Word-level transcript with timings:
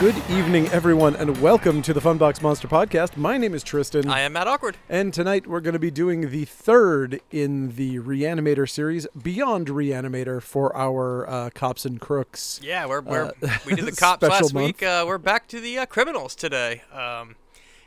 Good 0.00 0.16
evening, 0.30 0.66
everyone, 0.68 1.14
and 1.16 1.36
welcome 1.42 1.82
to 1.82 1.92
the 1.92 2.00
Funbox 2.00 2.40
Monster 2.40 2.66
Podcast. 2.66 3.18
My 3.18 3.36
name 3.36 3.52
is 3.52 3.62
Tristan, 3.62 4.08
I 4.08 4.20
am 4.20 4.32
Matt 4.32 4.48
Awkward. 4.48 4.78
and 4.88 5.12
tonight 5.12 5.46
we're 5.46 5.60
going 5.60 5.74
to 5.74 5.78
be 5.78 5.90
doing 5.90 6.30
the 6.30 6.46
third 6.46 7.20
in 7.30 7.76
the 7.76 7.98
Reanimator 7.98 8.66
series, 8.68 9.06
Beyond 9.22 9.66
Reanimator, 9.68 10.40
for 10.42 10.74
our 10.74 11.28
uh, 11.28 11.50
Cops 11.50 11.84
and 11.84 12.00
Crooks. 12.00 12.60
Yeah, 12.62 12.86
we're, 12.86 13.02
we're 13.02 13.24
Uh, 13.42 13.58
we 13.66 13.74
did 13.74 13.84
the 13.84 13.92
cops 13.92 14.22
last 14.22 14.54
week. 14.54 14.82
Uh, 14.82 15.04
we're 15.06 15.18
back 15.18 15.46
to 15.48 15.60
the 15.60 15.78
uh, 15.80 15.86
criminals 15.86 16.34
today. 16.34 16.80
Um, 16.92 17.36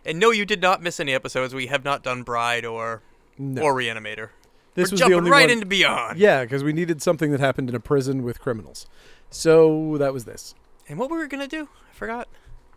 and 0.05 0.19
no, 0.19 0.29
you 0.29 0.45
did 0.45 0.61
not 0.61 0.83
miss 0.83 0.99
any 0.99 1.13
episodes. 1.15 1.55
We 1.55 1.65
have 1.67 1.83
not 1.83 2.03
done 2.03 2.21
Bride 2.21 2.63
or 2.63 3.01
No. 3.39 3.63
or 3.63 3.73
Reanimator. 3.73 4.29
This 4.75 4.89
we're 4.89 4.91
was 4.91 4.91
the 4.91 4.97
jumping 4.97 5.17
only 5.17 5.31
right 5.31 5.43
one- 5.45 5.49
into 5.51 5.65
Beyond. 5.65 6.19
Yeah, 6.19 6.43
because 6.43 6.63
we 6.63 6.73
needed 6.73 7.01
something 7.01 7.31
that 7.31 7.39
happened 7.39 7.69
in 7.69 7.75
a 7.75 7.79
prison 7.79 8.21
with 8.21 8.39
criminals. 8.39 8.85
So 9.31 9.97
that 9.97 10.13
was 10.13 10.25
this. 10.25 10.53
And 10.87 10.99
what 10.99 11.09
we 11.09 11.17
were 11.17 11.27
gonna 11.27 11.47
do, 11.47 11.69
I 11.91 11.93
forgot. 11.95 12.27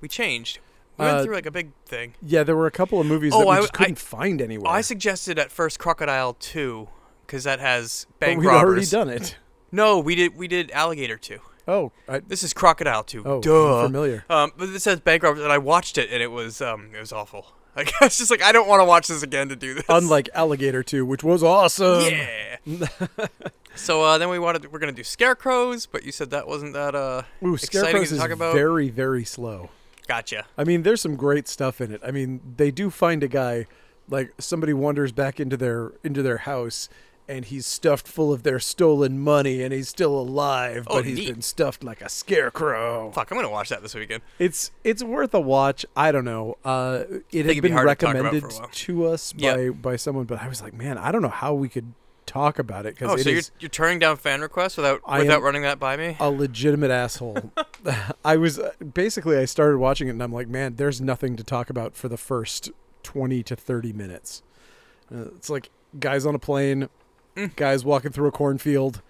We 0.01 0.09
changed. 0.09 0.59
We 0.99 1.05
Uh, 1.05 1.13
went 1.15 1.25
through 1.25 1.35
like 1.35 1.47
a 1.47 1.51
big 1.51 1.73
thing. 1.85 2.15
Yeah, 2.23 2.43
there 2.43 2.57
were 2.57 2.67
a 2.67 2.71
couple 2.71 3.01
of 3.01 3.07
movies 3.07 3.33
Oh, 3.35 3.41
that 3.41 3.47
we 3.47 3.53
I- 3.57 3.61
just 3.61 3.73
couldn't 3.73 3.99
I- 3.99 4.01
find 4.01 4.41
anywhere. 4.41 4.73
I 4.73 4.81
suggested 4.81 5.39
at 5.39 5.51
first 5.53 5.79
Crocodile 5.79 6.35
Two, 6.35 6.89
because 7.27 7.45
that 7.45 7.61
has 7.61 8.07
but 8.19 8.21
bank 8.27 8.41
we'd 8.41 8.47
already 8.49 8.63
robbers. 8.65 8.91
done 8.91 9.09
it. 9.11 9.37
No, 9.73 9.99
we 9.99 10.15
did 10.15 10.37
we 10.37 10.47
did 10.49 10.71
Alligator 10.71 11.19
Two. 11.19 11.41
Oh, 11.69 11.91
I, 12.09 12.21
This 12.21 12.45
is 12.45 12.55
Crocodile 12.55 13.03
Two. 13.03 13.23
oh, 13.27 13.35
I'm 13.37 13.41
Duh. 13.41 13.83
familiar. 13.83 14.25
Um, 14.31 14.53
but 14.57 14.73
this 14.73 14.85
says 14.85 15.01
bank 15.01 15.25
robbers, 15.25 15.43
and 15.43 15.53
I 15.53 15.59
watched 15.59 15.99
it, 15.99 16.09
and 16.13 16.23
it 16.23 16.31
was 16.31 16.63
um, 16.63 16.91
it 16.95 17.01
was 17.01 17.13
awful. 17.13 17.49
Like 17.77 17.93
I 18.01 18.07
was 18.07 18.17
just 18.17 18.31
like, 18.31 18.41
I 18.43 18.53
don't 18.53 18.67
want 18.69 18.81
to 18.81 18.87
watch 18.87 19.09
this 19.09 19.23
again 19.23 19.51
to 19.51 19.57
do 19.57 19.75
this. 19.75 19.85
Unlike 19.91 20.31
Alligator 20.33 20.83
2, 20.83 21.05
which 21.05 21.23
was 21.23 21.43
awesome. 21.43 22.01
yeah. 22.11 22.57
so 23.77 24.03
uh, 24.03 24.19
then 24.19 24.29
we 24.29 24.39
wanted 24.39 24.73
we're 24.73 24.79
gonna 24.79 24.93
do 24.93 25.05
scarecrows, 25.05 25.87
but 25.87 26.05
you 26.05 26.13
said 26.13 26.31
that 26.31 26.47
wasn't 26.49 26.73
that 26.75 26.95
uh 26.95 27.23
Ooh, 27.45 27.55
exciting 27.55 27.81
Scarecrows 27.89 28.09
to 28.11 28.15
is 28.17 28.21
talk 28.21 28.31
about. 28.31 28.55
very, 28.55 28.89
very 28.89 29.25
slow. 29.25 29.71
Gotcha. 30.09 30.47
I 30.57 30.65
mean, 30.65 30.83
there's 30.83 31.01
some 31.01 31.17
great 31.17 31.49
stuff 31.49 31.81
in 31.81 31.93
it. 31.93 32.01
I 32.05 32.11
mean, 32.11 32.41
they 32.57 32.71
do 32.71 32.91
find 32.91 33.23
a 33.23 33.29
guy, 33.29 33.67
like 34.09 34.33
somebody 34.39 34.73
wanders 34.73 35.13
back 35.13 35.41
into 35.41 35.57
their 35.57 35.93
into 36.05 36.23
their 36.23 36.39
house, 36.39 36.89
and 37.29 37.45
he's 37.45 37.67
stuffed 37.67 38.07
full 38.07 38.33
of 38.33 38.45
their 38.45 38.61
stolen 38.61 39.19
money, 39.19 39.65
and 39.65 39.73
he's 39.73 39.89
still 39.89 40.17
alive, 40.17 40.87
Oh, 40.89 40.97
but 40.99 41.05
he's 41.07 41.19
neat. 41.19 41.29
been 41.33 41.43
stuffed 41.43 41.83
like 41.83 42.01
a 42.03 42.09
scarecrow. 42.09 43.11
Fuck, 43.11 43.33
I'm 43.33 43.37
gonna 43.37 43.51
watch 43.51 43.69
that 43.71 43.83
this 43.83 43.95
weekend. 43.97 44.23
It's 44.39 44.71
it's 44.85 45.03
worth 45.03 45.35
a 45.35 45.41
watch. 45.41 45.85
I 45.97 46.13
don't 46.13 46.25
know. 46.25 46.57
Uh, 46.65 47.03
it 47.09 47.25
it'd 47.33 47.47
had 47.47 47.55
be 47.57 47.61
been 47.63 47.73
hard 47.73 47.89
to 47.89 47.95
talk 47.97 48.15
about 48.15 48.23
recommended 48.25 48.43
for 48.53 48.57
a 48.59 48.61
while. 48.61 48.69
to 48.73 49.07
us 49.07 49.33
by 49.33 49.71
by 49.71 49.97
someone, 49.97 50.25
but 50.25 50.41
I 50.41 50.47
was 50.49 50.63
like, 50.63 50.73
man, 50.73 50.99
I 50.99 51.11
don't 51.11 51.23
know 51.23 51.29
how 51.29 51.53
we 51.53 51.69
could 51.69 51.93
talk 52.27 52.59
about 52.59 52.85
it 52.87 52.95
because 52.95 53.13
Oh, 53.13 53.17
so 53.17 53.31
you're 53.31 53.43
you're 53.61 53.69
turning 53.69 53.99
down 53.99 54.17
fan 54.17 54.41
requests 54.41 54.77
without 54.77 55.01
I 55.07 55.21
without 55.21 55.43
running 55.43 55.63
that 55.63 55.79
by 55.79 55.97
me? 55.97 56.17
a 56.21 56.29
legitimate 56.31 56.91
asshole. 56.91 57.53
I 58.25 58.37
was 58.37 58.59
uh, 58.59 58.73
basically 58.95 59.37
I 59.39 59.45
started 59.45 59.79
watching 59.79 60.09
it 60.09 60.11
and 60.13 60.23
I'm 60.23 60.33
like, 60.33 60.49
man, 60.49 60.77
there's 60.77 61.01
nothing 61.01 61.37
to 61.37 61.45
talk 61.45 61.71
about 61.71 61.95
for 61.97 62.09
the 62.09 62.17
first 62.17 62.71
20 63.05 63.43
to 63.45 63.55
30 63.57 63.93
minutes. 63.93 64.43
Uh, 65.15 65.27
it's 65.37 65.49
like 65.49 65.71
guys 66.01 66.27
on 66.27 66.35
a 66.35 66.39
plane, 66.39 66.89
Mm. 67.37 67.55
guys 67.55 67.85
walking 67.85 68.13
through 68.13 68.29
a 68.29 68.33
cornfield. 68.33 69.03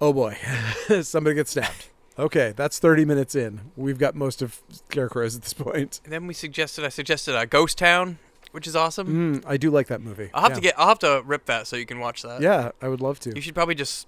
Oh 0.00 0.12
boy, 0.12 0.36
somebody 1.02 1.34
gets 1.34 1.50
stabbed. 1.50 1.88
Okay, 2.18 2.52
that's 2.56 2.78
30 2.78 3.04
minutes 3.04 3.34
in. 3.34 3.60
We've 3.76 3.98
got 3.98 4.14
most 4.14 4.42
of 4.42 4.60
Scarecrows 4.70 5.36
at 5.36 5.42
this 5.42 5.52
point. 5.52 6.00
And 6.04 6.12
then 6.12 6.26
we 6.26 6.34
suggested 6.34 6.84
I 6.84 6.88
suggested 6.88 7.36
a 7.36 7.46
Ghost 7.46 7.78
Town, 7.78 8.18
which 8.52 8.66
is 8.66 8.74
awesome. 8.76 9.36
Mm, 9.40 9.44
I 9.46 9.56
do 9.56 9.70
like 9.70 9.86
that 9.88 10.00
movie. 10.00 10.30
I'll 10.34 10.42
have 10.42 10.50
yeah. 10.52 10.54
to 10.56 10.60
get 10.60 10.74
I'll 10.78 10.88
have 10.88 10.98
to 11.00 11.22
rip 11.24 11.46
that 11.46 11.66
so 11.66 11.76
you 11.76 11.86
can 11.86 11.98
watch 12.00 12.22
that. 12.22 12.40
Yeah, 12.42 12.70
I 12.82 12.88
would 12.88 13.00
love 13.00 13.20
to. 13.20 13.34
You 13.34 13.40
should 13.40 13.54
probably 13.54 13.74
just 13.74 14.06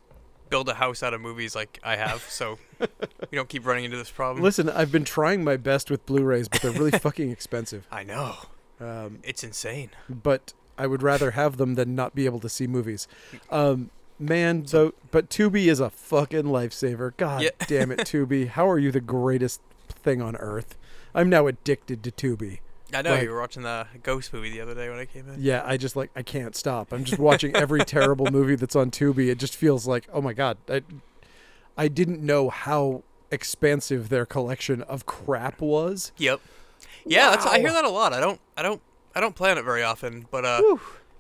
build 0.51 0.69
a 0.69 0.75
house 0.75 1.03
out 1.03 1.15
of 1.15 1.21
movies 1.21 1.55
like 1.57 1.79
I 1.83 1.97
have, 1.97 2.23
so 2.29 2.59
you 2.81 2.87
don't 3.33 3.49
keep 3.49 3.65
running 3.67 3.85
into 3.85 3.97
this 3.97 4.11
problem. 4.11 4.43
Listen, 4.43 4.69
I've 4.69 4.93
been 4.93 5.05
trying 5.05 5.43
my 5.45 5.57
best 5.57 5.91
with 5.91 6.05
Blu-rays, 6.05 6.49
but 6.49 6.61
they're 6.61 6.73
really 6.73 6.91
fucking 6.91 7.31
expensive. 7.31 7.87
I 7.93 8.03
know 8.05 8.37
Um, 8.79 9.21
it's 9.23 9.43
insane. 9.43 9.91
but 10.11 10.53
I 10.77 10.87
would 10.87 11.03
rather 11.03 11.31
have 11.31 11.57
them 11.57 11.75
than 11.77 11.95
not 11.95 12.15
be 12.15 12.27
able 12.27 12.41
to 12.41 12.51
see 12.51 12.67
movies. 12.67 13.09
Um, 13.51 13.91
man, 14.19 14.65
though, 14.65 14.93
but 15.11 15.31
Tubi 15.31 15.67
is 15.69 15.81
a 15.81 15.89
fucking 15.89 16.45
lifesaver. 16.45 17.17
God 17.17 17.43
Yeah. 17.45 17.51
damn 17.67 17.91
it, 17.91 18.01
Tubi! 18.01 18.49
How 18.57 18.69
are 18.69 18.79
you 18.79 18.91
the 18.93 19.01
greatest 19.01 19.63
thing 19.89 20.21
on 20.21 20.37
earth? 20.37 20.77
I'm 21.15 21.31
now 21.31 21.47
addicted 21.47 22.03
to 22.03 22.11
Tubi. 22.11 22.59
I 22.95 23.03
know 23.03 23.13
Like- 23.13 23.23
you 23.23 23.31
were 23.31 23.41
watching 23.41 23.63
the 23.63 23.87
Ghost 24.03 24.33
movie 24.33 24.51
the 24.51 24.61
other 24.61 24.75
day 24.75 24.89
when 24.91 24.99
I 24.99 25.05
came 25.07 25.29
in. 25.29 25.37
Yeah, 25.41 25.63
I 25.65 25.77
just 25.77 25.97
like 25.97 26.11
I 26.17 26.23
can't 26.23 26.55
stop. 26.57 26.93
I'm 26.93 27.05
just 27.05 27.19
watching 27.19 27.55
every 27.57 27.85
terrible 27.85 28.31
movie 28.31 28.55
that's 28.57 28.77
on 28.77 28.91
Tubi. 28.91 29.29
It 29.31 29.39
just 29.39 29.57
feels 29.57 29.87
like, 29.87 30.07
oh 30.13 30.21
my 30.21 30.33
god, 30.33 30.59
I, 30.69 30.83
I 31.77 31.89
didn't 31.89 32.21
know 32.21 32.51
how 32.51 33.03
expansive 33.31 34.09
their 34.11 34.27
collection 34.27 34.83
of 34.83 35.07
crap 35.07 35.61
was. 35.61 36.13
Yep. 36.19 36.41
Yeah, 37.07 37.31
that's 37.31 37.47
I 37.47 37.59
hear 37.61 37.73
that 37.73 37.85
a 37.85 37.89
lot. 37.89 38.13
I 38.13 38.21
don't 38.21 38.41
I 38.57 38.63
don't 38.63 38.81
I 39.15 39.21
don't 39.21 39.35
play 39.35 39.51
on 39.51 39.59
it 39.59 39.65
very 39.65 39.83
often, 39.83 40.27
but 40.31 40.45
uh. 40.45 40.61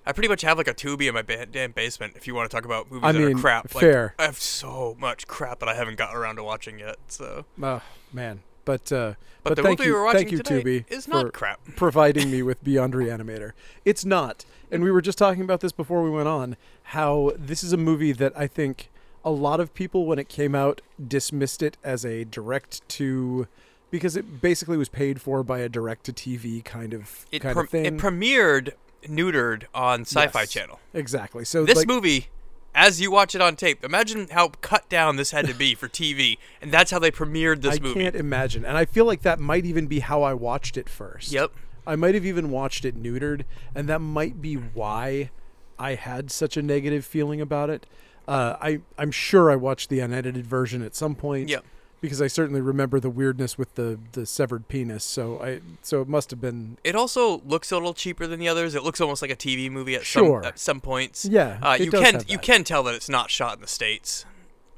I 0.04 0.10
pretty 0.10 0.28
much 0.28 0.42
have 0.42 0.58
like 0.58 0.66
a 0.66 0.74
Tubi 0.74 1.06
in 1.06 1.14
my 1.14 1.22
ba- 1.22 1.46
damn 1.46 1.70
basement 1.70 2.14
if 2.16 2.26
you 2.26 2.34
want 2.34 2.50
to 2.50 2.56
talk 2.56 2.64
about 2.64 2.90
movies 2.90 3.04
I 3.04 3.12
that 3.12 3.18
mean, 3.20 3.36
are 3.36 3.40
crap. 3.40 3.72
Like, 3.72 3.82
fair. 3.82 4.14
I 4.18 4.24
have 4.24 4.36
so 4.40 4.96
much 4.98 5.28
crap 5.28 5.60
that 5.60 5.68
I 5.68 5.76
haven't 5.76 5.96
gotten 5.96 6.16
around 6.16 6.36
to 6.36 6.42
watching 6.42 6.80
yet. 6.80 6.96
So 7.06 7.44
Oh 7.62 7.80
man, 8.12 8.40
but 8.64 8.92
uh, 8.92 9.14
But, 9.42 9.50
but, 9.50 9.56
the 9.56 9.62
thank 9.62 9.78
movie 9.80 9.88
you, 9.88 9.94
we're 9.94 10.04
watching 10.04 10.28
thank 10.28 10.32
you, 10.32 10.38
Tubi, 10.38 10.84
is 10.90 11.06
for 11.06 11.10
not 11.10 11.32
crap. 11.32 11.60
providing 11.76 12.30
me 12.30 12.42
with 12.42 12.62
Beyond 12.62 12.94
Reanimator. 12.94 13.52
It's 13.84 14.04
not. 14.04 14.44
And 14.70 14.82
we 14.82 14.90
were 14.90 15.02
just 15.02 15.18
talking 15.18 15.42
about 15.42 15.60
this 15.60 15.72
before 15.72 16.02
we 16.02 16.10
went 16.10 16.28
on 16.28 16.56
how 16.84 17.32
this 17.36 17.62
is 17.62 17.72
a 17.72 17.76
movie 17.76 18.12
that 18.12 18.32
I 18.36 18.46
think 18.46 18.90
a 19.24 19.30
lot 19.30 19.60
of 19.60 19.74
people 19.74 20.06
when 20.06 20.18
it 20.18 20.28
came 20.28 20.54
out 20.54 20.80
dismissed 21.06 21.62
it 21.62 21.76
as 21.84 22.04
a 22.04 22.24
direct 22.24 22.86
to 22.90 23.46
because 23.90 24.16
it 24.16 24.40
basically 24.40 24.76
was 24.78 24.88
paid 24.88 25.20
for 25.20 25.42
by 25.42 25.58
a 25.58 25.68
direct 25.68 26.04
to 26.04 26.12
TV 26.12 26.64
kind 26.64 26.94
of 26.94 27.26
It 27.30 27.40
kind 27.40 27.54
pre- 27.54 27.64
of 27.64 27.70
thing. 27.70 27.84
it 27.84 27.96
premiered 27.98 28.72
neutered 29.06 29.64
on 29.74 30.02
Sci-Fi 30.02 30.40
Yes. 30.40 30.50
Channel. 30.50 30.80
exactly. 30.94 31.44
So 31.44 31.64
This 31.64 31.76
like, 31.78 31.86
movie 31.88 32.28
as 32.74 33.00
you 33.00 33.10
watch 33.10 33.34
it 33.34 33.40
on 33.40 33.56
tape, 33.56 33.84
imagine 33.84 34.28
how 34.30 34.48
cut 34.60 34.88
down 34.88 35.16
this 35.16 35.30
had 35.30 35.46
to 35.46 35.54
be 35.54 35.74
for 35.74 35.88
TV, 35.88 36.38
and 36.62 36.72
that's 36.72 36.90
how 36.90 36.98
they 36.98 37.10
premiered 37.10 37.62
this 37.62 37.76
I 37.76 37.82
movie. 37.82 38.00
I 38.00 38.02
can't 38.04 38.16
imagine. 38.16 38.64
And 38.64 38.76
I 38.76 38.84
feel 38.84 39.04
like 39.04 39.22
that 39.22 39.38
might 39.38 39.66
even 39.66 39.86
be 39.86 40.00
how 40.00 40.22
I 40.22 40.34
watched 40.34 40.76
it 40.76 40.88
first. 40.88 41.32
Yep. 41.32 41.52
I 41.86 41.96
might 41.96 42.14
have 42.14 42.24
even 42.24 42.50
watched 42.50 42.84
it 42.84 43.00
neutered, 43.00 43.44
and 43.74 43.88
that 43.88 44.00
might 44.00 44.40
be 44.40 44.54
why 44.54 45.30
I 45.78 45.94
had 45.96 46.30
such 46.30 46.56
a 46.56 46.62
negative 46.62 47.04
feeling 47.04 47.40
about 47.40 47.70
it. 47.70 47.86
Uh, 48.28 48.56
I 48.60 48.80
I'm 48.96 49.10
sure 49.10 49.50
I 49.50 49.56
watched 49.56 49.88
the 49.90 49.98
unedited 49.98 50.46
version 50.46 50.82
at 50.82 50.94
some 50.94 51.16
point. 51.16 51.48
Yep. 51.48 51.64
Because 52.02 52.20
I 52.20 52.26
certainly 52.26 52.60
remember 52.60 53.00
the 53.00 53.08
weirdness 53.08 53.56
with 53.56 53.76
the, 53.76 53.98
the 54.12 54.26
severed 54.26 54.68
penis. 54.68 55.04
So 55.04 55.40
I 55.40 55.60
so 55.80 56.02
it 56.02 56.08
must 56.08 56.30
have 56.32 56.40
been 56.40 56.76
It 56.84 56.94
also 56.94 57.40
looks 57.46 57.70
a 57.72 57.76
little 57.76 57.94
cheaper 57.94 58.26
than 58.26 58.38
the 58.40 58.48
others. 58.48 58.74
It 58.74 58.82
looks 58.82 59.00
almost 59.00 59.22
like 59.22 59.30
a 59.30 59.36
TV 59.36 59.70
movie 59.70 59.94
at 59.94 60.04
Sure. 60.04 60.42
some 60.42 60.48
at 60.48 60.58
some 60.58 60.80
points. 60.80 61.24
yeah. 61.24 61.58
Uh, 61.62 61.76
it 61.78 61.84
you 61.86 61.90
does 61.90 62.02
can 62.02 62.14
have 62.14 62.28
you 62.28 62.36
that. 62.36 62.42
can 62.44 62.64
tell 62.64 62.82
that 62.82 62.94
it's 62.96 63.08
not 63.08 63.30
shot 63.30 63.54
in 63.54 63.60
the 63.62 63.66
states, 63.68 64.26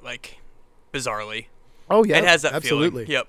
like 0.02 0.36
bizarrely. 0.92 1.46
Oh 1.90 2.04
yeah. 2.04 2.18
it 2.18 2.24
has 2.24 2.42
that 2.42 2.52
absolutely. 2.52 3.06
feeling. 3.06 3.26
Yep. 3.26 3.28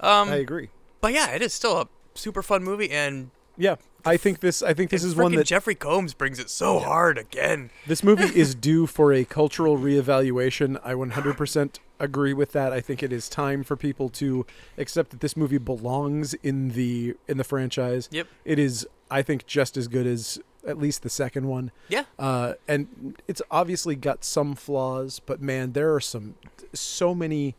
Um, 0.00 0.28
I 0.30 0.36
agree. 0.36 0.68
but 1.00 1.12
yeah, 1.12 1.30
it 1.30 1.40
is 1.42 1.52
still 1.54 1.80
a 1.80 1.88
super 2.14 2.42
fun 2.42 2.62
movie, 2.64 2.90
and 2.90 3.30
Yeah. 3.56 3.76
I 4.04 4.16
think 4.16 4.40
this 4.40 4.62
I 4.62 4.74
think 4.74 4.90
this 4.90 5.02
and 5.02 5.10
is 5.10 5.16
one 5.16 5.34
that 5.34 5.46
Jeffrey 5.46 5.74
Combs 5.74 6.14
brings 6.14 6.38
it 6.38 6.50
so 6.50 6.78
hard 6.78 7.18
again. 7.18 7.70
This 7.86 8.02
movie 8.02 8.24
is 8.40 8.54
due 8.54 8.86
for 8.86 9.12
a 9.12 9.24
cultural 9.24 9.76
reevaluation. 9.76 10.80
I 10.84 10.94
100% 10.94 11.76
agree 12.00 12.32
with 12.32 12.52
that. 12.52 12.72
I 12.72 12.80
think 12.80 13.02
it 13.02 13.12
is 13.12 13.28
time 13.28 13.62
for 13.64 13.76
people 13.76 14.08
to 14.10 14.46
accept 14.76 15.10
that 15.10 15.20
this 15.20 15.36
movie 15.36 15.58
belongs 15.58 16.34
in 16.34 16.70
the 16.70 17.14
in 17.26 17.36
the 17.38 17.44
franchise. 17.44 18.08
Yep. 18.12 18.26
It 18.44 18.58
is 18.58 18.86
I 19.10 19.22
think 19.22 19.46
just 19.46 19.76
as 19.76 19.88
good 19.88 20.06
as 20.06 20.38
at 20.66 20.78
least 20.78 21.02
the 21.02 21.08
second 21.10 21.46
one. 21.46 21.70
Yeah. 21.88 22.04
Uh, 22.18 22.54
and 22.66 23.16
it's 23.26 23.40
obviously 23.50 23.96
got 23.96 24.22
some 24.24 24.54
flaws, 24.54 25.20
but 25.24 25.40
man, 25.40 25.72
there 25.72 25.94
are 25.94 26.00
some 26.00 26.34
so 26.74 27.14
many 27.14 27.54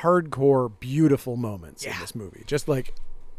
hardcore 0.00 0.70
beautiful 0.80 1.36
moments 1.36 1.84
in 1.84 1.92
this 2.00 2.14
movie. 2.14 2.42
Just 2.46 2.68
like 2.68 2.94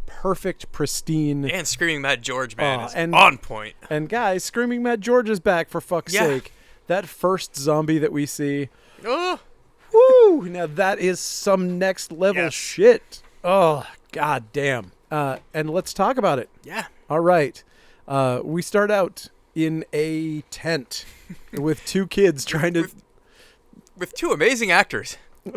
perfect 0.05 0.71
pristine 0.71 1.43
And 1.49 1.67
Screaming 1.67 2.01
Mad 2.01 2.21
George, 2.23 2.55
man, 2.55 2.79
is 2.81 2.93
and- 2.93 3.13
on 3.13 3.37
point. 3.37 3.75
and 3.89 4.07
guys, 4.07 4.43
Screaming 4.43 4.81
Mad 4.83 5.01
George 5.01 5.29
is 5.29 5.39
back 5.39 5.69
for 5.69 5.81
fuck's 5.81 6.13
Yeah. 6.13 6.21
sake. 6.25 6.53
That 6.87 7.05
first 7.07 7.55
zombie 7.57 7.97
that 7.99 8.11
we 8.13 8.25
see, 8.25 8.69
Oh, 9.05 9.39
woo! 9.93 10.47
Now 10.49 10.65
that 10.67 10.99
is 10.99 11.19
some 11.19 11.77
next 11.79 12.11
level 12.11 12.43
Yes. 12.43 12.53
shit. 12.53 13.21
Oh, 13.43 13.85
god 14.11 14.45
damn. 14.53 14.91
Uh, 15.11 15.37
and 15.53 15.69
let's 15.69 15.93
talk 15.93 16.17
about 16.17 16.39
it. 16.39 16.49
yeah. 16.63 16.87
All 17.09 17.19
right. 17.21 17.63
Uh, 18.07 18.41
we 18.43 18.61
start 18.61 18.91
out 18.91 19.27
in 19.55 19.85
a 19.93 20.41
tent 20.49 21.05
with 21.53 21.85
two 21.85 22.07
kids 22.07 22.43
trying 22.45 22.73
to. 22.73 22.81
With- 22.81 23.03
With 23.97 24.13
two 24.13 24.31
amazing 24.31 24.69
actors. 24.71 25.17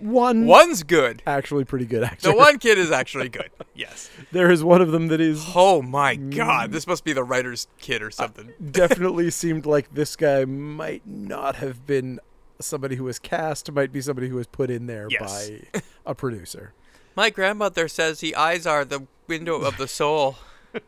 One, 0.00 0.44
One's 0.46 0.82
good. 0.82 1.22
actually 1.26 1.64
pretty 1.64 1.86
good 1.86 2.02
actor. 2.02 2.30
The 2.30 2.36
one 2.36 2.58
kid 2.58 2.78
is 2.78 2.90
actually 3.00 3.28
good. 3.28 3.50
Yes. 3.74 4.10
There 4.32 4.50
is 4.50 4.62
one 4.64 4.82
of 4.82 4.90
them 4.90 5.08
that 5.08 5.20
is 5.20 5.44
Oh 5.54 5.80
my 5.82 6.16
god, 6.16 6.72
this 6.72 6.86
must 6.86 7.04
be 7.04 7.12
the 7.12 7.22
writer's 7.22 7.68
kid 7.78 8.02
or 8.02 8.10
something. 8.10 8.52
definitely 8.72 9.30
seemed 9.30 9.66
like 9.66 9.94
this 9.94 10.16
guy 10.16 10.44
might 10.44 11.06
not 11.06 11.56
have 11.56 11.86
been 11.86 12.18
somebody 12.60 12.96
who 12.96 13.04
was 13.04 13.18
cast, 13.18 13.70
might 13.72 13.92
be 13.92 14.00
somebody 14.00 14.28
who 14.28 14.36
was 14.36 14.46
put 14.46 14.70
in 14.70 14.86
there 14.86 15.06
Yes. 15.10 15.50
by 15.50 15.80
a 16.06 16.14
producer. 16.14 16.72
My 17.16 17.30
grandmother 17.30 17.86
says 17.88 18.20
the 18.20 18.34
eyes 18.36 18.66
are 18.66 18.84
the 18.84 19.06
window 19.28 19.56
of 19.60 19.76
the 19.76 19.88
soul. 19.88 20.36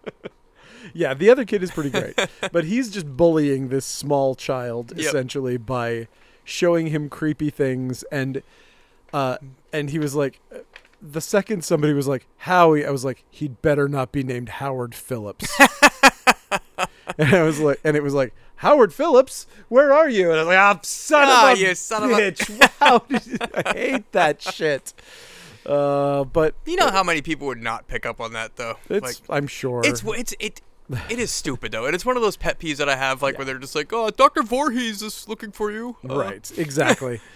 Yeah, 0.95 1.15
the 1.15 1.31
other 1.31 1.45
kid 1.45 1.65
is 1.65 1.73
pretty 1.73 1.91
great, 1.91 2.15
but 2.53 2.65
he's 2.65 2.91
just 2.91 3.17
bullying 3.17 3.71
this 3.71 3.85
small 3.85 4.37
child 4.37 4.93
Yep. 4.95 5.05
essentially 5.07 5.57
by 5.57 6.07
showing 6.45 6.89
him 6.89 7.09
creepy 7.09 7.51
things 7.51 8.05
and 8.13 8.41
uh 9.13 9.37
and 9.73 9.91
he 9.91 9.99
was 9.99 10.15
like 10.15 10.41
the 11.03 11.21
second 11.21 11.65
somebody 11.65 11.93
was 11.93 12.07
like 12.07 12.27
Howie, 12.39 12.87
I 12.87 12.91
was 12.91 13.05
like 13.05 13.25
he'd 13.31 13.61
better 13.63 13.89
not 13.89 14.13
be 14.13 14.23
named 14.23 14.49
Howard 14.49 14.95
Phillips. 14.95 15.49
and 17.19 17.35
I 17.35 17.43
was 17.43 17.59
like 17.59 17.81
and 17.83 17.97
it 17.97 18.03
was 18.05 18.15
like 18.15 18.33
Howard 18.57 18.93
Phillips, 18.93 19.47
where 19.69 19.93
are 19.93 20.09
you? 20.09 20.31
And 20.31 20.41
I 20.41 20.43
was 20.43 20.47
like, 20.49 20.59
"Ah, 20.59 20.79
son 20.83 21.25
Ah, 21.27 21.53
of 21.53 21.59
a 21.59 21.61
you 21.61 21.75
son 21.75 22.05
of 22.05 22.11
a- 22.11 22.15
bitch! 22.15 22.71
Wow, 22.81 23.03
I 23.65 23.73
hate 23.77 24.13
that 24.13 24.41
shit." 24.43 24.93
Uh, 25.65 26.25
but 26.25 26.55
You 26.65 26.77
know 26.77 26.91
how 26.91 27.03
many 27.03 27.23
people 27.23 27.49
would 27.49 27.61
not 27.63 27.89
pick 27.89 28.07
up 28.07 28.21
on 28.21 28.33
that 28.35 28.57
though? 28.57 28.77
like 28.89 29.17
I'm 29.29 29.47
sure 29.47 29.83
it's 29.85 30.03
it's 30.05 30.35
it 30.39 30.61
it 31.11 31.19
is 31.19 31.33
stupid 31.33 31.73
though. 31.73 31.85
And 31.87 31.95
it's 31.95 32.07
one 32.07 32.17
of 32.17 32.23
those 32.23 32.37
pet 32.37 32.59
peeves 32.61 32.77
that 32.77 32.89
I 32.89 32.95
have 32.97 33.21
like 33.23 33.37
where 33.37 33.45
they're 33.45 33.59
just 33.59 33.75
like, 33.75 33.93
"Oh, 33.93 34.09
Dr. 34.11 34.43
Voorhees 34.43 35.03
is 35.03 35.29
looking 35.29 35.51
for 35.53 35.71
you." 35.73 35.97
Uh, 36.09 36.17
right, 36.19 36.53
exactly. 36.59 37.21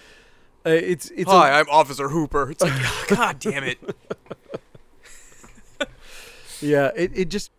Uh, 0.67 0.69
it's 0.69 1.11
it's 1.17 1.31
Hi, 1.31 1.59
I'm 1.59 1.65
Officer 1.71 2.11
Hooper. 2.11 2.51
It's 2.51 2.63
like, 2.63 2.75
"Oh, 2.77 3.05
God 3.09 3.39
damn 3.39 3.65
it. 3.65 3.79
Yeah, 6.61 6.91
it, 6.95 7.13
it 7.15 7.29
just. 7.31 7.51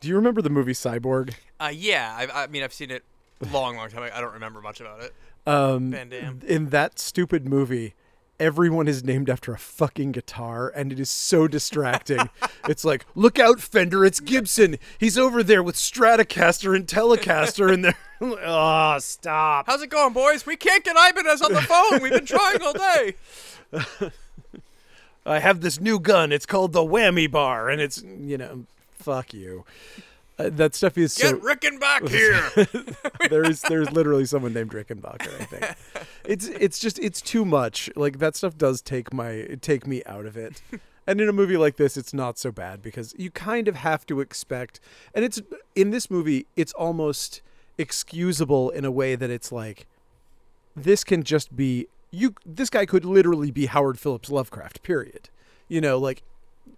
Do 0.00 0.08
you 0.08 0.14
remember 0.16 0.42
the 0.42 0.50
movie 0.50 0.72
Cyborg? 0.72 1.32
Uh, 1.58 1.70
yeah, 1.74 2.14
I, 2.16 2.44
I 2.44 2.46
mean, 2.48 2.62
I've 2.62 2.72
seen 2.74 2.90
it 2.90 3.02
long, 3.52 3.76
long 3.76 3.88
time. 3.90 4.02
I 4.02 4.16
I 4.16 4.20
don't 4.20 4.32
remember 4.34 4.60
much 4.60 4.80
about 4.80 5.00
it. 5.00 5.14
Um, 5.46 5.90
Van 5.90 6.08
Damme. 6.08 6.40
In 6.46 6.68
that 6.70 6.98
stupid 6.98 7.48
movie, 7.48 7.94
everyone 8.38 8.88
is 8.88 9.04
named 9.04 9.28
after 9.30 9.52
a 9.52 9.58
fucking 9.58 10.12
guitar, 10.12 10.72
and 10.74 10.92
it 10.92 10.98
is 10.98 11.10
so 11.10 11.46
distracting. 11.46 12.28
it's 12.68 12.84
like, 12.84 13.06
look 13.14 13.38
out, 13.38 13.60
Fender! 13.60 14.04
It's 14.04 14.20
Gibson. 14.20 14.78
He's 14.98 15.18
over 15.18 15.42
there 15.42 15.62
with 15.62 15.76
Stratocaster 15.76 16.74
and 16.74 16.86
Telecaster, 16.86 17.72
and 17.72 17.84
they're. 17.84 17.96
oh, 18.20 18.98
stop! 18.98 19.66
How's 19.66 19.82
it 19.82 19.90
going, 19.90 20.12
boys? 20.12 20.46
We 20.46 20.56
can't 20.56 20.84
get 20.84 20.96
Ibanez 20.96 21.42
on 21.42 21.52
the 21.52 21.62
phone. 21.62 22.02
We've 22.02 22.12
been 22.12 22.26
trying 22.26 22.62
all 22.62 22.72
day. 22.72 23.14
I 25.26 25.38
have 25.38 25.60
this 25.60 25.80
new 25.80 26.00
gun. 26.00 26.32
It's 26.32 26.46
called 26.46 26.72
the 26.72 26.80
Whammy 26.80 27.30
Bar, 27.30 27.68
and 27.68 27.80
it's 27.80 28.02
you 28.02 28.38
know, 28.38 28.64
fuck 28.94 29.32
you. 29.34 29.64
Uh, 30.40 30.50
that 30.50 30.74
stuff 30.74 30.96
is 30.96 31.14
Get 31.14 31.30
so. 31.30 31.36
Rickenback 31.38 32.08
here. 32.08 32.50
there 33.28 33.44
is 33.44 33.62
there's 33.62 33.90
literally 33.90 34.24
someone 34.24 34.54
named 34.54 34.72
Rickenbacker. 34.72 35.40
I 35.40 35.44
think 35.44 36.06
it's 36.24 36.46
it's 36.48 36.78
just 36.78 36.98
it's 36.98 37.20
too 37.20 37.44
much. 37.44 37.90
Like 37.96 38.18
that 38.18 38.36
stuff 38.36 38.56
does 38.56 38.80
take 38.80 39.12
my 39.12 39.58
take 39.60 39.86
me 39.86 40.02
out 40.06 40.26
of 40.26 40.36
it. 40.36 40.62
And 41.06 41.20
in 41.20 41.28
a 41.28 41.32
movie 41.32 41.56
like 41.56 41.76
this, 41.76 41.96
it's 41.96 42.14
not 42.14 42.38
so 42.38 42.52
bad 42.52 42.82
because 42.82 43.14
you 43.18 43.30
kind 43.30 43.68
of 43.68 43.76
have 43.76 44.06
to 44.06 44.20
expect. 44.20 44.80
And 45.14 45.24
it's 45.24 45.40
in 45.74 45.90
this 45.90 46.10
movie, 46.10 46.46
it's 46.56 46.72
almost 46.74 47.42
excusable 47.78 48.70
in 48.70 48.84
a 48.84 48.90
way 48.90 49.16
that 49.16 49.30
it's 49.30 49.50
like 49.50 49.86
this 50.76 51.04
can 51.04 51.22
just 51.22 51.54
be 51.54 51.86
you. 52.10 52.34
This 52.46 52.70
guy 52.70 52.86
could 52.86 53.04
literally 53.04 53.50
be 53.50 53.66
Howard 53.66 53.98
Phillips 53.98 54.30
Lovecraft. 54.30 54.82
Period. 54.82 55.28
You 55.68 55.80
know, 55.80 55.98
like 55.98 56.22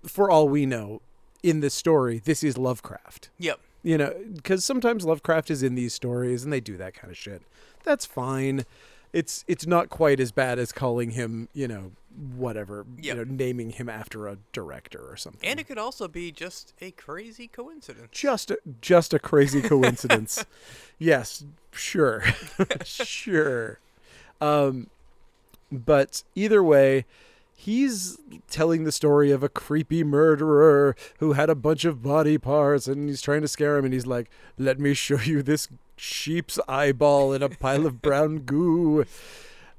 for 0.05 0.31
all 0.31 0.49
we 0.49 0.67
know, 0.67 1.00
in 1.42 1.60
this 1.60 1.74
story, 1.74 2.18
this 2.24 2.42
is 2.44 2.56
Lovecraft. 2.58 3.30
Yep. 3.38 3.60
you 3.82 3.98
know 3.98 4.14
because 4.34 4.64
sometimes 4.64 5.04
lovecraft 5.04 5.50
is 5.50 5.62
in 5.62 5.74
these 5.74 5.92
stories 5.92 6.44
and 6.44 6.52
they 6.52 6.60
do 6.60 6.76
that 6.76 6.94
kind 6.94 7.10
of 7.10 7.16
shit. 7.16 7.42
That's 7.84 8.06
fine. 8.06 8.64
It's 9.12 9.44
it's 9.48 9.66
not 9.66 9.88
quite 9.90 10.20
as 10.20 10.30
bad 10.32 10.58
as 10.58 10.70
calling 10.72 11.10
him 11.10 11.48
you 11.52 11.66
know 11.68 11.92
whatever 12.36 12.86
Yep. 12.98 13.04
you 13.04 13.14
know 13.14 13.24
naming 13.24 13.70
him 13.70 13.88
after 13.88 14.28
a 14.28 14.38
director 14.52 15.00
or 15.00 15.16
something. 15.16 15.48
And 15.48 15.58
it 15.58 15.64
could 15.66 15.78
also 15.78 16.06
be 16.08 16.30
just 16.30 16.74
a 16.80 16.92
crazy 16.92 17.48
coincidence. 17.48 18.08
just 18.12 18.50
a, 18.52 18.58
just 18.80 19.12
a 19.12 19.18
crazy 19.18 19.60
coincidence. 19.74 20.44
Yes 20.98 21.44
sure. 21.72 22.22
Sure. 22.84 23.78
Um 24.40 24.88
but 25.70 26.22
either 26.34 26.62
way 26.62 27.04
he's 27.64 28.19
telling 28.50 28.85
the 28.85 28.93
story 28.93 29.31
of 29.31 29.43
a 29.43 29.49
creepy 29.49 30.03
murderer 30.03 30.97
who 31.19 31.32
had 31.35 31.49
a 31.49 31.55
bunch 31.55 31.85
of 31.85 32.03
body 32.03 32.37
parts 32.38 32.87
and 32.88 33.09
he's 33.09 33.23
trying 33.23 33.41
to 33.43 33.49
scare 33.49 33.76
him 33.79 33.85
and 33.85 33.94
he's 33.94 34.06
like 34.06 34.29
let 34.59 34.79
me 34.81 34.94
show 34.94 35.19
you 35.20 35.43
this 35.43 35.69
sheep's 35.97 36.59
eyeball 36.69 37.32
in 37.32 37.43
a 37.43 37.49
pile 37.49 37.87
of 37.87 38.03
brown 38.03 38.38
goo 38.41 39.05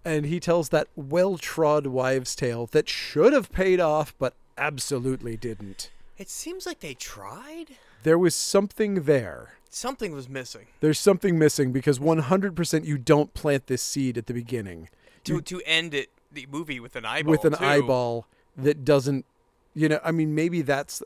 and 0.05 0.25
he 0.25 0.39
tells 0.39 0.69
that 0.69 0.87
well-trod 0.95 1.87
wives 1.87 2.35
tale 2.35 2.67
that 2.71 2.87
should 2.87 3.33
have 3.33 3.51
paid 3.51 3.79
off 3.79 4.13
but 4.17 4.33
absolutely 4.57 5.35
didn't 5.35 5.89
It 6.17 6.29
seems 6.29 6.65
like 6.65 6.79
they 6.79 6.93
tried. 6.93 7.67
there 8.03 8.17
was 8.17 8.33
something 8.35 9.03
there 9.03 9.55
Something 9.69 10.13
was 10.13 10.29
missing. 10.29 10.67
there's 10.81 10.99
something 10.99 11.37
missing 11.39 11.71
because 11.71 11.97
100% 11.97 12.85
you 12.85 12.97
don't 12.99 13.33
plant 13.33 13.65
this 13.67 13.81
seed 13.81 14.17
at 14.19 14.27
the 14.27 14.33
beginning 14.33 14.87
To 15.25 15.41
to 15.41 15.61
end 15.65 15.93
it 15.95 16.09
the 16.33 16.47
movie 16.51 16.79
with 16.79 16.95
an 16.95 17.05
eyeball. 17.05 17.31
with 17.31 17.45
an 17.45 17.53
too. 17.53 17.63
eyeball 17.65 18.27
that 18.57 18.83
doesn't 18.85 19.25
you 19.73 19.87
know 19.89 19.99
i 20.03 20.11
mean 20.11 20.33
maybe 20.35 20.61
that's 20.61 21.01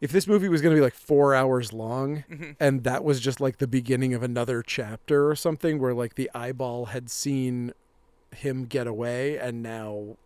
if 0.00 0.12
this 0.12 0.26
movie 0.26 0.48
was 0.48 0.60
going 0.60 0.74
to 0.74 0.78
be 0.78 0.82
like 0.84 0.94
four 0.94 1.34
hours 1.34 1.72
long 1.72 2.24
Mm-hmm. 2.30 2.50
and 2.60 2.84
that 2.84 3.02
was 3.04 3.20
just 3.20 3.40
like 3.40 3.58
the 3.58 3.66
beginning 3.66 4.12
of 4.14 4.22
another 4.22 4.62
chapter 4.62 5.28
or 5.30 5.34
something 5.36 5.78
where 5.78 5.94
like 5.94 6.14
the 6.16 6.30
eyeball 6.34 6.86
had 6.86 7.10
seen 7.10 7.72
him 8.34 8.64
get 8.66 8.86
away 8.86 9.38
and 9.38 9.62
now 9.62 10.16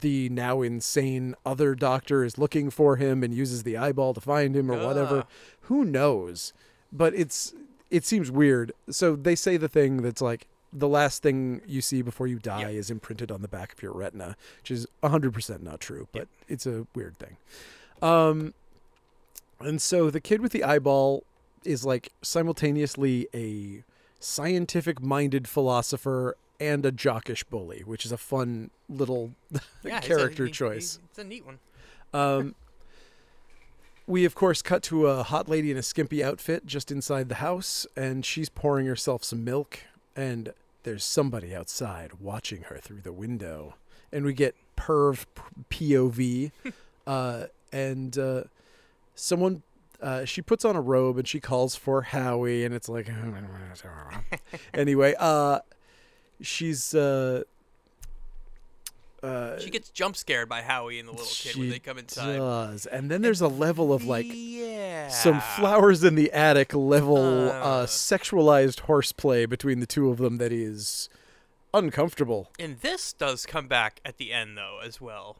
the 0.00 0.28
now 0.28 0.60
insane 0.62 1.34
other 1.46 1.74
doctor 1.74 2.24
is 2.24 2.38
looking 2.38 2.70
for 2.70 2.96
him 2.96 3.22
and 3.22 3.34
uses 3.34 3.62
the 3.62 3.76
eyeball 3.76 4.14
to 4.14 4.20
find 4.20 4.54
him 4.56 4.70
or 4.70 4.86
whatever 4.86 5.24
Ah. 5.26 5.32
who 5.62 5.84
knows 5.84 6.52
but 6.92 7.14
it's 7.14 7.54
it 7.90 8.04
seems 8.04 8.30
weird 8.30 8.72
so 8.90 9.16
they 9.16 9.34
say 9.34 9.56
the 9.56 9.68
thing 9.68 10.02
that's 10.02 10.22
like 10.22 10.46
the 10.72 10.88
last 10.88 11.22
thing 11.22 11.60
you 11.66 11.80
see 11.82 12.00
before 12.02 12.26
you 12.26 12.38
die 12.38 12.70
is 12.70 12.90
imprinted 12.90 13.30
on 13.30 13.42
the 13.42 13.48
back 13.48 13.72
of 13.74 13.82
your 13.82 13.92
retina 13.92 14.36
which 14.60 14.70
is 14.70 14.86
100% 15.02 15.62
not 15.62 15.80
true 15.80 16.08
but 16.12 16.28
it's 16.48 16.66
a 16.66 16.86
weird 16.94 17.16
thing 17.18 17.36
um 18.00 18.54
and 19.60 19.80
so 19.82 20.10
the 20.10 20.20
kid 20.20 20.40
with 20.40 20.52
the 20.52 20.64
eyeball 20.64 21.24
is 21.64 21.84
like 21.84 22.10
simultaneously 22.22 23.28
a 23.34 23.84
scientific 24.18 25.02
minded 25.02 25.46
philosopher 25.46 26.36
and 26.58 26.86
a 26.86 26.92
jockish 26.92 27.44
bully 27.50 27.82
which 27.84 28.06
is 28.06 28.12
a 28.12 28.16
fun 28.18 28.70
little 28.88 29.32
Yeah, 29.84 29.98
it's 29.98 30.06
a- 30.06 30.08
character 30.08 30.44
he- 30.44 30.50
he- 30.50 30.54
choice 30.54 30.98
It's 31.10 31.18
a 31.18 31.24
neat 31.24 31.44
one. 31.44 31.58
um, 32.14 32.54
we 34.06 34.24
of 34.24 34.34
course 34.34 34.62
cut 34.62 34.82
to 34.84 35.06
a 35.06 35.22
hot 35.22 35.48
lady 35.48 35.70
in 35.70 35.76
a 35.76 35.82
skimpy 35.82 36.24
outfit 36.24 36.66
just 36.66 36.90
inside 36.90 37.28
the 37.28 37.36
house, 37.36 37.86
and 37.96 38.26
she's 38.26 38.48
pouring 38.48 38.86
herself 38.86 39.22
some 39.22 39.44
milk. 39.44 39.78
And 40.16 40.52
there's 40.82 41.04
somebody 41.04 41.54
outside 41.54 42.12
watching 42.20 42.62
her 42.62 42.78
through 42.78 43.00
the 43.00 43.12
window, 43.12 43.74
and 44.12 44.24
we 44.24 44.32
get 44.32 44.54
perv 44.76 45.24
POV, 45.70 46.50
uh, 47.06 47.46
and 47.72 48.18
uh, 48.18 48.44
someone. 49.14 49.62
Uh, 50.00 50.24
she 50.24 50.42
puts 50.42 50.64
on 50.64 50.74
a 50.74 50.80
robe 50.80 51.16
and 51.16 51.28
she 51.28 51.38
calls 51.38 51.76
for 51.76 52.02
Howie, 52.02 52.64
and 52.64 52.74
it's 52.74 52.88
like, 52.88 53.08
anyway. 54.74 55.14
Uh, 55.16 55.60
she's 56.40 56.92
uh, 56.92 57.44
uh, 59.22 59.58
She 59.58 59.70
gets 59.70 59.88
jump 59.90 60.16
scared 60.16 60.48
by 60.48 60.62
Howie 60.62 60.98
and 60.98 61.08
the 61.08 61.12
little 61.12 61.26
kid 61.26 61.56
when 61.56 61.70
they 61.70 61.78
come 61.78 61.98
inside. 61.98 62.36
Does. 62.36 62.86
And 62.86 63.10
then 63.10 63.22
there's 63.22 63.40
a 63.40 63.48
level 63.48 63.92
of 63.92 64.04
like 64.04 64.26
yeah. 64.28 65.08
some 65.08 65.40
flowers 65.40 66.02
in 66.04 66.14
the 66.16 66.32
attic 66.32 66.74
level 66.74 67.16
uh, 67.48 67.52
Uh. 67.52 67.86
sexualized 67.86 68.80
horseplay 68.80 69.46
between 69.46 69.80
the 69.80 69.86
two 69.86 70.10
of 70.10 70.18
them 70.18 70.38
that 70.38 70.52
is 70.52 71.08
uncomfortable. 71.74 72.50
And 72.58 72.80
this 72.80 73.12
does 73.12 73.46
come 73.46 73.68
back 73.68 74.00
at 74.04 74.16
the 74.18 74.32
end 74.32 74.56
though 74.58 74.80
as 74.84 75.00
well. 75.00 75.36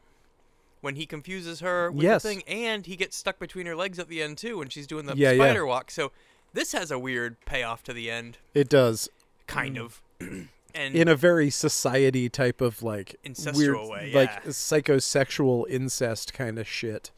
When 0.81 0.95
he 0.95 1.05
confuses 1.05 1.59
her 1.61 1.91
with 1.91 2.03
Yes. 2.03 2.23
the 2.23 2.29
thing 2.29 2.43
and 2.47 2.85
he 2.85 2.95
gets 2.95 3.15
stuck 3.15 3.39
between 3.39 3.65
her 3.67 3.75
legs 3.75 3.99
at 3.99 4.07
the 4.09 4.21
end 4.21 4.37
too 4.37 4.57
when 4.57 4.69
she's 4.69 4.87
doing 4.87 5.05
the 5.05 5.15
Yeah, 5.15 5.31
yeah. 5.31 5.43
spider 5.43 5.65
walk. 5.65 5.91
So 5.91 6.11
this 6.53 6.71
has 6.73 6.91
a 6.91 6.99
weird 6.99 7.37
payoff 7.45 7.83
to 7.83 7.93
the 7.93 8.09
end, 8.11 8.37
It 8.53 8.69
does. 8.69 9.09
kind 9.47 9.77
of. 9.77 10.01
and 10.75 10.95
In 10.95 11.07
a 11.07 11.15
very 11.15 11.49
society 11.49 12.29
type 12.29 12.61
of 12.61 12.81
like 12.81 13.15
Incestual 13.25 13.55
weird, 13.55 13.89
way, 13.89 14.11
like 14.13 14.45
psychosexual 14.45 15.65
incest 15.69 16.33
kind 16.33 16.57
of 16.57 16.67
shit. 16.67 17.11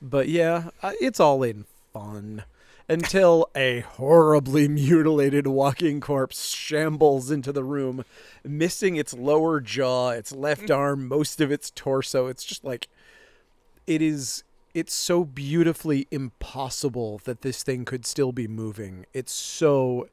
But 0.00 0.28
yeah, 0.28 0.70
uh, 0.82 0.92
it's 1.00 1.20
all 1.20 1.42
in 1.42 1.66
fun 1.92 2.44
until 2.88 3.50
a 3.56 3.80
horribly 3.80 4.68
mutilated 4.68 5.46
walking 5.46 6.00
corpse 6.00 6.48
shambles 6.48 7.30
into 7.30 7.52
the 7.52 7.64
room, 7.64 8.04
missing 8.42 8.96
its 8.96 9.14
lower 9.14 9.60
jaw, 9.60 10.10
its 10.10 10.32
left 10.32 10.70
arm, 10.70 11.08
most 11.08 11.40
of 11.40 11.50
its 11.50 11.70
torso. 11.70 12.26
It's 12.26 12.44
just 12.44 12.64
like 12.64 12.88
it 13.86 14.02
is 14.02 14.44
it's 14.74 14.92
so 14.92 15.24
beautifully 15.24 16.08
impossible 16.10 17.20
that 17.24 17.42
this 17.42 17.62
thing 17.62 17.84
could 17.84 18.04
still 18.04 18.32
be 18.32 18.48
moving. 18.48 19.06
It's 19.14 19.32
so 19.32 20.08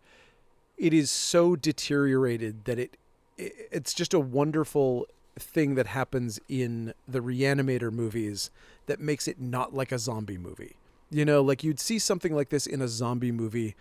it 0.82 0.94
is 0.94 1.10
so 1.12 1.56
deteriorated 1.56 2.66
that 2.66 2.78
it, 2.80 2.98
it 3.38 3.54
it's 3.72 3.94
just 3.94 4.14
a 4.14 4.20
wonderful 4.20 5.06
thing 5.40 5.76
that 5.76 5.88
happens 5.88 6.40
in 6.50 6.94
the 7.08 7.20
reanimator 7.20 7.92
movies 7.92 8.50
that 8.88 9.00
makes 9.00 9.28
it 9.28 9.40
not 9.40 9.74
like 9.74 9.92
a 9.92 10.00
zombie 10.00 10.38
movie. 10.38 10.76
You 11.10 11.24
know, 11.26 11.42
like 11.42 11.64
you'd 11.64 11.80
see 11.80 12.00
something 12.00 12.34
like 12.36 12.50
this 12.50 12.66
in 12.68 12.82
a 12.82 12.88
zombie 12.88 13.32
movie 13.32 13.76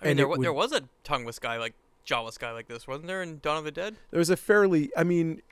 I 0.00 0.04
mean, 0.06 0.10
and 0.10 0.18
there, 0.18 0.28
would- 0.28 0.40
there 0.42 0.52
was 0.52 0.72
a 0.72 0.82
tongueless 1.04 1.38
guy, 1.38 1.58
like 1.58 1.74
jawless 2.04 2.38
guy 2.38 2.52
like 2.52 2.66
this, 2.68 2.86
wasn't 2.88 3.06
there 3.08 3.22
in 3.22 3.40
Dawn 3.40 3.58
of 3.58 3.64
the 3.64 3.70
Dead? 3.70 3.96
there 4.10 4.18
was 4.18 4.30
a 4.30 4.36
fairly 4.36 4.90
i 4.96 5.04
mean 5.04 5.42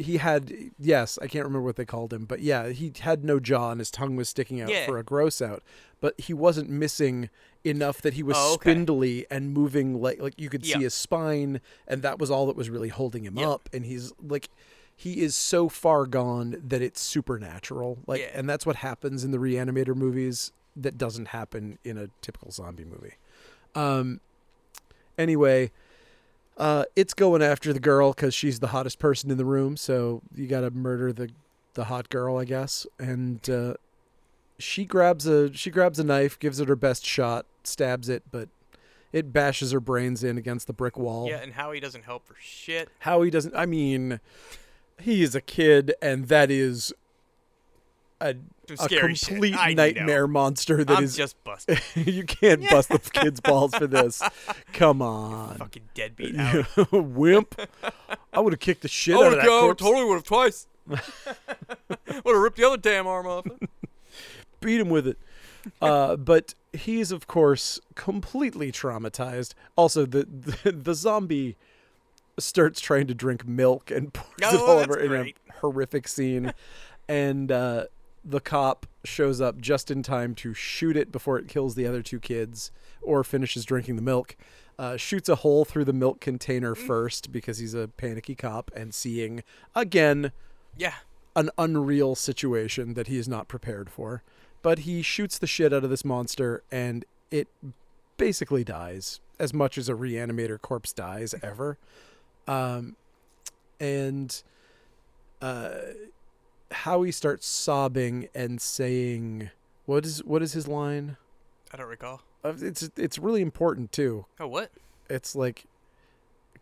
he 0.00 0.18
had 0.18 0.52
yes 0.78 1.18
i 1.20 1.26
can't 1.26 1.44
remember 1.44 1.64
what 1.66 1.74
they 1.76 1.84
called 1.84 2.12
him 2.12 2.24
but 2.24 2.40
yeah 2.40 2.68
he 2.68 2.92
had 3.00 3.24
no 3.24 3.40
jaw 3.40 3.70
and 3.72 3.80
his 3.80 3.90
tongue 3.90 4.14
was 4.14 4.28
sticking 4.28 4.60
out 4.60 4.70
Yeah. 4.70 4.86
for 4.86 4.96
a 4.96 5.02
gross 5.02 5.42
out 5.42 5.62
but 6.00 6.14
he 6.20 6.32
wasn't 6.32 6.70
missing 6.70 7.28
enough 7.64 8.00
that 8.02 8.14
he 8.14 8.22
was 8.22 8.36
Oh, 8.38 8.54
okay. 8.54 8.70
spindly 8.70 9.26
and 9.30 9.52
moving 9.52 10.00
like 10.00 10.20
like 10.22 10.34
you 10.38 10.48
could 10.48 10.64
see 10.64 10.78
his 10.78 10.94
spine 10.94 11.60
and 11.88 12.02
that 12.02 12.18
was 12.20 12.30
all 12.30 12.46
that 12.46 12.54
was 12.56 12.70
really 12.70 12.90
holding 12.90 13.24
him 13.24 13.36
Yeah. 13.38 13.48
up 13.50 13.68
and 13.72 13.84
he's 13.84 14.12
like 14.22 14.48
he 14.96 15.20
is 15.20 15.34
so 15.34 15.68
far 15.68 16.06
gone 16.06 16.56
that 16.64 16.80
it's 16.80 17.00
supernatural 17.00 17.98
like 18.06 18.20
Yeah. 18.20 18.30
and 18.34 18.48
that's 18.48 18.64
what 18.64 18.76
happens 18.76 19.24
in 19.24 19.32
the 19.32 19.38
reanimator 19.38 19.96
movies 19.96 20.52
that 20.76 20.96
doesn't 20.96 21.28
happen 21.28 21.78
in 21.82 21.98
a 21.98 22.08
typical 22.22 22.52
zombie 22.52 22.84
movie 22.84 23.14
um 23.74 24.20
anyway 25.18 25.70
uh, 26.58 26.84
it's 26.96 27.14
going 27.14 27.40
after 27.40 27.72
the 27.72 27.80
girl 27.80 28.12
because 28.12 28.34
she's 28.34 28.60
the 28.60 28.68
hottest 28.68 28.98
person 28.98 29.30
in 29.30 29.38
the 29.38 29.44
room. 29.44 29.76
So 29.76 30.22
you 30.34 30.46
got 30.46 30.60
to 30.60 30.70
murder 30.70 31.12
the 31.12 31.30
the 31.74 31.84
hot 31.84 32.08
girl, 32.08 32.36
I 32.36 32.44
guess. 32.44 32.86
And 32.98 33.48
uh, 33.48 33.74
she 34.58 34.84
grabs 34.84 35.26
a 35.26 35.54
she 35.54 35.70
grabs 35.70 35.98
a 35.98 36.04
knife, 36.04 36.38
gives 36.38 36.60
it 36.60 36.68
her 36.68 36.76
best 36.76 37.06
shot, 37.06 37.46
stabs 37.62 38.08
it, 38.08 38.24
but 38.30 38.48
it 39.12 39.32
bashes 39.32 39.70
her 39.70 39.80
brains 39.80 40.22
in 40.22 40.36
against 40.36 40.66
the 40.66 40.72
brick 40.72 40.98
wall. 40.98 41.28
Yeah, 41.28 41.36
and 41.36 41.52
Howie 41.52 41.80
doesn't 41.80 42.04
help 42.04 42.26
for 42.26 42.36
shit. 42.40 42.88
Howie 43.00 43.30
doesn't. 43.30 43.54
I 43.54 43.64
mean, 43.64 44.20
he 45.00 45.22
is 45.22 45.34
a 45.34 45.40
kid, 45.40 45.94
and 46.02 46.26
that 46.28 46.50
is 46.50 46.92
a 48.20 48.34
a 48.70 48.88
complete 48.88 49.54
I 49.56 49.68
know. 49.72 49.84
nightmare 49.84 50.26
monster 50.28 50.84
that 50.84 50.96
I'm 50.98 51.04
is. 51.04 51.16
just 51.16 51.42
busted. 51.44 51.80
you 51.94 52.24
can't 52.24 52.68
bust 52.68 52.90
the 52.90 52.98
kid's 52.98 53.40
balls 53.40 53.74
for 53.74 53.86
this. 53.86 54.22
Come 54.72 55.00
on. 55.00 55.56
Fucking 55.56 55.88
deadbeat. 55.94 56.34
Wimp. 56.92 57.58
I 58.32 58.40
would 58.40 58.52
have 58.52 58.60
kicked 58.60 58.82
the 58.82 58.88
shit 58.88 59.16
I 59.16 59.18
out 59.20 59.26
of 59.26 59.32
that 59.32 59.40
have 59.42 59.60
corpse. 59.60 59.82
totally 59.82 60.04
would 60.04 60.14
have 60.14 60.24
twice. 60.24 60.66
would 60.86 60.98
have 60.98 62.24
ripped 62.24 62.56
the 62.58 62.64
other 62.66 62.76
damn 62.76 63.06
arm 63.06 63.26
off. 63.26 63.46
Beat 64.60 64.80
him 64.80 64.88
with 64.90 65.06
it. 65.06 65.18
Uh, 65.80 66.16
but 66.16 66.54
he's 66.72 67.10
of 67.12 67.26
course 67.26 67.80
completely 67.94 68.72
traumatized. 68.72 69.54
Also, 69.76 70.06
the, 70.06 70.26
the 70.30 70.72
the 70.72 70.94
zombie 70.94 71.56
starts 72.38 72.80
trying 72.80 73.06
to 73.06 73.14
drink 73.14 73.46
milk 73.46 73.90
and 73.90 74.12
pours 74.12 74.28
it 74.54 74.60
Oh, 74.60 74.66
all 74.66 74.76
that's 74.78 74.88
over 74.90 74.98
in 75.00 75.12
a 75.12 75.34
horrific 75.60 76.08
scene, 76.08 76.52
and 77.08 77.50
uh, 77.52 77.84
the 78.28 78.40
cop 78.40 78.86
shows 79.04 79.40
up 79.40 79.58
just 79.60 79.90
in 79.90 80.02
time 80.02 80.34
to 80.34 80.52
shoot 80.52 80.96
it 80.96 81.10
before 81.10 81.38
it 81.38 81.48
kills 81.48 81.74
the 81.74 81.86
other 81.86 82.02
two 82.02 82.20
kids 82.20 82.70
or 83.00 83.24
finishes 83.24 83.64
drinking 83.64 83.96
the 83.96 84.02
milk. 84.02 84.36
Uh, 84.78 84.96
shoots 84.96 85.28
a 85.28 85.36
hole 85.36 85.64
through 85.64 85.84
the 85.84 85.92
milk 85.92 86.20
container 86.20 86.74
Mm. 86.74 86.86
first 86.86 87.32
because 87.32 87.58
he's 87.58 87.74
a 87.74 87.88
panicky 87.88 88.34
cop 88.34 88.70
and 88.76 88.94
seeing 88.94 89.42
again 89.74 90.30
Yeah. 90.76 90.94
an 91.34 91.50
unreal 91.56 92.14
situation 92.14 92.94
that 92.94 93.06
he 93.06 93.16
is 93.18 93.26
not 93.28 93.48
prepared 93.48 93.88
for. 93.90 94.22
But 94.60 94.80
he 94.80 95.02
shoots 95.02 95.38
the 95.38 95.46
shit 95.46 95.72
out 95.72 95.84
of 95.84 95.90
this 95.90 96.04
monster 96.04 96.62
and 96.70 97.04
it 97.30 97.48
basically 98.18 98.62
dies 98.62 99.20
as 99.38 99.54
much 99.54 99.78
as 99.78 99.88
a 99.88 99.94
reanimator 99.94 100.60
corpse 100.60 100.92
dies 100.92 101.34
ever. 101.42 101.78
Um, 102.46 102.96
and 103.80 104.42
uh, 105.40 105.70
Howie 106.70 107.12
starts 107.12 107.46
sobbing 107.46 108.28
and 108.34 108.60
saying, 108.60 109.50
"What 109.86 110.04
is 110.04 110.22
what 110.24 110.42
is 110.42 110.52
his 110.52 110.68
line?" 110.68 111.16
I 111.72 111.76
don't 111.76 111.88
recall. 111.88 112.22
Uh, 112.44 112.54
It's 112.60 112.90
it's 112.96 113.18
really 113.18 113.42
important 113.42 113.92
too. 113.92 114.26
Oh, 114.40 114.46
what? 114.46 114.70
It's 115.10 115.34
like, 115.34 115.64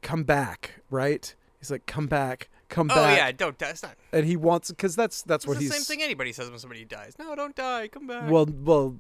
"Come 0.03 0.23
back," 0.25 0.81
right? 0.91 1.35
He's 1.59 1.71
like, 1.71 1.87
"Come 1.87 2.07
back, 2.07 2.49
come 2.69 2.91
Oh, 2.91 2.95
back," 2.95 3.13
Oh 3.13 3.17
yeah, 3.17 3.33
don't 3.33 3.59
die. 3.59 3.71
It's 3.71 3.83
not. 3.83 3.97
and 4.13 4.27
he 4.27 4.37
wants 4.37 4.71
because 4.71 4.95
that's 4.97 5.23
that's 5.23 5.45
It's 5.45 5.49
what 5.49 5.57
the 5.59 5.65
he's 5.65 5.73
same 5.75 5.83
thing 5.83 6.03
anybody 6.03 6.33
says 6.33 6.51
when 6.51 6.59
somebody 6.59 6.85
dies. 6.85 7.15
No, 7.19 7.35
don't 7.35 7.55
die. 7.57 7.89
Come 7.89 8.07
back. 8.07 8.31
Well, 8.31 8.47
well, 8.47 8.97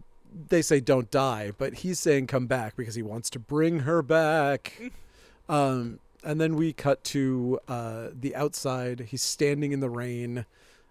they 0.48 0.62
say 0.62 0.80
don't 0.80 1.10
die, 1.10 1.52
but 1.56 1.74
he's 1.74 1.98
saying 2.00 2.26
come 2.26 2.46
back 2.46 2.76
because 2.76 2.94
he 2.96 3.02
wants 3.02 3.30
to 3.30 3.38
bring 3.38 3.80
her 3.80 4.02
back. 4.02 4.72
um, 5.48 6.00
and 6.24 6.40
then 6.40 6.56
we 6.56 6.72
cut 6.72 7.04
to 7.04 7.60
uh, 7.68 8.08
the 8.12 8.34
outside. 8.34 9.00
He's 9.10 9.22
standing 9.22 9.70
in 9.72 9.78
the 9.80 9.88
rain, 9.90 10.44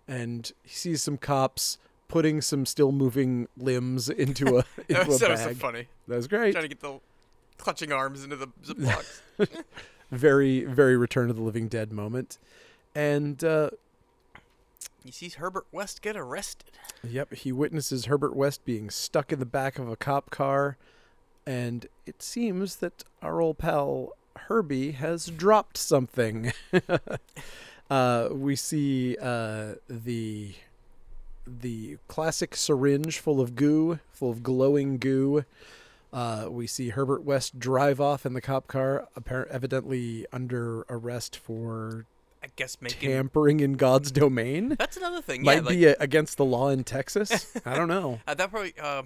and 0.08 0.52
he 0.64 0.70
sees 0.70 1.02
some 1.02 1.18
cops 1.18 1.78
putting 2.08 2.42
some 2.42 2.66
still 2.66 2.92
moving 2.92 3.48
limbs 3.58 4.10
into 4.10 4.58
a 4.58 4.66
into 4.88 4.94
that 4.94 5.08
was, 5.08 5.22
a 5.22 5.26
that 5.26 5.32
was 5.32 5.42
so 5.42 5.54
funny. 5.54 5.88
That 6.08 6.18
was 6.18 6.28
great. 6.28 6.52
Trying 6.52 6.64
to 6.64 6.70
get 6.70 6.80
the 6.80 7.00
clutching 7.58 7.92
arms 7.92 8.24
into 8.24 8.36
the 8.36 8.48
ziplocs. 8.64 9.22
Very, 10.12 10.64
very 10.64 10.96
Return 10.96 11.30
of 11.30 11.36
the 11.36 11.42
Living 11.42 11.68
Dead 11.68 11.92
moment. 11.92 12.38
And 12.94 13.44
uh, 13.44 13.72
he 15.04 15.12
sees 15.12 15.36
Herbert 15.36 15.66
West 15.72 16.02
get 16.02 16.16
arrested. 16.16 16.72
Yep, 17.04 17.34
he 17.34 17.52
witnesses 17.52 18.06
Herbert 18.06 18.36
West 18.36 18.66
being 18.66 18.90
stuck 18.90 19.32
in 19.32 19.40
the 19.40 19.46
back 19.46 19.78
of 19.78 19.90
a 19.90 19.96
cop 19.96 20.30
car, 20.30 20.78
and 21.46 21.88
it 22.06 22.22
seems 22.22 22.78
that 22.78 23.04
our 23.22 23.42
old 23.42 23.58
pal 23.58 24.14
Herbie 24.48 24.92
has 24.92 25.28
dropped 25.28 25.78
something. 25.78 26.54
uh, 27.90 28.30
we 28.32 28.56
see 28.56 29.18
uh, 29.22 29.76
the 29.88 30.54
the 31.48 31.98
classic 32.08 32.56
syringe 32.56 33.20
full 33.20 33.40
of 33.40 33.56
goo, 33.56 34.00
full 34.12 34.32
of 34.32 34.42
glowing 34.44 34.98
goo. 34.98 35.46
Uh, 36.12 36.48
we 36.50 36.66
see 36.66 36.90
Herbert 36.90 37.24
West 37.24 37.60
drive 37.60 38.00
off 38.00 38.26
in 38.26 38.34
the 38.34 38.42
cop 38.42 38.68
car, 38.68 39.08
appar- 39.20 39.48
evidently 39.50 40.26
under 40.32 40.86
arrest 40.90 41.36
for 41.38 42.06
I 42.42 42.48
guess 42.56 42.78
making. 42.82 43.10
tampering 43.10 43.60
in 43.60 43.74
God's 43.74 44.12
domain. 44.12 44.76
That's 44.80 44.98
another 44.98 45.22
thing. 45.22 45.42
Yeah, 45.42 45.56
Might 45.56 45.66
like, 45.66 45.76
be 45.76 45.88
uh 45.90 45.96
against 46.00 46.38
the 46.38 46.46
law 46.46 46.70
in 46.70 46.84
Texas. 46.84 47.56
I 47.66 47.76
don't 47.76 47.90
know. 47.90 48.22
Uh, 48.28 48.34
that 48.34 48.50
probably. 48.50 48.74
Uh, 48.82 49.04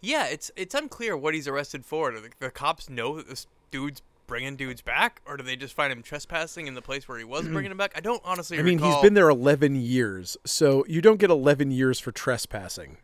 yeah, 0.00 0.26
it's 0.26 0.50
it's 0.54 0.74
unclear 0.74 1.16
what 1.16 1.34
he's 1.34 1.48
arrested 1.48 1.84
for. 1.86 2.12
The, 2.12 2.30
the 2.38 2.50
cops 2.50 2.88
know 2.90 3.16
that 3.16 3.28
this 3.28 3.46
dude's 3.70 4.02
bringing 4.26 4.56
dudes 4.56 4.82
back, 4.82 5.20
or 5.26 5.36
do 5.36 5.42
they 5.42 5.56
just 5.56 5.74
find 5.74 5.92
him 5.92 6.02
trespassing 6.02 6.66
in 6.66 6.74
the 6.74 6.82
place 6.82 7.08
where 7.08 7.18
he 7.18 7.24
was 7.24 7.44
mm. 7.44 7.52
bringing 7.52 7.70
them 7.70 7.78
back? 7.78 7.92
I 7.94 8.00
don't 8.00 8.22
honestly. 8.24 8.58
I 8.58 8.62
mean, 8.62 8.78
he's 8.78 8.96
been 8.96 9.14
there 9.14 9.28
11 9.28 9.76
years, 9.76 10.36
so 10.44 10.84
you 10.88 11.00
don't 11.00 11.18
get 11.18 11.30
11 11.30 11.70
years 11.70 12.00
for 12.00 12.12
trespassing. 12.12 12.98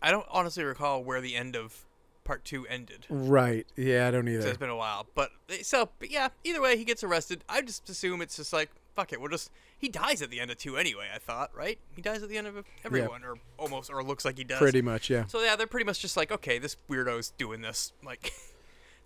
I 0.00 0.10
don't 0.10 0.26
honestly 0.30 0.64
recall 0.64 1.02
where 1.02 1.20
the 1.20 1.36
end 1.36 1.54
of 1.54 1.84
part 2.24 2.44
two 2.44 2.66
ended. 2.66 3.06
Right. 3.08 3.66
Yeah, 3.76 4.08
I 4.08 4.10
don't 4.10 4.26
So 4.26 4.32
either. 4.32 4.48
it's 4.48 4.58
been 4.58 4.70
a 4.70 4.76
while, 4.76 5.06
but 5.14 5.30
eh, 5.48 5.58
so 5.62 5.90
but 5.98 6.10
yeah. 6.10 6.28
Either 6.44 6.60
way, 6.60 6.76
he 6.76 6.84
gets 6.84 7.04
arrested. 7.04 7.44
I 7.48 7.62
just 7.62 7.88
assume 7.88 8.22
it's 8.22 8.36
just 8.36 8.52
like 8.52 8.70
fuck 8.94 9.12
it. 9.12 9.20
We'll 9.20 9.30
just 9.30 9.50
he 9.78 9.88
dies 9.88 10.22
at 10.22 10.30
the 10.30 10.40
end 10.40 10.50
of 10.50 10.58
two 10.58 10.76
anyway. 10.76 11.08
I 11.14 11.18
thought 11.18 11.50
right. 11.54 11.78
He 11.94 12.02
dies 12.02 12.22
at 12.22 12.28
the 12.28 12.38
end 12.38 12.46
of 12.46 12.64
everyone, 12.84 13.24
or 13.24 13.34
almost, 13.58 13.90
or 13.90 14.02
looks 14.02 14.24
like 14.24 14.38
he 14.38 14.44
does. 14.44 14.58
Pretty 14.58 14.82
much, 14.82 15.10
yeah. 15.10 15.26
So 15.26 15.40
yeah, 15.40 15.56
they're 15.56 15.66
pretty 15.66 15.86
much 15.86 16.00
just 16.00 16.16
like, 16.16 16.30
okay, 16.30 16.58
this 16.58 16.76
weirdo's 16.88 17.30
doing 17.36 17.62
this. 17.62 17.92
Like, 18.04 18.32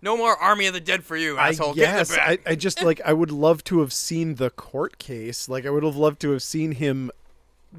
no 0.01 0.15
more 0.17 0.35
Army 0.35 0.67
of 0.67 0.73
the 0.73 0.79
Dead 0.79 1.03
for 1.03 1.17
you, 1.17 1.37
asshole. 1.37 1.71
I 1.71 1.73
Get 1.73 1.89
in 1.89 1.95
the 1.95 1.99
guess. 1.99 2.17
I, 2.17 2.37
I 2.45 2.55
just 2.55 2.83
like 2.83 3.01
I 3.05 3.13
would 3.13 3.31
love 3.31 3.63
to 3.65 3.79
have 3.79 3.91
seen 3.93 4.35
the 4.35 4.49
court 4.49 4.97
case. 4.97 5.49
Like 5.49 5.65
I 5.65 5.69
would 5.69 5.83
have 5.83 5.95
loved 5.95 6.19
to 6.21 6.31
have 6.31 6.43
seen 6.43 6.73
him 6.73 7.11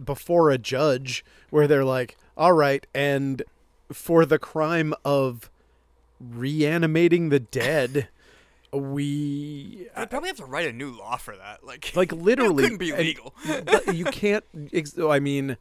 before 0.05 0.51
a 0.51 0.59
judge 0.59 1.25
where 1.51 1.67
they're 1.67 1.85
like, 1.85 2.17
"All 2.37 2.53
right, 2.53 2.87
and 2.95 3.43
for 3.93 4.25
the 4.27 4.39
crime 4.39 4.95
of 5.05 5.51
reanimating 6.21 7.29
the 7.29 7.41
dead, 7.41 8.09
we 8.73 9.89
They 9.95 10.03
uh, 10.03 10.07
probably 10.07 10.29
have 10.29 10.37
to 10.39 10.45
write 10.45 10.67
a 10.67 10.73
new 10.73 10.91
law 10.91 11.17
for 11.17 11.37
that. 11.37 11.65
Like, 11.65 11.93
like 11.95 12.13
literally 12.13 12.65
it 12.65 12.67
couldn't 12.67 12.79
be 12.79 12.93
legal. 12.93 13.35
you 13.93 14.05
can't 14.05 14.45
ex- 14.73 14.99
I 14.99 15.21
mean, 15.21 15.57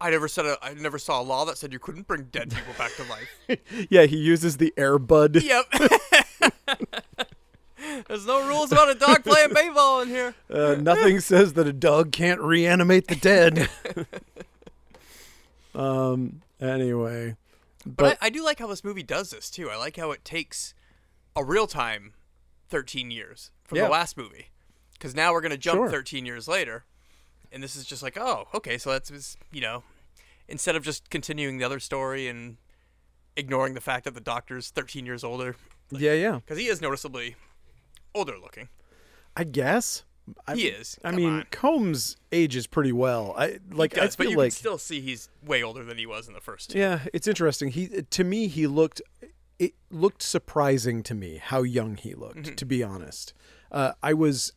I 0.00 0.10
never 0.10 0.28
said 0.28 0.44
a, 0.46 0.58
I 0.62 0.74
never 0.74 0.98
saw 0.98 1.20
a 1.20 1.22
law 1.22 1.44
that 1.46 1.56
said 1.56 1.72
you 1.72 1.78
couldn't 1.78 2.06
bring 2.06 2.24
dead 2.24 2.50
people 2.54 2.74
back 2.76 2.92
to 2.96 3.04
life. 3.04 3.58
yeah, 3.90 4.04
he 4.04 4.16
uses 4.16 4.56
the 4.58 4.72
air 4.76 4.98
bud. 4.98 5.42
yep. 5.42 5.64
There's 8.08 8.26
no 8.26 8.46
rules 8.48 8.72
about 8.72 8.90
a 8.90 8.94
dog 8.94 9.24
playing 9.24 9.52
baseball 9.54 10.00
in 10.02 10.08
here. 10.08 10.34
Uh, 10.50 10.74
nothing 10.80 11.20
says 11.20 11.52
that 11.54 11.66
a 11.66 11.72
dog 11.72 12.12
can't 12.12 12.40
reanimate 12.40 13.06
the 13.08 13.16
dead. 13.16 13.68
um. 15.74 16.40
Anyway, 16.60 17.36
But, 17.84 17.96
but, 17.96 18.18
I, 18.22 18.26
I 18.26 18.30
do 18.30 18.42
like 18.42 18.58
how 18.58 18.66
this 18.68 18.84
movie 18.84 19.02
does 19.02 19.30
this 19.30 19.50
too. 19.50 19.68
I 19.70 19.76
like 19.76 19.96
how 19.96 20.12
it 20.12 20.24
takes 20.24 20.72
a 21.36 21.44
real 21.44 21.66
time 21.66 22.14
13 22.70 23.10
years 23.10 23.50
from 23.64 23.76
Yeah. 23.78 23.84
the 23.84 23.90
last 23.90 24.16
movie. 24.16 24.46
Because 24.94 25.14
now 25.14 25.32
we're 25.32 25.42
going 25.42 25.50
to 25.52 25.58
jump 25.58 25.78
Sure. 25.80 25.90
13 25.90 26.24
years 26.24 26.48
later. 26.48 26.84
And 27.54 27.62
this 27.62 27.76
is 27.76 27.84
just 27.86 28.02
like, 28.02 28.18
oh, 28.18 28.48
okay, 28.52 28.76
so 28.78 28.90
that's, 28.90 29.10
was, 29.10 29.36
you 29.52 29.60
know, 29.60 29.84
instead 30.48 30.74
of 30.76 30.82
just 30.82 31.08
continuing 31.08 31.58
the 31.58 31.64
other 31.64 31.78
story 31.80 32.26
and 32.28 32.56
ignoring 33.36 33.74
the 33.74 33.80
fact 33.80 34.04
that 34.04 34.14
the 34.14 34.20
doctor's 34.20 34.70
13 34.70 35.06
years 35.06 35.22
older, 35.24 35.54
Yeah, 35.90 36.12
yeah. 36.14 36.36
Because 36.36 36.58
he 36.58 36.66
is 36.66 36.80
noticeably 36.80 37.36
older 38.14 38.34
looking. 38.38 38.68
I 39.36 39.44
guess. 39.44 40.02
I, 40.46 40.54
He 40.56 40.66
is. 40.68 40.98
I 41.04 41.08
Come 41.10 41.16
mean, 41.16 41.28
on. 41.30 41.46
Combs 41.50 42.16
ages 42.32 42.66
pretty 42.66 42.92
well. 42.92 43.34
I 43.36 43.58
like. 43.70 43.92
Does, 43.94 44.14
I 44.14 44.16
but 44.16 44.24
feel 44.24 44.30
you 44.30 44.36
like 44.38 44.46
can 44.52 44.58
still 44.58 44.78
see 44.78 45.00
he's 45.00 45.28
way 45.44 45.62
older 45.62 45.84
than 45.84 45.98
he 45.98 46.06
was 46.06 46.28
in 46.28 46.34
the 46.34 46.40
first. 46.40 46.70
two. 46.70 46.78
Yeah, 46.78 47.00
it's 47.12 47.26
interesting. 47.28 47.68
He 47.70 47.88
to 47.88 48.24
me 48.24 48.46
he 48.48 48.66
looked 48.66 49.02
it 49.58 49.74
looked 49.90 50.22
surprising 50.22 51.02
to 51.04 51.14
me 51.14 51.36
how 51.42 51.62
young 51.62 51.96
he 51.96 52.14
looked, 52.14 52.36
Mm-hmm. 52.38 52.54
to 52.54 52.64
be 52.66 52.82
honest. 52.82 53.34
Uh, 53.70 53.92
I 54.02 54.14
was 54.14 54.52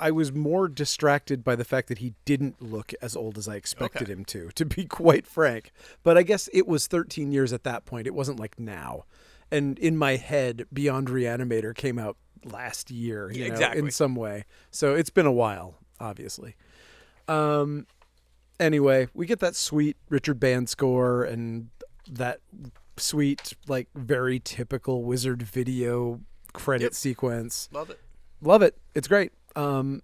I 0.00 0.10
was 0.10 0.32
more 0.32 0.68
distracted 0.68 1.42
by 1.42 1.56
the 1.56 1.64
fact 1.64 1.88
that 1.88 1.98
he 1.98 2.14
didn't 2.24 2.62
look 2.62 2.92
as 3.02 3.16
old 3.16 3.36
as 3.36 3.48
I 3.48 3.56
expected 3.56 4.02
Okay. 4.02 4.12
him 4.12 4.24
to, 4.26 4.50
to 4.54 4.64
be 4.64 4.84
quite 5.02 5.26
frank. 5.26 5.72
But 6.02 6.16
I 6.16 6.22
guess 6.22 6.48
it 6.52 6.66
was 6.68 6.86
13 6.86 7.32
years 7.32 7.52
at 7.52 7.64
that 7.64 7.84
point. 7.84 8.06
It 8.06 8.14
wasn't 8.14 8.38
like 8.38 8.58
now. 8.60 9.04
And 9.50 9.78
in 9.78 9.96
my 9.96 10.16
head, 10.16 10.66
Beyond 10.72 11.08
Reanimator 11.08 11.74
came 11.74 11.98
out 11.98 12.16
last 12.44 12.90
year, 12.90 13.30
you 13.32 13.40
Yeah, 13.42 13.48
know, 13.48 13.54
exactly. 13.54 13.78
in 13.80 13.90
some 13.90 14.14
way. 14.14 14.44
So 14.70 14.94
it's 14.94 15.10
been 15.10 15.26
a 15.26 15.32
while, 15.32 15.78
obviously. 15.98 16.54
Um 17.26 17.86
anyway, 18.60 19.08
we 19.14 19.26
get 19.26 19.40
that 19.40 19.56
sweet 19.56 19.96
Richard 20.08 20.38
Band 20.40 20.68
score 20.68 21.24
and 21.24 21.70
that 22.10 22.40
sweet, 22.96 23.54
like 23.66 23.88
very 23.94 24.40
typical 24.40 25.02
wizard 25.04 25.42
video 25.42 26.20
credit 26.52 26.84
Yep. 26.84 26.94
sequence. 26.94 27.68
Love 27.72 27.90
it. 27.90 28.00
Love 28.40 28.62
it. 28.62 28.76
It's 28.94 29.08
great. 29.08 29.32
Um 29.56 30.02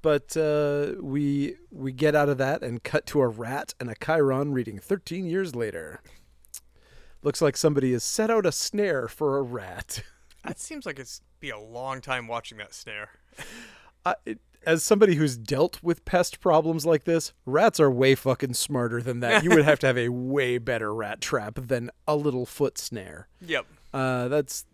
but 0.00 0.36
uh, 0.36 0.92
we 1.00 1.56
we 1.70 1.92
get 1.92 2.14
out 2.14 2.28
of 2.28 2.38
that 2.38 2.62
and 2.62 2.82
cut 2.82 3.06
to 3.06 3.20
a 3.20 3.26
rat 3.28 3.74
and 3.80 3.90
a 3.90 3.94
chyron 3.94 4.52
reading 4.52 4.78
13 4.78 5.26
years 5.26 5.56
later. 5.56 6.00
Looks 7.22 7.42
like 7.42 7.56
somebody 7.56 7.92
has 7.92 8.04
set 8.04 8.30
out 8.30 8.46
a 8.46 8.52
snare 8.52 9.08
for 9.08 9.38
a 9.38 9.42
rat. 9.42 10.02
That 10.44 10.58
seems 10.58 10.86
like 10.86 10.98
it's 10.98 11.20
be 11.38 11.50
a 11.50 11.58
long 11.58 12.00
time 12.00 12.26
watching 12.26 12.58
that 12.58 12.74
snare. 12.74 13.10
I, 14.04 14.16
it, 14.26 14.40
as 14.66 14.82
somebody 14.82 15.14
who's 15.14 15.36
dealt 15.36 15.80
with 15.84 16.04
pest 16.04 16.40
problems 16.40 16.84
like 16.84 17.04
this, 17.04 17.32
rats 17.46 17.78
are 17.78 17.88
way 17.88 18.16
fucking 18.16 18.54
smarter 18.54 19.00
than 19.00 19.20
that. 19.20 19.44
You 19.44 19.50
would 19.50 19.64
have 19.64 19.78
to 19.78 19.86
have 19.86 19.96
a 19.98 20.08
way 20.08 20.58
better 20.58 20.92
rat 20.92 21.20
trap 21.20 21.60
than 21.68 21.90
a 22.08 22.16
little 22.16 22.44
foot 22.44 22.76
snare. 22.76 23.28
Yep. 23.46 23.66
Uh, 23.94 24.28
that's 24.28 24.64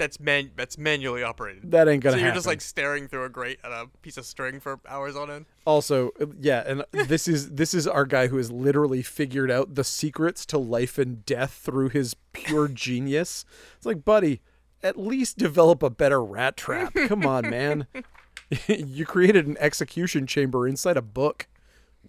That's 0.00 0.18
man. 0.18 0.50
That's 0.56 0.78
manually 0.78 1.22
operated. 1.22 1.70
that 1.70 1.86
ain't 1.86 2.02
gonna 2.02 2.14
So 2.14 2.18
you're 2.18 2.26
happen. 2.28 2.36
just 2.38 2.46
like 2.46 2.60
staring 2.62 3.06
through 3.06 3.24
a 3.24 3.28
grate 3.28 3.58
at 3.62 3.70
a 3.70 3.86
piece 4.02 4.16
of 4.16 4.24
string 4.24 4.58
for 4.58 4.80
hours 4.88 5.14
on 5.14 5.30
end. 5.30 5.44
also, 5.66 6.10
yeah, 6.40 6.64
and 6.66 6.84
this 6.90 7.28
is 7.28 7.50
this 7.50 7.74
is 7.74 7.86
our 7.86 8.06
guy 8.06 8.28
who 8.28 8.38
has 8.38 8.50
literally 8.50 9.02
figured 9.02 9.50
out 9.50 9.74
the 9.74 9.84
secrets 9.84 10.46
to 10.46 10.56
life 10.58 10.96
and 10.98 11.24
death 11.26 11.52
through 11.52 11.90
his 11.90 12.14
pure 12.32 12.66
genius. 12.86 13.44
It's 13.76 13.84
like, 13.86 14.04
buddy, 14.04 14.40
at 14.82 14.98
least 14.98 15.36
develop 15.36 15.82
a 15.82 15.90
better 15.90 16.24
rat 16.24 16.56
trap. 16.56 16.94
Come 17.06 17.26
on, 17.26 17.50
man. 17.50 17.86
you 18.66 19.04
created 19.04 19.46
an 19.46 19.56
execution 19.60 20.26
chamber 20.26 20.66
inside 20.66 20.96
a 20.96 21.02
book. 21.02 21.46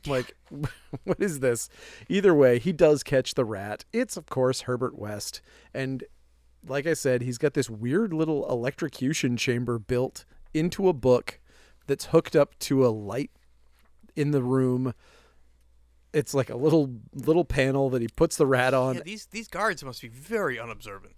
Like, 0.07 0.35
what 1.03 1.19
is 1.19 1.41
this? 1.41 1.67
Either 2.09 2.33
way, 2.33 2.57
he 2.57 2.71
does 2.71 3.03
catch 3.03 3.33
the 3.35 3.45
rat. 3.45 3.83
It's, 3.93 4.15
of 4.17 4.25
course, 4.27 4.61
Herbert 4.61 4.97
West. 4.97 5.41
And 5.73 6.05
like 6.67 6.85
I 6.87 6.93
said, 6.93 7.21
he's 7.21 7.37
got 7.37 7.53
this 7.53 7.69
weird 7.69 8.13
little 8.13 8.49
electrocution 8.49 9.37
chamber 9.37 9.79
built 9.79 10.25
into 10.53 10.87
a 10.87 10.93
book 10.93 11.39
that's 11.87 12.05
hooked 12.05 12.35
up 12.35 12.57
to 12.59 12.85
a 12.85 12.89
light 12.89 13.31
in 14.15 14.31
the 14.31 14.43
room. 14.43 14.93
It's 16.13 16.33
like 16.33 16.49
a 16.49 16.55
little 16.57 16.93
little 17.13 17.45
panel 17.45 17.89
that 17.91 18.01
he 18.01 18.07
puts 18.09 18.35
the 18.35 18.45
rat 18.45 18.73
on. 18.73 18.95
Yeah, 18.95 19.01
these 19.05 19.25
these 19.27 19.47
guards 19.47 19.83
must 19.83 20.01
be 20.01 20.09
very 20.09 20.59
unobservant. 20.59 21.15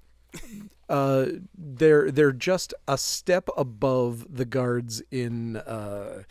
uh 0.90 1.26
they're 1.56 2.10
they're 2.10 2.32
just 2.32 2.74
a 2.88 2.98
step 2.98 3.50
above 3.56 4.26
the 4.36 4.46
guards 4.46 5.00
in 5.12 5.58
uh 5.58 6.24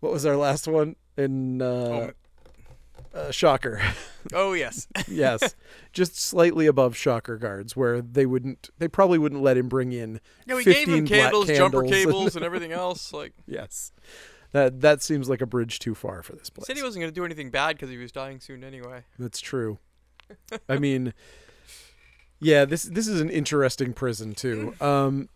what 0.00 0.12
was 0.12 0.26
our 0.26 0.36
last 0.36 0.68
one 0.68 0.96
in 1.16 1.62
uh, 1.62 2.10
uh 3.16 3.30
shocker 3.30 3.80
Oh 4.32 4.52
yes. 4.52 4.86
yes 5.08 5.54
just 5.92 6.20
slightly 6.20 6.66
above 6.66 6.96
shocker 6.96 7.36
guards 7.36 7.74
where 7.76 8.02
they 8.02 8.26
wouldn't 8.26 8.70
they 8.78 8.88
probably 8.88 9.18
wouldn't 9.18 9.42
let 9.42 9.56
him 9.56 9.68
bring 9.68 9.92
in 9.92 10.20
yeah, 10.46 10.54
we 10.56 10.64
gave 10.64 10.86
15 10.86 10.94
him 10.94 11.04
black 11.06 11.20
candles, 11.22 11.46
jumper 11.46 11.82
candles 11.82 11.92
and- 11.92 11.92
cables, 12.12 12.36
and 12.36 12.44
everything 12.44 12.72
else. 12.72 13.12
Like 13.12 13.32
yes 13.46 13.92
that 14.52 14.80
that 14.80 15.02
seems 15.02 15.28
like 15.28 15.40
a 15.40 15.46
bridge 15.46 15.78
too 15.78 15.94
far 15.94 16.22
for 16.22 16.34
this 16.34 16.50
place 16.50 16.66
He 16.66 16.70
said 16.72 16.76
he 16.78 16.82
wasn't 16.82 17.02
going 17.02 17.12
to 17.12 17.14
do 17.14 17.24
anything 17.24 17.50
bad 17.50 17.76
because 17.76 17.90
he 17.90 17.96
was 17.98 18.12
dying 18.12 18.40
soon 18.40 18.64
anyway. 18.64 19.02
That's 19.18 19.40
true. 19.40 19.78
I 20.68 20.78
mean, 20.78 21.14
yeah, 22.40 22.64
this 22.64 22.84
this 22.84 23.06
is 23.08 23.20
an 23.20 23.30
interesting 23.30 23.92
prison 23.92 24.34
too. 24.34 24.74
Um, 24.80 25.28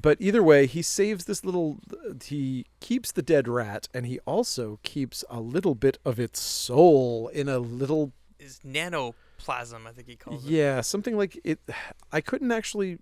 but 0.00 0.16
either 0.20 0.42
way, 0.42 0.66
he 0.66 0.82
saves 0.82 1.24
this 1.24 1.44
little. 1.44 1.78
He 2.22 2.66
keeps 2.80 3.12
the 3.12 3.22
dead 3.22 3.48
rat, 3.48 3.88
and 3.94 4.06
he 4.06 4.18
also 4.20 4.78
keeps 4.82 5.24
a 5.30 5.40
little 5.40 5.74
bit 5.74 5.98
of 6.04 6.18
its 6.18 6.40
soul 6.40 7.28
in 7.28 7.48
a 7.48 7.58
little. 7.58 8.12
Is 8.38 8.60
nanoplasm? 8.66 9.86
I 9.86 9.92
think 9.92 10.08
he 10.08 10.16
calls 10.16 10.44
it. 10.44 10.50
Yeah, 10.50 10.80
something 10.80 11.16
like 11.16 11.40
it. 11.44 11.60
I 12.12 12.20
couldn't 12.20 12.52
actually, 12.52 12.98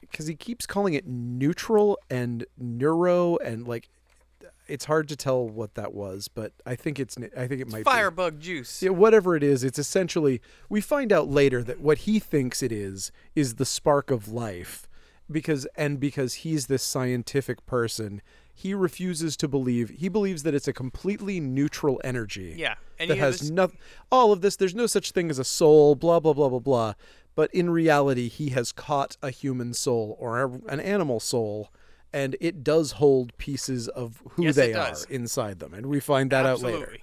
because 0.00 0.26
he 0.26 0.34
keeps 0.34 0.66
calling 0.66 0.94
it 0.94 1.06
neutral 1.06 1.98
and 2.10 2.44
neuro, 2.56 3.36
and 3.38 3.66
like, 3.66 3.88
it's 4.66 4.84
hard 4.84 5.08
to 5.08 5.16
tell 5.16 5.48
what 5.48 5.74
that 5.74 5.94
was. 5.94 6.28
But 6.28 6.52
I 6.66 6.74
think 6.76 6.98
it's. 7.00 7.16
I 7.36 7.46
think 7.46 7.60
it 7.60 7.68
might 7.68 7.78
be. 7.78 7.84
Firebug 7.84 8.40
juice. 8.40 8.82
Yeah, 8.82 8.90
whatever 8.90 9.34
it 9.36 9.42
is, 9.42 9.64
it's 9.64 9.78
essentially 9.78 10.40
we 10.68 10.80
find 10.80 11.12
out 11.12 11.28
later 11.28 11.62
that 11.62 11.80
what 11.80 11.98
he 11.98 12.18
thinks 12.18 12.62
it 12.62 12.72
is 12.72 13.12
is 13.34 13.54
the 13.54 13.64
spark 13.64 14.10
of 14.10 14.28
life 14.28 14.87
because 15.30 15.66
and 15.76 16.00
because 16.00 16.34
he's 16.34 16.66
this 16.66 16.82
scientific 16.82 17.64
person, 17.66 18.22
he 18.54 18.74
refuses 18.74 19.36
to 19.38 19.48
believe 19.48 19.90
he 19.90 20.08
believes 20.08 20.42
that 20.42 20.54
it's 20.54 20.68
a 20.68 20.72
completely 20.72 21.40
neutral 21.40 22.00
energy. 22.04 22.54
Yeah, 22.56 22.74
and 22.98 23.10
that 23.10 23.18
has 23.18 23.40
this, 23.40 23.50
no 23.50 23.70
all 24.10 24.32
of 24.32 24.40
this 24.40 24.56
there's 24.56 24.74
no 24.74 24.86
such 24.86 25.12
thing 25.12 25.30
as 25.30 25.38
a 25.38 25.44
soul, 25.44 25.94
blah 25.94 26.20
blah 26.20 26.32
blah 26.32 26.48
blah 26.48 26.58
blah. 26.58 26.94
But 27.34 27.54
in 27.54 27.70
reality, 27.70 28.28
he 28.28 28.50
has 28.50 28.72
caught 28.72 29.16
a 29.22 29.30
human 29.30 29.72
soul 29.72 30.16
or 30.18 30.42
a, 30.42 30.50
an 30.68 30.80
animal 30.80 31.20
soul 31.20 31.70
and 32.12 32.36
it 32.40 32.64
does 32.64 32.92
hold 32.92 33.36
pieces 33.38 33.86
of 33.88 34.22
who 34.30 34.44
Yes, 34.44 34.56
they 34.56 34.74
are 34.74 34.94
inside 35.08 35.58
them 35.58 35.74
and 35.74 35.86
we 35.86 36.00
find 36.00 36.30
that 36.30 36.46
out 36.46 36.62
later. 36.62 36.96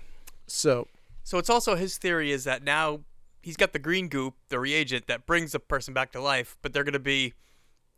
So, 0.47 0.87
So 1.23 1.37
it's 1.37 1.49
also 1.49 1.75
his 1.75 1.97
theory 1.97 2.31
is 2.31 2.43
that 2.43 2.63
now 2.63 3.01
he's 3.41 3.55
got 3.55 3.73
the 3.73 3.79
green 3.79 4.09
goop, 4.09 4.33
the 4.49 4.59
reagent 4.59 5.07
that 5.07 5.25
brings 5.25 5.55
a 5.55 5.59
person 5.59 5.93
back 5.93 6.11
to 6.13 6.21
life, 6.21 6.57
but 6.61 6.73
they're 6.73 6.83
going 6.83 6.93
to 6.93 6.99
be 6.99 7.33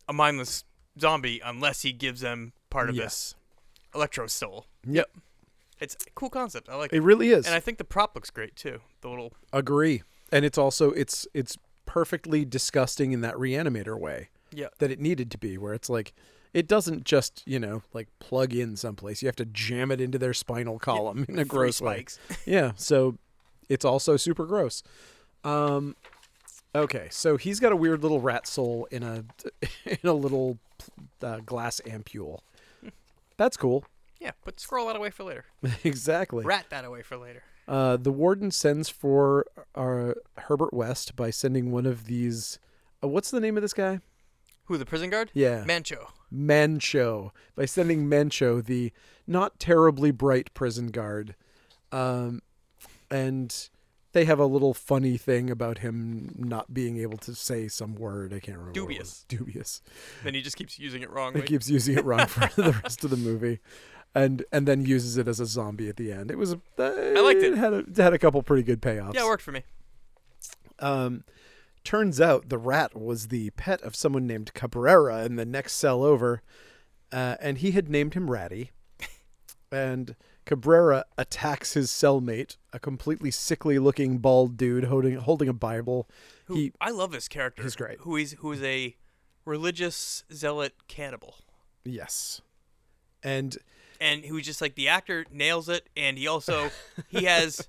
a 0.08 0.14
mindless 0.14 0.64
zombie 1.00 1.42
unless 1.44 1.82
he 1.82 1.92
gives 1.92 2.22
them 2.22 2.54
part 2.70 2.90
of 2.90 2.96
yes. 2.96 3.04
this 3.04 3.36
electro 3.96 4.28
soul. 4.28 4.66
Yep. 4.86 5.10
It's 5.80 5.96
a 5.96 6.12
cool 6.16 6.30
concept. 6.30 6.70
I 6.70 6.76
like 6.76 6.92
It 6.92 6.98
it. 6.98 7.04
really 7.04 7.30
is. 7.30 7.46
And 7.46 7.54
I 7.54 7.60
think 7.60 7.78
the 7.78 7.84
prop 7.84 8.16
looks 8.16 8.30
great 8.30 8.56
too. 8.56 8.80
The 9.02 9.10
little 9.10 9.34
Agree. 9.54 10.04
And 10.32 10.44
it's 10.44 10.58
also 10.58 10.92
it's 10.92 11.28
it's 11.34 11.58
perfectly 11.86 12.46
disgusting 12.46 13.12
in 13.12 13.22
that 13.22 13.36
reanimator 13.36 13.98
way 13.98 14.30
yeah. 14.52 14.68
that 14.80 14.92
it 14.92 15.00
needed 15.00 15.32
to 15.32 15.38
be, 15.38 15.58
where 15.58 15.74
it's 15.74 15.90
like 15.90 16.14
it 16.54 16.68
doesn't 16.68 17.04
just 17.04 17.44
you 17.46 17.60
know 17.60 17.84
like 17.94 18.08
plug 18.20 18.54
in 18.54 18.76
someplace. 18.76 19.22
You 19.22 19.28
have 19.28 19.36
to 19.38 19.46
jam 19.46 19.92
it 19.92 20.02
into 20.02 20.18
their 20.18 20.34
spinal 20.34 20.80
column 20.80 21.26
in 21.30 21.40
a 21.40 21.46
gross 21.46 21.80
way. 21.80 22.06
Yeah. 22.46 22.72
So 22.76 23.18
it's 23.70 23.86
also 23.86 24.18
super 24.18 24.46
gross. 24.46 24.84
Um. 25.44 25.96
Okay, 26.78 27.08
so 27.10 27.38
he's 27.38 27.60
got 27.60 27.72
a 27.72 27.76
weird 27.76 28.04
little 28.04 28.22
rat 28.22 28.46
soul 28.46 28.88
in 28.92 29.02
a 29.02 29.26
in 29.86 29.98
a 30.04 30.14
little 30.14 30.60
uh, 31.24 31.40
glass 31.46 31.82
ampule. 31.86 32.40
That's 33.38 33.58
cool. 33.58 33.86
Yeah, 34.20 34.32
but 34.46 34.60
scroll 34.60 34.88
that 34.88 34.96
away 34.96 35.10
for 35.10 35.24
later. 35.24 35.46
exactly. 35.84 36.46
Rat 36.46 36.68
that 36.70 36.86
away 36.86 37.02
for 37.02 37.18
later. 37.18 37.44
Uh, 37.68 37.98
the 37.98 38.12
warden 38.12 38.52
sends 38.52 38.90
for 38.90 39.46
uh, 39.76 40.14
Herbert 40.38 40.74
West 40.74 41.16
by 41.16 41.32
sending 41.32 41.72
one 41.72 41.86
of 41.86 42.06
these. 42.06 42.60
Uh, 43.04 43.08
what's 43.08 43.32
the 43.32 43.40
name 43.40 43.58
of 43.58 43.62
this 43.62 43.74
guy? 43.74 44.00
Who 44.66 44.78
the 44.78 44.86
prison 44.86 45.10
guard? 45.10 45.32
Yeah, 45.34 45.64
Mancho. 45.66 46.08
Mancho. 46.34 47.32
By 47.56 47.66
sending 47.66 48.08
Mancho, 48.08 48.64
the 48.64 48.92
not 49.26 49.60
terribly 49.60 50.12
bright 50.12 50.54
prison 50.54 50.88
guard, 50.88 51.36
um, 51.92 52.42
and 53.10 53.70
they 54.14 54.26
have 54.26 54.40
a 54.40 54.46
little 54.46 54.74
funny 54.74 55.18
thing 55.18 55.50
about 55.50 55.80
him 55.80 56.34
not 56.38 56.74
being 56.74 56.98
able 56.98 57.18
to 57.20 57.36
say 57.36 57.68
some 57.68 57.96
word. 57.96 58.34
I 58.34 58.40
can't 58.40 58.58
remember. 58.58 58.74
Dubious. 58.74 59.26
Dubious. 59.28 59.82
Then 60.24 60.34
he 60.34 60.42
just 60.42 60.56
keeps 60.56 60.80
using 60.80 61.02
it 61.02 61.10
wrong. 61.10 61.36
He 61.36 61.42
keeps 61.42 61.70
using 61.70 61.98
it 61.98 62.06
wrong 62.06 62.26
for 62.28 62.50
the 62.62 62.72
rest 62.84 63.04
of 63.04 63.10
the 63.10 63.18
movie, 63.18 63.60
and 64.16 64.44
and 64.52 64.68
then 64.68 64.86
uses 64.86 65.18
it 65.18 65.28
as 65.28 65.40
a 65.40 65.46
zombie 65.46 65.90
at 65.90 65.98
the 65.98 66.12
end. 66.12 66.32
It 66.32 66.38
was. 66.38 66.54
Uh, 66.54 66.58
I 66.80 67.20
liked 67.22 67.44
it. 67.44 67.58
Had 67.58 67.74
a, 67.74 67.78
it 67.80 67.98
had 67.98 68.14
a 68.14 68.20
couple 68.20 68.42
pretty 68.44 68.64
good 68.64 68.82
payoffs. 68.82 69.14
yeah, 69.16 69.24
it 69.24 69.28
worked 69.28 69.44
for 69.44 69.52
me. 69.52 69.64
Um, 70.80 71.24
turns 71.84 72.20
out 72.22 72.50
the 72.50 72.58
rat 72.58 72.96
was 72.96 73.30
the 73.30 73.50
pet 73.52 73.82
of 73.82 73.96
someone 73.96 74.28
named 74.28 74.54
Cabrera 74.54 75.24
in 75.26 75.36
the 75.38 75.46
next 75.46 75.74
cell 75.74 76.04
over, 76.04 76.42
uh, 77.12 77.36
and 77.40 77.58
he 77.60 77.72
had 77.72 77.90
named 77.90 78.14
him 78.14 78.30
Ratty. 78.30 78.72
And 79.70 80.16
Cabrera 80.48 81.06
attacks 81.18 81.74
his 81.74 81.92
cellmate, 81.92 82.56
a 82.74 82.80
completely 82.80 83.30
sickly-looking 83.32 84.18
bald 84.20 84.58
dude 84.58 84.86
holding 84.86 85.16
holding 85.18 85.48
a 85.50 85.54
Bible. 85.54 86.10
Who, 86.46 86.56
He 86.56 86.72
I 86.82 86.90
love 86.90 87.12
this 87.12 87.28
character. 87.28 87.62
he's 87.64 87.76
great. 87.76 88.00
Who 88.00 88.16
is 88.16 88.32
who 88.40 88.52
is 88.54 88.64
a 88.64 88.96
religious 89.46 90.24
zealot 90.34 90.74
cannibal. 90.88 91.36
Yes. 91.84 92.42
And 93.24 93.58
and 94.00 94.26
who's 94.26 94.46
just 94.46 94.62
like 94.62 94.76
the 94.76 94.88
actor 94.88 95.26
nails 95.32 95.68
it 95.70 95.90
and 95.98 96.18
he 96.18 96.28
also 96.28 96.70
he 97.10 97.26
has 97.26 97.68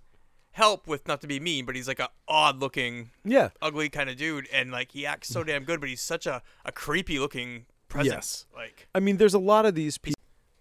help 0.53 0.87
with 0.87 1.07
not 1.09 1.21
to 1.21 1.27
be 1.27 1.39
mean 1.41 1.65
but 1.65 1.75
he's 1.77 1.87
like 1.89 2.01
a 2.01 2.09
odd 2.27 2.59
looking 2.59 3.11
yeah, 3.25 3.51
ugly 3.63 3.89
kind 3.89 4.11
of 4.11 4.17
dude 4.17 4.49
and 4.53 4.71
like 4.73 4.91
he 4.93 5.07
acts 5.07 5.29
so 5.29 5.43
damn 5.49 5.65
good 5.65 5.81
but 5.81 5.89
he's 5.89 6.01
such 6.03 6.27
a, 6.27 6.43
a 6.65 6.73
creepy 6.73 7.19
looking 7.19 7.65
presence 7.89 8.45
Yes. 8.55 8.63
like 8.63 8.89
I 8.95 9.01
mean, 9.01 9.17
there's 9.17 9.35
a 9.35 9.39
lot 9.39 9.65
of 9.67 9.75
these 9.75 9.97
people. 9.99 10.18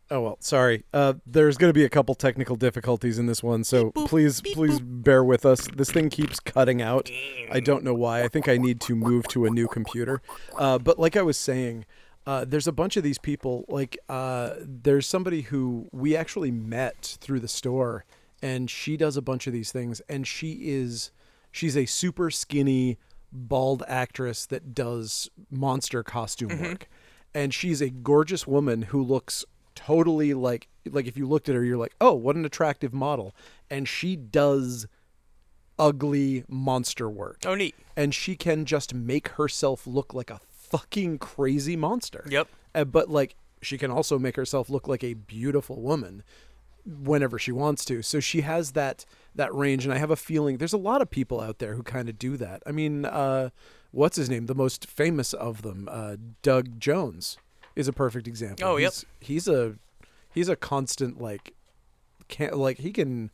Oh 0.10 0.22
well, 0.22 0.38
sorry. 0.40 0.86
Uh, 0.94 1.16
there's 1.26 1.58
going 1.58 1.70
to 1.70 1.74
be 1.74 1.84
a 1.84 1.90
couple 1.90 2.16
technical 2.16 2.56
difficulties 2.56 3.20
in 3.20 3.26
this 3.26 3.44
one, 3.44 3.64
so 3.64 3.92
boop, 3.92 4.08
please, 4.08 4.42
please 4.42 4.80
bear 4.80 5.24
with 5.24 5.46
us. 5.46 5.68
This 5.76 5.92
thing 5.92 6.10
keeps 6.10 6.40
cutting 6.40 6.82
out. 6.82 7.10
I 7.52 7.60
don't 7.60 7.84
know 7.84 7.94
why. 7.94 8.24
I 8.24 8.30
think 8.30 8.48
I 8.48 8.58
need 8.58 8.80
to 8.82 8.96
move 8.96 9.28
to 9.30 9.46
a 9.46 9.50
new 9.50 9.68
computer. 9.68 10.22
Uh, 10.58 10.78
but 10.78 10.98
like 10.98 11.18
I 11.18 11.22
was 11.24 11.38
saying, 11.38 11.86
uh, 12.26 12.46
there's 12.48 12.68
a 12.68 12.72
bunch 12.72 12.96
of 12.96 13.04
these 13.04 13.18
people. 13.18 13.66
Like, 13.68 13.98
uh, 14.08 14.56
there's 14.62 15.08
somebody 15.08 15.42
who 15.42 15.90
we 15.92 16.16
actually 16.16 16.52
met 16.52 17.18
through 17.20 17.42
the 17.42 17.48
store, 17.50 18.06
and 18.42 18.70
she 18.70 18.96
does 18.96 19.18
a 19.18 19.22
bunch 19.22 19.46
of 19.46 19.52
these 19.52 19.74
things, 19.74 20.02
and 20.08 20.26
she 20.26 20.70
is, 20.70 21.12
she's 21.52 21.76
a 21.76 21.86
super 21.86 22.32
skinny, 22.32 22.98
bald 23.32 23.84
actress 23.90 24.46
that 24.46 24.74
does 24.74 25.30
monster 25.52 26.02
costume 26.02 26.62
work 26.62 26.88
and 27.34 27.54
she's 27.54 27.82
a 27.82 27.90
gorgeous 27.90 28.48
woman 28.48 28.84
who 28.84 29.04
looks 29.04 29.46
totally 29.78 30.34
like 30.34 30.68
like 30.90 31.06
if 31.06 31.16
you 31.16 31.28
looked 31.28 31.48
at 31.48 31.56
her 31.56 31.64
you're 31.64 31.78
like 31.78 31.94
oh 32.02 32.14
what 32.14 32.36
an 32.36 32.44
attractive 32.46 32.94
model. 32.94 33.36
And 33.70 33.88
she 33.88 34.16
does 34.16 34.88
ugly 35.78 36.44
monster 36.48 37.08
work. 37.08 37.44
Oh 37.46 37.54
neat. 37.54 37.76
And 37.96 38.14
she 38.14 38.36
can 38.36 38.66
just 38.66 38.94
make 38.94 39.30
herself 39.30 39.86
look 39.86 40.14
like 40.16 40.32
a 40.32 40.42
fucking 40.50 41.20
crazy 41.20 41.76
monster. 41.76 42.26
Yep. 42.28 42.48
Uh, 42.74 42.86
but 42.86 43.10
like 43.10 43.36
she 43.62 43.78
can 43.78 43.92
also 43.92 44.18
make 44.18 44.36
herself 44.36 44.70
look 44.70 44.88
like 44.88 45.04
a 45.04 45.14
beautiful 45.14 45.80
woman 45.80 46.24
whenever 46.86 47.38
she 47.38 47.52
wants 47.52 47.86
to. 47.86 48.02
So 48.02 48.20
she 48.20 48.42
has 48.42 48.72
that 48.72 49.06
that 49.36 49.54
range. 49.54 49.86
And 49.86 49.94
i 49.94 50.00
have 50.00 50.12
a 50.12 50.16
feeling 50.16 50.58
there's 50.58 50.74
a 50.74 50.78
lot 50.78 51.04
of 51.04 51.12
people 51.12 51.40
out 51.40 51.60
there 51.60 51.76
who 51.76 51.84
kind 51.84 52.10
of 52.10 52.18
do 52.18 52.36
that. 52.38 52.64
I 52.66 52.72
mean 52.72 53.06
uh 53.06 53.52
what's 53.92 54.18
his 54.18 54.30
name? 54.30 54.48
The 54.48 54.56
most 54.56 54.88
famous 54.88 55.34
of 55.34 55.62
them 55.62 55.88
uh 55.92 56.16
doug 56.42 56.80
jones 56.80 57.38
is 57.78 57.88
a 57.88 57.94
perfect 57.94 58.28
example 58.28 58.68
Oh, 58.68 58.76
yep. 58.78 58.92
he's, 58.92 59.06
he's 59.20 59.48
a 59.48 59.76
he's 60.34 60.50
a 60.50 60.56
constant 60.56 61.22
like 61.22 61.54
can't 62.28 62.58
like 62.58 62.80
he 62.80 62.92
can 62.92 63.32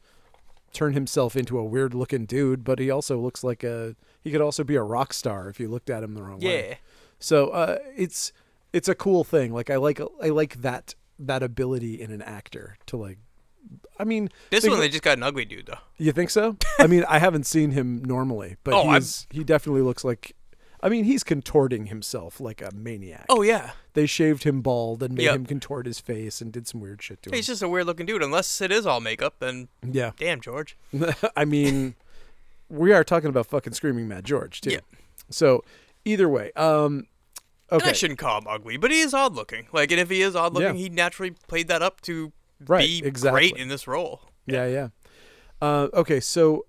turn 0.73 0.93
himself 0.93 1.35
into 1.35 1.57
a 1.57 1.63
weird 1.63 1.93
looking 1.93 2.25
dude 2.25 2.63
but 2.63 2.77
he 2.79 2.89
also 2.91 3.19
looks 3.19 3.43
like 3.43 3.63
a 3.63 3.95
he 4.21 4.31
could 4.31 4.41
also 4.41 4.63
be 4.63 4.75
a 4.75 4.83
rock 4.83 5.13
star 5.13 5.49
if 5.49 5.59
you 5.59 5.67
looked 5.67 5.89
at 5.89 6.03
him 6.03 6.13
the 6.13 6.21
wrong 6.23 6.39
way 6.39 6.69
yeah 6.69 6.75
so 7.19 7.49
uh, 7.49 7.77
it's 7.95 8.33
it's 8.73 8.89
a 8.89 8.95
cool 8.95 9.23
thing. 9.23 9.53
Like 9.53 9.69
I 9.69 9.77
like 9.77 10.01
I 10.21 10.27
like 10.29 10.61
that 10.61 10.95
that 11.19 11.41
ability 11.43 12.01
in 12.01 12.11
an 12.11 12.21
actor 12.23 12.75
to 12.87 12.97
like. 12.97 13.17
I 13.97 14.03
mean, 14.03 14.27
this 14.49 14.63
think- 14.63 14.71
one 14.71 14.81
they 14.81 14.89
just 14.89 15.03
got 15.03 15.15
an 15.17 15.23
ugly 15.23 15.45
dude 15.45 15.67
though 15.67 15.77
you 15.97 16.11
think 16.11 16.31
so? 16.31 16.57
I 16.79 16.87
mean, 16.87 17.05
I 17.07 17.19
haven't 17.19 17.45
seen 17.45 17.71
him 17.71 18.03
normally, 18.03 18.57
but 18.65 18.73
Oh, 18.73 18.89
he 18.89 18.97
is, 18.97 19.25
he 19.29 19.43
definitely 19.45 19.83
looks 19.83 20.03
like. 20.03 20.35
I 20.81 20.89
mean, 20.89 21.05
he's 21.05 21.23
contorting 21.23 21.85
himself 21.85 22.41
like 22.41 22.61
a 22.61 22.71
maniac. 22.75 23.27
oh 23.29 23.41
yeah 23.41 23.71
They 23.93 24.05
shaved 24.07 24.43
him 24.43 24.61
bald 24.61 25.03
and 25.03 25.13
made 25.15 25.23
Yep. 25.25 25.35
him 25.35 25.45
contort 25.45 25.85
his 25.85 25.99
face 25.99 26.41
and 26.41 26.51
did 26.51 26.67
some 26.67 26.81
weird 26.81 27.01
shit 27.01 27.21
to 27.23 27.29
him. 27.29 27.35
he's 27.35 27.47
just 27.47 27.61
a 27.61 27.69
weird 27.69 27.85
looking 27.85 28.05
dude 28.05 28.23
unless 28.23 28.59
it 28.61 28.71
is 28.71 28.85
all 28.87 28.99
makeup 28.99 29.35
then 29.39 29.67
yeah, 29.87 30.11
damn 30.17 30.41
george 30.41 30.75
I 31.35 31.45
mean, 31.45 31.95
we 32.69 32.91
are 32.91 33.03
talking 33.03 33.29
about 33.29 33.45
fucking 33.47 33.73
screaming 33.73 34.07
Mad 34.07 34.23
George 34.25 34.61
too. 34.61 34.71
Yeah. 34.71 34.79
So 35.29 35.63
either 36.05 36.27
way, 36.27 36.51
um, 36.55 37.05
and 37.69 37.81
okay, 37.81 37.91
i 37.91 37.93
shouldn't 37.93 38.19
call 38.19 38.39
him 38.39 38.47
ugly 38.47 38.77
but 38.77 38.89
he 38.91 38.99
is 38.99 39.13
odd 39.13 39.33
looking 39.35 39.67
like 39.71 39.91
and 39.91 39.99
if 39.99 40.09
he 40.09 40.21
is 40.21 40.35
odd 40.35 40.53
looking 40.53 40.75
Yeah. 40.75 40.81
he 40.81 40.89
naturally 40.89 41.31
played 41.47 41.67
that 41.67 41.81
up 41.81 42.01
to 42.01 42.31
Right, 42.65 42.87
be 42.87 43.01
exactly. 43.05 43.49
great 43.51 43.57
in 43.61 43.67
this 43.67 43.87
role 43.87 44.21
Yeah, 44.47 44.65
yeah. 44.67 44.87
Uh, 45.61 45.87
okay, 45.93 46.19
so 46.19 46.65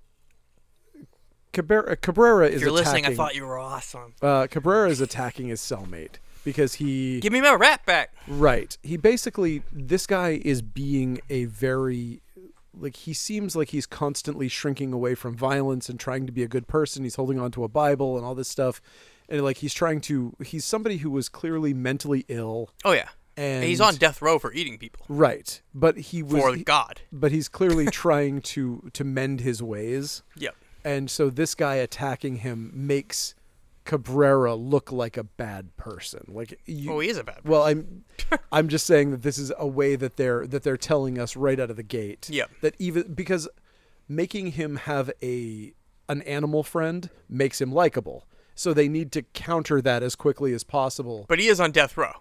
Cabrera, 1.52 1.96
Cabrera 1.96 2.46
if 2.48 2.54
is 2.54 2.62
you're 2.62 2.70
listening 2.72 3.06
i 3.06 3.14
thought 3.14 3.34
you 3.34 3.44
were 3.44 3.58
awesome 3.58 4.14
uh, 4.22 4.46
Cabrera 4.50 4.88
is 4.90 5.00
attacking 5.00 5.48
his 5.48 5.60
cellmate 5.60 6.16
because 6.44 6.74
he 6.74 7.20
give 7.20 7.32
me 7.32 7.40
my 7.40 7.54
rat 7.54 7.84
back 7.86 8.12
right. 8.28 8.76
He 8.82 8.96
basically 8.96 9.62
this 9.72 10.06
guy 10.06 10.40
is 10.44 10.62
being 10.62 11.20
a 11.30 11.46
very 11.46 12.20
like 12.76 12.96
he 12.96 13.12
seems 13.14 13.54
like 13.54 13.70
he's 13.70 13.86
constantly 13.86 14.48
shrinking 14.48 14.92
away 14.92 15.14
from 15.14 15.36
violence 15.36 15.88
and 15.88 15.98
trying 15.98 16.26
to 16.26 16.32
be 16.32 16.42
a 16.42 16.48
good 16.48 16.66
person. 16.66 17.04
He's 17.04 17.16
holding 17.16 17.38
on 17.38 17.50
to 17.52 17.64
a 17.64 17.68
Bible 17.68 18.16
and 18.16 18.26
all 18.26 18.34
this 18.34 18.48
stuff, 18.48 18.80
and 19.28 19.42
like 19.42 19.58
he's 19.58 19.74
trying 19.74 20.00
to. 20.02 20.34
He's 20.44 20.64
somebody 20.64 20.98
who 20.98 21.10
was 21.10 21.28
clearly 21.28 21.72
mentally 21.72 22.24
ill, 22.28 22.70
oh 22.84 22.92
yeah 22.92 23.08
and 23.36 23.64
he's 23.64 23.80
on 23.80 23.96
death 23.96 24.22
row 24.22 24.38
for 24.38 24.52
eating 24.52 24.78
people 24.78 25.04
right, 25.08 25.60
but 25.74 25.96
he 25.98 26.22
was. 26.22 26.40
for 26.40 26.54
he- 26.54 26.62
God. 26.64 27.00
but 27.12 27.32
he's 27.32 27.48
clearly 27.48 27.86
trying 27.90 28.40
to 28.40 28.90
to 28.92 29.04
mend 29.04 29.40
his 29.40 29.62
ways. 29.62 30.22
Yep. 30.36 30.54
And 30.84 31.10
so 31.10 31.30
this 31.30 31.54
guy 31.54 31.76
attacking 31.76 32.36
him 32.36 32.70
makes 32.74 33.34
Cabrera 33.84 34.54
look 34.54 34.90
like 34.92 35.16
a 35.16 35.24
bad 35.24 35.76
person. 35.76 36.24
Like 36.28 36.58
you, 36.64 36.92
Oh, 36.92 37.00
he 37.00 37.08
is 37.08 37.18
a 37.18 37.24
bad. 37.24 37.40
well, 37.44 37.62
I'm 37.64 38.04
I'm 38.52 38.68
just 38.68 38.86
saying 38.86 39.10
that 39.10 39.22
this 39.22 39.38
is 39.38 39.52
a 39.58 39.66
way 39.66 39.94
that 39.96 40.16
they're 40.16 40.46
that 40.46 40.62
they're 40.62 40.76
telling 40.76 41.18
us 41.18 41.36
right 41.36 41.58
out 41.60 41.70
of 41.70 41.76
the 41.76 41.82
gate. 41.82 42.28
Yep. 42.30 42.50
That 42.62 42.74
even 42.78 43.12
because 43.14 43.48
making 44.08 44.52
him 44.52 44.76
have 44.76 45.10
a 45.22 45.72
an 46.08 46.22
animal 46.22 46.62
friend 46.62 47.10
makes 47.28 47.60
him 47.60 47.72
likable. 47.72 48.26
So 48.54 48.72
they 48.72 48.88
need 48.88 49.10
to 49.12 49.22
counter 49.22 49.82
that 49.82 50.02
as 50.02 50.14
quickly 50.14 50.52
as 50.54 50.62
possible. 50.64 51.26
But 51.28 51.40
he 51.40 51.48
is 51.48 51.58
on 51.60 51.72
death 51.72 51.96
row. 51.96 52.12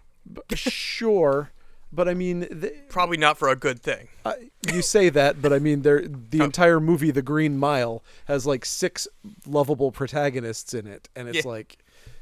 sure, 0.56 1.52
but 1.94 2.08
I 2.10 2.14
mean, 2.14 2.42
th 2.62 2.74
Probably 2.90 3.18
not 3.18 3.38
for 3.38 3.50
a 3.50 3.56
good 3.56 3.80
thing. 3.82 4.08
uh, 4.26 4.34
you 4.72 4.82
say 4.82 5.10
that, 5.10 5.42
but 5.42 5.52
I 5.54 5.60
mean, 5.60 5.82
there 5.84 6.02
the 6.08 6.40
Oh. 6.42 6.46
entire 6.46 6.80
movie, 6.80 7.12
The 7.12 7.22
Green 7.22 7.58
Mile, 7.58 8.04
has 8.26 8.46
like 8.46 8.66
six 8.66 9.08
lovable 9.46 9.92
protagonists 9.92 10.74
in 10.74 10.88
it, 10.88 11.10
and 11.16 11.28
it's 11.28 11.46
Yeah. 11.46 11.52
like 11.52 11.78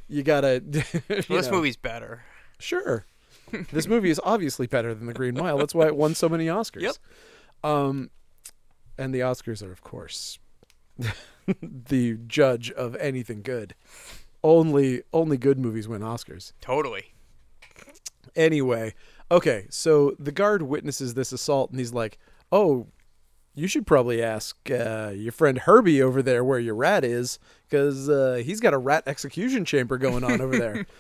you 0.08 0.24
gotta. 0.24 0.62
you 0.74 0.84
Well, 1.10 1.38
this 1.40 1.46
know. 1.48 1.52
movie's 1.54 1.78
better. 1.78 2.24
Sure. 2.60 3.06
this 3.72 3.88
movie 3.88 4.10
is 4.10 4.20
obviously 4.24 4.68
better 4.68 4.94
than 4.94 5.08
The 5.08 5.14
Green 5.14 5.36
Mile. 5.36 5.58
That's 5.58 5.74
why 5.76 5.88
it 5.88 5.96
won 5.96 6.16
so 6.16 6.28
many 6.30 6.46
Oscars. 6.48 6.82
Yep. 6.82 6.96
Um, 7.64 8.10
and 8.98 9.14
the 9.14 9.20
Oscars 9.20 9.62
are, 9.64 9.72
of 9.72 9.82
course, 9.82 10.38
the 11.62 12.18
judge 12.28 12.72
of 12.72 12.96
anything 12.98 13.42
good. 13.42 13.74
Only 14.44 15.04
only 15.14 15.38
good 15.38 15.60
movies 15.60 15.88
win 15.88 16.02
Oscars. 16.02 16.54
Totally. 16.62 17.14
Anyway, 18.36 18.94
okay, 19.32 19.66
so 19.70 20.16
the 20.20 20.32
guard 20.32 20.62
witnesses 20.62 21.14
this 21.16 21.32
assault, 21.32 21.72
and 21.72 21.80
he's 21.80 21.94
like, 21.94 22.20
"Oh, 22.52 22.88
you 23.56 23.68
should 23.68 23.88
probably 23.88 24.22
ask 24.22 24.56
uh, 24.70 25.12
your 25.16 25.32
friend 25.32 25.58
Herbie 25.60 26.02
over 26.02 26.22
there 26.22 26.44
where 26.44 26.60
your 26.60 26.76
rat 26.76 27.04
is, 27.04 27.40
because 27.68 28.10
uh, 28.10 28.42
he's 28.46 28.60
got 28.60 28.74
a 28.74 28.78
rat 28.78 29.04
execution 29.08 29.66
chamber 29.66 29.98
going 29.98 30.24
on 30.24 30.42
over 30.42 30.58
there." 30.58 30.86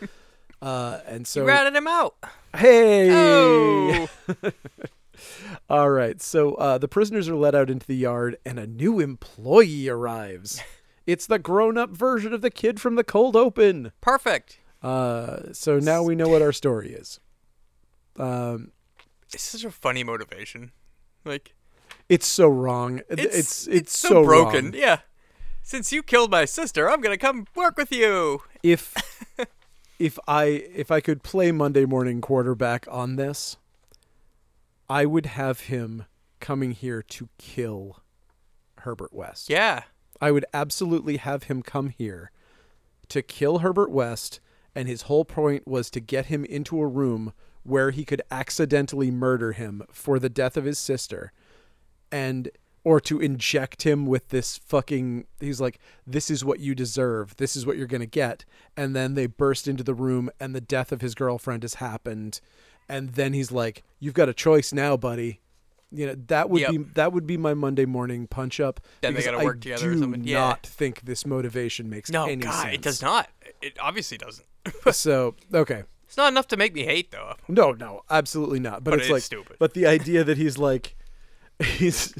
Uh, 0.61 0.99
and 1.07 1.25
so 1.25 1.41
you 1.41 1.47
ratted 1.47 1.75
him 1.75 1.87
out. 1.87 2.15
Hey! 2.55 3.09
Oh. 3.11 4.07
All 5.69 5.89
right. 5.89 6.21
So 6.21 6.53
uh, 6.55 6.77
the 6.77 6.87
prisoners 6.87 7.27
are 7.27 7.35
let 7.35 7.55
out 7.55 7.69
into 7.69 7.87
the 7.87 7.95
yard, 7.95 8.37
and 8.45 8.59
a 8.59 8.67
new 8.67 8.99
employee 8.99 9.89
arrives. 9.89 10.61
It's 11.07 11.25
the 11.25 11.39
grown 11.39 11.79
up 11.79 11.89
version 11.89 12.31
of 12.31 12.41
the 12.41 12.51
kid 12.51 12.79
from 12.79 12.93
the 12.95 13.03
cold 13.03 13.35
open. 13.35 13.91
Perfect. 14.01 14.59
Uh, 14.83 15.51
so 15.51 15.79
now 15.79 16.03
we 16.03 16.13
know 16.13 16.29
what 16.29 16.43
our 16.43 16.51
story 16.51 16.93
is. 16.93 17.19
Um, 18.17 18.71
It's 19.33 19.43
such 19.43 19.63
a 19.63 19.71
funny 19.71 20.03
motivation. 20.03 20.71
Like 21.25 21.53
it's 22.09 22.27
so 22.27 22.47
wrong. 22.47 23.01
it's 23.09 23.67
it's 23.67 23.97
so, 23.97 24.23
broken. 24.23 24.65
wrong. 24.65 24.73
Yeah. 24.75 24.99
Since 25.63 25.91
you 25.91 26.03
killed 26.03 26.31
my 26.31 26.45
sister, 26.45 26.89
I'm 26.89 27.01
gonna 27.01 27.17
come 27.17 27.47
work 27.55 27.77
with 27.77 27.91
you. 27.91 28.41
If 28.63 28.93
if 29.99 30.17
I 30.27 30.45
if 30.45 30.91
I 30.91 30.99
could 30.99 31.23
play 31.23 31.51
Monday 31.51 31.85
morning 31.85 32.19
quarterback 32.21 32.87
on 32.89 33.15
this, 33.15 33.57
I 34.89 35.05
would 35.05 35.27
have 35.27 35.61
him 35.61 36.05
coming 36.39 36.71
here 36.71 37.01
to 37.03 37.29
kill 37.37 38.01
Herbert 38.79 39.13
West. 39.13 39.49
Yeah. 39.49 39.83
I 40.19 40.31
would 40.31 40.45
absolutely 40.53 41.17
have 41.17 41.43
him 41.43 41.61
come 41.63 41.89
here 41.89 42.31
to 43.09 43.21
kill 43.21 43.59
Herbert 43.59 43.91
West, 43.91 44.39
and 44.75 44.87
his 44.87 45.03
whole 45.03 45.25
point 45.25 45.67
was 45.67 45.89
to 45.91 45.99
get 45.99 46.27
him 46.27 46.45
into 46.45 46.79
a 46.81 46.87
room 46.87 47.33
where 47.63 47.91
he 47.91 48.03
could 48.05 48.21
accidentally 48.31 49.11
murder 49.11 49.51
him 49.53 49.83
for 49.91 50.19
the 50.19 50.29
death 50.29 50.57
of 50.57 50.65
his 50.65 50.79
sister, 50.79 51.31
and 52.11 52.49
or 52.83 52.99
to 52.99 53.19
inject 53.19 53.83
him 53.83 54.07
with 54.07 54.29
this 54.29 54.57
fucking. 54.57 55.25
He's 55.39 55.61
like, 55.61 55.79
"This 56.07 56.31
is 56.31 56.43
what 56.43 56.59
you 56.59 56.73
deserve. 56.73 57.35
This 57.37 57.55
is 57.55 57.65
what 57.65 57.77
you're 57.77 57.85
gonna 57.87 58.05
get," 58.07 58.43
and 58.75 58.95
then 58.95 59.13
they 59.13 59.27
burst 59.27 59.67
into 59.67 59.83
the 59.83 59.93
room, 59.93 60.29
and 60.39 60.55
the 60.55 60.61
death 60.61 60.91
of 60.91 61.01
his 61.01 61.13
girlfriend 61.13 61.63
has 61.63 61.75
happened, 61.75 62.41
and 62.89 63.09
then 63.13 63.33
he's 63.33 63.51
like, 63.51 63.83
"You've 63.99 64.15
got 64.15 64.29
a 64.29 64.33
choice 64.33 64.73
now, 64.73 64.97
buddy." 64.97 65.41
You 65.93 66.07
know 66.07 66.15
that 66.27 66.49
would 66.49 66.61
Yep. 66.61 66.71
be 66.71 66.77
that 66.95 67.11
would 67.13 67.27
be 67.27 67.37
my 67.37 67.53
Monday 67.53 67.85
morning 67.85 68.25
punch 68.25 68.59
up. 68.59 68.79
Then 69.01 69.13
they 69.13 69.21
gotta 69.23 69.43
work 69.43 69.57
I 69.57 69.59
together 69.59 69.91
or 69.91 69.93
do 69.93 69.99
something. 69.99 70.23
Yeah. 70.23 70.39
not 70.39 70.65
think 70.65 71.01
this 71.01 71.25
motivation 71.25 71.89
makes 71.89 72.09
No, 72.09 72.25
any 72.25 72.37
God, 72.37 72.61
sense. 72.63 72.75
it 72.75 72.81
does 72.81 73.01
not. 73.01 73.29
It 73.61 73.77
obviously 73.79 74.17
doesn't. 74.17 74.47
so 74.91 75.35
okay, 75.53 75.83
It's 76.11 76.17
not 76.17 76.27
enough 76.33 76.47
to 76.49 76.57
make 76.57 76.73
me 76.73 76.83
hate 76.83 77.09
though. 77.11 77.35
no, 77.47 77.71
no, 77.71 78.01
absolutely 78.09 78.59
not. 78.59 78.83
But, 78.83 78.91
But 78.91 78.99
it's 78.99 79.07
it 79.09 79.13
like 79.13 79.23
stupid. 79.23 79.55
But 79.59 79.73
the 79.75 79.85
idea 79.87 80.25
that 80.25 80.37
he's 80.37 80.57
like, 80.57 80.97
he's 81.63 82.13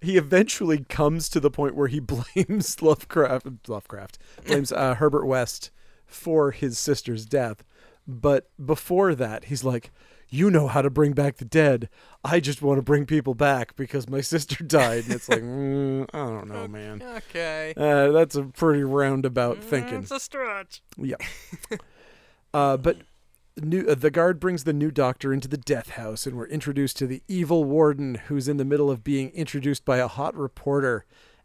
he 0.00 0.16
eventually 0.16 0.84
comes 0.88 1.28
to 1.28 1.38
the 1.38 1.48
point 1.48 1.76
where 1.76 1.86
he 1.86 2.00
blames 2.34 2.82
Lovecraft, 2.82 3.46
Lovecraft 3.68 4.18
blames 4.44 4.72
uh, 4.72 4.96
Herbert 4.96 5.26
West 5.26 5.70
for 6.06 6.50
his 6.50 6.76
sister's 6.76 7.24
death. 7.24 7.62
But 8.04 8.50
before 8.64 9.14
that, 9.14 9.44
he's 9.44 9.62
like, 9.62 9.92
"You 10.28 10.50
know 10.50 10.66
how 10.66 10.82
to 10.82 10.90
bring 10.90 11.12
back 11.12 11.36
the 11.36 11.44
dead. 11.44 11.88
I 12.24 12.40
just 12.40 12.62
want 12.62 12.78
to 12.78 12.82
bring 12.82 13.06
people 13.06 13.34
back 13.34 13.76
because 13.76 14.08
my 14.08 14.20
sister 14.32 14.64
died." 14.64 15.04
And 15.04 15.12
it's 15.12 15.28
like, 15.28 15.42
mm, 15.42 16.08
I 16.12 16.18
don't 16.18 16.48
know, 16.48 16.66
man. 16.66 17.00
Okay. 17.00 17.74
Uh, 17.76 18.10
that's 18.10 18.34
a 18.34 18.42
pretty 18.42 18.82
roundabout 18.82 19.58
Mm, 19.60 19.62
thinking. 19.62 19.98
It's 20.00 20.10
a 20.10 20.18
stretch. 20.18 20.82
Yeah. 20.96 21.14
uh, 22.52 22.76
but 22.76 22.96
new, 23.60 23.86
uh, 23.86 23.94
the 23.94 24.10
guard 24.10 24.40
brings 24.40 24.64
the 24.64 24.72
new 24.72 24.90
doctor 24.90 25.32
into 25.32 25.48
the 25.48 25.56
death 25.56 25.90
house, 25.90 26.26
and 26.26 26.36
we're 26.36 26.46
introduced 26.48 26.96
to 26.98 27.06
the 27.06 27.22
evil 27.28 27.64
warden 27.64 28.16
who's 28.26 28.48
in 28.48 28.56
the 28.56 28.64
middle 28.64 28.90
of 28.90 29.04
being 29.04 29.30
introduced 29.30 29.84
by 29.84 29.98
a 29.98 30.08
hot 30.08 30.34
reporter. 30.36 31.04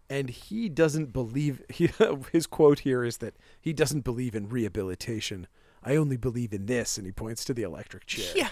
And 0.09 0.29
he 0.29 0.69
doesn't 0.69 1.11
believe. 1.13 1.61
He, 1.73 1.89
his 2.31 2.45
quote 2.47 2.79
here 2.79 3.03
is 3.03 3.17
that 3.17 3.35
he 3.59 3.73
doesn't 3.73 4.01
believe 4.01 4.35
in 4.35 4.47
rehabilitation. 4.49 5.47
I 5.83 5.95
only 5.95 6.17
believe 6.17 6.53
in 6.53 6.65
this, 6.67 6.97
and 6.97 7.05
he 7.05 7.11
points 7.11 7.43
to 7.45 7.53
the 7.53 7.63
electric 7.63 8.05
chair. 8.05 8.31
Yeah. 8.35 8.49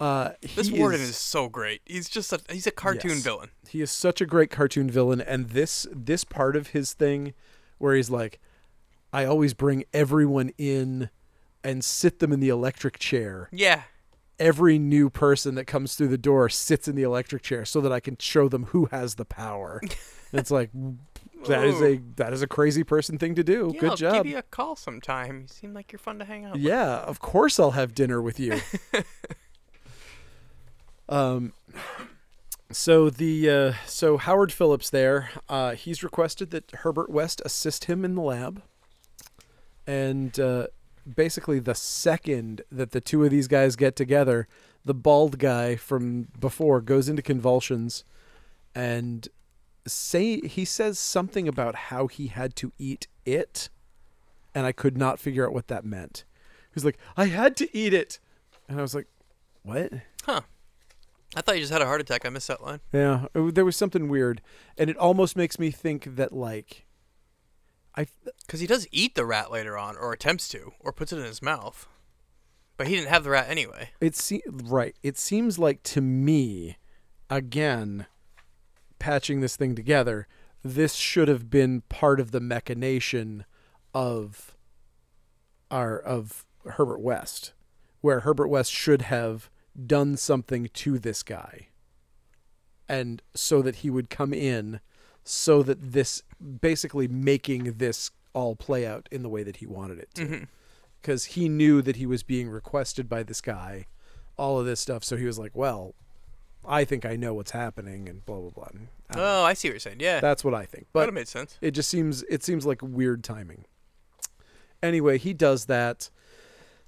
Uh, 0.00 0.30
This 0.56 0.70
warden 0.72 1.00
is, 1.00 1.16
so 1.16 1.48
great. 1.48 1.80
He's 1.86 2.08
just 2.08 2.32
a 2.32 2.40
he's 2.50 2.66
a 2.66 2.72
cartoon 2.72 3.12
Yes. 3.12 3.22
villain. 3.22 3.50
he 3.68 3.80
is 3.80 3.90
such 3.92 4.20
a 4.20 4.26
great 4.26 4.50
cartoon 4.50 4.90
villain 4.90 5.20
and 5.20 5.50
this 5.50 5.86
this 5.92 6.24
part 6.24 6.56
of 6.56 6.68
his 6.68 6.92
thing 6.94 7.32
where 7.78 7.94
he's 7.94 8.10
like 8.10 8.40
i 9.12 9.24
always 9.24 9.54
bring 9.54 9.84
everyone 9.92 10.50
in 10.58 11.10
and 11.64 11.84
sit 11.84 12.18
them 12.20 12.32
in 12.32 12.38
the 12.40 12.50
electric 12.50 12.98
chair. 12.98 13.48
Yeah. 13.50 13.82
every 14.38 14.78
new 14.78 15.08
person 15.10 15.54
that 15.54 15.64
comes 15.64 15.94
through 15.96 16.08
the 16.08 16.18
door 16.18 16.48
sits 16.48 16.86
in 16.88 16.94
the 16.96 17.02
electric 17.04 17.40
chair 17.42 17.64
so 17.64 17.80
that 17.80 17.92
i 17.92 18.00
can 18.00 18.16
show 18.18 18.48
them 18.48 18.64
who 18.66 18.86
has 18.86 19.14
the 19.16 19.24
power. 19.24 19.80
It's 20.32 20.50
like 20.50 20.70
that 21.46 21.64
is 21.64 21.80
a 21.80 22.00
that 22.16 22.32
is 22.32 22.42
a 22.42 22.48
crazy 22.48 22.82
person 22.82 23.18
thing 23.18 23.36
to 23.36 23.44
do. 23.44 23.70
Yeah, 23.72 23.80
good 23.80 23.90
I'll 23.90 23.96
job. 23.96 24.14
give 24.14 24.26
you 24.26 24.38
a 24.38 24.42
call 24.42 24.74
sometime. 24.74 25.42
You 25.42 25.46
seem 25.46 25.74
like 25.74 25.92
you're 25.92 26.00
fun 26.00 26.18
to 26.18 26.24
hang 26.24 26.44
out 26.44 26.54
with. 26.54 26.62
yeah 26.62 26.96
of 26.98 27.20
course 27.20 27.60
i'll 27.60 27.70
have 27.72 27.94
dinner 27.94 28.20
with 28.20 28.40
you. 28.40 28.60
Um 31.08 31.52
so 32.72 33.10
the 33.10 33.48
uh, 33.50 33.72
so 33.86 34.16
Howard 34.16 34.50
Phillips 34.52 34.90
there, 34.90 35.30
uh, 35.48 35.72
he's 35.72 36.02
requested 36.02 36.50
that 36.50 36.70
Herbert 36.72 37.10
West 37.10 37.40
assist 37.44 37.84
him 37.84 38.04
in 38.04 38.14
the 38.16 38.22
lab, 38.22 38.62
and 39.86 40.36
uh, 40.40 40.66
basically 41.12 41.58
the 41.58 41.74
second 41.74 42.62
that 42.70 42.92
the 42.92 43.00
two 43.00 43.24
of 43.24 43.30
these 43.30 43.48
guys 43.48 43.76
get 43.76 43.96
together, 43.96 44.46
the 44.84 44.94
bald 44.94 45.38
guy 45.38 45.76
from 45.76 46.28
before 46.38 46.80
goes 46.80 47.08
into 47.08 47.22
convulsions, 47.22 48.04
and 48.74 49.28
say 49.86 50.40
he 50.40 50.64
says 50.64 50.98
something 50.98 51.46
about 51.48 51.74
how 51.74 52.06
he 52.06 52.28
had 52.28 52.56
to 52.56 52.72
eat 52.78 53.06
it, 53.26 53.68
and 54.54 54.66
I 54.66 54.72
could 54.72 54.96
not 54.96 55.18
figure 55.18 55.46
out 55.46 55.52
what 55.52 55.68
that 55.68 55.84
meant. 55.84 56.24
He's 56.72 56.84
like, 56.84 56.98
I 57.16 57.26
had 57.26 57.56
to 57.58 57.76
eat 57.76 57.94
it, 57.94 58.18
and 58.68 58.78
I 58.78 58.82
was 58.82 58.94
like, 58.94 59.06
what? 59.62 59.92
Huh. 60.24 60.40
I 61.36 61.40
thought 61.40 61.56
you 61.56 61.62
just 61.62 61.72
had 61.72 61.82
a 61.82 61.86
heart 61.86 62.00
attack. 62.00 62.24
I 62.24 62.28
missed 62.28 62.48
that 62.48 62.62
line. 62.62 62.80
Yeah, 62.92 63.26
it- 63.34 63.54
there 63.54 63.64
was 63.64 63.76
something 63.76 64.08
weird, 64.08 64.40
and 64.78 64.88
it 64.90 64.96
almost 64.96 65.36
makes 65.36 65.58
me 65.58 65.70
think 65.70 66.16
that 66.16 66.32
like, 66.32 66.86
I 67.96 68.06
Because 68.46 68.60
he 68.60 68.66
does 68.66 68.86
eat 68.90 69.14
the 69.14 69.24
rat 69.24 69.50
later 69.50 69.78
on, 69.78 69.96
or 69.96 70.12
attempts 70.12 70.48
to, 70.48 70.72
or 70.80 70.92
puts 70.92 71.12
it 71.12 71.18
in 71.18 71.24
his 71.24 71.42
mouth. 71.42 71.86
But 72.76 72.88
he 72.88 72.96
didn't 72.96 73.10
have 73.10 73.24
the 73.24 73.30
rat 73.30 73.46
anyway. 73.48 73.90
it 74.00 74.16
se- 74.16 74.42
right. 74.48 74.96
It 75.02 75.16
seems 75.16 75.58
like 75.58 75.82
to 75.84 76.00
me, 76.00 76.76
again, 77.30 78.06
patching 78.98 79.40
this 79.40 79.54
thing 79.56 79.74
together, 79.76 80.26
this 80.62 80.94
should 80.94 81.28
have 81.28 81.50
been 81.50 81.82
part 81.82 82.18
of 82.18 82.30
the 82.32 82.40
machination 82.40 83.44
of 83.92 84.56
our 85.70 85.98
of 85.98 86.44
Herbert 86.66 87.00
West, 87.00 87.52
where 88.00 88.20
Herbert 88.20 88.48
West 88.48 88.72
should 88.72 89.02
have 89.02 89.50
done 89.86 90.16
something 90.16 90.68
to 90.72 90.98
this 90.98 91.22
guy, 91.22 91.68
and 92.88 93.22
so 93.34 93.62
that 93.62 93.76
he 93.76 93.90
would 93.90 94.10
come 94.10 94.32
in, 94.32 94.80
so 95.24 95.62
that 95.62 95.78
this 95.92 96.22
basically 96.60 97.08
making 97.08 97.74
this 97.78 98.10
all 98.34 98.54
play 98.54 98.86
out 98.86 99.08
in 99.10 99.22
the 99.22 99.28
way 99.28 99.42
that 99.42 99.56
he 99.56 99.66
wanted 99.66 99.98
it 99.98 100.08
to 100.14 100.46
because 101.00 101.24
he 101.24 101.48
knew 101.48 101.80
that 101.82 101.96
he 101.96 102.06
was 102.06 102.22
being 102.22 102.48
requested 102.48 103.08
by 103.08 103.22
this 103.22 103.40
guy, 103.40 103.86
all 104.36 104.58
of 104.58 104.66
this 104.66 104.80
stuff. 104.80 105.04
So 105.04 105.16
he 105.16 105.24
was 105.26 105.38
like, 105.38 105.54
"Well, 105.54 105.94
I 106.66 106.84
think 106.84 107.04
I 107.04 107.14
know 107.16 107.34
what's 107.34 107.50
happening," 107.52 108.08
and 108.08 108.24
blah 108.26 108.40
blah 108.40 108.50
blah. 108.50 108.68
And 108.72 108.88
I 109.10 109.14
don't 109.14 109.22
know. 109.22 109.40
Oh, 109.40 109.44
I 109.44 109.54
see 109.54 109.68
what 109.68 109.74
you're 109.74 109.80
saying. 109.80 110.00
Yeah. 110.00 110.20
That's 110.20 110.42
what 110.44 110.54
I 110.54 110.64
think. 110.64 110.84
that 110.84 110.92
But 110.92 111.14
made 111.14 111.28
sense. 111.28 111.58
it 111.60 111.72
just 111.72 111.88
seems 111.90 112.22
it 112.24 112.42
seems 112.42 112.64
like 112.66 112.80
weird 112.82 113.22
timing. 113.22 113.66
Anyway, 114.82 115.16
he 115.18 115.32
does 115.32 115.66
that, 115.66 116.10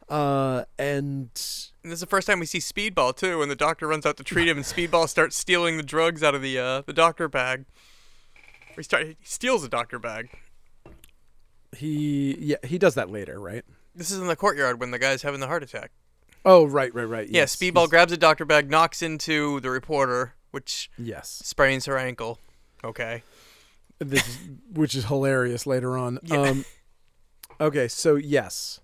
uh, 0.09 0.65
and 0.79 1.31
And 1.83 1.93
this 1.93 1.99
is 1.99 2.01
the 2.01 2.07
first 2.07 2.27
time 2.27 2.41
we 2.41 2.47
see 2.47 2.59
Speedball 2.59 3.17
too, 3.17 3.39
when 3.39 3.49
the 3.49 3.57
doctor 3.57 3.87
runs 3.89 4.05
out 4.05 4.17
to 4.19 4.25
treat 4.25 4.49
him, 4.49 4.57
and 4.59 4.67
Speedball 4.67 5.09
starts 5.09 5.37
stealing 5.37 5.77
the 5.77 5.83
drugs 5.83 6.23
out 6.23 6.35
of 6.35 6.43
the 6.43 6.59
uh, 6.59 6.83
the 6.83 6.93
doctor 6.93 7.29
bag. 7.29 7.65
He 8.77 8.83
start 8.83 9.07
he 9.07 9.17
steals 9.25 9.65
a 9.65 9.69
doctor 9.69 9.99
bag. 9.99 10.29
he 11.77 12.37
yeah 12.39 12.57
he 12.65 12.79
does 12.79 12.95
that 12.95 13.11
later, 13.11 13.41
right? 13.41 13.65
This 13.95 14.11
is 14.11 14.19
in 14.19 14.27
the 14.27 14.37
courtyard 14.37 14.79
when 14.81 14.91
the 14.91 14.99
guy's 14.99 15.23
having 15.23 15.41
the 15.41 15.47
heart 15.47 15.63
attack. 15.63 15.91
Oh, 16.45 16.65
right, 16.65 16.95
right, 16.95 17.05
right. 17.09 17.29
Yeah, 17.29 17.41
yes, 17.43 17.57
Speedball 17.57 17.79
he's- 17.81 17.89
grabs 17.91 18.13
a 18.13 18.17
doctor 18.17 18.45
bag, 18.45 18.71
knocks 18.71 19.03
into 19.03 19.59
the 19.61 19.71
reporter, 19.71 20.35
which 20.53 20.91
Yes, 20.97 21.41
sprains 21.45 21.87
her 21.87 21.99
ankle. 21.99 22.39
Okay. 22.85 23.23
this 23.99 24.39
which 24.73 24.95
is 24.95 25.07
hilarious 25.07 25.67
later 25.67 25.97
on. 25.97 26.19
Yeah. 26.25 26.41
Um, 26.43 26.65
okay, 27.61 27.89
so 27.89 28.15
yes, 28.17 28.81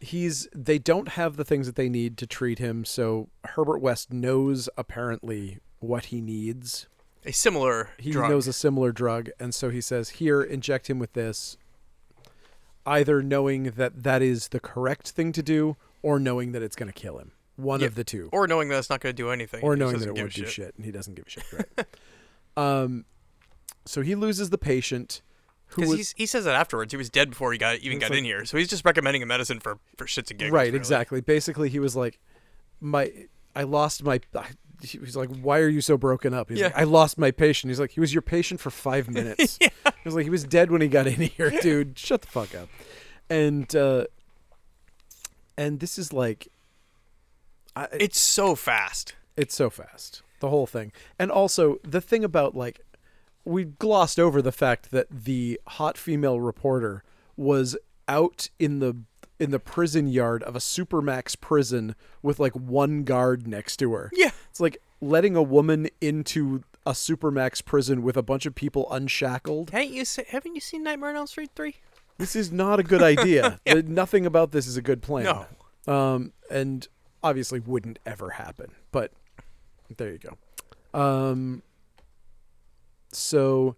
he's 0.00 0.48
they 0.54 0.78
don't 0.78 1.08
have 1.10 1.36
the 1.36 1.44
things 1.44 1.66
that 1.66 1.76
they 1.76 1.88
need 1.88 2.18
to 2.18 2.26
treat 2.26 2.58
him. 2.58 2.84
So 2.84 3.28
Herbert 3.44 3.78
West 3.80 4.12
knows 4.12 4.68
apparently 4.76 5.60
what 5.78 6.06
he 6.06 6.20
needs. 6.20 6.86
A 7.26 7.32
similar 7.32 7.90
He 7.98 8.10
drug. 8.10 8.30
knows 8.30 8.46
a 8.46 8.52
similar 8.52 8.92
drug, 8.92 9.30
and 9.40 9.54
so 9.54 9.70
he 9.70 9.80
says, 9.80 10.10
"Here, 10.10 10.42
inject 10.42 10.88
him 10.90 10.98
with 10.98 11.12
this." 11.14 11.56
Either 12.86 13.22
knowing 13.22 13.64
that 13.76 14.02
that 14.02 14.20
is 14.20 14.48
the 14.48 14.60
correct 14.60 15.10
thing 15.12 15.32
to 15.32 15.42
do, 15.42 15.76
or 16.02 16.18
knowing 16.20 16.52
that 16.52 16.62
it's 16.62 16.76
going 16.76 16.86
to 16.86 16.92
kill 16.92 17.18
him. 17.18 17.32
One 17.56 17.80
Yeah, 17.80 17.86
of 17.86 17.94
the 17.94 18.04
two 18.04 18.28
or 18.32 18.46
knowing 18.48 18.68
that 18.68 18.78
it's 18.78 18.90
not 18.90 19.00
going 19.00 19.14
to 19.14 19.22
do 19.22 19.30
anything. 19.30 19.62
or 19.62 19.74
knowing 19.76 19.98
that 19.98 20.08
it 20.08 20.14
won't 20.16 20.34
do 20.34 20.42
shit. 20.42 20.50
shit, 20.50 20.74
and 20.76 20.84
he 20.84 20.90
doesn't 20.90 21.14
give 21.14 21.26
a 21.26 21.30
shit. 21.30 21.44
Right. 21.52 21.86
um, 22.56 23.04
so 23.86 24.02
he 24.02 24.14
loses 24.14 24.50
the 24.50 24.58
patient. 24.58 25.22
Who 25.68 25.82
Because 25.82 26.12
he 26.16 26.26
says 26.26 26.44
that 26.44 26.54
afterwards. 26.56 26.92
He 26.92 26.96
was 26.98 27.08
dead 27.08 27.30
before 27.30 27.52
he 27.52 27.58
got 27.58 27.78
even 27.78 27.98
got 28.00 28.10
like- 28.10 28.18
in 28.18 28.24
here. 28.24 28.44
So 28.44 28.58
he's 28.58 28.68
just 28.68 28.84
recommending 28.84 29.22
a 29.22 29.26
medicine 29.26 29.60
for, 29.60 29.78
for 29.96 30.04
shits 30.06 30.30
and 30.30 30.38
giggles. 30.38 30.50
right, 30.52 30.66
really. 30.66 30.76
exactly. 30.76 31.20
Basically, 31.22 31.68
he 31.70 31.78
was 31.78 31.96
like, 31.96 32.18
"My, 32.80 33.10
I 33.56 33.62
lost 33.62 34.02
my." 34.04 34.20
He 34.92 34.98
was 34.98 35.16
like, 35.16 35.28
"Why 35.40 35.58
are 35.60 35.68
you 35.68 35.80
so 35.80 35.96
broken 35.96 36.32
up?" 36.34 36.48
He's 36.50 36.58
Yeah. 36.60 36.66
like, 36.66 36.78
"I 36.78 36.84
lost 36.84 37.18
my 37.18 37.30
patient." 37.30 37.70
He's 37.70 37.80
like, 37.80 37.90
"He 37.92 38.00
was 38.00 38.12
your 38.14 38.22
patient 38.22 38.60
for 38.60 38.70
five 38.70 39.08
minutes." 39.10 39.58
Yeah. 39.60 39.68
He 39.84 39.92
was 40.08 40.14
like, 40.14 40.24
"He 40.24 40.30
was 40.30 40.44
dead 40.44 40.70
when 40.70 40.80
he 40.80 40.88
got 40.88 41.06
in 41.06 41.14
here, 41.20 41.50
dude. 41.62 41.98
Shut 41.98 42.22
the 42.22 42.28
fuck 42.28 42.54
up." 42.54 42.68
And 43.30 43.74
uh, 43.74 44.04
and 45.56 45.80
this 45.80 45.98
is 45.98 46.12
like, 46.12 46.48
I, 47.76 47.88
It's 47.92 48.18
so 48.18 48.54
fast. 48.54 49.14
it's 49.36 49.54
so 49.54 49.70
fast 49.70 50.22
the 50.40 50.48
whole 50.50 50.66
thing 50.66 50.92
and 51.18 51.30
also 51.30 51.78
the 51.82 52.00
thing 52.00 52.22
about 52.22 52.54
like 52.54 52.80
we 53.44 53.64
glossed 53.64 54.18
over 54.20 54.42
the 54.42 54.52
fact 54.52 54.90
that 54.90 55.06
the 55.10 55.58
hot 55.66 55.96
female 55.96 56.38
reporter 56.40 57.02
was 57.36 57.76
out 58.08 58.48
in 58.58 58.78
the 58.80 58.94
in 59.38 59.50
the 59.50 59.58
prison 59.58 60.06
yard 60.06 60.42
of 60.44 60.54
a 60.54 60.60
supermax 60.60 61.38
prison 61.40 61.94
with 62.22 62.38
like 62.38 62.54
one 62.54 63.02
guard 63.04 63.46
next 63.46 63.76
to 63.78 63.92
her 63.92 64.10
Yeah. 64.14 64.30
it's 64.50 64.60
like 64.60 64.78
letting 65.00 65.34
a 65.36 65.42
woman 65.42 65.88
into 66.00 66.62
a 66.86 66.92
supermax 66.92 67.64
prison 67.64 68.02
with 68.02 68.16
a 68.16 68.22
bunch 68.22 68.46
of 68.46 68.54
people 68.54 68.86
unshackled 68.92 69.70
Haven't 69.70 69.92
you 69.92 70.04
se- 70.04 70.26
haven't 70.28 70.54
you 70.54 70.60
seen 70.60 70.82
Nightmare 70.82 71.10
on 71.10 71.16
Elm 71.16 71.26
Street 71.26 71.50
three? 71.56 71.76
this 72.18 72.36
is 72.36 72.52
not 72.52 72.78
a 72.78 72.82
good 72.84 73.02
idea 73.02 73.60
Yeah. 73.66 73.80
Nothing 73.84 74.24
about 74.26 74.52
this 74.52 74.66
is 74.66 74.76
a 74.76 74.82
good 74.82 75.02
plan 75.02 75.24
No. 75.86 75.92
um, 75.92 76.32
and 76.50 76.86
obviously 77.22 77.58
wouldn't 77.58 77.98
ever 78.06 78.30
happen. 78.30 78.70
But 78.92 79.12
there 79.96 80.12
you 80.12 80.18
go. 80.18 80.36
Um, 80.98 81.62
so 83.12 83.76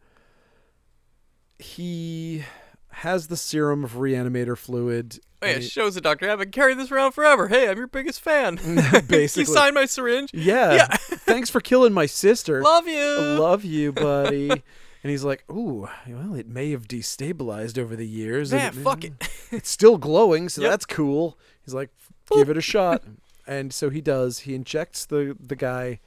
he 1.58 2.44
has 2.90 3.28
the 3.28 3.36
serum 3.36 3.84
of 3.84 3.92
reanimator 3.94 4.56
fluid. 4.56 5.18
He- 5.54 5.62
shows 5.62 5.94
the 5.94 6.00
doctor. 6.00 6.30
I've 6.30 6.38
been 6.38 6.50
carrying 6.50 6.78
this 6.78 6.90
around 6.90 7.12
forever. 7.12 7.48
Hey, 7.48 7.68
I'm 7.68 7.76
your 7.78 7.86
biggest 7.86 8.20
fan. 8.20 8.56
basically, 9.08 9.42
you 9.42 9.46
signed 9.46 9.74
my 9.74 9.86
syringe. 9.86 10.30
yeah. 10.34 10.74
Yeah. 10.74 10.86
thanks 11.00 11.50
for 11.50 11.60
killing 11.60 11.92
my 11.92 12.06
sister. 12.06 12.62
Love 12.62 12.86
you. 12.88 13.16
Love 13.38 13.64
you, 13.64 13.92
buddy. 13.92 14.50
And 14.50 15.10
he's 15.12 15.22
like, 15.24 15.44
"Ooh, 15.50 15.88
well, 16.08 16.34
it 16.34 16.48
may 16.48 16.72
have 16.72 16.88
destabilized 16.88 17.78
over 17.78 17.94
the 17.94 18.06
years. 18.06 18.52
Yeah, 18.52 18.68
and 18.68 18.76
fuck 18.76 19.04
it. 19.04 19.12
It's 19.52 19.70
still 19.70 19.98
glowing, 19.98 20.48
so 20.48 20.62
Yep. 20.62 20.70
that's 20.70 20.86
cool." 20.86 21.38
He's 21.64 21.74
like, 21.74 21.90
"Give 22.32 22.50
it 22.50 22.56
a 22.56 22.60
shot." 22.60 23.04
And 23.46 23.72
so 23.72 23.88
he 23.90 24.00
does. 24.00 24.40
He 24.40 24.54
injects 24.56 25.06
the 25.06 25.36
the 25.38 25.54
guy, 25.54 26.00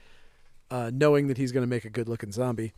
uh, 0.70 0.92
knowing 0.94 1.28
that 1.28 1.38
he's 1.38 1.54
going 1.54 1.64
to 1.64 1.68
make 1.70 1.86
a 1.86 1.90
good 1.90 2.10
looking 2.10 2.34
zombie, 2.34 2.74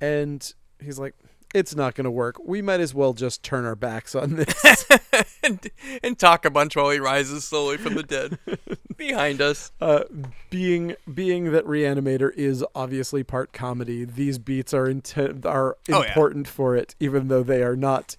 and 0.00 0.52
he's 0.78 0.98
like, 0.98 1.14
"It's 1.54 1.74
not 1.74 1.94
going 1.94 2.04
to 2.04 2.10
work. 2.10 2.36
We 2.44 2.62
might 2.62 2.80
as 2.80 2.94
well 2.94 3.12
just 3.12 3.42
turn 3.42 3.64
our 3.64 3.76
backs 3.76 4.14
on 4.14 4.36
this." 4.36 4.86
and, 5.42 5.60
and 6.02 6.18
talk 6.18 6.44
a 6.44 6.50
bunch 6.50 6.76
while 6.76 6.90
he 6.90 6.98
rises 6.98 7.44
slowly 7.44 7.76
from 7.76 7.94
the 7.94 8.02
dead 8.02 8.38
behind 8.96 9.40
us. 9.40 9.72
uh, 9.80 10.04
being 10.50 10.94
being 11.12 11.52
that 11.52 11.64
Reanimator 11.64 12.32
is 12.34 12.64
obviously 12.74 13.22
part 13.22 13.52
comedy, 13.52 14.04
these 14.04 14.38
beats 14.38 14.72
are 14.74 14.86
inten- 14.86 15.44
are 15.46 15.76
Oh, 15.90 16.02
yeah. 16.02 16.08
important 16.08 16.46
for 16.48 16.76
it, 16.76 16.94
even 17.00 17.28
though 17.28 17.42
they 17.42 17.62
are 17.62 17.76
not 17.76 18.16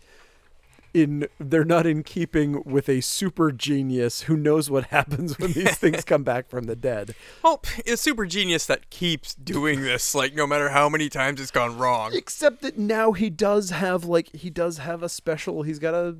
in 0.93 1.27
they're 1.39 1.65
not 1.65 1.86
in 1.88 2.03
keeping 2.03 2.62
with 2.65 2.88
a 2.88 3.01
super 3.01 3.51
genius 3.51 4.21
who 4.23 4.38
knows 4.38 4.69
what 4.69 4.86
happens 4.86 5.39
when 5.39 5.51
these 5.53 5.75
things 5.77 6.03
come 6.03 6.23
back 6.23 6.47
from 6.49 6.65
the 6.65 6.75
dead. 6.75 7.15
Well, 7.43 7.62
a 7.88 7.97
super 7.97 8.25
genius 8.25 8.65
that 8.67 8.89
keeps 8.89 9.34
doing 9.34 9.82
this, 9.82 10.13
like 10.13 10.36
no 10.36 10.45
matter 10.45 10.69
how 10.69 10.89
many 10.89 11.10
times 11.10 11.41
it's 11.41 11.51
gone 11.51 11.77
wrong. 11.77 12.12
Except 12.13 12.62
that 12.62 12.77
now 12.77 13.12
he 13.13 13.29
does 13.29 13.71
have 13.71 14.06
like 14.06 14.34
he 14.36 14.49
does 14.49 14.77
have 14.79 15.01
a 15.01 15.10
special. 15.10 15.63
He's 15.63 15.79
got 15.79 15.93
a 15.95 16.15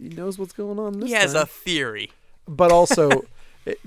he 0.00 0.08
knows 0.08 0.38
what's 0.38 0.52
going 0.52 0.78
on. 0.78 1.00
This 1.00 1.10
He 1.10 1.14
has 1.14 1.34
time. 1.34 1.42
a 1.42 1.46
theory. 1.46 2.10
but 2.48 2.72
also 2.72 3.26
it, 3.64 3.78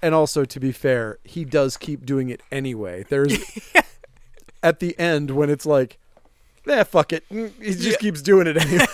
and 0.00 0.14
also 0.14 0.44
to 0.44 0.60
be 0.60 0.70
fair 0.72 1.18
he 1.24 1.44
does 1.44 1.76
keep 1.76 2.04
doing 2.04 2.28
it 2.28 2.40
anyway 2.50 3.04
there's 3.08 3.38
at 4.62 4.80
the 4.80 4.98
end 4.98 5.30
when 5.30 5.48
it's 5.48 5.64
like 5.66 5.98
eh 6.68 6.82
fuck 6.84 7.12
it 7.12 7.24
Mm, 7.30 7.52
he 7.60 7.70
just 7.72 7.82
Yeah. 7.82 7.96
keeps 7.96 8.20
doing 8.22 8.46
it 8.46 8.56
anyway 8.56 8.84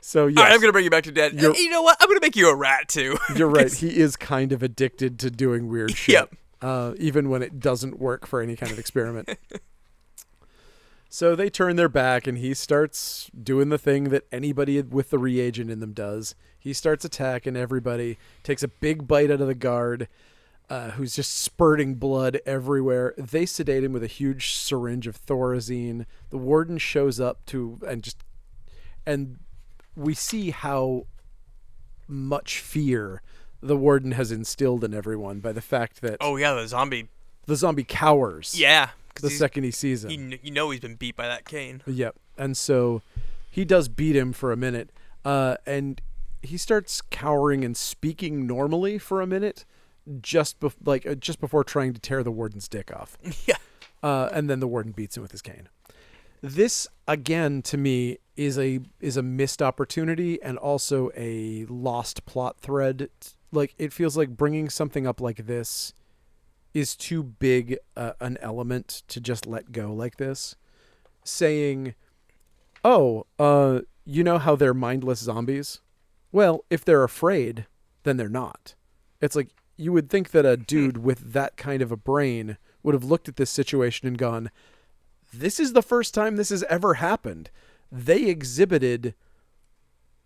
so 0.00 0.26
yes 0.26 0.38
All 0.38 0.44
right, 0.44 0.52
I'm 0.52 0.60
gonna 0.60 0.72
bring 0.72 0.84
you 0.84 0.90
back 0.90 1.04
to 1.04 1.12
dead. 1.12 1.34
You're- 1.40 1.56
you 1.58 1.70
know 1.70 1.82
what? 1.82 1.96
I'm 2.00 2.08
gonna 2.08 2.20
make 2.20 2.36
you 2.36 2.48
a 2.48 2.54
rat 2.54 2.88
too. 2.88 3.18
you're 3.36 3.48
right 3.48 3.72
he 3.72 3.96
is 3.98 4.16
kind 4.16 4.52
of 4.52 4.62
addicted 4.62 5.18
to 5.20 5.30
doing 5.30 5.68
weird 5.68 5.92
shit 5.96 6.12
Yep. 6.14 6.34
uh, 6.62 6.92
even 6.98 7.28
when 7.30 7.42
it 7.42 7.60
doesn't 7.60 7.98
work 8.00 8.26
for 8.26 8.40
any 8.40 8.56
kind 8.56 8.72
of 8.72 8.78
experiment 8.78 9.28
so 11.08 11.34
they 11.34 11.50
turn 11.50 11.76
their 11.76 11.88
back 11.88 12.26
and 12.26 12.38
he 12.38 12.54
starts 12.54 13.30
doing 13.42 13.68
the 13.68 13.78
thing 13.78 14.04
that 14.04 14.24
anybody 14.30 14.80
with 14.80 15.10
the 15.10 15.18
reagent 15.18 15.70
in 15.70 15.80
them 15.80 15.92
does 15.92 16.34
he 16.58 16.72
starts 16.72 17.04
attacking 17.04 17.56
everybody 17.56 18.16
takes 18.42 18.62
a 18.62 18.68
big 18.68 19.08
bite 19.08 19.30
out 19.30 19.40
of 19.40 19.46
the 19.48 19.54
guard 19.54 20.08
uh, 20.68 20.90
who's 20.92 21.16
just 21.16 21.36
spurting 21.36 21.96
blood 21.96 22.38
everywhere 22.46 23.12
they 23.18 23.44
sedate 23.44 23.82
him 23.82 23.92
with 23.92 24.04
a 24.04 24.08
huge 24.08 24.54
syringe 24.54 25.08
of 25.08 25.20
thorazine 25.20 26.06
the 26.30 26.38
warden 26.38 26.78
shows 26.78 27.18
up 27.18 27.44
to 27.44 27.80
and 27.88 28.04
just 28.04 28.18
and 29.04 29.38
we 30.00 30.14
see 30.14 30.50
how 30.50 31.06
much 32.08 32.58
fear 32.58 33.22
the 33.62 33.76
warden 33.76 34.12
has 34.12 34.32
instilled 34.32 34.82
in 34.82 34.94
everyone 34.94 35.40
by 35.40 35.52
the 35.52 35.60
fact 35.60 36.00
that 36.00 36.16
Oh 36.20 36.36
yeah, 36.36 36.54
the 36.54 36.66
zombie. 36.66 37.08
the 37.46 37.56
zombie 37.56 37.84
cowers 37.84 38.58
yeah 38.58 38.90
the 39.20 39.30
second 39.30 39.64
he 39.64 39.70
sees 39.70 40.04
him. 40.04 40.10
he, 40.10 40.40
you 40.42 40.50
know 40.50 40.70
he's 40.70 40.80
been 40.80 40.94
beat 40.94 41.14
by 41.14 41.26
that 41.26 41.44
cane. 41.44 41.82
Yep. 41.86 42.16
And 42.38 42.56
so 42.56 43.02
he 43.50 43.66
does 43.66 43.88
beat 43.88 44.16
him 44.16 44.32
for 44.32 44.50
a 44.50 44.56
minute, 44.56 44.90
uh, 45.26 45.56
and 45.66 46.00
he 46.42 46.56
starts 46.56 47.02
cowering 47.02 47.62
and 47.62 47.76
speaking 47.76 48.46
normally 48.46 48.96
for 48.96 49.20
a 49.20 49.26
minute, 49.26 49.66
just 50.22 50.58
bef- 50.60 50.76
like 50.86 51.04
uh, 51.06 51.14
just 51.16 51.38
before 51.38 51.64
trying 51.64 51.92
to 51.92 52.00
tear 52.00 52.22
the 52.22 52.30
warden's 52.30 52.66
dick 52.66 52.90
off. 52.96 53.18
yeah. 53.46 53.56
uh, 54.02 54.30
and 54.32 54.48
then 54.48 54.60
the 54.60 54.68
warden 54.68 54.92
beats 54.92 55.18
him 55.18 55.22
with 55.22 55.32
his 55.32 55.42
cane. 55.42 55.68
This 56.40 56.88
again 57.06 57.60
to 57.62 57.76
me 57.76 58.18
is 58.40 58.58
a 58.58 58.80
is 59.00 59.18
a 59.18 59.22
missed 59.22 59.60
opportunity 59.60 60.42
and 60.42 60.56
also 60.56 61.10
a 61.14 61.66
lost 61.66 62.24
plot 62.24 62.56
thread. 62.58 63.10
Like 63.52 63.74
it 63.76 63.92
feels 63.92 64.16
like 64.16 64.30
bringing 64.30 64.70
something 64.70 65.06
up 65.06 65.20
like 65.20 65.44
this 65.44 65.92
is 66.72 66.96
too 66.96 67.22
big 67.22 67.76
uh, 67.98 68.12
an 68.18 68.38
element 68.40 69.02
to 69.08 69.20
just 69.20 69.46
let 69.46 69.72
go 69.72 69.92
like 69.92 70.16
this. 70.16 70.56
Saying, 71.22 71.94
"Oh, 72.82 73.26
uh, 73.38 73.80
you 74.06 74.24
know 74.24 74.38
how 74.38 74.56
they're 74.56 74.72
mindless 74.72 75.20
zombies? 75.20 75.80
Well, 76.32 76.64
if 76.70 76.82
they're 76.82 77.04
afraid, 77.04 77.66
then 78.04 78.16
they're 78.16 78.30
not." 78.30 78.74
It's 79.20 79.36
like 79.36 79.50
you 79.76 79.92
would 79.92 80.08
think 80.08 80.30
that 80.30 80.46
a 80.46 80.56
dude 80.56 80.96
with 80.96 81.34
that 81.34 81.58
kind 81.58 81.82
of 81.82 81.92
a 81.92 81.96
brain 81.96 82.56
would 82.82 82.94
have 82.94 83.04
looked 83.04 83.28
at 83.28 83.36
this 83.36 83.50
situation 83.50 84.08
and 84.08 84.16
gone, 84.16 84.50
"This 85.30 85.60
is 85.60 85.74
the 85.74 85.82
first 85.82 86.14
time 86.14 86.36
this 86.36 86.48
has 86.48 86.62
ever 86.70 86.94
happened." 86.94 87.50
They 87.92 88.24
exhibited 88.26 89.14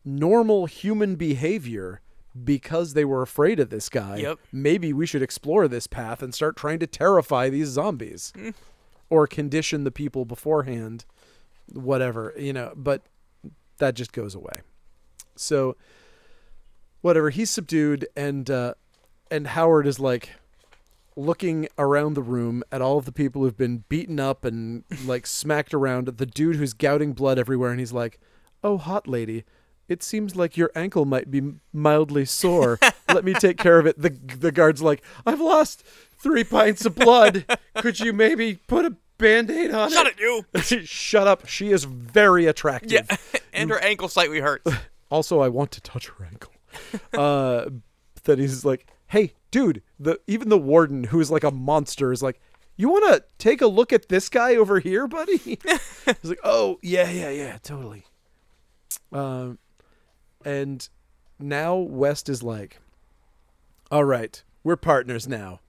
normal 0.04 0.66
human 0.66 1.16
behavior 1.16 2.00
because 2.42 2.94
they 2.94 3.04
were 3.04 3.22
afraid 3.22 3.60
of 3.60 3.70
this 3.70 3.88
guy. 3.88 4.16
Yep. 4.16 4.38
Maybe 4.52 4.92
we 4.92 5.06
should 5.06 5.22
explore 5.22 5.68
this 5.68 5.86
path 5.86 6.22
and 6.22 6.34
start 6.34 6.56
trying 6.56 6.80
to 6.80 6.86
terrify 6.86 7.48
these 7.48 7.68
zombies 7.68 8.32
or 9.08 9.26
condition 9.26 9.84
the 9.84 9.90
people 9.90 10.24
beforehand 10.24 11.04
whatever, 11.72 12.34
you 12.36 12.52
know, 12.52 12.72
but 12.76 13.02
that 13.78 13.94
just 13.94 14.12
goes 14.12 14.34
away. 14.34 14.60
So 15.36 15.76
whatever, 17.00 17.30
he's 17.30 17.50
subdued 17.50 18.06
and 18.16 18.50
uh 18.50 18.74
and 19.30 19.46
Howard 19.48 19.86
is 19.86 19.98
like 19.98 20.30
looking 21.16 21.68
around 21.78 22.14
the 22.14 22.22
room 22.22 22.62
at 22.72 22.82
all 22.82 22.98
of 22.98 23.04
the 23.04 23.12
people 23.12 23.42
who've 23.42 23.56
been 23.56 23.84
beaten 23.88 24.18
up 24.18 24.44
and 24.44 24.84
like 25.04 25.26
smacked 25.26 25.72
around 25.74 26.06
the 26.06 26.26
dude 26.26 26.56
who's 26.56 26.72
gouting 26.72 27.12
blood 27.12 27.38
everywhere 27.38 27.70
and 27.70 27.80
he's 27.80 27.92
like, 27.92 28.18
"Oh, 28.62 28.78
hot 28.78 29.06
lady, 29.06 29.44
it 29.88 30.02
seems 30.02 30.34
like 30.36 30.56
your 30.56 30.70
ankle 30.74 31.04
might 31.04 31.30
be 31.30 31.42
mildly 31.72 32.24
sore. 32.24 32.78
Let 33.08 33.24
me 33.24 33.34
take 33.34 33.56
care 33.58 33.78
of 33.78 33.86
it." 33.86 34.00
The 34.00 34.10
the 34.10 34.52
guard's 34.52 34.82
like, 34.82 35.02
"I've 35.26 35.40
lost 35.40 35.84
3 36.18 36.44
pints 36.44 36.84
of 36.84 36.94
blood. 36.94 37.44
Could 37.76 38.00
you 38.00 38.12
maybe 38.12 38.56
put 38.66 38.84
a 38.84 38.96
band-aid 39.18 39.70
on 39.70 39.90
Shut 39.90 40.06
it?" 40.06 40.18
Shut 40.18 40.72
it, 40.72 40.80
you. 40.80 40.86
Shut 40.86 41.26
up. 41.26 41.46
She 41.46 41.70
is 41.70 41.84
very 41.84 42.46
attractive. 42.46 43.06
Yeah, 43.08 43.16
and 43.52 43.70
her 43.70 43.78
ankle 43.78 44.08
slightly 44.08 44.40
hurts. 44.40 44.70
Also, 45.10 45.40
I 45.40 45.48
want 45.48 45.70
to 45.72 45.80
touch 45.80 46.08
her 46.08 46.24
ankle. 46.24 46.52
uh, 47.12 47.66
that 48.24 48.38
he's 48.38 48.64
like, 48.64 48.86
hey, 49.08 49.34
dude, 49.54 49.82
the 50.00 50.18
even 50.26 50.48
the 50.48 50.58
warden, 50.58 51.04
who 51.04 51.20
is 51.20 51.30
like 51.30 51.44
a 51.44 51.50
monster, 51.52 52.10
is 52.10 52.24
like, 52.24 52.40
you 52.76 52.88
want 52.88 53.14
to 53.14 53.24
take 53.38 53.60
a 53.62 53.68
look 53.68 53.92
at 53.92 54.08
this 54.08 54.28
guy 54.28 54.56
over 54.56 54.80
here, 54.80 55.06
buddy? 55.06 55.36
he's 55.64 56.24
like, 56.24 56.40
oh 56.42 56.80
yeah, 56.82 57.08
yeah, 57.08 57.30
yeah, 57.30 57.58
totally. 57.62 58.04
Um, 59.12 59.60
and 60.44 60.88
now 61.38 61.76
West 61.76 62.28
is 62.28 62.42
like, 62.42 62.80
all 63.92 64.02
right, 64.04 64.42
we're 64.64 64.74
partners 64.74 65.28
now. 65.28 65.60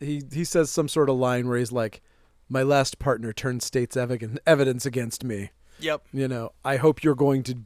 He 0.00 0.20
he 0.32 0.42
says 0.44 0.68
some 0.72 0.88
sort 0.88 1.08
of 1.08 1.14
line 1.14 1.46
where 1.46 1.58
he's 1.58 1.70
like, 1.70 2.02
my 2.48 2.64
last 2.64 2.98
partner 2.98 3.32
turned 3.32 3.62
state's 3.62 3.94
evi- 3.94 4.38
evidence 4.44 4.84
against 4.84 5.22
me 5.22 5.50
Yep. 5.80 6.02
you 6.12 6.28
know 6.28 6.50
i 6.64 6.76
hope 6.76 7.02
you're 7.02 7.16
going 7.16 7.42
to 7.42 7.56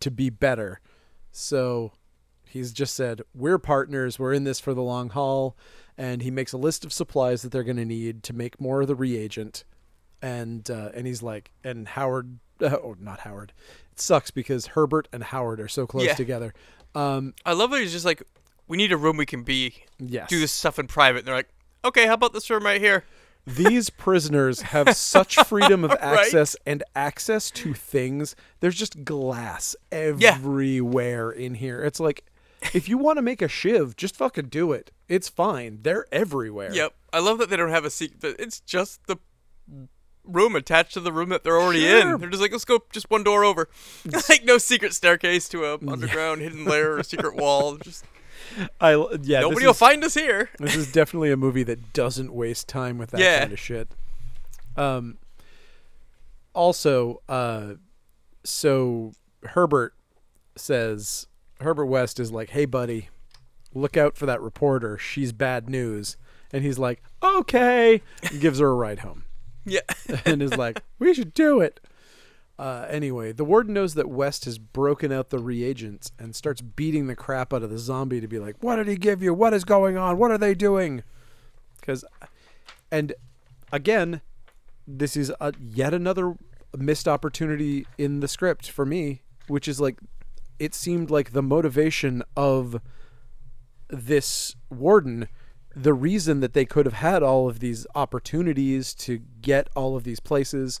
to 0.00 0.10
be 0.10 0.28
better 0.28 0.80
so 1.32 1.92
he's 2.54 2.72
just 2.72 2.94
said 2.94 3.20
we're 3.34 3.58
partners 3.58 4.18
we're 4.18 4.32
in 4.32 4.44
this 4.44 4.58
for 4.60 4.72
the 4.72 4.82
long 4.82 5.10
haul 5.10 5.56
and 5.98 6.22
he 6.22 6.30
makes 6.30 6.52
a 6.52 6.56
list 6.56 6.84
of 6.84 6.92
supplies 6.92 7.42
that 7.42 7.52
they're 7.52 7.62
going 7.64 7.76
to 7.76 7.84
need 7.84 8.22
to 8.22 8.32
make 8.32 8.60
more 8.60 8.80
of 8.80 8.86
the 8.88 8.94
reagent 8.94 9.64
and 10.22 10.70
uh, 10.70 10.88
and 10.94 11.06
he's 11.06 11.22
like 11.22 11.50
and 11.62 11.88
howard 11.88 12.38
oh 12.62 12.96
not 13.00 13.20
howard 13.20 13.52
it 13.92 14.00
sucks 14.00 14.30
because 14.30 14.68
herbert 14.68 15.06
and 15.12 15.24
howard 15.24 15.60
are 15.60 15.68
so 15.68 15.86
close 15.86 16.06
Yeah. 16.06 16.14
together 16.14 16.54
um 16.94 17.34
I 17.44 17.52
love 17.52 17.70
that 17.72 17.80
he's 17.80 17.92
just 17.92 18.04
like, 18.04 18.22
we 18.68 18.76
need 18.76 18.92
a 18.92 18.96
room 18.96 19.16
we 19.16 19.26
can 19.26 19.42
be, 19.42 19.84
yes 19.98 20.28
do 20.28 20.38
this 20.40 20.52
stuff 20.52 20.78
in 20.78 20.86
private. 20.86 21.18
And 21.18 21.28
they're 21.28 21.34
like, 21.34 21.48
okay, 21.84 22.06
how 22.06 22.14
about 22.14 22.32
this 22.32 22.48
room 22.48 22.64
right 22.64 22.80
here? 22.80 23.04
these 23.46 23.90
prisoners 23.90 24.62
have 24.62 24.96
such 24.96 25.36
freedom 25.44 25.84
of 25.84 25.90
Right? 26.00 26.02
access 26.20 26.56
and 26.64 26.82
access 26.96 27.50
to 27.50 27.74
things. 27.74 28.34
There's 28.60 28.74
just 28.76 29.04
glass 29.04 29.76
everywhere 29.92 31.30
in 31.30 31.54
here. 31.54 31.82
It's 31.82 32.00
like 32.00 32.24
if 32.72 32.88
you 32.88 32.96
want 32.98 33.18
to 33.18 33.22
make 33.22 33.42
a 33.42 33.48
shiv, 33.48 33.96
just 33.96 34.16
fucking 34.16 34.46
do 34.48 34.72
it. 34.72 34.90
It's 35.08 35.28
fine. 35.28 35.80
They're 35.82 36.06
everywhere. 36.12 36.72
Yep. 36.72 36.94
I 37.12 37.18
love 37.20 37.38
that 37.38 37.50
they 37.50 37.56
don't 37.56 37.70
have 37.70 37.84
a 37.84 37.90
secret. 37.90 38.36
It's 38.38 38.60
just 38.60 39.06
the 39.06 39.16
room 40.24 40.56
attached 40.56 40.94
to 40.94 41.00
the 41.00 41.12
room 41.12 41.28
that 41.28 41.44
they're 41.44 41.60
already 41.60 41.82
Sure. 41.82 42.14
in. 42.14 42.20
They're 42.20 42.30
just 42.30 42.40
like, 42.40 42.52
let's 42.52 42.64
go 42.64 42.80
just 42.92 43.10
one 43.10 43.22
door 43.24 43.44
over. 43.44 43.68
like 44.28 44.44
no 44.44 44.58
secret 44.58 44.94
staircase 44.94 45.48
to 45.50 45.64
a 45.64 45.74
underground 45.88 46.40
hidden 46.40 46.64
lair 46.64 46.96
or 46.96 47.02
secret 47.02 47.36
wall. 47.36 47.76
Just 47.76 48.04
I 48.80 48.92
yeah. 49.22 49.40
nobody 49.40 49.64
will 49.66 49.72
is, 49.72 49.78
find 49.78 50.02
us 50.04 50.14
here. 50.14 50.50
This 50.58 50.74
is 50.76 50.90
definitely 50.90 51.30
a 51.30 51.36
movie 51.36 51.62
that 51.64 51.92
doesn't 51.92 52.32
waste 52.32 52.68
time 52.68 52.98
with 52.98 53.10
that 53.10 53.20
Yeah. 53.20 53.40
kind 53.40 53.52
of 53.52 53.58
shit. 53.60 53.88
Um. 54.76 55.18
Also, 56.54 57.20
uh, 57.28 57.74
so 58.44 59.12
Herbert 59.42 59.94
says 60.56 61.26
Herbert 61.60 61.86
West 61.86 62.18
is 62.20 62.32
like, 62.32 62.50
"Hey, 62.50 62.64
buddy, 62.64 63.08
look 63.72 63.96
out 63.96 64.16
for 64.16 64.26
that 64.26 64.40
reporter. 64.40 64.98
She's 64.98 65.32
bad 65.32 65.68
news." 65.68 66.16
And 66.52 66.64
he's 66.64 66.78
like, 66.78 67.02
"Okay," 67.22 68.02
and 68.22 68.40
gives 68.40 68.58
her 68.58 68.68
a 68.68 68.74
ride 68.74 69.00
home. 69.00 69.24
Yeah. 69.66 69.80
and 70.26 70.42
is 70.42 70.58
like, 70.58 70.82
"We 70.98 71.14
should 71.14 71.32
do 71.32 71.60
it." 71.62 71.80
Uh, 72.58 72.86
anyway, 72.90 73.32
the 73.32 73.46
warden 73.46 73.72
knows 73.72 73.94
that 73.94 74.10
West 74.10 74.44
has 74.44 74.58
broken 74.58 75.10
out 75.10 75.30
the 75.30 75.38
reagents 75.38 76.12
and 76.18 76.36
starts 76.36 76.60
beating 76.60 77.06
the 77.06 77.16
crap 77.16 77.52
out 77.54 77.62
of 77.62 77.70
the 77.70 77.78
zombie 77.78 78.20
to 78.20 78.28
be 78.28 78.38
like, 78.38 78.56
"What 78.60 78.76
did 78.76 78.88
he 78.88 78.96
give 78.96 79.22
you? 79.22 79.32
What 79.32 79.54
is 79.54 79.64
going 79.64 79.96
on? 79.96 80.18
What 80.18 80.30
are 80.30 80.38
they 80.38 80.54
doing?" 80.54 81.02
Because, 81.80 82.04
and 82.90 83.14
again, 83.72 84.20
this 84.86 85.16
is 85.16 85.32
a, 85.40 85.54
yet 85.58 85.94
another 85.94 86.34
missed 86.76 87.08
opportunity 87.08 87.86
in 87.98 88.20
the 88.20 88.28
script 88.28 88.70
for 88.70 88.84
me, 88.84 89.22
which 89.48 89.66
is 89.66 89.80
like, 89.80 89.98
it 90.58 90.74
seemed 90.74 91.10
like 91.10 91.32
the 91.32 91.42
motivation 91.42 92.22
of 92.36 92.80
this 93.88 94.56
warden 94.70 95.28
the 95.76 95.94
reason 95.94 96.40
that 96.40 96.52
they 96.52 96.64
could 96.64 96.86
have 96.86 96.94
had 96.94 97.22
all 97.22 97.48
of 97.48 97.58
these 97.60 97.86
opportunities 97.94 98.94
to 98.94 99.18
get 99.40 99.68
all 99.74 99.96
of 99.96 100.04
these 100.04 100.20
places 100.20 100.80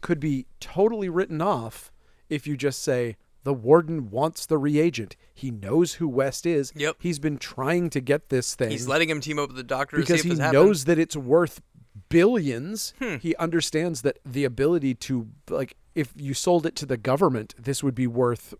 could 0.00 0.18
be 0.18 0.46
totally 0.58 1.08
written 1.08 1.40
off 1.40 1.92
if 2.28 2.46
you 2.46 2.56
just 2.56 2.82
say 2.82 3.16
the 3.44 3.54
warden 3.54 4.10
wants 4.10 4.44
the 4.46 4.58
reagent. 4.58 5.14
He 5.32 5.50
knows 5.50 5.94
who 5.94 6.08
West 6.08 6.46
is. 6.46 6.72
Yep. 6.74 6.96
He's 6.98 7.18
been 7.18 7.38
trying 7.38 7.90
to 7.90 8.00
get 8.00 8.28
this 8.28 8.54
thing 8.56 8.70
He's 8.70 8.88
letting 8.88 9.08
him 9.08 9.20
team 9.20 9.38
up 9.38 9.48
with 9.48 9.56
the 9.56 9.62
doctor 9.62 9.96
to 9.96 10.02
because 10.02 10.22
he 10.22 10.30
if 10.30 10.36
this 10.36 10.40
happens. 10.40 10.54
knows 10.54 10.84
that 10.86 10.98
it's 10.98 11.16
worth 11.16 11.60
billions. 12.08 12.94
Hmm. 12.98 13.16
He 13.16 13.36
understands 13.36 14.02
that 14.02 14.18
the 14.24 14.44
ability 14.44 14.94
to 14.94 15.28
like 15.48 15.76
if 15.94 16.12
you 16.16 16.34
sold 16.34 16.66
it 16.66 16.74
to 16.76 16.86
the 16.86 16.96
government, 16.96 17.54
this 17.56 17.82
would 17.84 17.94
be 17.94 18.06
worth 18.06 18.54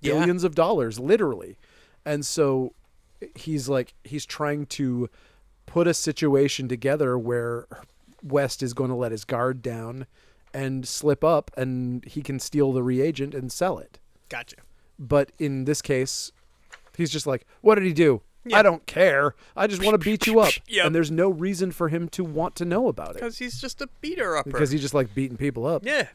Yeah. 0.00 0.12
billions 0.14 0.44
of 0.44 0.54
dollars, 0.54 0.98
literally. 1.00 1.58
And 2.04 2.24
so 2.26 2.74
he's 3.36 3.68
like 3.68 3.94
he's 4.04 4.26
trying 4.26 4.66
to 4.66 5.08
put 5.66 5.86
a 5.86 5.94
situation 5.94 6.68
together 6.68 7.16
where 7.18 7.66
West 8.22 8.62
is 8.62 8.74
going 8.74 8.90
to 8.90 8.96
let 8.96 9.12
his 9.12 9.24
guard 9.24 9.62
down 9.62 10.06
and 10.54 10.86
slip 10.86 11.24
up 11.24 11.50
and 11.56 12.04
he 12.04 12.20
can 12.22 12.38
steal 12.38 12.72
the 12.72 12.82
reagent 12.82 13.34
and 13.34 13.50
sell 13.50 13.78
it. 13.78 13.98
Gotcha. 14.28 14.56
But 14.98 15.32
in 15.38 15.64
this 15.64 15.80
case, 15.82 16.30
he's 16.96 17.10
just 17.10 17.26
like, 17.26 17.46
"What 17.60 17.76
did 17.76 17.84
he 17.84 17.92
do? 17.92 18.22
Yeah. 18.44 18.58
I 18.58 18.62
don't 18.62 18.84
care. 18.86 19.34
I 19.56 19.66
just 19.66 19.82
want 19.84 19.94
to 19.94 19.98
beat 20.04 20.26
you 20.26 20.40
up." 20.40 20.52
Yep. 20.68 20.86
And 20.86 20.94
there's 20.94 21.10
no 21.10 21.28
reason 21.30 21.70
for 21.72 21.88
him 21.88 22.08
to 22.10 22.22
want 22.24 22.54
to 22.56 22.64
know 22.64 22.88
about 22.88 23.10
it 23.10 23.14
Because 23.14 23.38
he's 23.38 23.60
just 23.60 23.80
a 23.80 23.88
beater 24.00 24.36
upper. 24.36 24.50
because 24.50 24.70
he's 24.70 24.80
just 24.80 24.94
like 24.94 25.14
beating 25.14 25.36
people 25.36 25.66
up. 25.66 25.84
yeah. 25.84 26.08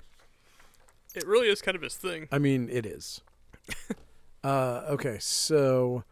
It 1.16 1.26
really 1.26 1.48
is 1.48 1.62
kind 1.62 1.76
of 1.76 1.82
his 1.82 1.96
thing. 1.96 2.28
I 2.32 2.38
mean, 2.38 2.70
it 2.72 2.86
is. 2.86 3.22
uh, 4.44 4.84
okay, 4.90 5.18
so 5.20 6.04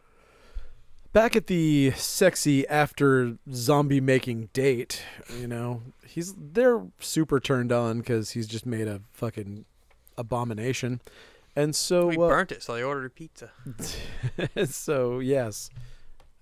back 1.12 1.34
at 1.34 1.46
the 1.46 1.92
sexy 1.92 2.66
after 2.68 3.38
zombie 3.52 4.00
making 4.00 4.50
date, 4.52 5.02
you 5.38 5.46
know, 5.46 5.82
he's 6.06 6.34
they're 6.36 6.82
super 7.00 7.40
turned 7.40 7.72
on 7.72 7.98
because 7.98 8.30
he's 8.30 8.46
just 8.46 8.66
made 8.66 8.86
a 8.88 9.00
fucking 9.12 9.64
abomination, 10.18 11.00
and 11.54 11.74
so 11.74 12.08
We 12.08 12.16
uh, 12.16 12.28
burnt 12.28 12.52
it, 12.52 12.62
so 12.62 12.74
they 12.74 12.82
ordered 12.82 13.06
a 13.06 13.10
pizza. 13.10 13.50
so 14.66 15.18
yes, 15.20 15.70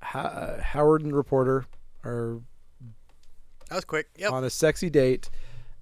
Ho- 0.02 0.58
Howard 0.62 1.02
and 1.02 1.14
reporter 1.14 1.66
are 2.04 2.40
That 3.68 3.76
was 3.76 3.84
quick. 3.84 4.08
Yep. 4.18 4.32
on 4.32 4.44
a 4.44 4.50
sexy 4.50 4.90
date, 4.90 5.30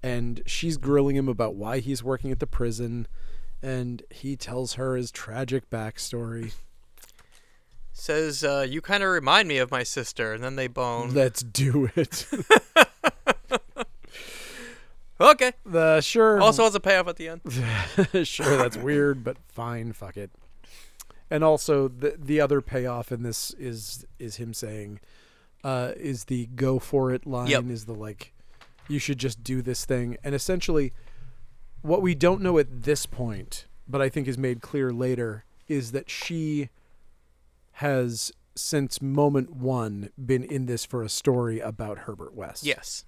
and 0.02 0.42
she's 0.46 0.76
grilling 0.76 1.16
him 1.16 1.28
about 1.28 1.54
why 1.54 1.78
he's 1.78 2.02
working 2.04 2.30
at 2.30 2.40
the 2.40 2.46
prison, 2.46 3.06
and 3.62 4.02
he 4.10 4.36
tells 4.36 4.74
her 4.74 4.96
his 4.96 5.10
tragic 5.10 5.70
backstory. 5.70 6.52
Says, 7.92 8.42
uh, 8.42 8.66
you 8.68 8.80
kind 8.80 9.02
of 9.02 9.10
remind 9.10 9.48
me 9.48 9.58
of 9.58 9.70
my 9.70 9.82
sister, 9.82 10.32
and 10.32 10.42
then 10.42 10.56
they 10.56 10.66
bone. 10.66 11.14
Let's 11.14 11.42
do 11.42 11.90
it. 11.94 12.26
okay. 15.20 15.52
the 15.64 16.00
sure. 16.00 16.40
Also 16.40 16.64
has 16.64 16.74
a 16.74 16.80
payoff 16.80 17.08
at 17.08 17.16
the 17.16 17.28
end. 17.28 17.42
sure, 18.26 18.56
that's 18.56 18.76
weird, 18.76 19.22
but 19.22 19.36
fine, 19.48 19.92
fuck 19.92 20.16
it. 20.16 20.30
And 21.30 21.44
also, 21.44 21.88
the 21.88 22.16
the 22.18 22.40
other 22.40 22.60
payoff 22.60 23.12
in 23.12 23.22
this 23.22 23.54
is 23.58 24.04
is 24.18 24.36
him 24.36 24.52
saying, 24.52 25.00
uh, 25.64 25.92
is 25.96 26.24
the 26.24 26.46
"go 26.54 26.78
for 26.78 27.12
it" 27.12 27.26
line 27.26 27.48
Yep. 27.48 27.64
is 27.66 27.84
the 27.86 27.94
like, 27.94 28.32
you 28.88 28.98
should 28.98 29.18
just 29.18 29.42
do 29.44 29.62
this 29.62 29.84
thing, 29.84 30.16
and 30.24 30.34
essentially, 30.34 30.92
what 31.82 32.02
we 32.02 32.14
don't 32.14 32.40
know 32.40 32.58
at 32.58 32.82
this 32.82 33.06
point, 33.06 33.66
but 33.86 34.00
I 34.00 34.08
think 34.08 34.26
is 34.26 34.38
made 34.38 34.62
clear 34.62 34.92
later, 34.92 35.44
is 35.68 35.92
that 35.92 36.08
she 36.08 36.70
has 37.72 38.32
since 38.54 39.00
moment 39.00 39.50
one 39.54 40.10
been 40.22 40.44
in 40.44 40.66
this 40.66 40.84
for 40.84 41.02
a 41.02 41.08
story 41.08 41.60
about 41.60 41.98
Herbert 42.00 42.34
West. 42.34 42.64
Yes. 42.64 43.04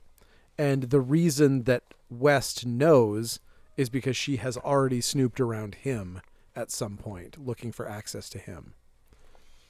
And 0.57 0.85
the 0.85 1.01
reason 1.01 1.65
that 1.65 1.83
West 2.09 2.65
knows 2.65 3.41
is 3.77 3.91
because 3.91 4.17
she 4.17 4.37
has 4.37 4.57
already 4.57 5.01
snooped 5.01 5.41
around 5.41 5.77
him 5.77 6.21
at 6.55 6.71
some 6.71 6.97
point 6.97 7.45
looking 7.45 7.73
for 7.73 7.89
access 7.89 8.29
to 8.31 8.39
him. 8.39 8.75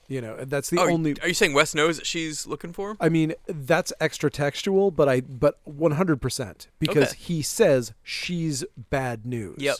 You 0.09 0.21
know, 0.21 0.37
that's 0.45 0.69
the 0.71 0.79
oh, 0.79 0.91
only 0.91 1.15
Are 1.23 1.29
you 1.29 1.35
saying 1.35 1.55
Wes 1.55 1.75
knows 1.75 1.97
that 1.97 2.07
she's 2.07 2.47
looking 2.47 2.73
for 2.73 2.91
him? 2.91 2.97
I 3.01 3.09
mean, 3.09 3.35
that's 3.47 3.93
extra 4.01 4.31
textual, 4.31 4.91
but 4.91 5.09
I 5.09 5.21
but 5.23 5.59
100% 5.67 6.67
because 6.79 7.09
Okay. 7.11 7.17
he 7.19 7.43
says 7.43 7.95
she's 8.03 8.65
bad 8.91 9.25
news. 9.25 9.57
Yep. 9.59 9.77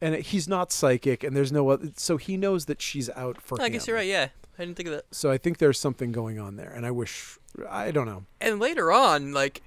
And 0.00 0.14
he's 0.16 0.48
not 0.48 0.72
psychic 0.72 1.22
and 1.24 1.36
there's 1.36 1.52
no 1.52 1.68
other, 1.70 1.90
so 1.96 2.16
he 2.16 2.36
knows 2.36 2.66
that 2.66 2.80
she's 2.82 3.08
out 3.10 3.40
for 3.40 3.60
I 3.60 3.66
him. 3.66 3.72
guess 3.72 3.86
you're 3.86 3.96
right. 3.96 4.06
Yeah, 4.06 4.28
I 4.58 4.62
didn't 4.64 4.76
think 4.76 4.88
of 4.88 4.94
that. 4.94 5.04
So 5.12 5.30
I 5.30 5.38
think 5.38 5.58
there's 5.58 5.78
something 5.78 6.10
going 6.12 6.38
on 6.38 6.56
there 6.56 6.70
and 6.70 6.84
I 6.86 6.90
wish 6.90 7.38
I 7.70 7.90
don't 7.90 8.06
know. 8.06 8.24
And 8.40 8.58
later 8.60 8.90
on, 8.92 9.32
like, 9.32 9.62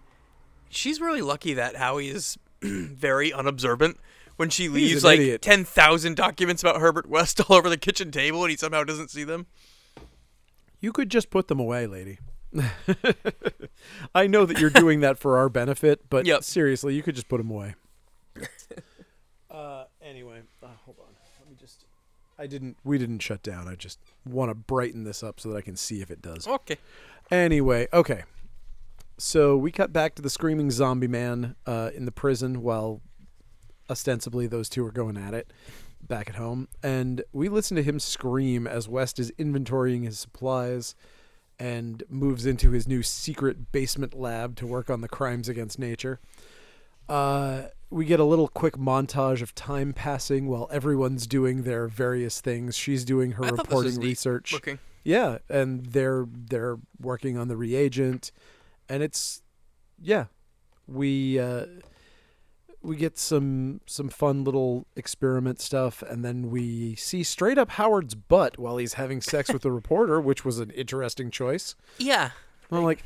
she's 0.69 0.99
really 0.99 1.21
lucky 1.21 1.53
that 1.53 1.75
Howie 1.75 2.09
is 2.09 2.37
very 2.61 3.31
unobservant. 3.31 3.97
When 4.37 4.49
she 4.49 4.67
leaves 4.67 5.03
like 5.03 5.19
idiot. 5.19 5.41
ten 5.41 5.63
thousand 5.63 6.15
documents 6.17 6.61
about 6.61 6.81
Herbert 6.81 7.07
West 7.07 7.39
all 7.49 7.55
over 7.55 7.69
the 7.69 7.77
kitchen 7.77 8.11
table, 8.11 8.43
and 8.43 8.51
he 8.51 8.57
somehow 8.57 8.83
doesn't 8.83 9.09
see 9.09 9.23
them. 9.23 9.45
You 10.81 10.91
could 10.91 11.09
just 11.09 11.29
put 11.29 11.47
them 11.47 11.59
away, 11.59 11.87
lady. 11.87 12.19
I 14.15 14.27
know 14.27 14.45
that 14.45 14.59
you're 14.59 14.69
doing 14.69 14.99
that 15.01 15.17
for 15.17 15.37
our 15.37 15.49
benefit, 15.49 16.09
but 16.09 16.25
Yep. 16.25 16.43
seriously, 16.43 16.95
you 16.95 17.03
could 17.03 17.15
just 17.15 17.27
put 17.27 17.37
them 17.37 17.49
away. 17.49 17.75
uh, 19.51 19.85
anyway, 20.01 20.41
uh, 20.63 20.67
hold 20.85 20.97
on. 20.99 21.13
Let 21.39 21.49
me 21.49 21.55
just. 21.59 21.85
I 22.37 22.47
didn't. 22.47 22.77
We 22.83 22.97
didn't 22.97 23.19
shut 23.19 23.41
down. 23.43 23.67
I 23.67 23.75
just 23.75 23.99
want 24.25 24.49
to 24.51 24.55
brighten 24.55 25.03
this 25.05 25.23
up 25.23 25.39
so 25.39 25.49
that 25.49 25.55
I 25.55 25.61
can 25.61 25.75
see 25.75 26.01
if 26.01 26.11
it 26.11 26.21
does. 26.21 26.47
Okay. 26.47 26.77
Anyway, 27.31 27.87
okay. 27.93 28.23
So 29.17 29.55
we 29.55 29.71
cut 29.71 29.93
back 29.93 30.15
to 30.15 30.21
the 30.21 30.29
screaming 30.29 30.69
zombie 30.71 31.07
man 31.07 31.55
uh, 31.65 31.91
in 31.95 32.03
the 32.05 32.11
prison 32.11 32.61
while 32.61 33.01
ostensibly 33.89 34.47
those 34.47 34.69
two 34.69 34.85
are 34.85 34.91
going 34.91 35.17
at 35.17 35.33
it 35.33 35.51
back 36.01 36.29
at 36.29 36.35
home. 36.35 36.67
And 36.83 37.23
we 37.31 37.49
listen 37.49 37.75
to 37.77 37.83
him 37.83 37.99
scream 37.99 38.67
as 38.67 38.87
West 38.87 39.19
is 39.19 39.31
inventorying 39.31 40.03
his 40.03 40.19
supplies 40.19 40.95
and 41.57 42.03
moves 42.09 42.45
into 42.45 42.71
his 42.71 42.87
new 42.87 43.01
secret 43.01 43.71
basement 43.71 44.13
lab 44.13 44.55
to 44.57 44.67
work 44.67 44.89
on 44.89 45.01
the 45.01 45.07
crimes 45.07 45.47
against 45.47 45.79
nature. 45.79 46.19
Uh, 47.07 47.63
we 47.89 48.05
get 48.05 48.19
a 48.19 48.23
little 48.23 48.47
quick 48.47 48.75
montage 48.75 49.41
of 49.41 49.53
time 49.55 49.93
passing 49.93 50.47
while 50.47 50.67
everyone's 50.71 51.27
doing 51.27 51.63
their 51.63 51.87
various 51.87 52.41
things. 52.41 52.75
She's 52.75 53.05
doing 53.05 53.33
her 53.33 53.45
I 53.45 53.49
reporting 53.49 53.99
research. 53.99 54.53
Looking. 54.53 54.79
Yeah, 55.03 55.37
and 55.49 55.85
they're 55.85 56.25
they're 56.27 56.77
working 56.99 57.37
on 57.37 57.47
the 57.47 57.55
reagent, 57.55 58.31
and 58.89 59.03
it's 59.03 59.43
yeah, 60.01 60.25
we 60.87 61.39
uh, 61.39 61.65
we 62.85 62.95
get 62.95 63.17
some 63.17 63.81
some 63.85 64.09
fun 64.09 64.43
little 64.43 64.85
experiment 64.95 65.59
stuff, 65.59 66.01
and 66.03 66.23
then 66.23 66.49
we 66.51 66.95
see 66.95 67.23
straight 67.23 67.57
up 67.57 67.71
Howard's 67.71 68.15
butt 68.15 68.57
while 68.59 68.77
he's 68.77 68.93
having 68.93 69.21
sex 69.21 69.51
with 69.51 69.63
the 69.63 69.71
reporter, 69.81 70.21
which 70.21 70.45
was 70.45 70.59
an 70.59 70.69
interesting 70.71 71.31
choice. 71.31 71.75
Yeah. 71.97 72.31
I'm 72.71 72.83
like. 72.83 73.03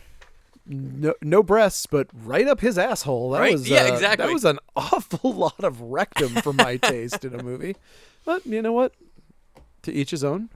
No, 0.71 1.15
no 1.23 1.41
breasts, 1.41 1.87
but 1.87 2.09
right 2.13 2.47
up 2.47 2.59
his 2.59 2.77
asshole. 2.77 3.31
That 3.31 3.39
Right? 3.39 3.53
was 3.53 3.67
Yeah, 3.67 3.85
uh, 3.85 3.93
exactly. 3.93 4.27
That 4.27 4.31
was 4.33 4.45
an 4.45 4.59
awful 4.75 5.33
lot 5.33 5.63
of 5.63 5.81
rectum 5.81 6.29
for 6.43 6.53
my 6.53 6.77
taste 6.81 7.25
in 7.25 7.33
a 7.33 7.41
movie. 7.41 7.75
But 8.23 8.45
you 8.45 8.61
know 8.61 8.73
what? 8.73 8.93
To 9.83 9.91
each 9.91 10.11
his 10.11 10.23
own. 10.23 10.49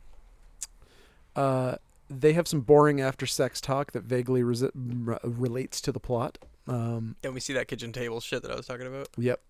Uh, 1.36 1.78
they 2.12 2.34
have 2.34 2.48
some 2.48 2.62
boring 2.62 3.02
after 3.02 3.26
sex 3.26 3.60
talk 3.60 3.94
that 3.94 4.04
vaguely 4.04 4.44
resi- 4.44 5.08
r- 5.08 5.20
relates 5.24 5.82
to 5.82 5.92
the 5.92 6.00
plot. 6.00 6.38
Um, 6.68 7.16
Then 7.22 7.34
we 7.34 7.40
see 7.40 7.54
that 7.54 7.68
kitchen 7.68 7.92
table 7.92 8.20
shit 8.22 8.42
that 8.44 8.52
I 8.52 8.56
was 8.56 8.66
talking 8.66 8.88
about. 8.88 9.10
Yep. 9.18 9.42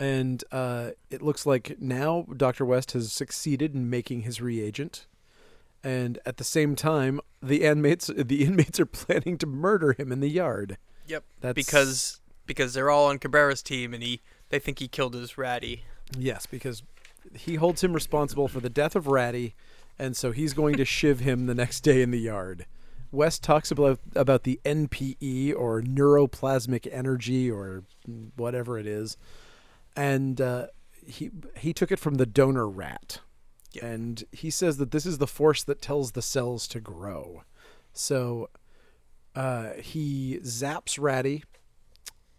And 0.00 0.44
uh, 0.52 0.90
it 1.10 1.22
looks 1.22 1.44
like 1.44 1.76
now 1.80 2.26
Dr. 2.36 2.64
West 2.64 2.92
has 2.92 3.12
succeeded 3.12 3.74
in 3.74 3.90
making 3.90 4.22
his 4.22 4.40
reagent. 4.40 5.06
And 5.82 6.18
at 6.26 6.36
the 6.36 6.44
same 6.44 6.76
time, 6.76 7.20
the 7.42 7.62
inmates 7.64 8.08
the 8.08 8.44
inmates 8.44 8.78
are 8.80 8.86
planning 8.86 9.38
to 9.38 9.46
murder 9.46 9.92
him 9.92 10.12
in 10.12 10.20
the 10.20 10.28
yard. 10.30 10.76
Yep. 11.06 11.24
That's 11.40 11.54
Because 11.54 12.20
because 12.46 12.74
they're 12.74 12.90
all 12.90 13.06
on 13.06 13.18
Cabrera's 13.18 13.62
team, 13.62 13.92
and 13.94 14.02
he 14.02 14.20
they 14.50 14.58
think 14.58 14.78
he 14.78 14.88
killed 14.88 15.14
his 15.14 15.36
ratty. 15.38 15.84
yes, 16.16 16.46
because 16.46 16.82
he 17.34 17.56
holds 17.56 17.84
him 17.84 17.92
responsible 17.92 18.48
for 18.48 18.60
the 18.60 18.70
death 18.70 18.96
of 18.96 19.06
Ratty, 19.06 19.54
and 19.98 20.16
so 20.16 20.32
he's 20.32 20.54
going 20.54 20.76
to 20.76 20.84
shiv 20.86 21.20
him 21.20 21.46
the 21.46 21.54
next 21.54 21.80
day 21.80 22.00
in 22.02 22.10
the 22.10 22.18
yard. 22.20 22.64
West 23.10 23.42
talks 23.42 23.70
about 23.70 24.00
about 24.14 24.42
the 24.44 24.60
NPE 24.64 25.54
or 25.56 25.80
neuroplasmic 25.82 26.88
energy 26.92 27.50
or 27.50 27.84
whatever 28.36 28.78
it 28.78 28.86
is, 28.86 29.16
and 29.96 30.40
uh, 30.40 30.66
he 31.06 31.30
he 31.56 31.72
took 31.72 31.90
it 31.90 31.98
from 31.98 32.16
the 32.16 32.26
donor 32.26 32.68
rat, 32.68 33.20
Yeah. 33.72 33.86
and 33.86 34.24
he 34.32 34.50
says 34.50 34.76
that 34.76 34.90
this 34.90 35.06
is 35.06 35.18
the 35.18 35.26
force 35.26 35.64
that 35.64 35.80
tells 35.80 36.12
the 36.12 36.22
cells 36.22 36.68
to 36.68 36.80
grow. 36.80 37.42
So 37.92 38.50
uh, 39.34 39.70
he 39.80 40.38
zaps 40.42 40.98
Ratty. 41.00 41.44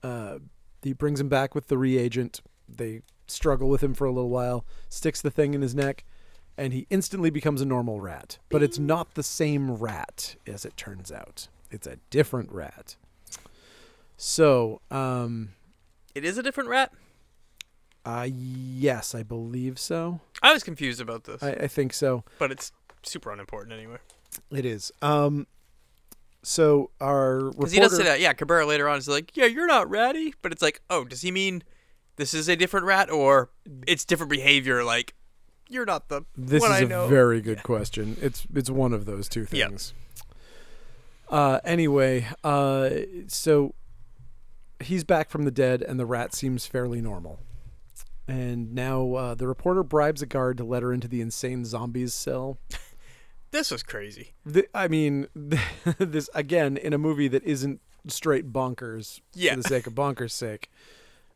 Uh, 0.04 0.40
he 0.84 0.94
brings 0.94 1.20
him 1.20 1.30
back 1.30 1.54
with 1.56 1.68
the 1.68 1.78
reagent. 1.78 2.42
They 2.68 3.02
struggle 3.28 3.70
with 3.70 3.82
him 3.84 3.94
for 3.94 4.06
a 4.06 4.12
little 4.12 4.30
while. 4.30 4.66
Sticks 4.88 5.22
the 5.22 5.32
thing 5.32 5.54
in 5.54 5.62
his 5.62 5.76
neck, 5.76 6.06
and 6.60 6.74
he 6.74 6.86
instantly 6.89 7.30
becomes 7.30 7.62
a 7.62 7.66
normal 7.66 8.01
rat. 8.01 8.38
But 8.49 8.62
it's 8.62 8.78
not 8.78 9.14
the 9.16 9.24
same 9.24 9.72
rat, 9.72 10.36
as 10.45 10.66
it 10.66 10.76
turns 10.78 11.12
out. 11.12 11.47
It's 11.72 11.88
a 11.88 11.97
different 12.10 12.51
rat. 12.51 12.95
So, 14.18 14.82
um, 14.91 15.49
It 16.14 16.26
is 16.26 16.38
a 16.38 16.43
different 16.43 16.70
rat. 16.70 16.91
uh, 18.05 18.28
yes, 18.30 19.16
I 19.16 19.24
believe 19.24 19.80
so. 19.80 20.20
I 20.43 20.51
was 20.53 20.64
confused 20.64 20.99
about 20.99 21.24
this, 21.24 21.41
I, 21.41 21.51
I 21.51 21.68
think 21.68 21.93
so. 21.93 22.24
but 22.38 22.51
it's 22.51 22.72
super 23.03 23.32
unimportant 23.32 23.74
anyway. 23.74 23.97
It 24.51 24.66
is. 24.66 24.91
Um, 25.01 25.47
so 26.43 26.91
our 27.01 27.51
Because 27.51 27.72
he 27.72 27.80
does 27.80 27.95
say 27.95 28.03
that. 28.03 28.20
Yeah, 28.20 28.34
Cabrera 28.34 28.66
later 28.66 28.88
on 28.89 28.97
is 28.97 29.07
like, 29.07 29.36
"Yeah, 29.36 29.45
you're 29.45 29.68
not 29.68 29.89
ratty," 29.89 30.34
but 30.41 30.51
it's 30.51 30.62
like, 30.62 30.82
oh, 30.89 31.03
does 31.03 31.22
he 31.22 31.32
mean 31.32 31.64
this 32.18 32.34
is 32.34 32.47
a 32.47 32.55
different 32.55 32.86
rat 32.86 33.10
or 33.10 33.49
it's 33.88 34.05
different 34.05 34.30
behavior? 34.30 34.84
Like, 34.84 35.14
you're 35.70 35.86
not 35.86 36.10
the 36.10 36.24
This 36.36 36.64
is 36.64 36.70
I 36.70 36.80
a 36.80 36.86
know. 36.88 37.08
very 37.08 37.40
good 37.42 37.64
question. 37.64 38.18
It's 38.22 38.46
it's 38.54 38.70
one 38.70 38.92
of 38.94 39.06
those 39.06 39.30
two 39.30 39.46
Yeah. 39.52 39.68
things. 39.68 39.94
Uh, 41.30 41.60
anyway, 41.64 42.28
uh, 42.44 42.90
so 43.28 43.76
he's 44.80 45.04
back 45.04 45.30
from 45.30 45.44
the 45.44 45.52
dead, 45.52 45.82
and 45.82 46.00
the 46.00 46.06
rat 46.06 46.34
seems 46.34 46.66
fairly 46.66 47.02
normal. 47.02 47.40
And 48.28 48.74
now 48.74 49.14
uh, 49.14 49.36
the 49.36 49.48
reporter 49.48 49.84
bribes 49.84 50.22
a 50.22 50.26
guard 50.26 50.58
to 50.58 50.64
let 50.64 50.82
her 50.84 50.92
into 50.94 51.08
the 51.08 51.22
insane 51.22 51.66
zombies 51.66 52.14
cell. 52.14 52.58
This 53.52 53.72
was 53.72 53.82
crazy. 53.82 54.36
The, 54.46 54.68
I 54.76 54.88
mean, 54.88 55.26
this 55.98 56.30
again 56.36 56.78
in 56.78 56.94
a 56.94 57.00
movie 57.00 57.28
that 57.30 57.44
isn't 57.44 57.82
straight 58.06 58.54
bonkers 58.54 59.22
Yeah. 59.34 59.56
for 59.56 59.62
the 59.64 59.68
sake 59.68 59.88
of 59.88 59.94
bonkers' 59.96 60.34
sake 60.34 60.70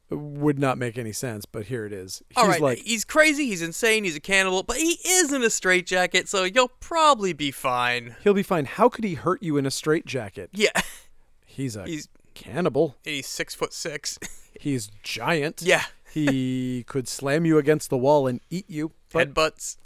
would 0.10 0.60
not 0.60 0.78
make 0.78 0.98
any 0.98 1.12
sense. 1.12 1.46
But 1.46 1.66
here 1.66 1.86
it 1.86 1.94
is. 1.94 2.22
He's 2.30 2.38
All 2.38 2.48
right, 2.48 2.62
like, 2.62 2.80
he's 2.80 3.04
crazy, 3.06 3.46
he's 3.48 3.62
insane, 3.62 4.04
he's 4.04 4.16
a 4.16 4.20
cannibal, 4.20 4.64
but 4.64 4.78
he 4.78 5.00
is 5.06 5.32
in 5.34 5.44
a 5.44 5.50
straitjacket, 5.50 6.28
so 6.30 6.44
you'll 6.44 6.72
probably 6.80 7.34
be 7.34 7.52
fine. 7.52 8.16
he'll 8.24 8.34
be 8.34 8.44
fine. 8.44 8.66
How 8.66 8.90
could 8.90 9.04
he 9.04 9.16
hurt 9.16 9.42
you 9.42 9.58
in 9.58 9.66
a 9.66 9.72
straitjacket? 9.72 10.50
Yeah, 10.54 10.70
He's 11.46 11.76
a 11.76 11.86
he's 11.86 12.08
cannibal. 12.34 12.96
he's 13.04 13.28
six 13.28 13.54
foot 13.56 13.74
six. 13.74 14.18
He's 14.60 14.88
giant. 15.02 15.62
yeah, 15.64 15.84
He 16.14 16.84
could 16.88 17.08
slam 17.08 17.44
you 17.44 17.58
against 17.58 17.90
the 17.90 17.98
wall 17.98 18.28
and 18.28 18.40
eat 18.52 18.70
you. 18.70 18.92
But 19.12 19.34
headbutts. 19.34 19.78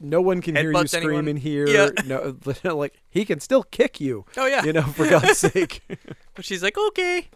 no 0.00 0.20
one 0.20 0.40
can 0.40 0.54
hear 0.56 0.70
you 0.70 0.76
Headbutts 0.76 0.88
scream 0.88 1.04
anyone? 1.08 1.28
in 1.28 1.36
here. 1.36 1.66
Yeah. 1.68 1.90
No, 2.06 2.36
like 2.76 2.94
he 3.10 3.24
can 3.24 3.40
still 3.40 3.62
kick 3.64 4.00
you. 4.00 4.24
Oh 4.36 4.46
yeah, 4.46 4.64
You 4.64 4.72
know, 4.72 4.82
for 4.82 5.08
God's 5.10 5.38
sake. 5.38 5.82
but 6.34 6.44
she's 6.44 6.62
like, 6.62 6.78
okay, 6.78 7.28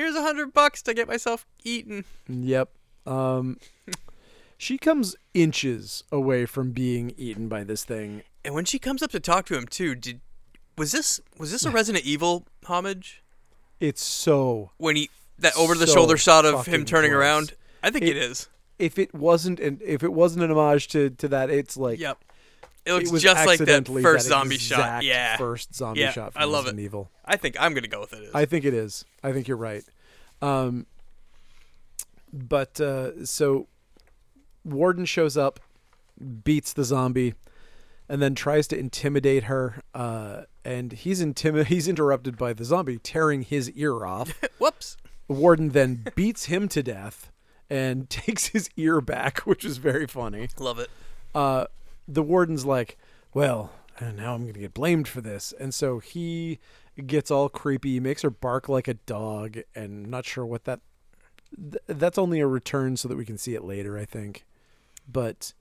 here's 0.00 0.14
a 0.16 0.22
hundred 0.22 0.52
bucks 0.54 0.80
to 0.82 0.94
get 0.94 1.06
myself 1.06 1.46
eaten. 1.62 2.04
Yep. 2.28 2.70
Um, 3.06 3.58
she 4.56 4.78
comes 4.78 5.14
inches 5.34 6.04
away 6.10 6.46
from 6.46 6.72
being 6.72 7.12
eaten 7.16 7.48
by 7.48 7.64
this 7.64 7.84
thing. 7.84 8.22
And 8.44 8.54
when 8.54 8.64
she 8.64 8.78
comes 8.78 9.02
up 9.02 9.10
to 9.10 9.20
talk 9.20 9.44
to 9.46 9.56
him 9.56 9.66
too, 9.66 9.94
did 9.94 10.20
was 10.78 10.92
this 10.92 11.20
was 11.38 11.50
this 11.52 11.64
a 11.66 11.70
Resident 11.70 12.04
Evil 12.04 12.46
homage? 12.64 13.22
It's 13.78 14.02
so. 14.02 14.70
When 14.78 14.96
he 14.96 15.10
that 15.38 15.54
over 15.56 15.74
the 15.74 15.86
So 15.86 15.94
shoulder 15.94 16.16
shot 16.16 16.44
of 16.46 16.66
him 16.66 16.84
turning 16.84 17.10
close. 17.10 17.20
around? 17.20 17.52
I 17.82 17.90
think 17.90 18.04
It- 18.04 18.10
it 18.10 18.16
is. 18.16 18.48
If 18.78 18.98
it 18.98 19.14
wasn't, 19.14 19.60
and 19.60 19.80
if 19.82 20.02
it 20.02 20.12
wasn't 20.14 20.42
an 20.44 20.50
homage 20.50 20.88
to 20.88 21.10
to 21.10 21.28
that, 21.28 21.50
it's 21.50 21.76
like 21.76 21.98
Yep. 22.00 22.18
It 22.86 22.92
looks 22.94 23.08
it 23.10 23.12
was 23.12 23.22
just 23.22 23.46
like 23.46 23.58
that 23.60 23.86
first 23.86 24.26
that 24.26 24.30
zombie 24.30 24.56
shot. 24.58 25.02
Yeah. 25.04 25.36
First 25.36 25.74
zombie 25.74 26.00
Yeah, 26.00 26.12
shot 26.12 26.32
from 26.32 26.42
I 26.42 26.44
love 26.46 26.64
Resident 26.64 26.80
it. 26.80 26.84
Evil. 26.84 27.10
I 27.24 27.36
think 27.36 27.56
I'm 27.60 27.74
gonna 27.74 27.88
go 27.88 28.00
with 28.00 28.12
it. 28.14 28.30
I 28.34 28.44
think 28.46 28.64
it 28.64 28.74
is. 28.74 29.04
I 29.22 29.32
think 29.32 29.48
you're 29.48 29.56
right. 29.56 29.84
Um, 30.42 30.86
but 32.32 32.80
uh, 32.80 33.24
so 33.26 33.66
Warden 34.64 35.04
shows 35.04 35.36
up, 35.36 35.60
beats 36.44 36.72
the 36.72 36.84
zombie, 36.84 37.34
and 38.08 38.22
then 38.22 38.34
tries 38.34 38.66
to 38.68 38.78
intimidate 38.78 39.44
her. 39.44 39.82
Uh, 39.94 40.42
and 40.64 40.92
he's 40.92 41.22
intimi- 41.22 41.64
He's 41.66 41.88
interrupted 41.88 42.36
by 42.36 42.52
the 42.52 42.64
zombie 42.64 42.98
tearing 42.98 43.42
his 43.42 43.70
ear 43.72 44.04
off. 44.04 44.32
Whoops. 44.58 44.96
Warden 45.28 45.70
then 45.70 46.04
beats 46.14 46.46
him 46.46 46.68
to 46.68 46.82
death 46.82 47.30
and 47.68 48.08
takes 48.10 48.48
his 48.48 48.68
ear 48.76 49.00
back, 49.00 49.40
which 49.40 49.64
is 49.64 49.76
very 49.78 50.06
funny. 50.06 50.48
Love 50.58 50.78
it. 50.78 50.90
Uh, 51.34 51.66
the 52.12 52.22
warden's 52.22 52.64
like, 52.64 52.96
well, 53.34 53.70
uh, 54.00 54.10
now 54.12 54.34
I'm 54.34 54.42
going 54.42 54.54
to 54.54 54.60
get 54.60 54.74
blamed 54.74 55.06
for 55.08 55.20
this. 55.20 55.52
And 55.60 55.72
so 55.72 55.98
he 55.98 56.58
gets 57.06 57.30
all 57.30 57.48
creepy, 57.48 58.00
makes 58.00 58.22
her 58.22 58.30
bark 58.30 58.68
like 58.68 58.88
a 58.88 58.94
dog, 58.94 59.58
and 59.74 60.04
I'm 60.06 60.10
not 60.10 60.24
sure 60.26 60.44
what 60.44 60.64
that. 60.64 60.80
Th- 61.56 61.82
that's 61.86 62.18
only 62.18 62.40
a 62.40 62.46
return 62.46 62.96
so 62.96 63.08
that 63.08 63.16
we 63.16 63.24
can 63.24 63.38
see 63.38 63.54
it 63.54 63.64
later, 63.64 63.96
I 63.98 64.04
think. 64.04 64.44
But 65.10 65.52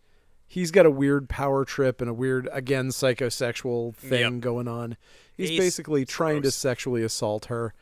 he's 0.48 0.72
got 0.72 0.86
a 0.86 0.92
weird 0.92 1.30
power 1.30 1.66
trip 1.66 2.02
and 2.02 2.10
a 2.10 2.14
weird, 2.14 2.48
again, 2.52 2.90
psychosexual 2.90 3.96
thing 3.96 4.36
Yep. 4.36 4.42
going 4.42 4.68
on. 4.68 4.98
He's 5.36 5.50
He's 5.50 5.60
basically 5.60 6.06
trying 6.06 6.42
to 6.44 6.52
sexually 6.52 7.04
assault 7.04 7.46
her. 7.46 7.74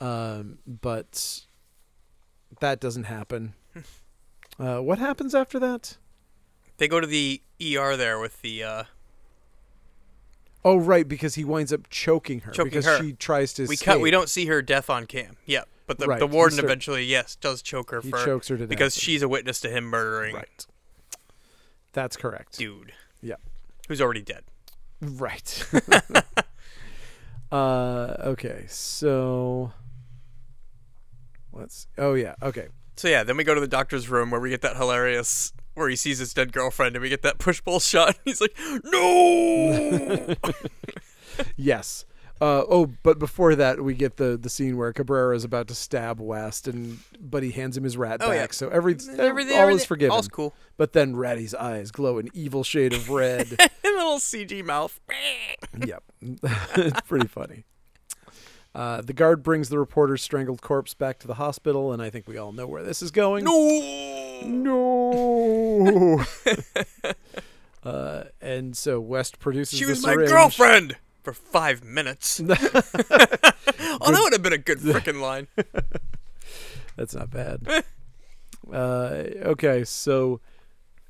Um, 0.00 0.58
but 0.66 1.42
that 2.60 2.80
doesn't 2.80 3.04
happen. 3.04 3.54
Uh, 4.58 4.80
what 4.80 4.98
happens 4.98 5.34
after 5.34 5.58
that? 5.58 5.96
They 6.76 6.86
go 6.86 7.00
to 7.00 7.06
the 7.06 7.40
ER 7.76 7.96
there 7.96 8.18
with 8.18 8.40
the 8.42 8.62
uh 8.64 8.84
Oh, 10.64 10.76
right, 10.76 11.08
because 11.08 11.34
he 11.34 11.44
winds 11.44 11.72
up 11.72 11.88
choking 11.90 12.40
her 12.40 12.52
Choking 12.52 12.70
because 12.70 12.86
her. 12.86 12.98
she 13.02 13.14
tries 13.14 13.52
to 13.54 13.62
we 13.66 13.74
escape. 13.74 13.84
cut 13.86 14.00
we 14.00 14.12
don't 14.12 14.28
see 14.28 14.46
her 14.46 14.62
death 14.62 14.88
on 14.88 15.06
cam. 15.06 15.36
Yeah. 15.44 15.62
But 15.88 15.98
the, 15.98 16.06
Right, 16.06 16.20
the 16.20 16.26
warden 16.28 16.54
start- 16.58 16.66
eventually, 16.66 17.04
yes, 17.04 17.34
does 17.34 17.60
choke 17.62 17.90
her 17.90 18.00
He 18.00 18.10
for 18.10 18.24
chokes 18.24 18.46
her 18.46 18.56
to 18.56 18.62
death 18.62 18.68
because 18.68 18.94
she's 18.96 19.22
a 19.22 19.28
witness 19.28 19.60
to 19.62 19.68
him 19.68 19.84
murdering 19.84 20.36
right. 20.36 20.66
That's 21.92 22.16
correct. 22.16 22.56
dude. 22.58 22.92
Yeah. 23.20 23.34
Who's 23.88 24.00
already 24.00 24.22
dead. 24.22 24.44
Right. 25.00 25.66
uh, 27.52 28.14
okay, 28.20 28.64
so 28.68 29.72
let's. 31.52 31.86
Oh 31.98 32.14
yeah. 32.14 32.34
Okay. 32.42 32.68
So 32.96 33.08
yeah, 33.08 33.24
then 33.24 33.36
we 33.36 33.42
go 33.44 33.54
to 33.54 33.60
the 33.60 33.66
doctor's 33.68 34.08
room 34.08 34.30
where 34.30 34.40
we 34.40 34.48
get 34.50 34.62
that 34.62 34.76
hilarious 34.76 35.52
where 35.74 35.88
he 35.88 35.96
sees 35.96 36.18
his 36.18 36.32
dead 36.34 36.52
girlfriend 36.52 36.96
and 36.96 37.02
we 37.02 37.08
get 37.08 37.22
that 37.22 37.38
push 37.38 37.62
pull 37.64 37.80
shot. 37.80 38.18
He's 38.24 38.40
like, 38.40 38.56
"No!" 38.84 40.34
Yes. 41.56 42.04
Uh, 42.40 42.64
oh, 42.68 42.86
but 43.04 43.18
before 43.20 43.54
that, 43.54 43.82
we 43.82 43.94
get 43.94 44.16
the 44.16 44.36
the 44.36 44.50
scene 44.50 44.76
where 44.76 44.92
Cabrera 44.92 45.34
is 45.36 45.44
about 45.44 45.68
to 45.68 45.74
stab 45.76 46.20
West, 46.20 46.66
and 46.66 46.98
but 47.20 47.42
he 47.44 47.52
hands 47.52 47.76
him 47.76 47.84
his 47.84 47.96
rat 47.96 48.20
Oh, 48.20 48.28
back. 48.30 48.36
yeah. 48.36 48.46
So 48.50 48.68
every, 48.68 48.94
Everything, 49.16 49.54
all 49.54 49.60
everything- 49.62 49.76
is 49.80 49.84
forgiven. 49.84 50.12
All's 50.12 50.26
cool. 50.28 50.52
But 50.76 50.92
then 50.92 51.14
Ratty's 51.14 51.54
eyes 51.54 51.92
glow 51.92 52.18
an 52.18 52.28
evil 52.34 52.64
shade 52.64 52.92
of 52.94 53.08
red. 53.10 53.46
and 53.60 53.70
little 53.84 54.18
CG 54.18 54.64
mouth. 54.64 54.98
yep. 55.86 56.02
it's 56.20 57.00
pretty 57.02 57.28
funny. 57.28 57.64
Uh, 58.74 59.02
the 59.02 59.12
guard 59.12 59.42
brings 59.42 59.68
the 59.68 59.78
reporter's 59.78 60.22
strangled 60.22 60.62
corpse 60.62 60.94
back 60.94 61.18
to 61.18 61.26
the 61.26 61.34
hospital, 61.34 61.92
and 61.92 62.00
I 62.00 62.08
think 62.08 62.26
we 62.26 62.38
all 62.38 62.52
know 62.52 62.66
where 62.66 62.82
this 62.82 63.02
is 63.02 63.10
going. 63.10 63.44
No. 63.44 64.40
No. 64.44 66.24
uh, 67.84 68.24
and 68.40 68.76
so 68.76 68.98
West 68.98 69.38
produces 69.38 69.78
She 69.78 69.84
was 69.84 70.02
my 70.02 70.14
syringe. 70.14 70.30
girlfriend 70.30 70.96
for 71.22 71.32
five 71.32 71.84
minutes. 71.84 72.40
oh, 72.40 72.46
that 72.46 74.20
would 74.22 74.32
have 74.32 74.42
been 74.42 74.52
a 74.54 74.58
good 74.58 74.78
freaking 74.78 75.20
line. 75.20 75.48
That's 76.96 77.14
not 77.14 77.30
bad. 77.30 77.84
uh, 78.72 79.24
okay, 79.44 79.84
so 79.84 80.40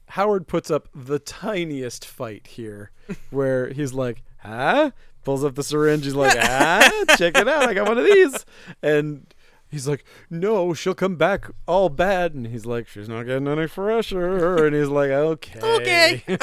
Howard 0.08 0.46
puts 0.46 0.70
up 0.70 0.88
the 0.94 1.18
tiniest 1.18 2.04
fight 2.04 2.46
here, 2.48 2.90
where 3.30 3.68
he's 3.70 3.92
like, 3.92 4.22
"Huh?" 4.38 4.90
Pulls 5.24 5.44
up 5.44 5.54
the 5.54 5.62
syringe. 5.62 6.04
He's 6.04 6.14
like, 6.14 6.36
"Ah, 6.40 6.90
check 7.16 7.36
it 7.38 7.46
out! 7.48 7.68
I 7.68 7.74
got 7.74 7.88
one 7.88 7.98
of 7.98 8.04
these." 8.04 8.44
And 8.82 9.32
he's 9.70 9.86
like, 9.86 10.04
"No, 10.28 10.74
she'll 10.74 10.94
come 10.94 11.16
back 11.16 11.46
all 11.66 11.88
bad." 11.88 12.34
And 12.34 12.46
he's 12.48 12.66
like, 12.66 12.88
"She's 12.88 13.08
not 13.08 13.24
getting 13.24 13.46
any 13.48 13.66
fresher." 13.68 14.66
And 14.66 14.74
he's 14.74 14.88
like, 14.88 15.10
"Okay, 15.10 15.60
Okay. 15.62 16.38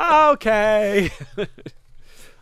okay." 0.00 1.10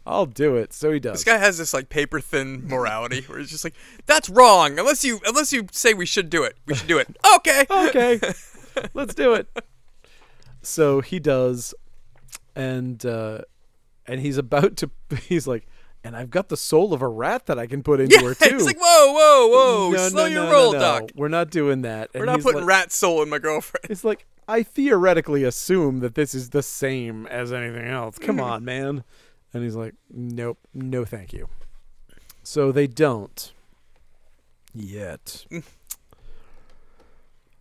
I'll 0.05 0.27
do 0.27 0.57
it. 0.57 0.73
So 0.73 0.91
he 0.91 0.99
does. 0.99 1.13
This 1.13 1.25
guy 1.25 1.39
has 1.39 1.59
this 1.59 1.73
like 1.73 1.89
paper 1.89 2.21
thin 2.21 2.67
morality 2.67 3.23
where 3.29 3.39
he's 3.39 3.51
just 3.51 3.63
like, 3.65 3.75
"That's 4.07 4.29
wrong. 4.29 4.79
Unless 4.79 5.05
you 5.05 5.21
unless 5.27 5.53
you 5.53 5.67
say 5.71 5.95
we 5.95 6.07
should 6.07 6.29
do 6.29 6.43
it, 6.43 6.57
we 6.67 6.75
should 6.75 6.89
do 6.89 6.99
it." 6.99 7.17
Okay. 7.37 7.65
okay, 7.71 8.21
let's 8.95 9.15
do 9.15 9.35
it. 9.35 9.49
So 10.61 11.01
he 11.01 11.19
does, 11.19 11.75
and 12.55 13.05
uh, 13.07 13.43
and 14.07 14.21
he's 14.21 14.39
about 14.39 14.77
to. 14.79 14.91
He's 15.29 15.47
like, 15.47 15.67
and 16.05 16.17
I've 16.17 16.31
got 16.31 16.49
the 16.49 16.57
soul 16.57 16.93
of 16.93 17.03
a 17.03 17.09
rat 17.09 17.47
that 17.47 17.59
I 17.59 17.67
can 17.67 17.83
put 17.83 18.01
into 18.01 18.17
Yeah, 18.21 18.29
her 18.29 18.35
too. 18.35 18.55
it's 18.55 18.65
like 18.65 18.79
whoa, 18.81 19.13
whoa, 19.13 19.49
whoa, 19.49 19.91
no, 19.91 20.09
slow 20.09 20.25
no, 20.25 20.33
your 20.33 20.45
no, 20.45 20.53
roll, 20.53 20.73
no. 20.73 20.79
Doc. 20.79 21.11
We're 21.15 21.29
not 21.29 21.51
doing 21.51 21.83
that. 21.83 22.11
We're 22.15 22.25
not 22.25 22.41
putting 22.41 22.63
like, 22.63 22.69
rat 22.69 22.93
soul 22.93 23.23
in 23.23 23.29
my 23.29 23.39
girlfriend. 23.39 23.87
It's 23.91 24.05
like 24.05 24.27
I 24.49 24.63
theoretically 24.63 25.45
assume 25.45 26.01
that 26.01 26.15
this 26.15 26.35
is 26.35 26.51
the 26.51 26.63
same 26.63 27.27
as 27.29 27.53
anything 27.53 27.87
else. 27.87 28.19
Come 28.19 28.39
mm. 28.39 28.45
on, 28.45 28.65
man. 28.65 29.05
And 29.55 29.63
he's 29.63 29.77
like, 29.77 29.95
nope, 30.11 30.59
no, 30.75 31.05
thank 31.05 31.33
you. 31.33 31.49
So 32.43 32.73
they 32.73 32.87
don't 32.87 33.53
yet. 34.75 35.47
Mm. 35.51 35.63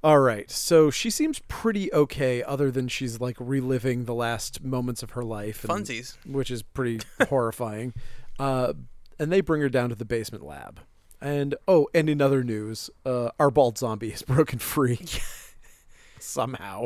All 0.04 0.20
right. 0.20 0.49
So 0.49 0.89
she 0.89 1.10
seems 1.10 1.39
pretty 1.47 1.93
okay, 1.93 2.41
other 2.43 2.72
than 2.72 2.88
she's 2.88 3.20
like 3.22 3.38
reliving 3.39 4.06
the 4.06 4.16
last 4.16 4.64
moments 4.64 5.04
of 5.04 5.12
her 5.12 5.24
life, 5.24 5.64
and- 5.64 5.72
Funsies. 5.86 6.16
which 6.26 6.49
is 6.49 6.64
pretty 6.64 6.99
horrifying. 7.30 7.93
Uh, 8.39 8.74
and 9.20 9.32
they 9.32 9.41
bring 9.41 9.62
her 9.62 9.70
down 9.70 9.89
to 9.89 9.95
the 9.95 10.06
basement 10.06 10.43
lab. 10.43 10.80
And 11.22 11.54
oh, 11.68 11.88
and 11.93 12.10
in 12.10 12.20
other 12.22 12.43
news, 12.43 12.89
uh, 13.06 13.30
our 13.39 13.52
bald 13.52 13.78
zombie 13.78 14.10
is 14.12 14.22
broken 14.24 14.58
free 14.58 14.99
somehow. 16.20 16.86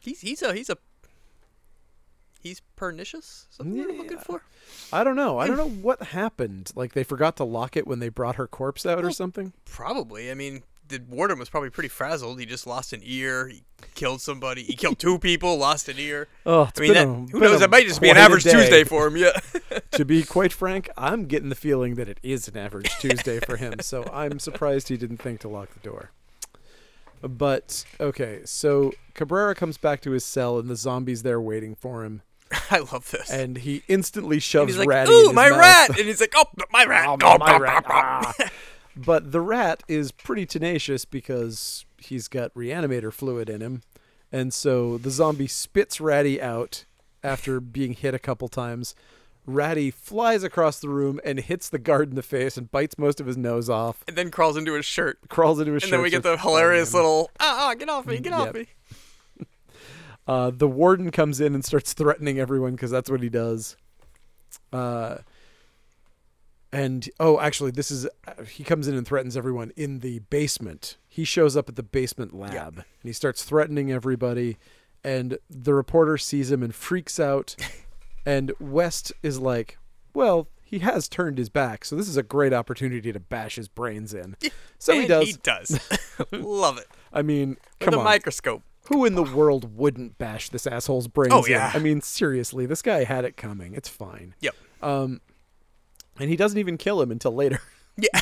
He's 0.00 0.20
he's 0.20 0.42
a 0.42 0.52
he's 0.54 0.68
a 0.68 0.76
he's 2.40 2.62
pernicious. 2.74 3.46
Something 3.50 3.76
we're 3.76 3.92
looking 3.92 4.18
for. 4.18 4.42
I 4.92 5.04
don't 5.04 5.14
know. 5.16 5.38
I 5.38 5.46
don't 5.46 5.56
know 5.56 5.68
what 5.68 6.02
happened. 6.02 6.72
Like 6.74 6.94
they 6.94 7.04
forgot 7.04 7.36
to 7.36 7.44
lock 7.44 7.76
it 7.76 7.86
when 7.86 8.00
they 8.00 8.08
brought 8.08 8.34
her 8.36 8.48
corpse 8.48 8.84
out 8.84 9.04
or 9.04 9.12
something. 9.12 9.52
Probably. 9.64 10.30
I 10.30 10.34
mean, 10.34 10.62
the 10.88 11.00
warden 11.08 11.38
was 11.38 11.48
probably 11.48 11.70
pretty 11.70 11.88
frazzled. 11.88 12.38
He 12.40 12.46
just 12.46 12.66
lost 12.66 12.92
an 12.92 13.00
ear. 13.02 13.48
He 13.48 13.62
killed 13.94 14.20
somebody. 14.20 14.62
He 14.62 14.74
killed 14.74 14.98
two 14.98 15.18
people. 15.18 15.56
Lost 15.56 15.88
an 15.88 15.98
ear. 15.98 16.28
Oh, 16.46 16.62
it's 16.62 16.78
I 16.78 16.82
mean, 16.82 16.94
that, 16.94 17.06
a, 17.06 17.10
who 17.32 17.40
knows? 17.40 17.58
That 17.60 17.70
might 17.70 17.86
just 17.86 18.00
be 18.00 18.08
an 18.08 18.16
average. 18.16 18.44
Tuesday 18.44 18.84
for 18.84 19.08
him. 19.08 19.16
Yeah. 19.16 19.32
to 19.92 20.04
be 20.04 20.22
quite 20.22 20.52
frank, 20.52 20.88
I'm 20.96 21.24
getting 21.26 21.48
the 21.48 21.54
feeling 21.56 21.96
that 21.96 22.08
it 22.08 22.18
is 22.22 22.46
an 22.46 22.56
average 22.56 22.90
Tuesday 23.00 23.40
for 23.40 23.56
him. 23.56 23.74
So 23.80 24.04
I'm 24.12 24.38
surprised 24.38 24.88
he 24.88 24.96
didn't 24.96 25.16
think 25.18 25.40
to 25.40 25.48
lock 25.48 25.70
the 25.74 25.80
door. 25.80 26.10
But 27.22 27.84
okay, 27.98 28.42
so 28.44 28.92
Cabrera 29.14 29.54
comes 29.54 29.78
back 29.78 30.00
to 30.02 30.12
his 30.12 30.24
cell 30.24 30.58
and 30.58 30.68
the 30.68 30.76
zombies 30.76 31.22
there 31.22 31.40
waiting 31.40 31.74
for 31.74 32.04
him, 32.04 32.22
I 32.70 32.78
love 32.78 33.10
this. 33.10 33.30
and 33.30 33.56
he 33.58 33.82
instantly 33.88 34.36
And 34.36 34.42
shoves 34.42 34.72
he's 34.74 34.78
like, 34.78 34.88
Ratty 34.88 35.12
in 35.12 35.30
"Ooh, 35.30 35.32
my 35.32 35.48
mouth. 35.50 35.58
rat!" 35.58 35.88
And 35.98 36.06
he's 36.06 36.20
like, 36.20 36.34
"Oh, 36.36 36.44
my 36.70 36.84
rat! 36.84 37.06
Oh, 37.08 37.16
Oh, 37.22 37.38
my 37.38 37.56
rat. 37.58 37.84
bah, 37.88 38.20
bah." 38.22 38.32
Ah. 38.38 38.50
But 38.96 39.32
the 39.32 39.40
rat 39.40 39.82
is 39.88 40.10
pretty 40.12 40.46
tenacious 40.46 41.04
because 41.04 41.84
he's 41.98 42.28
got 42.28 42.54
reanimator 42.54 43.12
fluid 43.12 43.50
in 43.50 43.60
him. 43.60 43.82
And 44.32 44.52
so 44.54 44.96
the 44.98 45.10
zombie 45.10 45.46
spits 45.46 46.00
Ratty 46.00 46.40
out 46.40 46.84
after 47.22 47.60
being 47.60 47.92
hit 47.92 48.14
a 48.14 48.18
couple 48.18 48.48
times. 48.48 48.94
Ratty 49.44 49.90
flies 49.92 50.42
across 50.42 50.80
the 50.80 50.88
room 50.88 51.20
and 51.24 51.38
hits 51.38 51.68
the 51.68 51.78
guard 51.78 52.08
in 52.10 52.16
the 52.16 52.22
face 52.22 52.56
and 52.56 52.70
bites 52.70 52.98
most 52.98 53.20
of 53.20 53.26
his 53.26 53.36
nose 53.36 53.70
off. 53.70 54.02
And 54.08 54.16
then 54.16 54.30
crawls 54.30 54.56
into 54.56 54.72
his 54.74 54.84
shirt. 54.84 55.18
Crawls 55.28 55.60
into 55.60 55.74
his 55.74 55.82
And 55.84 55.90
shirt. 55.90 55.96
then 55.98 56.02
we 56.02 56.10
get 56.10 56.22
the 56.24 56.36
hilarious 56.36 56.92
him. 56.92 56.96
little, 56.98 57.30
ah, 57.38 57.68
ah, 57.68 57.74
get 57.74 57.88
off 57.88 58.06
me, 58.06 58.18
get 58.18 58.32
off 58.32 58.54
me. 58.54 58.66
Uh, 60.28 60.50
the 60.52 60.66
warden 60.66 61.12
comes 61.12 61.40
in 61.40 61.54
and 61.54 61.64
starts 61.64 61.92
threatening 61.92 62.40
everyone 62.40 62.72
because 62.72 62.90
that's 62.90 63.08
what 63.08 63.22
he 63.22 63.28
does. 63.28 63.76
Uh, 64.72 65.18
and 66.76 67.08
oh, 67.18 67.40
actually, 67.40 67.70
this 67.70 67.90
is 67.90 68.06
he 68.48 68.62
comes 68.64 68.86
in 68.86 68.94
and 68.94 69.06
threatens 69.06 69.34
everyone 69.36 69.72
in 69.76 70.00
the 70.00 70.18
basement. 70.18 70.98
He 71.08 71.24
shows 71.24 71.56
up 71.56 71.70
at 71.70 71.76
the 71.76 71.82
basement 71.82 72.34
lab 72.34 72.74
and 72.76 72.84
he 73.02 73.12
starts 73.14 73.44
threatening 73.44 73.90
everybody. 73.90 74.58
And 75.02 75.38
the 75.48 75.72
reporter 75.72 76.18
sees 76.18 76.50
him 76.50 76.62
and 76.62 76.74
freaks 76.74 77.18
out. 77.18 77.56
and 78.26 78.52
West 78.60 79.12
is 79.22 79.38
like, 79.38 79.78
"Well, 80.12 80.48
he 80.62 80.80
has 80.80 81.08
turned 81.08 81.38
his 81.38 81.48
back, 81.48 81.84
so 81.84 81.96
this 81.96 82.08
is 82.08 82.16
a 82.18 82.22
great 82.22 82.52
opportunity 82.52 83.10
to 83.12 83.20
bash 83.20 83.54
his 83.56 83.68
brains 83.68 84.12
in." 84.12 84.36
So 84.78 84.92
he 85.00 85.06
does. 85.06 85.26
He 85.26 85.32
does. 85.42 85.80
Love 86.32 86.76
it. 86.76 86.86
I 87.10 87.22
mean, 87.22 87.48
With 87.50 87.58
come 87.80 87.94
a 87.94 87.98
on. 87.98 88.04
microscope. 88.04 88.62
Who 88.88 89.06
in 89.06 89.14
the 89.14 89.22
world 89.22 89.74
wouldn't 89.78 90.18
bash 90.18 90.50
this 90.50 90.66
asshole's 90.66 91.08
brains 91.08 91.32
Oh, 91.32 91.44
in? 91.44 91.52
yeah. 91.52 91.70
I 91.72 91.78
mean, 91.78 92.02
seriously, 92.02 92.66
this 92.66 92.82
guy 92.82 93.04
had 93.04 93.24
it 93.24 93.38
coming. 93.38 93.72
It's 93.72 93.88
fine. 93.88 94.34
Yep. 94.40 94.54
Um, 94.82 95.20
and 96.18 96.28
he 96.30 96.36
doesn't 96.36 96.58
even 96.58 96.76
kill 96.78 97.00
him 97.02 97.10
until 97.10 97.32
later. 97.34 97.60
Yeah. 97.98 98.20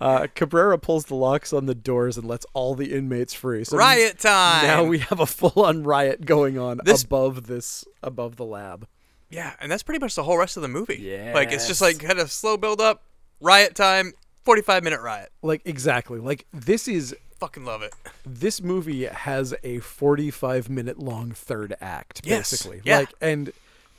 Uh, 0.00 0.26
Cabrera 0.34 0.78
pulls 0.78 1.06
the 1.06 1.14
locks 1.16 1.52
on 1.52 1.66
the 1.66 1.74
doors 1.74 2.16
and 2.16 2.26
lets 2.28 2.46
all 2.52 2.74
the 2.76 2.92
inmates 2.92 3.34
free. 3.34 3.64
So 3.64 3.76
Riot 3.76 4.18
time. 4.20 4.64
Now 4.66 4.84
we 4.84 4.98
have 5.00 5.18
a 5.18 5.26
full-on 5.26 5.82
riot 5.82 6.24
going 6.24 6.58
on 6.58 6.78
This- 6.84 7.02
above 7.02 7.46
this, 7.48 7.84
above 8.02 8.36
the 8.36 8.44
lab. 8.44 8.86
Yeah, 9.30 9.54
and 9.60 9.72
that's 9.72 9.82
pretty 9.82 9.98
much 9.98 10.14
the 10.14 10.22
whole 10.22 10.36
rest 10.38 10.56
of 10.56 10.62
the 10.62 10.68
movie. 10.68 10.98
Yeah, 11.00 11.32
like 11.34 11.50
it's 11.52 11.66
just 11.66 11.80
like 11.80 11.98
kind 11.98 12.18
of 12.20 12.30
slow 12.30 12.56
build 12.58 12.80
up, 12.82 13.02
riot 13.40 13.74
time, 13.74 14.12
45 14.44 14.84
minute 14.84 15.00
riot. 15.00 15.30
Like 15.42 15.62
exactly. 15.64 16.18
Like 16.20 16.46
this 16.52 16.86
is 16.86 17.16
Fucking 17.40 17.64
love 17.64 17.82
it. 17.82 17.92
this 18.24 18.62
movie 18.62 19.06
has 19.06 19.54
a 19.64 19.78
45 19.80 20.68
minute 20.70 20.98
long 21.00 21.32
third 21.32 21.74
act 21.80 22.20
Yes. 22.24 22.50
basically 22.52 22.82
Yeah. 22.84 22.98
like 22.98 23.14
and 23.20 23.52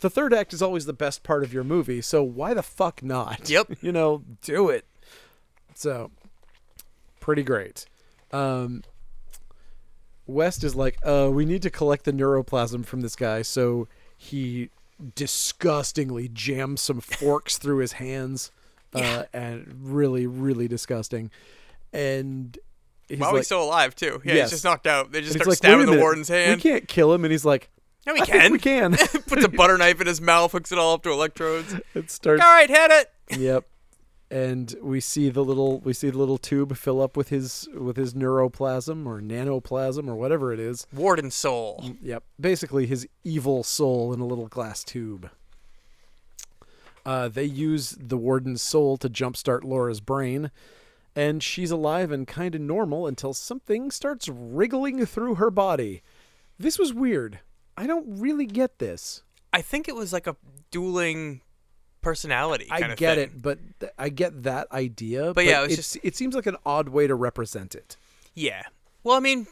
the 0.03 0.09
third 0.09 0.33
act 0.33 0.53
is 0.53 0.61
always 0.61 0.85
the 0.85 0.93
best 0.93 1.23
part 1.23 1.43
of 1.43 1.51
your 1.53 1.63
movie 1.63 2.01
so 2.01 2.21
why 2.21 2.53
the 2.53 2.61
fuck 2.61 3.01
not 3.01 3.49
Yep. 3.49 3.71
you 3.81 3.91
know 3.91 4.23
do 4.43 4.69
it 4.69 4.85
so 5.73 6.11
pretty 7.19 7.41
great 7.43 7.85
um 8.31 8.83
west 10.27 10.63
is 10.63 10.75
like 10.75 10.97
uh 11.05 11.29
we 11.31 11.45
need 11.45 11.61
to 11.61 11.69
collect 11.69 12.05
the 12.05 12.11
neuroplasm 12.13 12.85
from 12.85 13.01
this 13.01 13.15
guy 13.15 13.41
so 13.41 13.87
he 14.17 14.69
disgustingly 15.15 16.29
jams 16.31 16.81
some 16.81 17.01
forks 17.01 17.57
through 17.57 17.77
his 17.77 17.93
hands 17.93 18.51
uh 18.93 18.99
Yeah. 18.99 19.23
and 19.33 19.75
really 19.81 20.27
really 20.27 20.67
disgusting 20.67 21.31
and 21.91 22.57
he's 23.07 23.19
While 23.19 23.31
like, 23.31 23.39
he's 23.39 23.45
still 23.47 23.63
alive 23.63 23.95
too. 23.95 24.21
Yeah, 24.25 24.33
Yes. 24.35 24.49
he's 24.49 24.51
just 24.51 24.63
knocked 24.63 24.87
out. 24.87 25.11
They 25.11 25.21
just 25.21 25.33
start 25.33 25.47
like, 25.47 25.57
stabbing 25.57 25.85
the 25.85 25.91
minute, 25.91 26.01
warden's 26.01 26.27
hand. 26.29 26.55
We 26.55 26.61
can't 26.61 26.87
kill 26.87 27.13
him, 27.13 27.23
and 27.23 27.31
he's 27.31 27.45
like, 27.45 27.69
no, 28.05 28.13
we 28.13 28.21
"I 28.21 28.25
think 28.25 28.41
can. 28.41 28.51
we 28.51 28.59
can." 28.59 28.91
Puts 29.27 29.43
a 29.43 29.49
butter 29.49 29.77
knife 29.77 29.99
in 30.01 30.07
his 30.07 30.21
mouth, 30.21 30.51
hooks 30.51 30.71
it 30.71 30.77
all 30.77 30.93
up 30.93 31.03
to 31.03 31.11
electrodes. 31.11 31.75
it 31.95 32.09
starts. 32.11 32.43
All 32.43 32.51
right, 32.53 32.69
hit 32.69 32.91
it. 32.91 33.09
Yep. 33.39 33.65
And 34.29 34.73
we 34.81 34.99
see 34.99 35.29
the 35.29 35.43
little 35.43 35.79
we 35.81 35.93
see 35.93 36.09
the 36.09 36.17
little 36.17 36.37
tube 36.39 36.75
fill 36.75 37.01
up 37.01 37.15
with 37.15 37.29
his 37.29 37.69
with 37.73 37.97
his 37.97 38.13
neuroplasm 38.15 39.05
or 39.05 39.21
nanoplasm 39.21 40.07
or 40.07 40.15
whatever 40.15 40.51
it 40.51 40.59
is. 40.59 40.87
Warden 40.91 41.29
soul. 41.31 41.83
Yep. 42.01 42.23
Basically 42.39 42.85
his 42.87 43.07
evil 43.23 43.63
soul 43.63 44.11
in 44.11 44.19
a 44.19 44.25
little 44.25 44.47
glass 44.47 44.83
tube. 44.83 45.29
Uh, 47.05 47.27
they 47.27 47.43
use 47.43 47.95
the 47.99 48.17
warden's 48.17 48.61
soul 48.61 48.97
to 48.97 49.09
jumpstart 49.09 49.63
Laura's 49.63 49.99
brain, 49.99 50.51
and 51.15 51.43
she's 51.43 51.69
alive 51.71 52.11
and 52.11 52.27
kind 52.27 52.55
of 52.55 52.61
normal 52.61 53.07
until 53.07 53.33
something 53.33 53.91
starts 53.91 54.27
wriggling 54.29 55.05
through 55.05 55.35
her 55.35 55.51
body. 55.51 56.01
This 56.57 56.79
was 56.79 56.93
weird. 56.93 57.39
I 57.77 57.87
don't 57.87 58.05
really 58.19 58.45
get 58.45 58.79
this. 58.79 59.23
I 59.51 59.61
think 59.61 59.87
it 59.87 59.95
was 59.95 60.13
like 60.13 60.27
a 60.27 60.35
dueling 60.71 61.41
personality. 62.01 62.65
Kind 62.65 62.91
I 62.91 62.95
get 62.95 63.17
it, 63.17 63.41
but 63.41 63.59
th- 63.79 63.91
I 63.97 64.09
get 64.09 64.43
that 64.43 64.71
idea. 64.71 65.33
But, 65.33 65.45
yeah, 65.45 65.63
it 65.63 65.77
it's, 65.79 65.95
it 66.03 66.15
seems 66.15 66.35
like 66.35 66.45
an 66.47 66.57
odd 66.65 66.89
way 66.89 67.07
to 67.07 67.15
represent 67.15 67.75
it. 67.75 67.97
Yeah. 68.33 68.63
Well, 69.03 69.15
I 69.15 69.19
mean, 69.19 69.47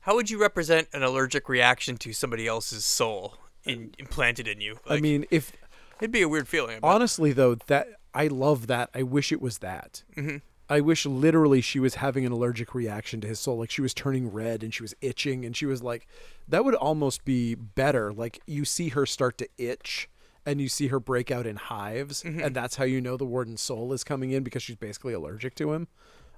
how 0.00 0.14
would 0.14 0.30
you 0.30 0.40
represent 0.40 0.88
an 0.92 1.02
allergic 1.02 1.48
reaction 1.48 1.96
to 1.98 2.12
somebody 2.12 2.46
else's 2.46 2.84
soul 2.84 3.36
in, 3.64 3.92
implanted 3.98 4.46
in 4.48 4.60
you? 4.60 4.78
I 4.88 5.00
mean, 5.00 5.24
if 5.30 5.52
it'd 6.00 6.10
be 6.12 6.22
a 6.22 6.28
weird 6.28 6.48
feeling. 6.48 6.80
Honestly 6.82 7.32
though, 7.32 7.54
that 7.66 7.88
I 8.14 8.26
love 8.28 8.66
that. 8.68 8.90
I 8.94 9.02
wish 9.02 9.32
it 9.32 9.40
was 9.40 9.58
that. 9.58 10.02
Mhm. 10.16 10.42
I 10.68 10.80
wish 10.80 11.04
literally 11.04 11.60
she 11.60 11.78
was 11.78 11.96
having 11.96 12.24
an 12.24 12.32
allergic 12.32 12.74
reaction 12.74 13.20
to 13.20 13.28
his 13.28 13.38
soul. 13.40 13.58
Like 13.58 13.70
she 13.70 13.82
was 13.82 13.92
turning 13.94 14.32
red 14.32 14.62
and 14.62 14.72
she 14.72 14.82
was 14.82 14.94
itching, 15.00 15.44
and 15.44 15.56
she 15.56 15.66
was 15.66 15.82
like, 15.82 16.06
that 16.48 16.64
would 16.64 16.74
almost 16.74 17.24
be 17.24 17.54
better. 17.54 18.12
Like 18.12 18.40
you 18.46 18.64
see 18.64 18.88
her 18.90 19.04
start 19.06 19.38
to 19.38 19.48
itch. 19.58 20.08
And 20.46 20.60
you 20.60 20.68
see 20.68 20.88
her 20.88 21.00
break 21.00 21.30
out 21.30 21.46
in 21.46 21.56
hives, 21.56 22.22
Mm-hmm. 22.22 22.38
and 22.40 22.54
that's 22.54 22.76
how 22.76 22.84
you 22.84 23.00
know 23.00 23.16
the 23.16 23.24
warden's 23.24 23.62
soul 23.62 23.94
is 23.94 24.04
coming 24.04 24.30
in 24.30 24.42
because 24.42 24.62
she's 24.62 24.76
basically 24.76 25.14
allergic 25.14 25.54
to 25.54 25.72
him. 25.72 25.88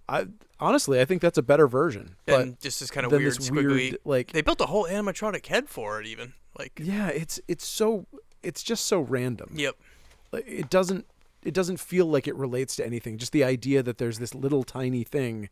I 0.09 0.29
honestly, 0.61 1.01
I 1.01 1.05
think 1.05 1.21
that's 1.21 1.39
a 1.39 1.43
better 1.43 1.67
version. 1.67 2.15
But 2.25 2.41
and 2.41 2.61
just 2.61 2.79
this 2.79 2.89
kind 2.93 3.05
of 3.05 3.11
weird, 3.11 3.33
squiggly. 3.35 3.65
weird, 3.67 3.99
like 4.05 4.31
they 4.31 4.43
built 4.43 4.61
a 4.61 4.67
whole 4.67 4.85
animatronic 4.85 5.45
head 5.47 5.69
for 5.69 6.01
it, 6.01 6.07
even. 6.07 6.35
Like, 6.57 6.81
Yeah, 6.81 7.09
it's 7.09 7.41
it's 7.49 7.67
so 7.67 8.07
it's 8.45 8.63
just 8.63 8.87
so 8.87 9.01
random. 9.01 9.51
yep. 9.57 9.75
It 10.33 10.71
doesn't 10.71 11.05
it 11.47 11.55
doesn't 11.55 11.79
feel 11.79 12.07
like 12.07 12.27
it 12.27 12.35
relates 12.35 12.75
to 12.77 12.85
anything. 12.85 13.19
Just 13.19 13.33
the 13.33 13.45
idea 13.45 13.83
that 13.83 13.99
there's 13.99 14.19
this 14.19 14.35
little 14.35 14.65
tiny 14.65 15.05
thing 15.05 15.49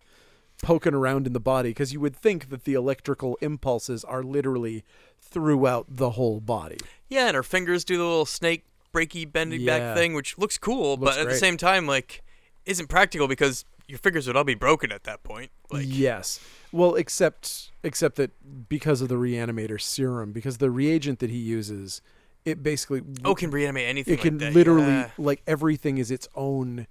poking 0.63 0.95
around 0.95 1.27
in 1.27 1.33
the 1.33 1.41
body 1.41 1.71
because 1.71 1.93
you 1.93 2.01
would 2.01 2.17
think 2.17 2.49
that 2.51 2.65
the 2.65 2.75
electrical 2.75 3.37
impulses 3.41 4.05
are 4.05 4.23
literally 4.23 4.85
throughout 5.21 5.87
the 5.89 6.11
whole 6.11 6.41
body. 6.41 6.79
Yeah, 7.09 7.29
and 7.29 7.37
her 7.37 7.43
fingers 7.43 7.85
do 7.85 7.97
the 7.97 8.03
little 8.05 8.27
snake 8.27 8.65
breaky 8.93 9.31
bending 9.31 9.61
Yeah. 9.63 9.79
back 9.79 9.97
thing, 9.97 10.15
which 10.15 10.37
looks 10.39 10.59
cool, 10.59 10.97
Looks 10.97 11.17
but 11.17 11.19
at 11.21 11.29
the 11.29 11.37
same 11.37 11.57
time, 11.57 11.87
like, 11.87 12.23
isn't 12.67 12.89
practical 12.89 13.29
because 13.29 13.65
your 13.87 13.99
fingers 13.99 14.27
would 14.27 14.37
all 14.37 14.45
be 14.45 14.55
broken 14.55 14.91
at 14.93 15.05
that 15.05 15.23
point. 15.23 15.51
Like, 15.71 15.87
yes. 15.89 16.41
Well, 16.73 16.95
except 16.95 17.71
except 17.83 18.17
that 18.17 18.31
because 18.69 19.01
of 19.01 19.09
the 19.09 19.17
reanimator 19.17 19.81
serum, 19.81 20.33
because 20.33 20.59
the 20.59 20.71
reagent 20.71 21.19
that 21.19 21.31
he 21.31 21.39
uses 21.39 22.01
it 22.45 22.63
basically 22.63 23.03
Oh, 23.25 23.35
can 23.35 23.51
reanimate 23.51 23.87
anything. 23.89 24.15
it 24.15 24.21
can 24.21 24.39
that. 24.39 24.53
literally 24.55 24.87
yeah. 24.87 25.11
like 25.19 25.43
everything 25.47 25.99
is 25.99 26.11
its 26.11 26.29
own 26.35 26.87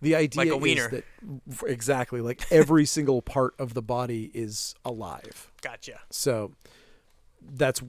the 0.00 0.14
idea 0.14 0.38
Like 0.44 0.50
a 0.52 0.56
is 0.56 0.60
wiener. 0.62 0.88
that 0.90 1.04
exactly 1.66 2.20
like 2.20 2.42
every 2.52 2.84
single 2.96 3.22
part 3.22 3.54
of 3.58 3.74
the 3.74 3.82
body 3.82 4.30
is 4.34 4.74
alive 4.84 5.50
Gotcha. 5.62 6.00
so 6.10 6.52
that's 7.50 7.82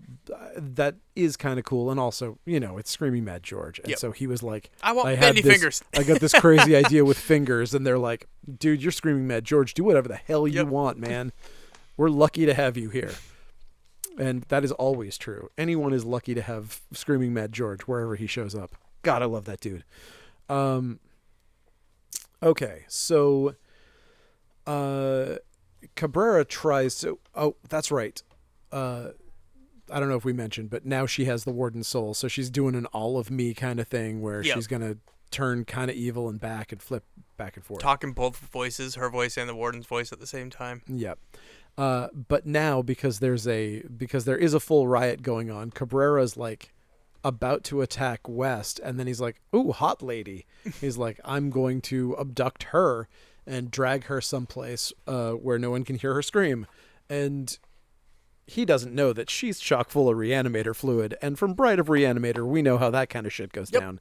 that 0.56 0.96
is 1.16 1.36
kind 1.36 1.58
of 1.60 1.66
cool 1.66 1.90
and 1.92 2.00
also 2.00 2.38
you 2.46 2.60
know 2.60 2.78
it's 2.78 2.90
screaming 2.92 3.26
mad 3.26 3.44
george 3.44 3.80
and 3.80 3.90
Yep. 3.90 4.00
so 4.00 4.12
he 4.12 4.28
was 4.28 4.42
like 4.44 4.70
I 4.82 4.92
want 4.92 5.08
I 5.10 5.16
bendy 5.16 5.42
this- 5.42 5.52
fingers. 5.52 5.84
i 5.98 6.04
got 6.04 6.20
this 6.20 6.34
crazy 6.34 6.76
idea 6.84 7.04
with 7.04 7.18
fingers 7.18 7.74
and 7.74 7.86
they're 7.86 7.98
like 8.00 8.28
dude 8.60 8.82
you're 8.82 8.92
screaming 8.92 9.28
mad 9.28 9.44
george 9.46 9.74
do 9.74 9.84
whatever 9.84 10.08
the 10.08 10.16
hell 10.16 10.48
you 10.48 10.60
Yep. 10.60 10.68
want 10.68 10.98
man 11.00 11.32
we're 11.98 12.10
lucky 12.10 12.46
to 12.46 12.54
have 12.54 12.78
you 12.78 12.90
here 12.90 13.12
and 14.20 14.44
that 14.50 14.64
is 14.64 14.72
always 14.74 15.18
true 15.18 15.50
anyone 15.58 15.94
is 15.94 16.06
lucky 16.06 16.36
to 16.36 16.42
have 16.42 16.82
screaming 16.94 17.34
mad 17.34 17.52
george 17.52 17.82
wherever 17.84 18.16
he 18.16 18.28
shows 18.28 18.54
up 18.54 18.76
god 19.02 19.22
i 19.24 19.26
love 19.26 19.46
that 19.46 19.60
dude 19.60 19.84
um 20.50 21.00
okay 22.44 22.84
so 22.88 23.56
uh 24.68 25.36
cabrera 25.96 26.46
tries 26.46 26.96
to 27.00 27.18
oh 27.36 27.56
that's 27.70 27.92
right 27.92 28.22
uh 28.72 29.10
I 29.92 30.00
don't 30.00 30.08
know 30.08 30.18
if 30.18 30.24
we 30.24 30.34
mentioned, 30.34 30.70
but 30.70 30.86
now 30.86 31.08
she 31.08 31.26
has 31.26 31.46
the 31.46 31.52
warden 31.52 31.84
soul, 31.84 32.14
so 32.14 32.28
she's 32.28 32.52
doing 32.52 32.76
an 32.76 32.86
all 32.88 33.18
of 33.18 33.32
me 33.32 33.56
kind 33.56 33.80
of 33.80 33.88
thing 33.88 34.22
where 34.22 34.44
Yep. 34.44 34.54
she's 34.54 34.68
gonna 34.68 34.98
turn 35.32 35.66
kind 35.66 35.90
of 35.90 35.98
evil 35.98 36.30
and 36.30 36.40
back 36.40 36.72
and 36.72 36.80
flip 36.80 37.04
back 37.38 37.56
and 37.56 37.66
forth. 37.66 37.82
Talking 37.82 38.14
both 38.14 38.38
voices, 38.38 38.94
her 38.94 39.10
voice 39.10 39.36
and 39.36 39.50
the 39.50 39.56
warden's 39.56 39.88
voice 39.88 40.12
at 40.12 40.20
the 40.20 40.28
same 40.28 40.52
time. 40.52 40.84
Yep. 40.88 41.18
Uh, 41.80 42.10
but 42.28 42.46
now 42.46 42.82
because 42.82 43.20
there's 43.20 43.48
a 43.48 43.82
because 43.84 44.26
there 44.26 44.38
is 44.38 44.54
a 44.54 44.60
full 44.60 44.86
riot 44.88 45.22
going 45.22 45.50
on, 45.50 45.72
Cabrera's 45.72 46.36
like 46.36 46.74
about 47.24 47.64
to 47.66 47.82
attack 47.82 48.28
West, 48.28 48.80
and 48.84 49.00
then 49.00 49.08
he's 49.08 49.22
like, 49.22 49.40
"Ooh, 49.56 49.72
hot 49.72 50.02
lady." 50.02 50.46
he's 50.82 50.98
like, 50.98 51.22
"I'm 51.24 51.50
going 51.50 51.80
to 51.84 52.18
abduct 52.20 52.64
her 52.64 53.08
and 53.48 53.72
drag 53.72 54.04
her 54.06 54.20
someplace 54.20 54.92
uh, 55.08 55.32
where 55.32 55.58
no 55.58 55.72
one 55.72 55.86
can 55.86 55.96
hear 55.98 56.14
her 56.16 56.22
scream," 56.22 56.68
and 57.10 57.58
he 58.46 58.66
doesn't 58.66 58.94
know 58.94 59.14
that 59.14 59.30
she's 59.30 59.58
chock 59.60 59.90
full 59.90 60.10
of 60.10 60.18
reanimator 60.18 60.76
fluid, 60.76 61.16
and 61.22 61.40
from 61.40 61.54
Bride 61.54 61.80
of 61.80 61.88
Reanimator, 61.88 62.46
we 62.46 62.62
know 62.62 62.78
how 62.78 62.90
that 62.90 63.10
kind 63.10 63.26
of 63.26 63.32
shit 63.32 63.54
goes 63.54 63.72
Yep. 63.72 63.82
down. 63.82 64.00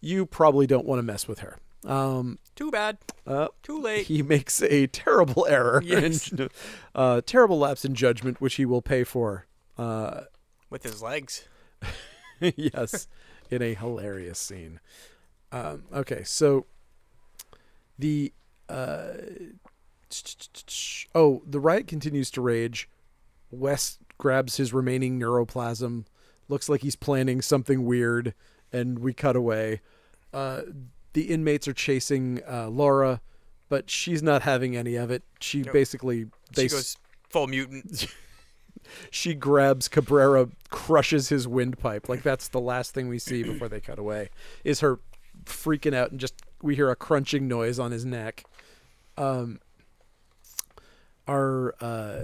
You 0.00 0.24
probably 0.24 0.66
don't 0.66 0.86
want 0.86 1.00
to 1.00 1.02
mess 1.02 1.28
with 1.28 1.40
her. 1.40 1.58
Um, 1.86 2.38
Too 2.56 2.70
bad. 2.70 2.98
uh, 3.26 3.48
Too 3.62 3.80
late. 3.80 4.06
he 4.06 4.22
makes 4.22 4.62
a 4.62 4.86
terrible 4.88 5.46
error, 5.48 5.80
Yes. 5.84 6.30
and, 6.30 6.48
uh, 6.94 7.20
terrible 7.24 7.58
lapse 7.58 7.84
in 7.84 7.94
judgment, 7.94 8.40
which 8.40 8.54
he 8.56 8.66
will 8.66 8.82
pay 8.82 9.02
for. 9.04 9.46
Uh, 9.78 10.22
With 10.68 10.82
his 10.82 11.02
legs. 11.02 11.48
yes, 12.40 13.08
in 13.50 13.62
a 13.62 13.74
hilarious 13.74 14.38
scene. 14.38 14.80
Um, 15.52 15.84
okay, 15.92 16.22
so 16.24 16.66
the 17.98 18.32
uh, 18.68 19.12
oh, 21.14 21.42
the 21.46 21.60
riot 21.60 21.86
continues 21.86 22.30
to 22.32 22.40
rage. 22.40 22.88
West 23.50 23.98
grabs 24.18 24.56
his 24.58 24.72
remaining 24.72 25.18
neuroplasm. 25.18 26.04
Looks 26.48 26.68
like 26.68 26.82
he's 26.82 26.96
planning 26.96 27.42
something 27.42 27.84
weird, 27.84 28.34
and 28.72 28.98
we 28.98 29.12
cut 29.12 29.34
away. 29.36 29.80
Uh, 30.32 30.62
the 31.12 31.22
inmates 31.22 31.66
are 31.68 31.72
chasing 31.72 32.40
uh, 32.48 32.68
Laura, 32.68 33.20
but 33.68 33.90
she's 33.90 34.22
not 34.22 34.42
having 34.42 34.76
any 34.76 34.96
of 34.96 35.10
it. 35.10 35.22
She 35.40 35.62
Nope. 35.62 35.72
basically 35.72 36.26
they 36.54 36.68
She 36.68 36.74
goes 36.74 36.96
full 37.28 37.46
mutant. 37.46 38.06
she 39.10 39.34
grabs 39.34 39.88
Cabrera, 39.88 40.48
crushes 40.70 41.28
his 41.28 41.46
windpipe. 41.46 42.08
Like 42.08 42.22
that's 42.22 42.48
the 42.48 42.60
last 42.60 42.94
thing 42.94 43.08
we 43.08 43.18
see 43.18 43.42
before 43.44 43.68
they 43.68 43.80
cut 43.80 43.98
away. 43.98 44.30
Is 44.64 44.80
her 44.80 45.00
freaking 45.44 45.94
out 45.94 46.10
and 46.10 46.20
just 46.20 46.34
we 46.62 46.74
hear 46.74 46.90
a 46.90 46.96
crunching 46.96 47.48
noise 47.48 47.78
on 47.78 47.90
his 47.90 48.04
neck. 48.04 48.44
Um 49.16 49.60
our 51.26 51.74
uh 51.80 52.20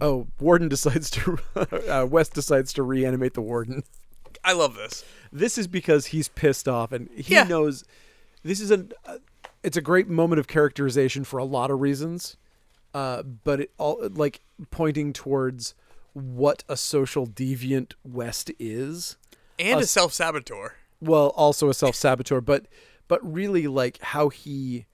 oh, 0.00 0.26
Warden 0.40 0.68
decides 0.70 1.10
to 1.10 1.38
uh, 1.56 2.06
West 2.08 2.34
decides 2.34 2.72
to 2.74 2.82
reanimate 2.82 3.34
the 3.34 3.42
Warden. 3.42 3.82
I 4.44 4.52
love 4.52 4.74
this. 4.74 5.04
This 5.32 5.58
is 5.58 5.66
because 5.66 6.06
he's 6.06 6.28
pissed 6.28 6.66
off 6.68 6.92
and 6.92 7.08
he 7.14 7.34
Yeah. 7.34 7.44
knows 7.44 7.84
this 8.42 8.60
is 8.60 8.70
a 8.70 8.86
uh, 9.04 9.18
it's 9.62 9.76
a 9.76 9.82
great 9.82 10.08
moment 10.08 10.40
of 10.40 10.46
characterization 10.48 11.24
for 11.24 11.38
a 11.38 11.44
lot 11.44 11.70
of 11.70 11.80
reasons. 11.80 12.36
Uh, 12.94 13.22
but 13.22 13.60
it 13.60 13.70
all 13.78 14.00
like 14.14 14.40
pointing 14.70 15.12
towards 15.12 15.74
what 16.12 16.64
a 16.68 16.76
social 16.76 17.26
deviant 17.26 17.92
West 18.02 18.50
is. 18.58 19.16
And 19.58 19.78
a 19.78 19.82
Us- 19.82 19.90
self 19.90 20.12
saboteur. 20.12 20.74
Well, 21.00 21.28
also 21.36 21.68
a 21.68 21.74
self 21.74 21.94
saboteur, 21.94 22.40
but 22.40 22.66
but 23.08 23.20
really 23.22 23.66
like 23.66 23.98
how 24.02 24.28
he 24.30 24.86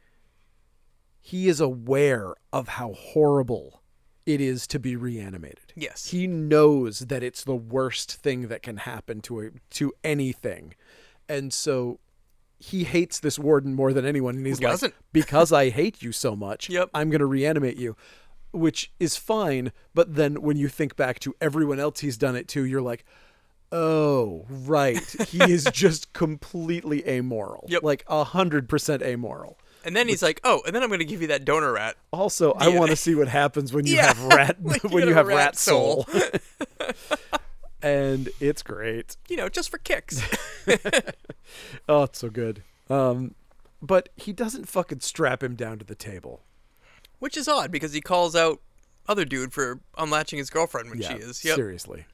he 1.21 1.49
is 1.49 1.61
aware 1.61 2.35
of 2.53 2.69
how 2.69 2.93
horrible 2.93 3.83
it 4.27 4.41
is 4.41 4.67
to 4.67 4.79
be 4.81 4.97
reanimated. 4.97 5.73
Yes. 5.77 6.09
He 6.11 6.27
knows 6.27 7.01
that 7.01 7.23
it's 7.23 7.45
the 7.45 7.55
worst 7.55 8.13
thing 8.13 8.49
that 8.49 8.63
can 8.63 8.79
happen 8.79 9.21
to 9.23 9.41
a 9.41 9.51
to 9.71 9.93
anything. 10.03 10.75
And 11.29 11.53
so 11.53 12.01
he 12.59 12.85
hates 12.85 13.21
this 13.21 13.39
warden 13.39 13.75
more 13.75 13.93
than 13.93 14.05
anyone 14.05 14.37
and 14.37 14.47
he's 14.47 14.61
like 14.61 14.95
because 15.13 15.53
I 15.53 15.71
hate 15.71 16.03
you 16.03 16.11
so 16.13 16.35
much, 16.35 16.69
Yep. 16.69 16.91
I'm 16.93 17.11
going 17.11 17.21
to 17.21 17.27
reanimate 17.27 17.77
you. 17.77 17.97
Which 18.53 18.91
is 18.99 19.17
fine, 19.17 19.73
but 19.93 20.15
then 20.15 20.41
when 20.41 20.57
you 20.57 20.69
think 20.69 20.97
back 20.97 21.19
to 21.21 21.35
everyone 21.41 21.79
else 21.79 22.01
he's 22.01 22.17
done 22.17 22.35
it 22.37 22.49
to, 22.49 22.65
you're 22.65 22.81
like, 22.81 23.05
"Oh, 23.71 24.47
right. 24.49 25.05
He 25.29 25.43
is 25.43 25.65
just 25.73 26.15
completely 26.15 27.07
amoral. 27.07 27.67
Yep. 27.69 27.83
Like 27.83 28.05
a 28.07 28.25
hundred 28.25 28.67
percent 28.67 29.03
amoral." 29.03 29.59
And 29.87 29.95
then 29.95 30.09
he's 30.09 30.21
like, 30.21 30.41
"Oh, 30.43 30.63
and 30.67 30.75
then 30.75 30.83
I'm 30.83 30.89
going 30.89 30.99
to 30.99 31.05
give 31.05 31.23
you 31.23 31.29
that 31.29 31.45
donor 31.45 31.73
rat." 31.73 31.95
Also, 32.13 32.53
I 32.55 32.69
want 32.69 32.91
to 32.91 32.97
see 32.97 33.15
what 33.15 33.29
happens 33.29 33.73
when 33.73 33.87
you 33.87 33.95
Yeah, 33.95 34.07
have 34.09 34.25
rat 34.25 34.57
when 34.61 34.81
you 34.83 34.91
when 34.91 35.07
you 35.09 35.15
have 35.15 35.29
rat 35.29 35.37
rat 35.37 35.57
soul. 35.57 36.05
soul. 36.05 36.31
and 37.83 38.29
it's 38.41 38.63
great. 38.63 39.17
You 39.29 39.37
know, 39.37 39.49
just 39.49 39.71
for 39.71 39.79
kicks. 39.79 40.21
Oh, 41.89 42.03
it's 42.03 42.19
so 42.19 42.29
good. 42.29 42.65
Um, 42.91 43.37
but 43.81 44.09
he 44.17 44.33
doesn't 44.33 44.69
fucking 44.69 44.99
strap 45.01 45.45
him 45.45 45.55
down 45.55 45.79
to 45.79 45.85
the 45.85 45.95
table. 45.95 46.43
Which 47.21 47.37
is 47.37 47.47
odd 47.47 47.71
because 47.71 47.93
he 47.93 48.01
calls 48.01 48.35
out 48.35 48.61
other 49.09 49.25
dude 49.25 49.53
for 49.53 49.79
unlatching 49.97 50.39
his 50.39 50.51
girlfriend 50.51 50.91
when 50.91 51.01
yeah, 51.01 51.11
she 51.11 51.23
is. 51.23 51.45
Yep. 51.45 51.55
seriously. 51.55 52.07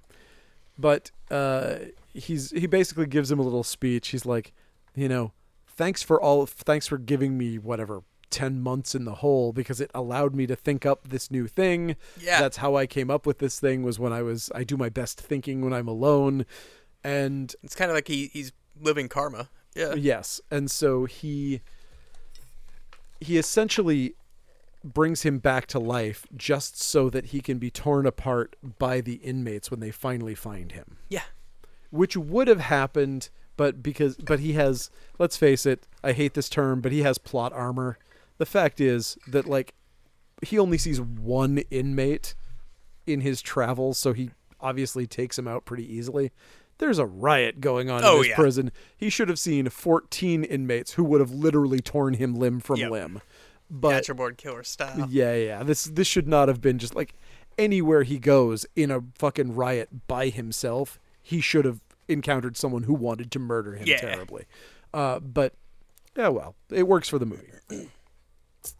But 0.79 1.11
uh, 1.31 1.77
he's 2.13 2.51
he 2.51 2.67
basically 2.67 3.07
gives 3.07 3.33
him 3.33 3.39
a 3.39 3.43
little 3.43 3.65
speech. 3.65 4.09
He's 4.09 4.27
like, 4.27 4.53
you 4.95 5.09
know, 5.09 5.33
thanks 5.77 6.03
for 6.03 6.21
all, 6.21 6.47
thanks 6.47 6.87
for 6.87 6.99
giving 6.99 7.37
me 7.37 7.59
whatever 7.59 8.03
ten 8.31 8.61
months 8.61 8.95
in 8.95 9.05
the 9.05 9.17
hole 9.17 9.53
because 9.53 9.81
it 9.81 9.91
allowed 9.95 10.35
me 10.35 10.47
to 10.47 10.57
think 10.57 10.87
up 10.87 11.09
this 11.09 11.31
new 11.31 11.47
thing. 11.47 11.97
Yeah. 12.21 12.41
that's 12.41 12.57
how 12.57 12.77
I 12.77 12.87
came 12.87 13.11
up 13.11 13.27
with 13.27 13.39
this 13.39 13.61
thing. 13.61 13.83
Was 13.83 13.99
when 13.99 14.13
I 14.13 14.23
was 14.23 14.51
I 14.55 14.65
do 14.65 14.77
my 14.77 14.89
best 14.89 15.21
thinking 15.21 15.61
when 15.63 15.73
I'm 15.73 15.87
alone, 15.89 16.47
and 17.05 17.55
It's 17.63 17.75
kind 17.75 17.91
of 17.91 17.95
like 17.95 18.09
he, 18.09 18.31
he's 18.33 18.53
living 18.81 19.09
karma. 19.09 19.49
Yeah. 19.75 19.95
Yes, 19.95 20.41
and 20.51 20.71
so 20.71 21.05
he 21.05 21.61
he 23.21 23.39
essentially 23.39 24.15
brings 24.85 25.23
him 25.23 25.39
back 25.39 25.67
to 25.67 25.79
life 25.79 26.27
just 26.37 26.81
so 26.81 27.09
that 27.09 27.27
he 27.27 27.41
can 27.41 27.59
be 27.59 27.71
torn 27.71 28.05
apart 28.05 28.57
by 28.79 29.01
the 29.01 29.15
inmates 29.15 29.71
when 29.71 29.79
they 29.81 29.93
finally 29.93 30.35
find 30.35 30.73
him. 30.73 30.97
Yeah. 31.09 31.23
Which 31.91 32.17
would 32.17 32.49
have 32.49 32.61
happened 32.61 33.29
but 33.57 33.83
because 33.83 34.17
but 34.17 34.41
he 34.41 34.53
has 34.55 34.91
let's 35.19 35.37
face 35.37 35.67
it, 35.67 35.87
I 36.03 36.13
hate 36.13 36.35
this 36.35 36.49
term, 36.49 36.81
but 36.81 36.93
he 36.93 37.03
has 37.03 37.19
plot 37.19 37.53
armor. 37.53 37.99
The 38.39 38.47
fact 38.47 38.81
is 38.81 39.17
that 39.27 39.47
like 39.47 39.75
he 40.45 40.59
only 40.59 40.79
sees 40.79 41.01
one 41.01 41.59
inmate 41.71 42.35
in 43.07 43.21
his 43.21 43.41
travels, 43.43 43.99
so 43.99 44.13
he 44.13 44.31
obviously 44.61 45.07
takes 45.07 45.39
him 45.39 45.47
out 45.49 45.65
pretty 45.65 45.93
easily. 45.93 46.31
There's 46.79 46.99
a 46.99 47.07
riot 47.07 47.61
going 47.61 47.91
on 47.91 48.03
Oh, 48.05 48.17
in 48.17 48.19
this 48.23 48.29
yeah. 48.31 48.37
prison. 48.37 48.73
He 48.97 49.09
should 49.11 49.29
have 49.29 49.39
seen 49.39 49.69
14 49.69 50.43
inmates 50.43 50.93
who 50.95 51.05
would 51.05 51.21
have 51.21 51.31
literally 51.31 51.79
torn 51.81 52.15
him 52.15 52.35
limb 52.35 52.59
from 52.61 52.77
Yep. 52.77 52.91
limb. 52.91 53.21
But 53.71 54.07
born 54.17 54.35
killer 54.37 54.65
style. 54.65 55.07
yeah, 55.09 55.35
yeah, 55.35 55.63
this 55.63 55.85
this 55.85 56.07
should 56.07 56.27
not 56.29 56.49
have 56.49 56.61
been 56.61 56.79
just 56.79 56.95
like 56.95 57.15
anywhere 57.57 58.03
he 58.03 58.19
goes 58.19 58.67
in 58.77 58.91
a 58.91 59.01
fucking 59.17 59.55
riot 59.55 60.07
by 60.09 60.29
himself. 60.29 60.99
He 61.23 61.41
should 61.41 61.65
have 61.65 61.81
encountered 62.13 62.57
someone 62.57 62.85
who 62.85 62.95
wanted 62.95 63.31
to 63.33 63.39
murder 63.39 63.75
him 63.75 63.87
Yeah. 63.87 63.99
terribly. 64.01 64.45
Uh, 64.95 65.21
but 65.21 65.55
yeah, 66.17 66.29
well, 66.29 66.55
it 66.71 66.87
works 66.87 67.09
for 67.09 67.19
the 67.19 67.27
movie. 67.27 67.51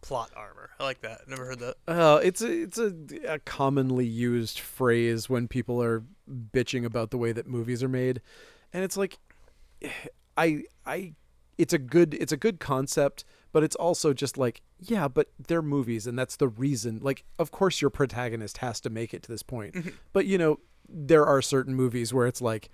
Plot 0.01 0.31
armor. 0.35 0.69
I 0.79 0.83
like 0.83 1.01
that. 1.01 1.27
Never 1.27 1.45
heard 1.45 1.59
that. 1.59 1.75
Uh, 1.87 2.19
it's 2.23 2.41
a, 2.41 2.61
it's 2.61 2.77
a, 2.77 2.93
a 3.27 3.39
commonly 3.39 4.05
used 4.05 4.59
phrase 4.59 5.29
when 5.29 5.47
people 5.49 5.81
are 5.83 6.03
bitching 6.53 6.85
about 6.85 7.11
the 7.11 7.17
way 7.17 7.33
that 7.33 7.47
movies 7.47 7.83
are 7.83 7.89
made, 7.89 8.21
and 8.71 8.83
it's 8.83 8.95
like, 8.95 9.17
I 10.37 10.63
I, 10.85 11.13
it's 11.57 11.73
a 11.73 11.77
good 11.77 12.13
it's 12.13 12.31
a 12.31 12.37
good 12.37 12.59
concept, 12.61 13.25
but 13.51 13.61
it's 13.63 13.75
also 13.75 14.13
just 14.13 14.37
like 14.37 14.61
yeah, 14.79 15.09
but 15.09 15.31
they're 15.47 15.61
movies, 15.61 16.07
and 16.07 16.17
that's 16.17 16.37
the 16.37 16.47
reason. 16.47 16.99
Like, 17.01 17.25
of 17.37 17.51
course, 17.51 17.81
your 17.81 17.89
protagonist 17.89 18.59
has 18.59 18.79
to 18.81 18.89
make 18.89 19.13
it 19.13 19.21
to 19.23 19.31
this 19.31 19.43
point, 19.43 19.75
but 20.13 20.25
you 20.25 20.37
know, 20.37 20.59
there 20.87 21.25
are 21.25 21.41
certain 21.41 21.75
movies 21.75 22.13
where 22.13 22.27
it's 22.27 22.41
like. 22.41 22.69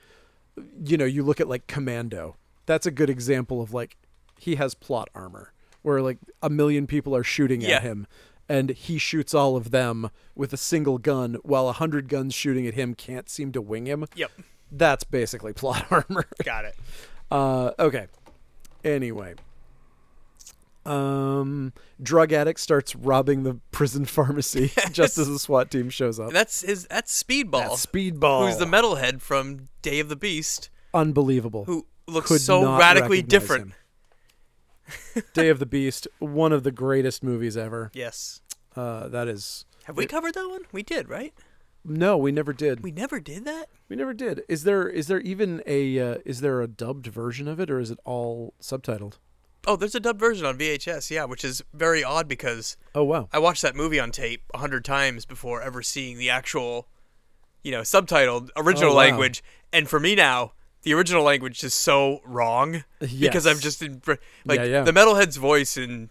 You 0.84 0.98
know, 0.98 1.06
you 1.06 1.24
look 1.24 1.40
at 1.40 1.48
like 1.48 1.68
Commando. 1.68 2.36
That's 2.66 2.86
a 2.86 2.92
good 2.92 3.10
example 3.10 3.62
of 3.62 3.74
like 3.74 3.98
he 4.40 4.56
has 4.56 4.74
plot 4.76 5.10
armor 5.16 5.52
where 5.82 6.02
like 6.02 6.18
a 6.42 6.50
million 6.50 6.88
people 6.88 7.16
are 7.16 7.24
shooting 7.24 7.62
Yeah. 7.62 7.78
at 7.78 7.84
him 7.84 8.06
and 8.48 8.70
he 8.72 8.98
shoots 8.98 9.34
all 9.34 9.56
of 9.56 9.72
them 9.72 10.10
with 10.36 10.54
a 10.54 10.58
single 10.58 10.98
gun 10.98 11.36
while 11.44 11.70
a 11.70 11.74
hundred 11.74 12.08
guns 12.10 12.34
shooting 12.34 12.66
at 12.68 12.74
him 12.74 12.94
can't 12.96 13.30
seem 13.30 13.52
to 13.54 13.62
wing 13.62 13.86
him. 13.86 14.06
Yep. 14.16 14.32
That's 14.72 15.04
basically 15.04 15.54
plot 15.62 15.86
armor. 15.92 16.26
Got 16.44 16.66
it. 16.66 16.76
Uh, 17.32 17.72
okay. 17.80 18.08
Anyway. 18.84 19.36
Um, 20.90 21.74
drug 22.02 22.34
addict 22.34 22.60
starts 22.60 22.96
robbing 22.96 23.44
the 23.44 23.60
prison 23.72 24.06
pharmacy 24.18 24.72
just 24.92 25.18
as 25.18 25.28
the 25.28 25.38
SWAT 25.40 25.70
team 25.70 25.90
shows 25.90 26.20
up. 26.20 26.32
That's 26.32 26.62
his. 26.62 26.88
That's 26.88 27.24
Speedball. 27.24 27.70
That's 27.70 27.86
Speedball. 27.86 28.48
Who's 28.48 28.58
the 28.58 28.66
metalhead 28.66 29.22
from 29.22 29.70
Day 29.82 30.00
of 30.00 30.10
the 30.10 30.16
Beast? 30.16 30.70
Unbelievable. 30.94 31.66
Who 31.66 31.86
looks 32.08 32.30
Could 32.30 32.42
so 32.42 32.78
radically 32.78 33.22
different. 33.22 33.68
him. 33.68 35.24
Day 35.34 35.50
of 35.50 35.60
the 35.60 35.68
Beast, 35.68 36.08
one 36.18 36.52
of 36.52 36.64
the 36.64 36.72
greatest 36.72 37.24
movies 37.24 37.56
ever. 37.56 37.92
Yes. 38.00 38.42
Uh, 38.76 39.08
that 39.10 39.28
is 39.28 39.66
Have 39.86 39.98
we 39.98 40.06
covered 40.06 40.34
that 40.36 40.48
one? 40.48 40.62
We 40.72 40.84
did, 40.84 41.10
right? 41.10 41.34
no, 41.84 42.18
we 42.18 42.32
never 42.32 42.54
did. 42.54 42.82
We 42.82 42.92
never 42.92 43.20
did 43.20 43.46
that. 43.46 43.70
We 43.88 43.96
never 43.96 44.14
did. 44.14 44.42
Is 44.48 44.64
there 44.64 44.88
is 44.88 45.08
there 45.08 45.20
even 45.22 45.62
a 45.66 46.00
uh, 46.00 46.18
is 46.26 46.42
there 46.42 46.62
a 46.62 46.68
dubbed 46.68 47.08
version 47.08 47.48
of 47.48 47.60
it 47.60 47.70
or 47.70 47.80
is 47.80 47.92
it 47.92 48.00
all 48.06 48.54
subtitled? 48.62 49.18
Oh, 49.68 49.76
there's 49.76 49.96
a 49.96 50.00
dubbed 50.00 50.20
version 50.20 50.46
on 50.46 50.58
VHS, 50.58 51.10
yeah, 51.12 51.26
which 51.26 51.44
is 51.44 51.64
very 51.74 52.04
odd 52.04 52.28
because 52.28 52.78
Oh 52.96 53.04
wow. 53.04 53.28
I 53.34 53.40
watched 53.40 53.62
that 53.62 53.76
movie 53.76 54.00
on 54.00 54.12
tape 54.12 54.44
a 54.54 54.58
hundred 54.60 54.86
times 54.86 55.26
before 55.26 55.62
ever 55.62 55.82
seeing 55.82 56.18
the 56.18 56.30
actual, 56.30 56.88
you 57.64 57.72
know, 57.72 57.82
subtitled 57.82 58.50
original 58.56 58.92
Oh, 58.92 58.96
wow. 58.96 59.00
language. 59.02 59.44
And 59.74 59.88
for 59.90 60.00
me 60.00 60.16
now, 60.16 60.54
the 60.84 60.94
original 60.94 61.24
language 61.24 61.62
is 61.64 61.74
so 61.74 62.22
wrong 62.26 62.84
because 63.00 63.46
I'm 63.46 63.60
just 63.60 63.82
in, 63.82 64.02
like 64.46 64.60
Yeah, 64.60 64.66
yeah. 64.66 64.84
the 64.84 64.94
metalhead's 64.94 65.36
voice 65.38 65.76
in 65.78 66.10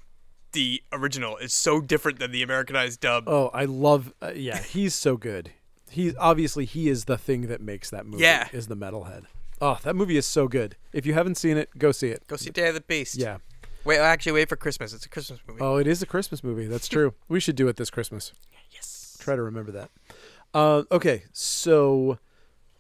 the 0.53 0.83
original 0.93 1.37
is 1.39 1.53
so 1.55 1.81
different 1.81 2.19
than 2.19 2.31
the 2.33 2.43
Americanized 2.43 3.01
dub. 3.01 3.25
Oh, 3.29 3.51
I 3.55 3.65
love. 3.65 4.13
Uh, 4.23 4.33
yeah, 4.35 4.59
he's 4.63 4.95
so 4.95 5.17
good. 5.17 5.51
He's 5.91 6.15
obviously 6.19 6.67
he 6.67 6.89
is 6.91 7.07
the 7.07 7.17
thing 7.17 7.43
that 7.49 7.63
makes 7.63 7.89
that 7.91 8.05
movie. 8.07 8.23
Yeah. 8.23 8.49
is 8.53 8.67
the 8.67 8.77
metalhead. 8.77 9.25
Oh, 9.61 9.79
that 9.83 9.97
movie 9.97 10.17
is 10.17 10.27
so 10.27 10.47
good. 10.49 10.77
If 10.93 11.05
you 11.07 11.15
haven't 11.15 11.37
seen 11.37 11.57
it, 11.57 11.71
go 11.79 11.91
see 11.93 12.09
it. 12.09 12.27
Go 12.27 12.37
see 12.37 12.51
Day 12.51 12.69
of 12.69 12.75
the 12.75 12.81
Beast. 12.81 13.17
Yeah. 13.17 13.39
Wait, 13.85 13.99
actually, 13.99 14.33
wait 14.33 14.49
for 14.49 14.57
Christmas. 14.57 14.93
It's 14.93 15.07
a 15.07 15.09
Christmas 15.09 15.41
movie. 15.49 15.61
Oh, 15.61 15.77
it 15.77 15.87
is 15.87 16.03
a 16.03 16.07
Christmas 16.07 16.45
movie. 16.45 16.67
That's 16.67 16.89
true. 16.97 17.15
we 17.29 17.41
should 17.41 17.57
do 17.57 17.69
it 17.69 17.77
this 17.77 17.91
Christmas. 17.91 18.33
yes. 18.71 19.17
Try 19.21 19.35
to 19.37 19.43
remember 19.43 19.73
that. 19.73 19.91
Uh, 20.55 20.83
okay, 20.93 21.25
so 21.33 22.19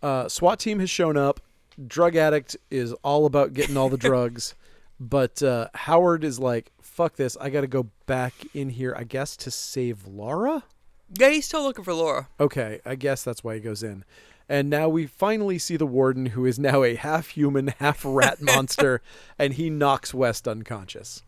uh, 0.02 0.28
SWAT 0.28 0.58
team 0.58 0.78
has 0.80 0.88
shown 0.90 1.16
up. 1.16 1.40
Drug 1.86 2.16
addict 2.16 2.56
is 2.70 2.92
all 3.04 3.26
about 3.26 3.52
getting 3.54 3.76
all 3.76 3.88
the 3.88 3.96
drugs, 4.08 4.54
but 4.98 5.42
uh, 5.42 5.68
Howard 5.74 6.24
is 6.24 6.38
like, 6.40 6.72
"Fuck 6.80 7.16
this! 7.16 7.36
I 7.40 7.50
got 7.50 7.60
to 7.60 7.66
go 7.68 7.88
back 8.06 8.32
in 8.54 8.70
here. 8.70 8.94
I 8.98 9.04
guess 9.04 9.36
to 9.38 9.50
save 9.50 10.06
Laura." 10.06 10.64
Yeah, 11.16 11.30
he's 11.30 11.44
still 11.46 11.62
looking 11.62 11.84
for 11.84 11.94
Laura. 11.94 12.28
Okay, 12.40 12.80
I 12.84 12.94
guess 12.96 13.22
that's 13.22 13.44
why 13.44 13.54
he 13.54 13.60
goes 13.60 13.82
in. 13.82 14.04
And 14.48 14.70
now 14.70 14.88
we 14.88 15.06
finally 15.06 15.58
see 15.58 15.76
the 15.76 15.86
warden, 15.86 16.26
who 16.26 16.46
is 16.46 16.58
now 16.58 16.82
a 16.82 16.94
half 16.94 17.28
human, 17.28 17.68
half 17.78 18.02
rat 18.04 18.40
monster, 18.42 19.02
and 19.38 19.54
he 19.54 19.68
knocks 19.68 20.14
West 20.14 20.48
unconscious. 20.48 21.22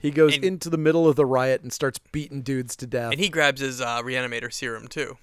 He 0.00 0.10
goes 0.10 0.34
And- 0.34 0.44
into 0.44 0.68
the 0.68 0.76
middle 0.76 1.08
of 1.08 1.16
the 1.16 1.24
riot 1.24 1.62
and 1.62 1.72
starts 1.72 1.98
beating 2.12 2.42
dudes 2.42 2.76
to 2.76 2.86
death. 2.86 3.12
And 3.12 3.20
he 3.20 3.30
grabs 3.30 3.60
his 3.62 3.80
uh, 3.80 4.02
reanimator 4.02 4.52
serum 4.52 4.86
too. 4.86 5.16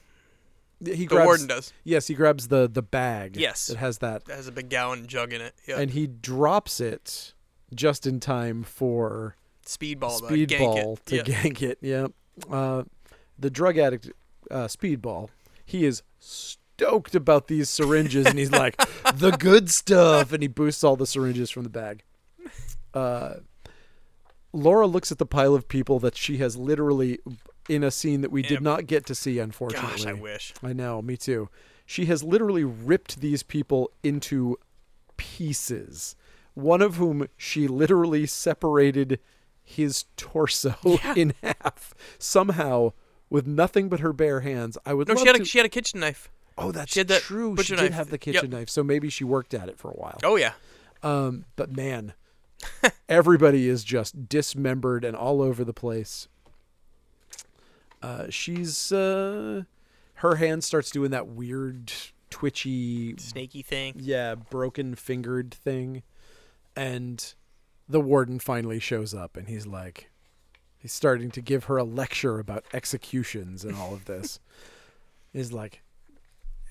he 0.83 0.91
The 0.91 1.05
grabs, 1.05 1.25
warden 1.27 1.47
does. 1.47 1.71
Yes, 1.83 2.07
he 2.07 2.15
grabs 2.15 2.47
the 2.47 2.67
the 2.67 2.81
bag. 2.81 3.37
Yes. 3.37 3.69
it 3.69 3.77
has 3.77 3.99
that, 3.99 4.23
It 4.27 4.33
has 4.35 4.47
a 4.47 4.51
big 4.51 4.69
gallon 4.69 5.05
jug 5.05 5.33
in 5.33 5.41
it. 5.41 5.53
Yeah. 5.67 5.79
and 5.79 5.91
he 5.91 6.07
drops 6.07 6.79
it 6.79 7.33
just 7.75 8.07
in 8.07 8.19
time 8.19 8.63
for 8.63 9.35
Speedball. 9.67 10.27
to 10.27 10.47
gank 10.47 10.49
Speedball 10.49 11.03
to 11.05 11.15
Yeah. 11.17 11.21
gank 11.23 11.61
it. 11.61 11.77
Yeah, 11.81 12.07
uh, 12.49 12.83
the 13.37 13.51
drug 13.51 13.77
addict 13.77 14.09
uh, 14.49 14.65
Speedball. 14.65 15.29
He 15.63 15.85
is 15.85 16.01
stoked 16.81 17.15
about 17.15 17.47
these 17.47 17.69
syringes, 17.69 18.25
and 18.25 18.37
he's 18.39 18.51
like, 18.51 18.75
"The 19.15 19.31
good 19.31 19.69
stuff," 19.69 20.31
and 20.33 20.41
he 20.41 20.47
boosts 20.47 20.83
all 20.83 20.95
the 20.95 21.05
syringes 21.05 21.49
from 21.49 21.63
the 21.63 21.69
bag. 21.69 22.03
Uh, 22.93 23.35
Laura 24.53 24.87
looks 24.87 25.11
at 25.11 25.17
the 25.17 25.25
pile 25.25 25.53
of 25.55 25.67
people 25.67 25.99
that 25.99 26.17
she 26.17 26.37
has 26.37 26.57
literally 26.57 27.19
in 27.69 27.83
a 27.83 27.91
scene 27.91 28.21
that 28.21 28.31
we 28.31 28.41
did 28.41 28.59
a- 28.59 28.63
not 28.63 28.85
get 28.87 29.05
to 29.05 29.15
see, 29.15 29.39
unfortunately. 29.39 29.91
Gosh, 29.97 30.05
I 30.05 30.13
wish. 30.13 30.53
I 30.63 30.73
know, 30.73 31.01
me 31.01 31.15
too. 31.17 31.49
She 31.85 32.05
has 32.05 32.23
literally 32.23 32.63
ripped 32.63 33.21
these 33.21 33.43
people 33.43 33.91
into 34.03 34.57
pieces. 35.17 36.15
One 36.53 36.81
of 36.81 36.95
whom 36.95 37.27
she 37.37 37.67
literally 37.67 38.25
separated 38.25 39.19
his 39.63 40.05
torso 40.17 40.75
in 41.15 41.33
half 41.41 41.93
somehow 42.17 42.91
with 43.29 43.47
nothing 43.47 43.87
but 43.87 44.01
her 44.01 44.11
bare 44.11 44.41
hands. 44.41 44.77
I 44.85 44.93
would 44.93 45.07
No, 45.07 45.13
love 45.13 45.21
she 45.21 45.27
had 45.27 45.35
to. 45.37 45.45
she 45.45 45.57
had 45.59 45.65
a 45.65 45.69
kitchen 45.69 46.01
knife. 46.01 46.29
Oh, 46.61 46.71
that's 46.71 46.93
she 46.93 47.03
that 47.03 47.21
true. 47.21 47.55
She 47.57 47.75
did 47.75 47.81
knife. 47.83 47.93
have 47.93 48.07
the 48.07 48.13
Yep. 48.13 48.21
kitchen 48.21 48.49
knife, 48.51 48.69
so 48.69 48.83
maybe 48.83 49.09
she 49.09 49.23
worked 49.23 49.53
at 49.53 49.69
it 49.69 49.77
for 49.77 49.89
a 49.91 49.95
while. 49.95 50.19
Oh 50.23 50.35
yeah. 50.35 50.53
Um, 51.03 51.45
but 51.55 51.75
man, 51.75 52.13
everybody 53.09 53.67
is 53.67 53.83
just 53.83 54.29
dismembered 54.29 55.03
and 55.03 55.15
all 55.15 55.41
over 55.41 55.63
the 55.63 55.73
place. 55.73 56.27
Uh, 58.01 58.25
she's 58.29 58.91
uh, 58.91 59.63
her 60.15 60.35
hand 60.35 60.63
starts 60.63 60.89
doing 60.91 61.11
that 61.11 61.27
weird 61.27 61.91
twitchy, 62.29 63.15
Snaky 63.17 63.61
thing. 63.61 63.93
yeah, 63.97 64.35
broken 64.35 64.95
fingered 64.95 65.53
thing, 65.53 66.01
and 66.75 67.33
the 67.87 67.99
warden 68.01 68.39
finally 68.39 68.79
shows 68.79 69.13
up, 69.13 69.37
and 69.37 69.47
he's 69.47 69.67
like, 69.67 70.09
he's 70.79 70.93
starting 70.93 71.29
to 71.31 71.41
give 71.41 71.65
her 71.65 71.77
a 71.77 71.83
lecture 71.83 72.39
about 72.39 72.63
executions 72.73 73.63
and 73.63 73.75
all 73.75 73.93
of 73.93 74.05
this. 74.05 74.39
he's 75.33 75.51
like, 75.51 75.81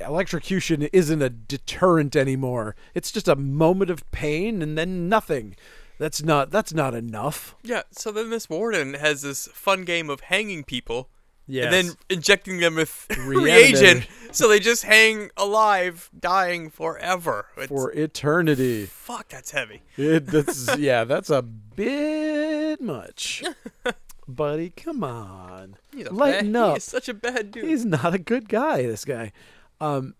electrocution 0.00 0.82
isn't 0.92 1.22
a 1.22 1.30
deterrent 1.30 2.16
anymore. 2.16 2.76
It's 2.94 3.12
just 3.12 3.28
a 3.28 3.36
moment 3.36 3.90
of 3.90 4.08
pain 4.10 4.62
and 4.62 4.76
then 4.76 5.08
nothing. 5.08 5.56
That's 5.98 6.22
not 6.22 6.50
that's 6.50 6.72
not 6.72 6.94
enough. 6.94 7.54
Yeah. 7.62 7.82
So 7.90 8.10
then 8.10 8.30
this 8.30 8.48
warden 8.48 8.94
has 8.94 9.22
this 9.22 9.48
fun 9.48 9.84
game 9.84 10.08
of 10.08 10.20
hanging 10.20 10.64
people. 10.64 11.10
Yes. 11.46 11.64
And 11.64 11.74
then 11.74 11.96
injecting 12.08 12.58
them 12.58 12.76
with 12.76 13.06
reagent, 13.18 14.06
so 14.30 14.48
they 14.48 14.60
just 14.60 14.84
hang 14.84 15.30
alive, 15.36 16.08
dying 16.16 16.70
forever. 16.70 17.46
It's, 17.56 17.66
for 17.66 17.90
eternity. 17.90 18.86
fuck, 18.86 19.30
that's 19.30 19.50
heavy. 19.50 19.82
It, 19.96 20.26
that's 20.28 20.78
yeah, 20.78 21.02
that's 21.02 21.28
a 21.28 21.42
bit 21.42 22.80
much. 22.80 23.42
Buddy, 24.28 24.70
come 24.70 25.02
on. 25.02 25.76
Lighten 25.92 26.52
bad, 26.52 26.62
up. 26.62 26.74
He's 26.74 26.84
such 26.84 27.08
a 27.08 27.14
bad 27.14 27.50
dude. 27.50 27.64
He's 27.64 27.84
not 27.84 28.14
a 28.14 28.18
good 28.18 28.48
guy, 28.48 28.82
this 28.82 29.04
guy. 29.04 29.32
Um 29.80 30.14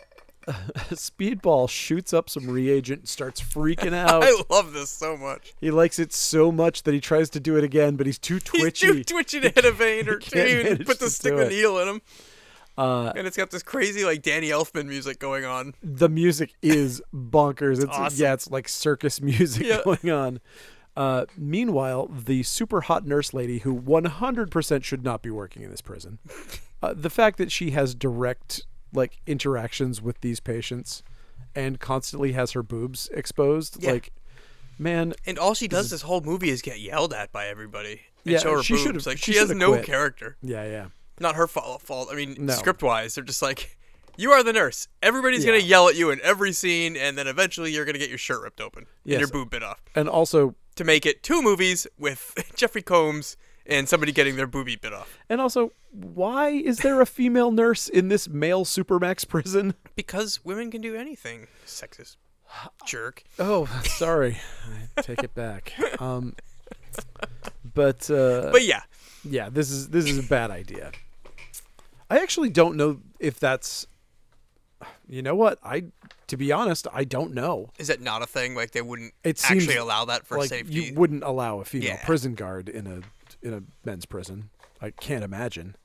Speedball 0.91 1.69
shoots 1.69 2.13
up 2.13 2.31
some 2.31 2.49
reagent 2.49 3.01
and 3.01 3.09
starts 3.09 3.41
freaking 3.41 3.93
out. 3.95 4.25
I 4.25 4.35
love 4.49 4.73
this 4.73 4.91
so 4.91 5.17
much. 5.17 5.53
He 5.61 5.71
likes 5.71 5.99
it 5.99 6.13
so 6.13 6.51
much 6.51 6.83
that 6.85 6.95
he 6.95 7.01
tries 7.01 7.31
to 7.31 7.41
do 7.41 7.57
it 7.57 7.65
again, 7.65 7.97
but 7.97 8.07
he's 8.07 8.19
too 8.19 8.35
He's 8.39 8.43
twitchy. 8.45 8.87
too 8.87 9.05
twitchy 9.05 9.41
to 9.41 9.51
hit 9.51 9.65
a 9.65 9.71
vein 9.73 10.09
or 10.09 10.19
manage 10.35 10.67
and 10.67 10.87
put 10.87 10.99
the 10.99 11.07
to 11.07 11.11
stick 11.11 11.37
the 11.37 11.49
needle 11.49 11.79
in 11.79 11.89
him. 11.89 12.03
uh, 12.79 13.13
And 13.15 13.27
it's 13.27 13.37
got 13.37 13.51
this 13.51 13.63
crazy 13.63 14.05
like 14.05 14.23
Danny 14.23 14.49
Elfman 14.49 14.87
music 14.87 15.19
going 15.19 15.45
on. 15.45 15.75
the 15.83 16.09
music 16.09 16.55
is 16.63 17.03
bonkers. 17.15 17.83
It's 17.83 17.97
awesome. 17.97 18.19
yeah, 18.21 18.33
it's 18.33 18.51
like 18.51 18.69
circus 18.69 19.21
music 19.21 19.67
Yeah. 19.67 19.83
going 19.85 20.11
on. 20.11 20.41
Uh, 20.97 21.27
meanwhile, 21.37 22.07
the 22.09 22.43
super 22.43 22.81
hot 22.83 23.07
nurse 23.07 23.33
lady, 23.33 23.59
who 23.61 23.75
100% 23.79 24.83
should 24.85 25.05
not 25.05 25.23
be 25.23 25.31
working 25.31 25.63
in 25.63 25.71
this 25.71 25.81
prison, 25.81 26.19
uh, 26.83 26.93
the 26.97 27.11
fact 27.11 27.39
that 27.39 27.53
she 27.53 27.71
has 27.71 27.95
direct 27.95 28.63
like 28.93 29.20
interactions 29.26 30.01
with 30.03 30.20
these 30.20 30.41
patients 30.41 31.03
and 31.55 31.80
constantly 31.80 32.32
has 32.32 32.53
her 32.53 32.62
boobs 32.62 33.09
exposed, 33.12 33.82
Yeah. 33.82 33.93
like, 33.93 34.12
man, 34.78 35.14
And 35.26 35.38
all 35.38 35.55
she 35.55 35.68
does 35.68 35.91
this 35.91 36.03
whole 36.03 36.20
movie 36.20 36.51
is 36.51 36.62
get 36.62 36.80
yelled 36.80 37.12
at 37.12 37.32
by 37.32 37.47
everybody. 37.49 38.03
And 38.24 38.32
Yeah, 38.32 38.38
show 38.38 38.57
her 38.57 38.62
she 38.62 38.74
boobs. 38.74 39.07
Like 39.07 39.18
she 39.18 39.32
she, 39.32 39.38
has 39.38 39.51
no 39.51 39.70
quit. 39.72 39.84
character. 39.84 40.36
yeah, 40.43 40.64
yeah. 40.64 40.86
Not 41.18 41.36
her 41.36 41.47
fault. 41.47 41.82
fault. 41.82 42.09
I 42.11 42.14
mean, 42.14 42.36
No. 42.38 42.55
script 42.55 42.82
wise, 42.82 43.14
they're 43.14 43.24
just 43.24 43.43
like, 43.43 43.76
you 44.16 44.30
are 44.32 44.43
the 44.43 44.53
nurse. 44.53 44.88
Everybody's 45.03 45.45
gonna 45.45 45.59
yell 45.59 45.88
at 45.88 45.97
you 45.97 46.11
in 46.11 46.20
every 46.22 46.53
scene, 46.53 46.97
and 46.97 47.16
then 47.18 47.26
eventually 47.26 47.72
you're 47.72 47.84
gonna 47.84 47.99
get 47.99 48.09
your 48.09 48.18
shirt 48.18 48.43
ripped 48.43 48.61
open 48.61 48.86
Yes. 49.05 49.14
and 49.16 49.20
your 49.20 49.28
boob 49.28 49.51
bit 49.51 49.62
off. 49.62 49.80
And 49.95 50.09
also, 50.09 50.55
To 50.76 50.84
make 50.84 51.05
it 51.05 51.22
two 51.22 51.43
movies 51.43 51.86
with 51.99 52.32
Jeffrey 52.57 52.80
Combs 52.82 53.36
and 53.67 53.89
somebody 53.89 54.13
getting 54.13 54.37
their 54.37 54.49
boobie 54.49 54.81
bit 54.81 54.93
off. 54.93 55.19
and 55.29 55.41
also, 55.41 55.73
why 55.93 56.49
is 56.51 56.79
there 56.79 57.01
a 57.01 57.07
female 57.07 57.51
nurse 57.51 57.89
in 57.89 58.09
this 58.09 58.29
male 58.29 58.65
supermax 58.65 59.27
prison? 59.29 59.75
Because 59.97 60.45
women 60.45 60.71
can 60.71 60.81
do 60.81 60.95
anything. 60.97 61.47
Sexist. 61.67 62.17
Jerk. 62.85 63.23
Oh, 63.39 63.67
sorry. 63.85 64.39
I 64.97 65.03
take 65.03 65.23
it 65.23 65.35
back. 65.35 65.73
Um, 66.01 66.35
but 67.75 68.11
uh, 68.11 68.51
But 68.51 68.65
yeah, 68.65 68.83
yeah, 69.25 69.49
this 69.51 69.71
is 69.71 69.89
this 69.91 70.07
is 70.07 70.19
a 70.19 70.23
bad 70.23 70.51
idea. 70.51 70.93
I 72.09 72.19
actually 72.19 72.51
don't 72.51 72.77
know 72.77 73.01
if 73.21 73.39
that's 73.39 73.87
You 75.09 75.23
know 75.23 75.35
what? 75.37 75.59
I 75.63 75.85
to 76.29 76.37
be 76.37 76.53
honest, 76.53 76.87
I 76.93 77.05
don't 77.05 77.35
know. 77.35 77.71
Is 77.79 77.89
that 77.89 78.01
not 78.01 78.23
a 78.23 78.27
thing? 78.27 78.55
Like 78.55 78.71
they 78.73 78.83
wouldn't 78.83 79.13
It 79.25 79.41
actually 79.45 79.77
allow 79.77 80.05
that 80.07 80.27
for 80.27 80.39
like 80.39 80.49
safety? 80.49 80.73
you 80.75 80.95
wouldn't 80.95 81.23
allow 81.23 81.61
a 81.61 81.65
female 81.65 81.91
Yeah. 81.91 82.05
prison 82.05 82.35
guard 82.35 82.69
in 82.69 82.87
a 82.87 83.01
in 83.43 83.55
a 83.55 83.62
men's 83.84 84.07
prison. 84.07 84.51
I 84.80 84.91
can't 84.91 85.24
imagine. 85.24 85.76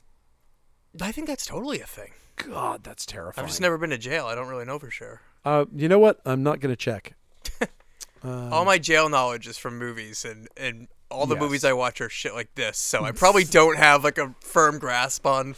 I 1.02 1.12
think 1.12 1.28
that's 1.28 1.46
totally 1.46 1.82
a 1.82 1.86
thing. 1.86 2.12
God, 2.38 2.84
that's 2.84 3.06
terrifying. 3.06 3.44
I've 3.44 3.50
just 3.50 3.62
never 3.62 3.78
been 3.78 3.90
to 3.92 3.98
jail. 3.98 4.26
I 4.26 4.36
don't 4.36 4.48
really 4.48 4.66
know 4.66 4.80
for 4.80 4.90
sure. 4.92 5.22
Uh, 5.44 5.66
you 5.76 5.88
know 5.88 6.00
what? 6.00 6.20
I'm 6.26 6.44
not 6.44 6.60
gonna 6.60 6.76
check. 6.76 7.14
Uh, 7.62 7.68
All 8.52 8.66
my 8.66 8.78
jail 8.78 9.10
knowledge 9.10 9.48
is 9.48 9.58
from 9.58 9.78
movies, 9.78 10.26
and 10.26 10.48
and 10.58 10.88
all 11.12 11.28
the 11.28 11.36
Yes. 11.36 11.42
movies 11.42 11.64
I 11.66 11.74
watch 11.74 12.02
are 12.02 12.10
shit 12.10 12.34
like 12.34 12.54
this. 12.56 12.78
So 12.78 13.04
I 13.04 13.12
probably 13.14 13.44
don't 13.44 13.78
have 13.78 14.04
like 14.04 14.18
a 14.18 14.34
firm 14.42 14.80
grasp 14.80 15.26
on 15.26 15.56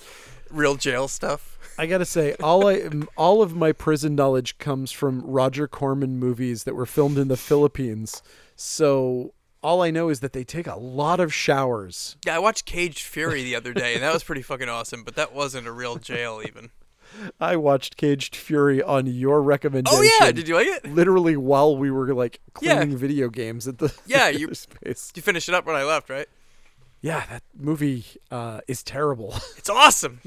real 0.51 0.75
jail 0.75 1.07
stuff. 1.07 1.57
I 1.79 1.85
gotta 1.85 2.05
say, 2.05 2.33
all 2.41 2.67
I 2.67 2.89
all 3.15 3.41
of 3.41 3.55
my 3.55 3.71
prison 3.71 4.15
knowledge 4.15 4.57
comes 4.57 4.91
from 4.91 5.21
Roger 5.21 5.67
Corman 5.67 6.17
movies 6.19 6.63
that 6.65 6.75
were 6.75 6.85
filmed 6.87 7.17
in 7.17 7.27
the 7.27 7.37
Philippines. 7.37 8.21
So 8.55 9.33
all 9.67 9.81
I 9.81 9.91
know 9.91 10.07
is 10.07 10.21
that 10.21 10.31
they 10.31 10.45
take 10.45 10.65
a 10.65 10.77
lot 10.77 11.19
of 11.19 11.33
showers. 11.33 12.15
Yeah, 12.25 12.37
I 12.37 12.39
watched 12.39 12.65
Caged 12.65 13.01
Fury 13.05 13.43
the 13.43 13.53
other 13.55 13.73
day, 13.73 13.93
and 13.95 14.01
that 14.01 14.13
was 14.13 14.23
pretty 14.23 14.41
fucking 14.41 14.69
awesome. 14.69 15.03
But 15.03 15.15
that 15.15 15.33
wasn't 15.33 15.67
a 15.67 15.73
real 15.73 15.97
jail 15.97 16.41
even. 16.45 16.69
I 17.39 17.57
watched 17.57 17.97
Caged 17.97 18.33
Fury 18.33 18.81
on 18.81 19.07
your 19.07 19.41
recommendation. 19.41 19.99
Oh 19.99 20.09
yeah, 20.21 20.31
did 20.31 20.47
you 20.47 20.55
like 20.55 20.67
it? 20.67 20.85
Literally 20.93 21.35
while 21.35 21.75
we 21.75 21.91
were 21.91 22.13
like 22.13 22.39
Yeah. 22.61 22.77
cleaning 22.77 22.97
video 22.97 23.27
games 23.29 23.67
at 23.67 23.79
the 23.79 23.93
Yeah, 24.05 24.29
you- 24.29 24.53
space. 24.53 25.11
you 25.15 25.21
finish 25.21 25.49
it 25.49 25.55
up 25.55 25.65
when 25.65 25.75
I 25.75 25.83
left, 25.83 26.09
right? 26.09 26.27
Yeah, 27.01 27.25
that 27.29 27.43
movie 27.53 28.05
uh, 28.31 28.61
is 28.69 28.83
terrible. 28.83 29.35
It's 29.57 29.69
awesome. 29.69 30.21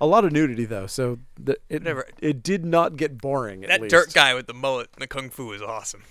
a 0.00 0.06
lot 0.06 0.24
of 0.24 0.30
nudity 0.32 0.64
though, 0.66 0.86
so 0.86 1.18
the, 1.38 1.56
it 1.68 1.82
Never- 1.82 2.06
it 2.20 2.42
did 2.44 2.64
not 2.64 2.96
get 2.96 3.18
boring. 3.18 3.64
At 3.64 3.68
That 3.70 3.80
least. 3.82 3.90
Dirk 3.90 4.12
guy 4.12 4.34
with 4.34 4.46
the 4.46 4.54
mullet 4.54 4.88
and 4.94 5.02
the 5.02 5.06
kung 5.08 5.30
fu 5.30 5.52
is 5.52 5.62
awesome. 5.62 6.04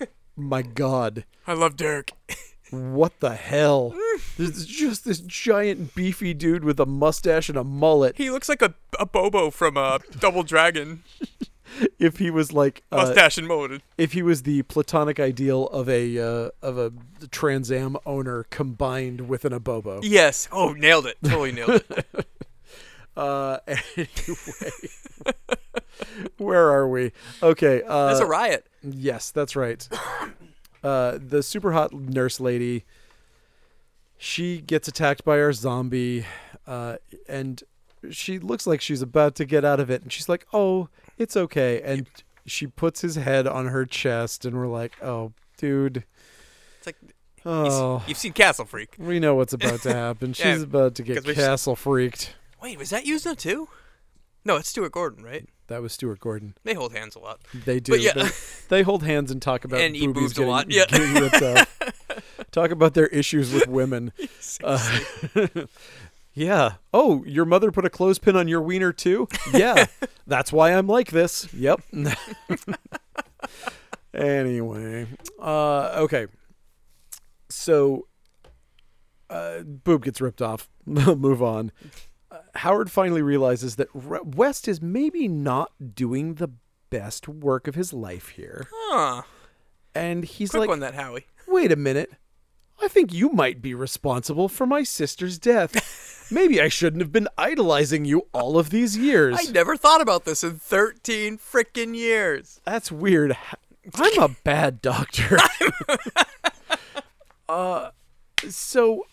My 0.36 0.62
God, 0.62 1.24
I 1.46 1.52
love 1.52 1.76
Dirk. 1.76 2.10
what 2.70 3.20
the 3.20 3.34
hell? 3.34 3.94
There's 4.36 4.66
just 4.66 5.04
this 5.04 5.20
giant 5.20 5.94
beefy 5.94 6.34
dude 6.34 6.64
with 6.64 6.80
a 6.80 6.86
mustache 6.86 7.48
and 7.48 7.58
a 7.58 7.64
mullet. 7.64 8.16
He 8.16 8.30
looks 8.30 8.48
like 8.48 8.62
a, 8.62 8.74
Abobo 8.98 9.52
from 9.52 9.76
uh, 9.76 9.98
Double 10.18 10.42
Dragon. 10.42 11.02
If 11.98 12.18
he 12.18 12.30
was 12.30 12.52
like, 12.52 12.84
uh, 12.92 12.98
Mustache 12.98 13.38
and 13.38 13.48
mulleted. 13.48 13.82
if 13.98 14.12
he 14.12 14.22
was 14.22 14.42
the 14.42 14.62
platonic 14.62 15.18
ideal 15.18 15.66
of 15.68 15.88
a 15.88 16.18
uh, 16.18 16.50
of 16.62 16.78
a 16.78 16.92
Trans 17.32 17.72
Am 17.72 17.96
owner 18.06 18.44
combined 18.50 19.28
with 19.28 19.44
an 19.44 19.52
abobo. 19.52 19.98
Yes. 20.02 20.46
Oh, 20.52 20.72
nailed 20.72 21.06
it. 21.06 21.16
Totally 21.24 21.50
nailed 21.50 21.82
it. 21.88 22.26
Uh, 23.16 23.58
anyway, 23.96 24.70
where 26.38 26.68
are 26.70 26.88
we? 26.88 27.12
Okay. 27.42 27.82
Uh, 27.86 28.08
That's 28.08 28.20
a 28.20 28.26
riot. 28.26 28.66
Yes, 28.82 29.30
that's 29.30 29.56
right. 29.56 29.88
Uh, 30.82 31.18
the 31.24 31.42
super 31.42 31.72
hot 31.72 31.92
nurse 31.92 32.40
lady. 32.40 32.84
She 34.18 34.60
gets 34.60 34.88
attacked 34.88 35.24
by 35.24 35.40
our 35.40 35.52
zombie, 35.52 36.24
uh, 36.66 36.96
and 37.28 37.62
she 38.10 38.38
looks 38.38 38.66
like 38.66 38.80
she's 38.80 39.02
about 39.02 39.34
to 39.36 39.44
get 39.44 39.64
out 39.64 39.80
of 39.80 39.90
it, 39.90 40.02
and 40.02 40.12
she's 40.12 40.28
like, 40.28 40.46
"Oh, 40.52 40.88
it's 41.18 41.36
okay." 41.36 41.80
And 41.82 42.06
she 42.46 42.66
puts 42.66 43.00
his 43.00 43.16
head 43.16 43.46
on 43.46 43.66
her 43.66 43.84
chest, 43.86 44.44
and 44.44 44.56
we're 44.56 44.66
like, 44.66 44.92
"Oh, 45.02 45.32
dude, 45.56 46.04
It's 46.78 46.86
like 46.86 46.96
oh, 47.44 48.02
you've 48.06 48.18
seen 48.18 48.32
Castle 48.32 48.64
Freak. 48.64 48.94
we 48.98 49.18
know 49.20 49.34
what's 49.34 49.52
about 49.52 49.80
to 49.82 49.92
happen. 49.92 50.32
She's 50.34 50.44
Yeah, 50.44 50.62
about 50.62 50.94
to 50.96 51.02
get 51.02 51.24
castle 51.24 51.76
freaked." 51.76 52.34
Wait, 52.64 52.78
was 52.78 52.88
that 52.88 53.04
Yuzna 53.04 53.36
too? 53.36 53.68
No, 54.42 54.56
it's 54.56 54.70
Stuart 54.70 54.92
Gordon, 54.92 55.22
right? 55.22 55.46
That 55.66 55.82
was 55.82 55.92
Stuart 55.92 56.18
Gordon. 56.18 56.54
They 56.64 56.72
hold 56.72 56.94
hands 56.94 57.14
a 57.14 57.18
lot. 57.18 57.42
They 57.52 57.78
do. 57.78 57.92
But 57.92 58.00
yeah. 58.00 58.14
They, 58.14 58.30
they 58.70 58.82
hold 58.82 59.02
hands 59.02 59.30
and 59.30 59.42
talk 59.42 59.66
about 59.66 59.80
And 59.82 59.94
eat 59.94 60.06
boobies 60.06 60.32
boobs 60.32 60.38
a 60.38 60.46
lot, 60.46 60.70
yeah. 60.70 60.86
getting 60.86 61.28
talk 62.52 62.70
about 62.70 62.94
their 62.94 63.08
issues 63.08 63.52
with 63.52 63.68
women. 63.68 64.12
Uh, 64.62 64.78
yeah. 66.32 66.74
Oh, 66.94 67.22
your 67.26 67.44
mother 67.44 67.70
put 67.70 67.84
a 67.84 67.90
clothespin 67.90 68.34
on 68.34 68.48
your 68.48 68.62
wiener 68.62 68.92
too? 68.92 69.28
Yeah. 69.52 69.86
That's 70.26 70.52
why 70.52 70.72
I'm 70.72 70.86
like 70.86 71.10
this. 71.10 71.52
Yep. 71.52 71.82
anyway. 74.14 75.06
Uh, 75.38 75.90
okay. 75.96 76.28
So 77.50 78.06
uh, 79.28 79.60
boob 79.60 80.04
gets 80.04 80.20
ripped 80.20 80.40
off. 80.40 80.70
Move 80.86 81.42
on. 81.42 81.72
Howard 82.56 82.90
finally 82.90 83.22
realizes 83.22 83.76
that 83.76 83.94
West 83.94 84.68
is 84.68 84.80
maybe 84.80 85.28
not 85.28 85.72
doing 85.94 86.34
the 86.34 86.48
best 86.90 87.28
work 87.28 87.66
of 87.66 87.74
his 87.74 87.92
life 87.92 88.30
here. 88.30 88.68
Huh. 88.72 89.22
And 89.94 90.24
he's 90.24 90.50
Quick 90.50 90.60
like, 90.60 90.68
one, 90.68 90.80
that 90.80 90.94
Howie. 90.94 91.26
wait 91.46 91.72
a 91.72 91.76
minute. 91.76 92.12
I 92.82 92.88
think 92.88 93.12
you 93.12 93.30
might 93.30 93.62
be 93.62 93.74
responsible 93.74 94.48
for 94.48 94.66
my 94.66 94.82
sister's 94.82 95.38
death. 95.38 96.26
Maybe 96.30 96.60
I 96.60 96.68
shouldn't 96.68 97.02
have 97.02 97.12
been 97.12 97.28
idolizing 97.38 98.04
you 98.04 98.26
all 98.32 98.58
of 98.58 98.70
these 98.70 98.96
years. 98.96 99.36
I 99.38 99.50
never 99.52 99.76
thought 99.76 100.00
about 100.00 100.24
this 100.24 100.42
in 100.42 100.58
13 100.58 101.38
frickin' 101.38 101.94
years. 101.94 102.60
That's 102.64 102.90
weird. 102.90 103.36
I'm 103.94 104.18
a 104.18 104.28
bad 104.42 104.80
doctor. 104.80 105.38
uh, 107.48 107.90
so 108.48 109.04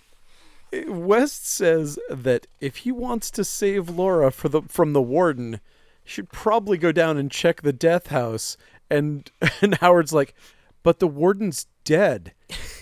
West 0.87 1.47
says 1.47 1.99
that 2.09 2.47
if 2.59 2.77
he 2.77 2.91
wants 2.91 3.29
to 3.31 3.43
save 3.43 3.89
Laura 3.89 4.31
for 4.31 4.49
the 4.49 4.61
from 4.63 4.93
the 4.93 5.01
warden, 5.01 5.59
he 6.03 6.09
should 6.09 6.31
probably 6.31 6.77
go 6.77 6.91
down 6.91 7.17
and 7.17 7.29
check 7.29 7.61
the 7.61 7.73
death 7.73 8.07
house. 8.07 8.57
And 8.89 9.29
and 9.61 9.75
Howard's 9.75 10.13
like, 10.13 10.33
but 10.83 10.99
the 10.99 11.07
warden's 11.07 11.67
dead, 11.83 12.33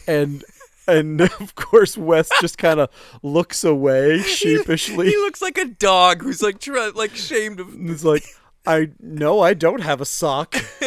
and. 0.08 0.44
And 0.88 1.22
of 1.40 1.54
course, 1.54 1.96
West 1.96 2.34
just 2.42 2.58
kind 2.58 2.80
of 2.80 2.90
looks 3.22 3.64
away 3.64 4.22
sheepishly. 4.24 5.10
He 5.12 5.16
looks 5.18 5.40
like 5.40 5.60
a 5.60 5.66
dog 5.66 6.24
who's 6.24 6.42
like 6.42 6.60
try, 6.60 6.90
like 6.96 7.16
shamed 7.16 7.60
of. 7.60 7.76
It's 7.80 8.04
like, 8.04 8.24
I 8.68 8.90
no, 9.00 9.40
I 9.40 9.54
don't 9.54 9.82
have 9.82 10.02
a 10.02 10.06
sock. 10.06 10.56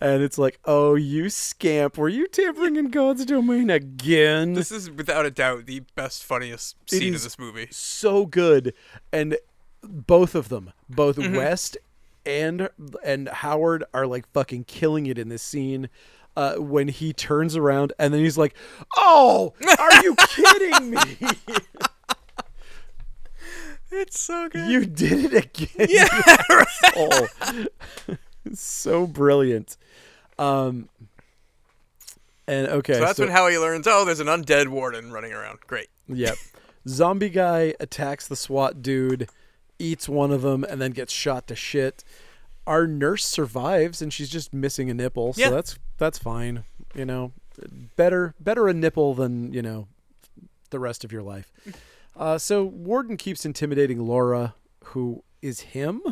and 0.00 0.22
it's 0.22 0.38
like, 0.38 0.58
oh, 0.64 0.94
you 0.94 1.28
scamp! 1.30 1.96
Were 1.98 2.08
you 2.08 2.26
tampering 2.26 2.76
in 2.76 2.90
God's 2.90 3.24
domain 3.24 3.70
again? 3.70 4.54
This 4.54 4.72
is 4.72 4.90
without 4.90 5.26
a 5.26 5.30
doubt 5.30 5.66
the 5.66 5.82
best, 5.94 6.24
funniest 6.24 6.76
scene 6.90 7.08
in 7.08 7.14
is- 7.14 7.24
this 7.24 7.38
movie. 7.38 7.68
so 7.70 8.26
good, 8.26 8.74
and 9.12 9.36
both 9.82 10.34
of 10.34 10.48
them, 10.48 10.72
both 10.88 11.16
Mm-hmm. 11.16 11.36
West 11.36 11.76
and 12.26 12.68
and 13.04 13.28
Howard, 13.28 13.84
are 13.94 14.06
like 14.06 14.26
fucking 14.32 14.64
killing 14.64 15.06
it 15.06 15.18
in 15.18 15.28
this 15.28 15.42
scene. 15.42 15.88
Uh, 16.36 16.54
when 16.54 16.86
he 16.86 17.12
turns 17.12 17.56
around 17.56 17.92
and 17.98 18.14
then 18.14 18.20
he's 18.22 18.38
like, 18.38 18.54
"Oh, 18.96 19.52
are 19.78 20.02
you 20.02 20.14
kidding 20.16 20.90
me? 20.90 20.98
It's 23.92 24.18
so 24.20 24.48
good. 24.48 24.68
You 24.70 24.84
did 24.86 25.32
it 25.32 25.44
again!" 25.44 25.88
yeah, 25.90 26.64
Oh, 26.96 27.26
so 28.54 29.06
brilliant. 29.06 29.76
Um, 30.38 30.88
and 32.46 32.66
okay, 32.68 32.94
So 32.94 33.00
that's 33.00 33.18
when 33.18 33.28
Howie 33.28 33.58
learns, 33.58 33.86
oh, 33.86 34.04
there's 34.04 34.20
an 34.20 34.26
undead 34.26 34.68
warden 34.68 35.12
running 35.12 35.32
around. 35.32 35.60
Great. 35.66 35.88
yep, 36.08 36.36
zombie 36.88 37.28
guy 37.28 37.74
attacks 37.80 38.26
the 38.26 38.36
SWAT 38.36 38.82
dude, 38.82 39.28
eats 39.78 40.08
one 40.08 40.30
of 40.32 40.42
them, 40.42 40.64
and 40.64 40.80
then 40.80 40.90
gets 40.92 41.12
shot 41.12 41.46
to 41.48 41.54
shit. 41.56 42.02
Our 42.66 42.86
nurse 42.86 43.24
survives, 43.24 44.00
and 44.02 44.12
she's 44.12 44.28
just 44.30 44.52
missing 44.54 44.90
a 44.90 44.94
nipple, 44.94 45.32
so 45.32 45.40
Yeah. 45.42 45.50
that's 45.50 45.78
that's 45.98 46.18
fine. 46.18 46.64
You 46.94 47.04
know, 47.04 47.32
better 47.96 48.34
better 48.40 48.68
a 48.68 48.74
nipple 48.74 49.14
than 49.14 49.52
you 49.52 49.62
know 49.62 49.88
the 50.70 50.78
rest 50.78 51.04
of 51.04 51.12
your 51.12 51.22
life. 51.22 51.52
Uh, 52.20 52.36
so 52.36 52.62
Warden 52.62 53.16
keeps 53.16 53.46
intimidating 53.46 53.98
Laura, 54.06 54.54
who 54.84 55.24
is 55.40 55.60
him. 55.60 56.02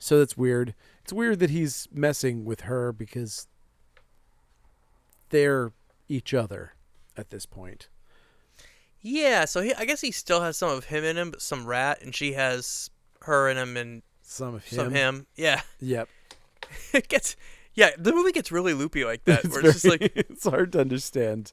So 0.00 0.18
that's 0.18 0.36
weird. 0.36 0.74
It's 1.04 1.12
weird 1.12 1.38
that 1.38 1.50
he's 1.50 1.86
messing 1.92 2.44
with 2.44 2.62
her 2.62 2.92
because 2.92 3.46
they're 5.30 5.70
each 6.08 6.34
other 6.34 6.74
at 7.16 7.30
this 7.30 7.46
point. 7.46 7.88
Yeah, 9.00 9.44
so 9.44 9.60
he, 9.62 9.72
I 9.74 9.84
guess 9.84 10.00
he 10.00 10.10
still 10.10 10.40
has 10.42 10.56
some 10.56 10.70
of 10.70 10.86
him 10.86 11.04
in 11.04 11.16
him, 11.16 11.30
but 11.30 11.40
some 11.40 11.64
rat, 11.66 12.00
and 12.02 12.14
she 12.14 12.32
has 12.32 12.90
her 13.22 13.48
in 13.48 13.56
him 13.56 13.76
and 13.76 14.02
Some 14.22 14.54
of 14.56 14.64
him. 14.64 14.76
some 14.76 14.90
him. 14.92 15.26
Yeah, 15.36 15.62
Yep. 15.80 16.08
it 16.92 17.08
gets. 17.08 17.36
Yeah, 17.74 17.90
the 17.96 18.12
movie 18.12 18.32
gets 18.32 18.50
really 18.52 18.74
loopy 18.74 19.04
like 19.04 19.24
that, 19.26 19.44
It's, 19.44 19.54
where 19.54 19.64
it's 19.64 19.82
just 19.82 19.84
like 19.86 20.02
it's 20.16 20.44
hard 20.44 20.72
to 20.72 20.80
understand 20.80 21.52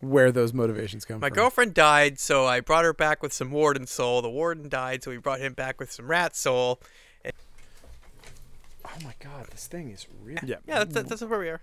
where 0.00 0.30
those 0.32 0.52
motivations 0.52 1.04
come 1.04 1.20
my 1.20 1.28
from. 1.28 1.36
My 1.36 1.42
girlfriend 1.42 1.74
died, 1.74 2.18
so 2.18 2.46
I 2.46 2.60
brought 2.60 2.84
her 2.84 2.92
back 2.92 3.22
with 3.22 3.32
some 3.32 3.50
warden 3.50 3.86
soul. 3.86 4.22
The 4.22 4.30
warden 4.30 4.68
died, 4.68 5.02
so 5.02 5.10
we 5.10 5.16
brought 5.16 5.40
him 5.40 5.52
back 5.54 5.80
with 5.80 5.90
some 5.92 6.08
rat 6.08 6.36
soul. 6.36 6.80
And- 7.24 7.32
Oh 8.84 8.98
my 9.04 9.14
god, 9.20 9.46
this 9.50 9.66
thing 9.66 9.90
is 9.90 10.06
real. 10.22 10.38
Yeah. 10.44 10.56
Yeah, 10.66 10.78
that's 10.80 10.94
that's, 10.94 11.08
that's 11.08 11.22
where 11.22 11.38
we 11.40 11.48
are. 11.48 11.60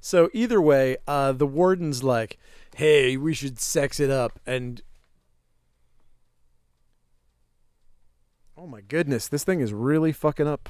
So 0.00 0.30
either 0.32 0.60
way, 0.60 0.96
uh, 1.06 1.32
the 1.32 1.46
warden's 1.46 2.02
like, 2.02 2.38
"Hey, 2.76 3.16
we 3.16 3.34
should 3.34 3.58
sex 3.60 4.00
it 4.00 4.10
up," 4.10 4.38
and 4.46 4.80
Oh 8.56 8.66
my 8.66 8.80
goodness, 8.80 9.28
this 9.28 9.44
thing 9.44 9.60
is 9.60 9.72
really 9.72 10.12
fucking 10.12 10.46
up. 10.46 10.68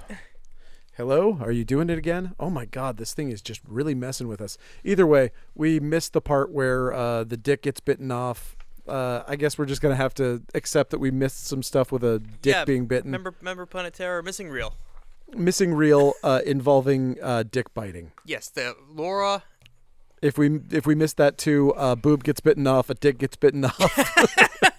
Hello, 0.96 1.38
are 1.40 1.50
you 1.50 1.64
doing 1.64 1.88
it 1.88 1.96
again? 1.96 2.34
Oh 2.38 2.50
my 2.50 2.66
god, 2.66 2.98
this 2.98 3.14
thing 3.14 3.30
is 3.30 3.40
just 3.40 3.62
really 3.66 3.94
messing 3.94 4.28
with 4.28 4.42
us. 4.42 4.58
Either 4.84 5.06
way, 5.06 5.30
we 5.54 5.80
missed 5.80 6.12
the 6.12 6.20
part 6.20 6.50
where 6.50 6.92
uh, 6.92 7.24
the 7.24 7.38
dick 7.38 7.62
gets 7.62 7.80
bitten 7.80 8.10
off. 8.10 8.56
Uh, 8.86 9.22
I 9.26 9.36
guess 9.36 9.56
we're 9.56 9.64
just 9.64 9.80
gonna 9.80 9.96
have 9.96 10.12
to 10.14 10.42
accept 10.54 10.90
that 10.90 10.98
we 10.98 11.10
missed 11.10 11.46
some 11.46 11.62
stuff 11.62 11.92
with 11.92 12.04
a 12.04 12.18
dick 12.18 12.54
Yeah, 12.54 12.64
being 12.66 12.84
bitten. 12.84 13.10
Remember, 13.10 13.34
remember 13.40 13.64
Planet 13.64 13.94
Terror 13.94 14.22
missing 14.22 14.50
reel. 14.50 14.74
Missing 15.34 15.72
reel 15.72 16.12
uh, 16.22 16.40
involving 16.44 17.16
uh, 17.22 17.44
dick 17.50 17.72
biting. 17.72 18.12
Yes, 18.26 18.50
the 18.50 18.76
Laura. 18.90 19.44
If 20.20 20.36
we 20.36 20.60
if 20.70 20.86
we 20.86 20.94
missed 20.94 21.16
that 21.16 21.38
too, 21.38 21.72
uh, 21.72 21.94
boob 21.94 22.22
gets 22.22 22.40
bitten 22.40 22.66
off, 22.66 22.90
a 22.90 22.94
dick 22.94 23.16
gets 23.16 23.36
bitten 23.36 23.64
off. 23.64 24.58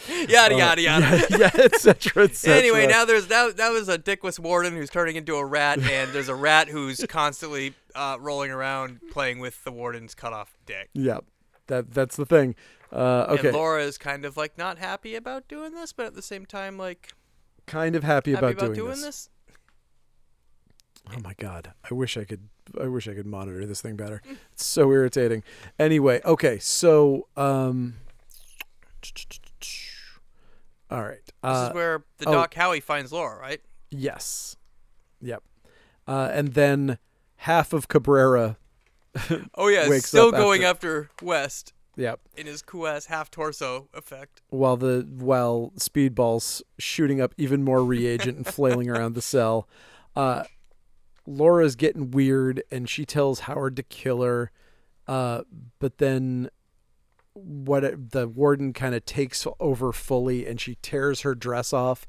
Yada 0.28 0.56
yada 0.56 0.80
yada. 0.80 1.06
Uh, 1.06 1.26
yeah, 1.30 1.36
yeah, 1.38 1.64
etc. 1.64 2.24
etc. 2.24 2.58
Anyway, 2.58 2.86
now 2.86 3.04
there's 3.04 3.28
now 3.28 3.50
that 3.50 3.70
was 3.70 3.88
a 3.88 3.98
dickless 3.98 4.38
warden 4.38 4.74
who's 4.74 4.90
turning 4.90 5.16
into 5.16 5.36
a 5.36 5.44
rat, 5.44 5.78
and 5.78 6.12
there's 6.12 6.28
a 6.28 6.34
rat 6.34 6.68
who's 6.68 7.04
constantly 7.08 7.74
uh, 7.94 8.16
rolling 8.20 8.50
around 8.50 9.00
playing 9.10 9.38
with 9.38 9.62
the 9.64 9.72
warden's 9.72 10.14
cut 10.14 10.32
off 10.32 10.56
dick. 10.66 10.88
yeah, 10.92 11.18
that 11.66 11.92
that's 11.92 12.16
the 12.16 12.26
thing. 12.26 12.54
Uh, 12.92 13.26
okay, 13.30 13.48
And 13.48 13.56
Laura 13.56 13.82
is 13.82 13.96
kind 13.96 14.24
of 14.24 14.36
like 14.36 14.58
not 14.58 14.78
happy 14.78 15.14
about 15.14 15.48
doing 15.48 15.72
this, 15.74 15.92
but 15.92 16.06
at 16.06 16.14
the 16.14 16.22
same 16.22 16.44
time 16.44 16.76
like 16.76 17.12
kind 17.66 17.96
of 17.96 18.04
happy, 18.04 18.32
happy 18.32 18.46
about, 18.46 18.52
about, 18.52 18.74
doing, 18.74 18.74
doing 18.74 19.00
this. 19.00 19.00
this. 19.00 19.28
Oh 21.14 21.20
my 21.22 21.34
god, 21.38 21.72
I 21.90 21.94
wish 21.94 22.16
I 22.16 22.24
could. 22.24 22.48
I 22.80 22.86
wish 22.86 23.08
I 23.08 23.14
could 23.14 23.26
monitor 23.26 23.66
this 23.66 23.80
thing 23.80 23.96
better. 23.96 24.22
It's 24.52 24.64
so 24.64 24.90
irritating. 24.92 25.42
Anyway, 25.78 26.20
okay, 26.24 26.58
so 26.58 27.26
um, 27.36 27.94
all 30.92 31.02
right. 31.02 31.24
This 31.24 31.32
Uh, 31.42 31.66
is 31.70 31.74
where 31.74 32.04
the 32.18 32.28
oh. 32.28 32.32
Doc 32.32 32.54
Howie 32.54 32.80
finds 32.80 33.12
Laura, 33.12 33.38
right? 33.40 33.60
yes, 33.90 34.56
yep. 35.20 35.42
Uh, 36.06 36.30
and 36.32 36.54
then 36.54 36.98
half 37.36 37.72
of 37.72 37.88
Cabrera. 37.88 38.56
Oh 39.54 39.68
yeah, 39.68 39.88
still 39.98 40.28
up 40.28 40.34
going 40.34 40.64
after 40.64 41.10
West 41.20 41.72
Yep. 41.96 42.20
in 42.36 42.46
his 42.46 42.62
cool 42.62 42.86
ass 42.86 43.06
half 43.06 43.30
torso 43.30 43.88
effect. 43.92 44.40
while 44.48 44.78
the 44.78 45.06
while 45.18 45.72
speedballs 45.78 46.62
shooting 46.78 47.20
up 47.20 47.34
even 47.36 47.62
more 47.62 47.84
reagent 47.84 48.38
and 48.38 48.46
flailing 48.46 48.88
around 48.94 49.12
the 49.14 49.20
cell 49.20 49.68
uh 50.16 50.44
laura's 51.26 51.76
getting 51.76 52.10
weird 52.10 52.62
and 52.70 52.88
she 52.88 53.04
tells 53.04 53.40
howard 53.40 53.76
to 53.76 53.82
kill 53.82 54.22
her 54.22 54.50
uh 55.06 55.42
but 55.78 55.98
then 55.98 56.48
what 57.34 57.84
it, 57.84 58.10
the 58.10 58.28
warden 58.28 58.72
kind 58.72 58.94
of 58.94 59.04
takes 59.04 59.46
over 59.58 59.92
fully 59.92 60.46
and 60.46 60.60
she 60.60 60.76
tears 60.82 61.22
her 61.22 61.34
dress 61.34 61.72
off 61.72 62.06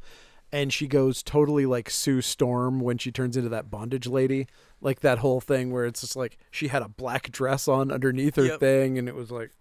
and 0.52 0.72
she 0.72 0.86
goes 0.88 1.24
totally 1.24 1.66
like 1.66 1.90
Sue 1.90 2.22
Storm 2.22 2.80
when 2.80 2.98
she 2.98 3.12
turns 3.12 3.36
into 3.38 3.50
that 3.50 3.72
bondage 3.72 4.06
lady. 4.08 4.48
Like 4.82 5.00
that 5.00 5.20
whole 5.20 5.40
thing 5.42 5.72
where 5.72 5.86
it's 5.86 6.02
just 6.02 6.16
like 6.16 6.38
she 6.52 6.68
had 6.68 6.82
a 6.82 6.90
black 6.90 7.32
dress 7.32 7.68
on 7.68 7.92
underneath 7.92 8.36
her 8.36 8.46
Yep. 8.46 8.60
thing 8.60 8.98
and 8.98 9.08
it 9.08 9.16
was 9.16 9.32
like 9.32 9.52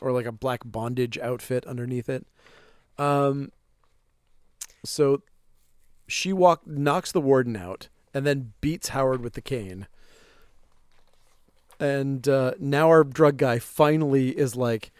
or 0.00 0.12
like 0.12 0.26
a 0.26 0.32
black 0.32 0.60
bondage 0.64 1.16
outfit 1.18 1.64
underneath 1.66 2.08
it. 2.08 2.26
Um 2.98 3.50
so 4.84 5.22
she 6.08 6.32
walk 6.32 6.66
knocks 6.66 7.12
the 7.12 7.20
warden 7.20 7.56
out 7.56 7.88
and 8.12 8.26
then 8.26 8.52
beats 8.60 8.88
Howard 8.90 9.22
with 9.22 9.34
the 9.34 9.40
cane 9.40 9.86
and 11.80 12.26
uh, 12.28 12.52
now 12.58 12.88
our 12.88 13.04
drug 13.04 13.36
guy 13.36 13.58
finally 13.58 14.30
is 14.30 14.56
like 14.56 14.90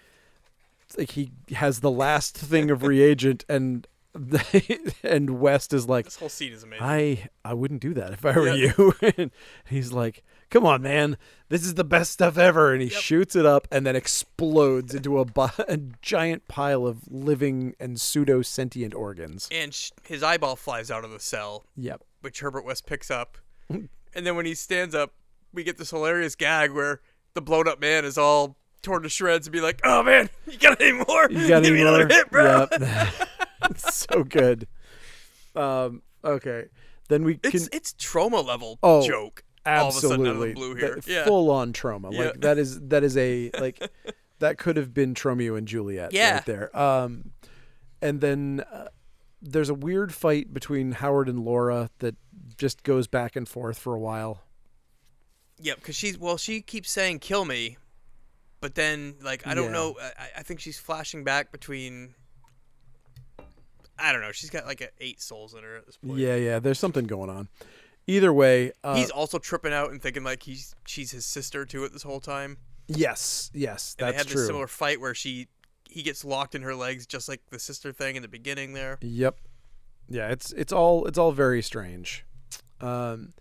like 0.97 1.11
he 1.13 1.31
has 1.55 1.81
the 1.81 1.91
last 1.91 2.37
thing 2.51 2.71
of 2.71 2.83
reagent 2.83 3.45
and 3.49 3.87
and 5.03 5.39
West 5.41 5.73
is 5.75 5.89
like 5.89 6.07
This 6.07 6.17
whole 6.17 6.29
scene 6.31 6.53
is 6.53 6.63
amazing. 6.63 6.85
I 6.87 7.29
I 7.45 7.53
wouldn't 7.55 7.81
do 7.83 7.93
that 7.95 8.13
if 8.13 8.25
I 8.25 8.33
were 8.33 8.49
Yeah. 8.49 8.73
you. 8.79 8.95
and 9.19 9.31
he's 9.67 9.93
like, 9.93 10.23
"Come 10.51 10.65
on, 10.65 10.81
man, 10.81 11.19
this 11.51 11.63
is 11.67 11.75
the 11.75 11.85
best 11.85 12.13
stuff 12.13 12.39
ever!" 12.39 12.73
And 12.73 12.81
he 12.81 12.89
Yep. 12.89 12.99
shoots 13.03 13.37
it 13.37 13.45
up 13.45 13.69
and 13.71 13.85
then 13.87 13.95
explodes 13.95 14.95
into 14.95 15.19
a, 15.19 15.27
bu- 15.27 15.49
a 15.69 15.77
giant 16.01 16.49
pile 16.49 16.87
of 16.87 17.01
living 17.11 17.75
and 17.79 18.01
pseudo 18.01 18.41
sentient 18.41 18.95
organs. 18.95 19.49
and 19.53 19.75
sh- 19.75 19.91
his 20.05 20.23
eyeball 20.23 20.57
flies 20.57 20.91
out 20.91 21.05
of 21.05 21.11
the 21.11 21.21
cell, 21.21 21.67
Yep. 21.77 22.03
which 22.23 22.41
Herbert 22.41 22.65
West 22.65 22.87
picks 22.87 23.11
up. 23.11 23.37
and 23.69 23.89
then 24.15 24.35
when 24.35 24.47
he 24.47 24.55
stands 24.55 24.95
up, 24.95 25.13
we 25.57 25.65
get 25.65 25.77
this 25.79 25.91
hilarious 25.91 26.37
gag 26.37 26.71
where 26.71 27.01
the 27.35 27.43
blown 27.43 27.67
up 27.67 27.81
man 27.81 28.05
is 28.05 28.17
all 28.17 28.57
torn 28.83 29.03
to 29.03 29.09
shreds 29.09 29.49
and 29.49 29.53
be 29.53 29.61
like, 29.61 29.81
"Oh 29.83 30.05
man, 30.05 30.31
you 30.47 30.57
got 30.59 30.81
any 30.81 30.93
more? 30.93 31.29
You 31.31 31.49
got 31.49 31.63
Give 31.65 31.67
any 31.67 31.71
me 31.73 31.81
another 31.81 32.07
more? 32.07 32.17
hit, 32.17 32.31
bro." 32.31 32.67
Yep. 32.71 33.29
it's 33.71 33.95
so 34.13 34.23
good. 34.23 34.69
Um. 35.57 36.03
Okay. 36.25 36.67
Then 37.09 37.25
we 37.25 37.37
can 37.37 37.53
It's 37.55 37.69
it's 37.73 37.93
trauma 37.95 38.41
level 38.41 38.79
Oh, 38.83 39.07
joke. 39.07 39.43
All 39.65 39.89
of 39.89 39.97
a 39.97 39.99
sudden 39.99 40.27
out 40.27 40.37
of 40.37 40.43
absolutely 40.43 40.49
the 40.51 40.55
blue 40.55 40.75
here. 40.77 41.01
Yeah. 41.07 41.25
full 41.25 41.51
on 41.51 41.73
trauma. 41.73 42.11
Yeah. 42.13 42.25
Like 42.27 42.41
that 42.43 42.59
is 42.59 42.81
that 42.89 43.03
is 43.05 43.17
a 43.17 43.51
like 43.59 43.81
that 44.39 44.59
could 44.59 44.77
have 44.77 44.93
been 44.95 45.15
Tromeo 45.15 45.57
and 45.57 45.67
Juliet 45.67 46.13
Yeah. 46.13 46.35
right 46.35 46.47
there. 46.47 46.77
Um, 46.79 47.31
and 48.03 48.21
then 48.21 48.63
uh, 48.73 48.89
there's 49.41 49.69
a 49.71 49.75
weird 49.75 50.13
fight 50.15 50.53
between 50.53 50.93
Howard 50.93 51.29
and 51.29 51.45
Laura 51.45 51.91
that 52.01 52.17
just 52.57 52.83
goes 52.83 53.07
back 53.07 53.35
and 53.37 53.49
forth 53.49 53.79
for 53.79 53.95
a 53.95 53.99
while. 54.01 54.43
Yep, 55.61 55.77
because 55.79 55.97
she's 55.97 56.19
well, 56.19 56.37
she 56.37 56.61
keeps 56.61 56.91
saying 56.91 57.19
"kill 57.21 57.45
me," 57.45 57.77
but 58.61 58.75
then 58.75 59.17
like 59.23 59.47
I 59.47 59.55
don't 59.55 59.67
Yeah. 59.67 59.73
know. 59.73 59.97
I, 60.01 60.29
I 60.39 60.43
think 60.43 60.61
she's 60.61 60.79
flashing 60.79 61.25
back 61.25 61.51
between. 61.53 62.15
I 63.99 64.13
don't 64.13 64.21
know. 64.21 64.33
She's 64.33 64.51
got 64.51 64.67
like 64.67 64.81
a 64.83 64.89
eight 65.01 65.21
souls 65.23 65.55
in 65.55 65.63
her 65.63 65.77
at 65.77 65.87
this 65.87 65.97
point. 65.97 66.19
Yeah, 66.19 66.37
yeah. 66.37 66.59
There's 66.59 66.79
something 66.79 67.07
going 67.07 67.31
on. 67.31 67.49
Either 68.07 68.33
way, 68.33 68.73
uh, 68.85 68.95
He's 68.95 69.11
also 69.11 69.39
tripping 69.39 69.73
out 69.73 69.91
and 69.91 70.01
thinking 70.01 70.23
like 70.23 70.43
he's 70.43 70.75
she's 70.87 71.11
his 71.11 71.25
sister 71.27 71.65
too 71.65 71.85
at 71.85 71.93
this 71.93 72.03
whole 72.03 72.21
time. 72.21 72.59
yes, 72.89 73.51
yes, 73.55 73.97
And 73.99 74.09
they 74.09 74.13
that's 74.19 74.27
true. 74.31 74.37
this 74.41 74.47
similar 74.47 74.67
fight 74.69 75.01
where 75.01 75.15
she 75.15 75.49
he 75.91 76.03
gets 76.03 76.25
locked 76.25 76.55
in 76.55 76.63
her 76.63 76.75
legs 76.75 77.07
just 77.07 77.29
like 77.29 77.41
the 77.51 77.59
sister 77.59 77.91
thing 77.91 78.17
in 78.17 78.23
the 78.23 78.29
beginning 78.29 78.75
there. 78.75 78.99
Yep. 79.01 79.39
Yeah, 80.09 80.29
it's 80.29 80.53
it's 80.53 80.73
all 80.73 81.07
it's 81.07 81.19
all 81.19 81.33
very 81.33 81.63
strange. 81.63 82.25
Um 82.81 83.33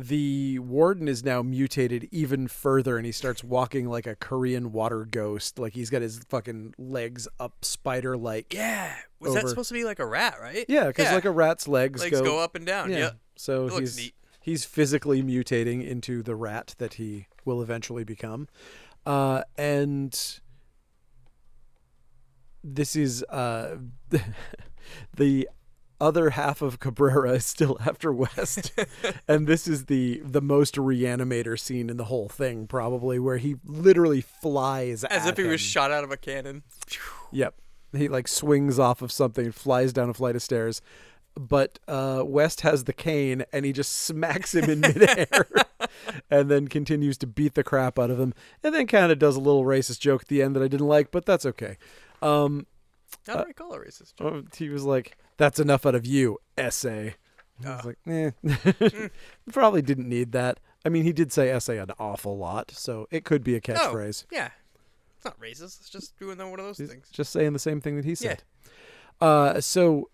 the 0.00 0.58
warden 0.58 1.08
is 1.08 1.24
now 1.24 1.42
mutated 1.42 2.08
even 2.10 2.48
further 2.48 2.96
and 2.96 3.04
he 3.04 3.12
starts 3.12 3.44
walking 3.44 3.86
like 3.88 4.06
a 4.06 4.16
Korean 4.16 4.72
water 4.72 5.04
ghost. 5.04 5.58
Like 5.58 5.74
he's 5.74 5.90
got 5.90 6.02
his 6.02 6.20
fucking 6.28 6.74
legs 6.78 7.28
up 7.38 7.64
spider 7.64 8.16
like. 8.16 8.54
Yeah, 8.54 8.94
was 9.20 9.32
Over- 9.32 9.40
that 9.40 9.48
supposed 9.48 9.68
to 9.68 9.74
be 9.74 9.84
like 9.84 9.98
a 9.98 10.06
rat, 10.06 10.38
right? 10.40 10.64
Yeah, 10.68 10.86
because 10.86 11.12
like 11.12 11.24
a 11.24 11.30
rat's 11.30 11.68
legs, 11.68 12.00
legs 12.00 12.20
go, 12.20 12.38
up 12.38 12.54
and 12.54 12.64
down. 12.64 12.90
Yeah. 12.90 12.98
Yeah, 12.98 13.10
So 13.36 13.66
it 13.66 13.80
he's 13.80 14.12
he's 14.40 14.64
physically 14.64 15.22
mutating 15.22 15.86
into 15.86 16.22
the 16.22 16.34
rat 16.34 16.74
that 16.78 16.94
he 16.94 17.26
will 17.44 17.62
eventually 17.62 18.04
become. 18.04 18.48
Uh, 19.04 19.42
and 19.56 20.40
this 22.62 22.96
is 22.96 23.22
uh, 23.24 23.76
the 25.16 25.48
other 26.00 26.30
half 26.30 26.62
of 26.62 26.80
Cabrera 26.80 27.32
is 27.32 27.46
still 27.46 27.76
after 27.86 28.12
West, 28.12 28.72
and 29.28 29.46
this 29.46 29.68
is 29.68 29.86
the 29.86 30.20
the 30.24 30.40
most 30.40 30.76
reanimator 30.76 31.58
scene 31.58 31.90
in 31.90 31.96
the 31.96 32.04
whole 32.04 32.28
thing, 32.28 32.66
probably, 32.66 33.18
where 33.18 33.38
he 33.38 33.56
literally 33.64 34.20
flies 34.20 35.04
As 35.04 35.26
if 35.26 35.36
he 35.36 35.44
was 35.44 35.60
shot 35.60 35.90
out 35.90 36.04
of 36.04 36.10
a 36.10 36.16
cannon. 36.16 36.62
Yep. 37.32 37.54
He 37.92 38.08
like 38.08 38.28
swings 38.28 38.78
off 38.78 39.02
of 39.02 39.10
something, 39.12 39.50
flies 39.52 39.92
down 39.92 40.08
a 40.10 40.14
flight 40.14 40.36
of 40.36 40.42
stairs. 40.42 40.80
But 41.36 41.78
uh, 41.86 42.22
West 42.26 42.62
has 42.62 42.84
the 42.84 42.92
cane 42.92 43.44
and 43.52 43.64
he 43.64 43.72
just 43.72 43.92
smacks 43.92 44.52
him 44.52 44.68
in 44.68 44.80
midair 44.80 45.46
and 46.30 46.50
then 46.50 46.66
continues 46.66 47.16
to 47.18 47.26
beat 47.26 47.54
the 47.54 47.62
crap 47.62 47.98
out 48.00 48.10
of 48.10 48.18
him. 48.18 48.34
And 48.64 48.74
then 48.74 48.86
kind 48.88 49.12
of 49.12 49.18
does 49.20 49.36
a 49.36 49.40
little 49.40 49.64
racist 49.64 50.00
joke 50.00 50.22
at 50.22 50.28
the 50.28 50.42
end 50.42 50.56
that 50.56 50.62
I 50.62 50.68
didn't 50.68 50.88
like, 50.88 51.12
but 51.12 51.24
that's 51.24 51.46
okay. 51.46 51.76
Um, 52.20 52.66
Not 53.28 53.36
Uh, 53.36 53.42
very 53.42 53.54
color 53.54 53.84
racist. 53.84 54.14
oh, 54.20 54.42
he 54.56 54.68
was 54.70 54.82
like, 54.82 55.16
That's 55.40 55.58
enough 55.58 55.86
out 55.86 55.94
of 55.94 56.04
you, 56.04 56.36
essay. 56.58 57.14
I 57.64 57.68
was 57.70 57.80
Oh. 57.84 57.88
like, 57.88 57.98
eh. 58.06 59.08
Probably 59.52 59.80
didn't 59.82 60.06
need 60.08 60.32
that. 60.32 60.60
I 60.84 60.90
mean, 60.90 61.02
he 61.04 61.12
did 61.14 61.32
say 61.32 61.48
essay 61.50 61.78
an 61.78 61.90
awful 61.98 62.36
lot, 62.36 62.70
so 62.70 63.06
it 63.10 63.24
could 63.24 63.42
be 63.42 63.54
a 63.54 63.60
catchphrase. 63.60 64.26
Yeah, 64.30 64.50
it's 65.16 65.24
not 65.24 65.40
racist. 65.40 65.80
It's 65.80 65.88
just 65.88 66.18
doing 66.18 66.36
one 66.38 66.60
of 66.60 66.66
those 66.66 66.76
He's 66.76 66.90
things. 66.90 67.08
just 67.10 67.32
saying 67.32 67.54
the 67.54 67.58
same 67.58 67.80
thing 67.80 67.96
that 67.96 68.04
he 68.04 68.14
said. 68.14 68.42
Uh, 69.20 69.60
so, 69.62 70.10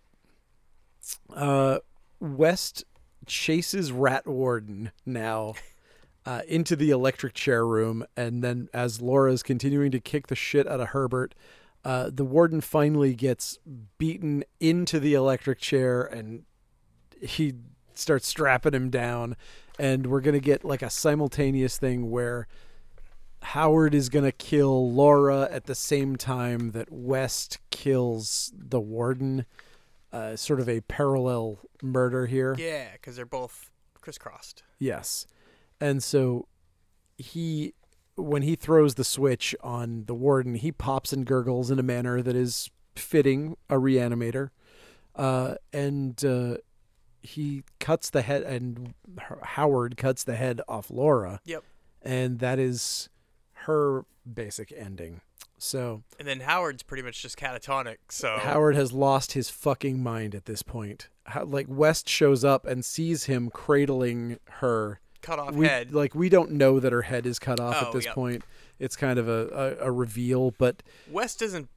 uh, 1.34 1.78
West 2.20 2.84
chases 3.26 3.90
Rat 3.92 4.26
Warden 4.28 4.92
now 5.04 5.54
uh, 6.24 6.42
into 6.48 6.76
the 6.76 6.90
electric 6.90 7.34
chair 7.34 7.66
room, 7.66 8.04
and 8.16 8.42
then 8.44 8.68
as 8.72 9.00
Laura's 9.00 9.42
continuing 9.42 9.90
to 9.90 9.98
kick 10.00 10.28
the 10.28 10.36
shit 10.36 10.66
out 10.68 10.80
of 10.80 10.88
Herbert, 10.88 11.34
uh, 11.86 12.10
the 12.12 12.24
warden 12.24 12.60
finally 12.60 13.14
gets 13.14 13.58
beaten 13.98 14.44
into 14.58 14.98
the 14.98 15.14
electric 15.14 15.58
chair, 15.60 16.02
and 16.02 16.42
he 17.20 17.54
starts 17.94 18.26
strapping 18.26 18.74
him 18.74 18.90
down, 18.90 19.36
and 19.78 20.06
we're 20.08 20.20
gonna 20.20 20.40
get 20.40 20.64
like 20.64 20.82
a 20.82 20.90
simultaneous 20.90 21.78
thing 21.78 22.10
where. 22.10 22.48
Howard 23.42 23.94
is 23.94 24.08
going 24.08 24.24
to 24.24 24.32
kill 24.32 24.90
Laura 24.90 25.46
at 25.52 25.66
the 25.66 25.74
same 25.74 26.16
time 26.16 26.72
that 26.72 26.90
West 26.90 27.58
kills 27.70 28.50
the 28.56 28.80
warden. 28.80 29.46
uh, 30.12 30.34
sort 30.36 30.60
of 30.60 30.68
a 30.68 30.80
parallel 30.82 31.58
murder 31.82 32.26
here. 32.26 32.54
Yeah, 32.58 32.92
because 32.92 33.16
they're 33.16 33.26
both 33.26 33.70
crisscrossed. 34.00 34.62
Yes. 34.78 35.26
And 35.80 36.02
so 36.02 36.48
he 37.18 37.74
when 38.16 38.42
he 38.42 38.56
throws 38.56 38.94
the 38.94 39.04
switch 39.04 39.54
on 39.62 40.04
the 40.06 40.14
warden, 40.14 40.54
he 40.54 40.72
pops 40.72 41.12
and 41.12 41.24
gurgles 41.24 41.70
in 41.70 41.78
a 41.78 41.82
manner 41.82 42.22
that 42.22 42.34
is 42.34 42.70
fitting 42.94 43.56
a 43.68 43.74
reanimator. 43.74 44.50
Uh, 45.14 45.54
and 45.72 46.24
uh, 46.24 46.56
he 47.22 47.62
cuts 47.80 48.10
the 48.10 48.22
head 48.22 48.42
and 48.42 48.94
Howard 49.42 49.96
cuts 49.96 50.24
the 50.24 50.36
head 50.36 50.60
off 50.68 50.90
Laura. 50.90 51.40
Yep. 51.44 51.64
And 52.02 52.38
that 52.38 52.58
is 52.58 53.08
her 53.52 54.04
basic 54.32 54.72
ending. 54.76 55.20
So 55.58 56.02
And 56.18 56.28
then 56.28 56.40
Howard's 56.40 56.82
pretty 56.82 57.02
much 57.02 57.22
just 57.22 57.38
catatonic. 57.38 57.96
So 58.10 58.36
Howard 58.38 58.76
has 58.76 58.92
lost 58.92 59.32
his 59.32 59.48
fucking 59.48 60.02
mind 60.02 60.34
at 60.34 60.44
this 60.44 60.62
point. 60.62 61.08
How, 61.24 61.44
like 61.44 61.66
West 61.68 62.08
shows 62.08 62.44
up 62.44 62.66
and 62.66 62.84
sees 62.84 63.24
him 63.24 63.50
cradling 63.50 64.38
her 64.60 65.00
cut 65.22 65.38
off 65.38 65.54
we, 65.54 65.66
head. 65.66 65.92
Like 65.92 66.14
we 66.14 66.28
don't 66.28 66.52
know 66.52 66.80
that 66.80 66.92
her 66.92 67.02
head 67.02 67.26
is 67.26 67.38
cut 67.38 67.60
off 67.60 67.76
Oh, 67.80 67.86
at 67.86 67.92
this 67.92 68.04
yep. 68.06 68.14
point. 68.14 68.42
It's 68.78 68.96
kind 68.96 69.18
of 69.18 69.28
a, 69.28 69.76
a, 69.80 69.86
a 69.86 69.90
reveal, 69.90 70.50
but 70.52 70.82
West 71.10 71.40
isn't 71.42 71.68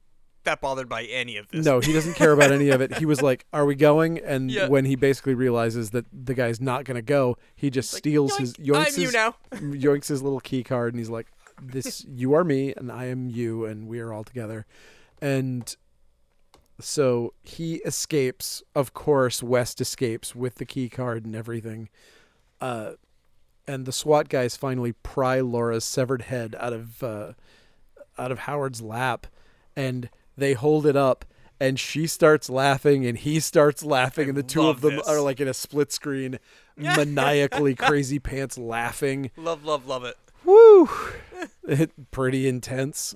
that 0.44 0.60
bothered 0.62 0.88
by 0.88 1.04
any 1.04 1.36
of 1.36 1.48
this. 1.48 1.64
no, 1.64 1.80
he 1.80 1.92
doesn't 1.92 2.14
care 2.14 2.32
about 2.32 2.50
any 2.50 2.70
of 2.70 2.80
it. 2.80 2.96
He 2.96 3.04
was 3.06 3.20
like, 3.22 3.44
"Are 3.52 3.64
we 3.66 3.74
going?" 3.74 4.18
And 4.18 4.50
Yeah. 4.50 4.68
when 4.68 4.84
he 4.86 4.96
basically 4.96 5.34
realizes 5.34 5.90
that 5.90 6.06
the 6.12 6.32
guy's 6.34 6.60
not 6.60 6.84
going 6.84 6.94
to 6.96 7.02
go, 7.02 7.36
he 7.54 7.68
just 7.70 7.92
Like, 7.92 7.98
steals 7.98 8.36
his 8.38 8.54
yoinks 8.54 8.94
I'm 8.94 9.00
you 9.00 9.06
his, 9.06 9.12
now. 9.14 9.34
yoinks 9.52 10.08
his 10.08 10.22
little 10.22 10.40
key 10.40 10.62
card, 10.62 10.92
and 10.94 10.98
he's 10.98 11.10
like, 11.10 11.26
"This, 11.62 12.04
you 12.08 12.32
are 12.34 12.44
me, 12.44 12.72
and 12.74 12.90
I 12.90 13.04
am 13.06 13.28
you, 13.28 13.64
and 13.66 13.86
we 13.86 14.00
are 14.00 14.12
all 14.12 14.24
together." 14.24 14.64
And 15.22 15.74
so 16.80 17.34
he 17.42 17.76
escapes. 17.76 18.62
Of 18.74 18.94
course, 18.94 19.42
West 19.42 19.80
escapes 19.80 20.34
with 20.34 20.56
the 20.56 20.64
key 20.64 20.88
card 20.88 21.24
and 21.26 21.36
everything. 21.36 21.88
Uh, 22.60 22.92
and 23.70 23.86
the 23.86 23.92
SWAT 23.92 24.28
guys 24.28 24.56
finally 24.56 24.92
pry 24.92 25.40
Laura's 25.40 25.84
severed 25.84 26.22
head 26.22 26.56
out 26.58 26.72
of 26.72 27.02
uh, 27.02 27.32
out 28.18 28.32
of 28.32 28.40
Howard's 28.40 28.82
lap, 28.82 29.26
and 29.76 30.08
they 30.36 30.52
hold 30.54 30.86
it 30.86 30.96
up. 30.96 31.24
And 31.62 31.78
she 31.78 32.06
starts 32.06 32.48
laughing, 32.48 33.04
and 33.04 33.18
he 33.18 33.38
starts 33.38 33.84
laughing, 33.84 34.24
I 34.26 34.28
and 34.30 34.38
the 34.38 34.42
two 34.42 34.66
of 34.66 34.80
them 34.80 34.96
this. 34.96 35.06
are 35.06 35.20
like 35.20 35.40
in 35.40 35.48
a 35.48 35.52
split 35.52 35.92
screen, 35.92 36.38
maniacally 36.76 37.74
crazy 37.74 38.18
pants 38.18 38.56
laughing. 38.56 39.30
Love, 39.36 39.62
love, 39.64 39.86
love 39.86 40.04
it. 40.04 40.16
Woo! 40.44 40.88
It, 41.68 42.10
pretty 42.10 42.48
intense. 42.48 43.14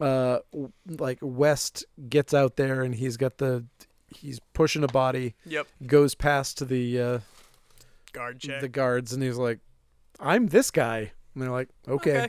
Uh, 0.00 0.38
like 0.86 1.18
West 1.20 1.84
gets 2.08 2.32
out 2.32 2.54
there 2.54 2.82
and 2.82 2.94
he's 2.94 3.16
got 3.16 3.38
the, 3.38 3.64
he's 4.14 4.38
pushing 4.52 4.84
a 4.84 4.88
body, 4.88 5.34
Yep. 5.44 5.66
goes 5.84 6.14
past 6.14 6.58
to 6.58 6.64
the 6.64 7.00
uh, 7.00 7.18
Guard 8.18 8.40
check. 8.40 8.60
the 8.60 8.68
guards, 8.68 9.12
and 9.12 9.22
he's 9.22 9.36
like, 9.36 9.60
"I'm 10.20 10.48
this 10.48 10.70
guy," 10.70 11.12
and 11.34 11.42
they're 11.42 11.50
like, 11.50 11.68
"Okay." 11.88 12.28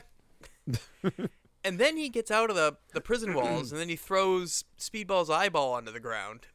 and 1.64 1.78
then 1.78 1.96
he 1.96 2.08
gets 2.08 2.30
out 2.30 2.50
of 2.50 2.56
the, 2.56 2.76
the 2.94 3.00
prison 3.00 3.34
walls, 3.34 3.72
and 3.72 3.80
then 3.80 3.88
he 3.88 3.96
throws 3.96 4.64
Speedball's 4.78 5.30
eyeball 5.30 5.72
onto 5.72 5.92
the 5.92 6.00
ground. 6.00 6.46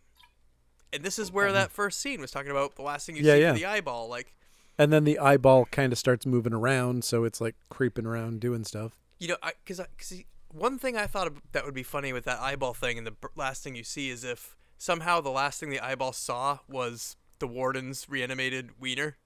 And 0.94 1.04
this 1.04 1.20
is 1.20 1.32
where 1.32 1.52
that 1.52 1.72
first 1.72 2.00
scene 2.00 2.22
was 2.22 2.32
talking 2.32 2.52
about 2.52 2.76
the 2.76 2.82
last 2.82 3.06
thing 3.06 3.18
you 3.18 3.24
Yeah, 3.24 3.34
see 3.36 3.42
yeah. 3.42 3.52
the 3.52 3.66
eyeball. 3.66 4.08
Like, 4.08 4.34
And 4.78 4.94
then 4.94 5.04
the 5.04 5.20
eyeball 5.20 5.66
kind 5.66 5.92
of 5.92 6.00
starts 6.00 6.26
moving 6.26 6.54
around, 6.54 7.04
so 7.04 7.26
it's 7.26 7.42
like 7.42 7.56
creeping 7.70 8.06
around 8.06 8.40
doing 8.40 8.64
stuff. 8.64 8.94
you 9.20 9.28
know, 9.28 9.38
because 9.64 9.82
because 9.98 10.24
one 10.52 10.80
thing 10.80 10.96
I 10.96 11.08
thought 11.08 11.34
that 11.52 11.66
would 11.66 11.74
be 11.74 11.84
funny 11.84 12.14
with 12.14 12.24
that 12.26 12.40
eyeball 12.40 12.74
thing, 12.74 12.98
and 12.98 13.06
the 13.06 13.12
b- 13.12 13.28
last 13.36 13.64
thing 13.64 13.76
you 13.76 13.84
see 13.84 14.10
is 14.10 14.24
if 14.24 14.56
somehow 14.78 15.20
the 15.20 15.30
last 15.32 15.60
thing 15.60 15.70
the 15.70 15.80
eyeball 15.82 16.14
saw 16.14 16.60
was 16.70 17.18
the 17.40 17.48
warden's 17.48 18.08
reanimated 18.08 18.80
wiener, 18.80 19.18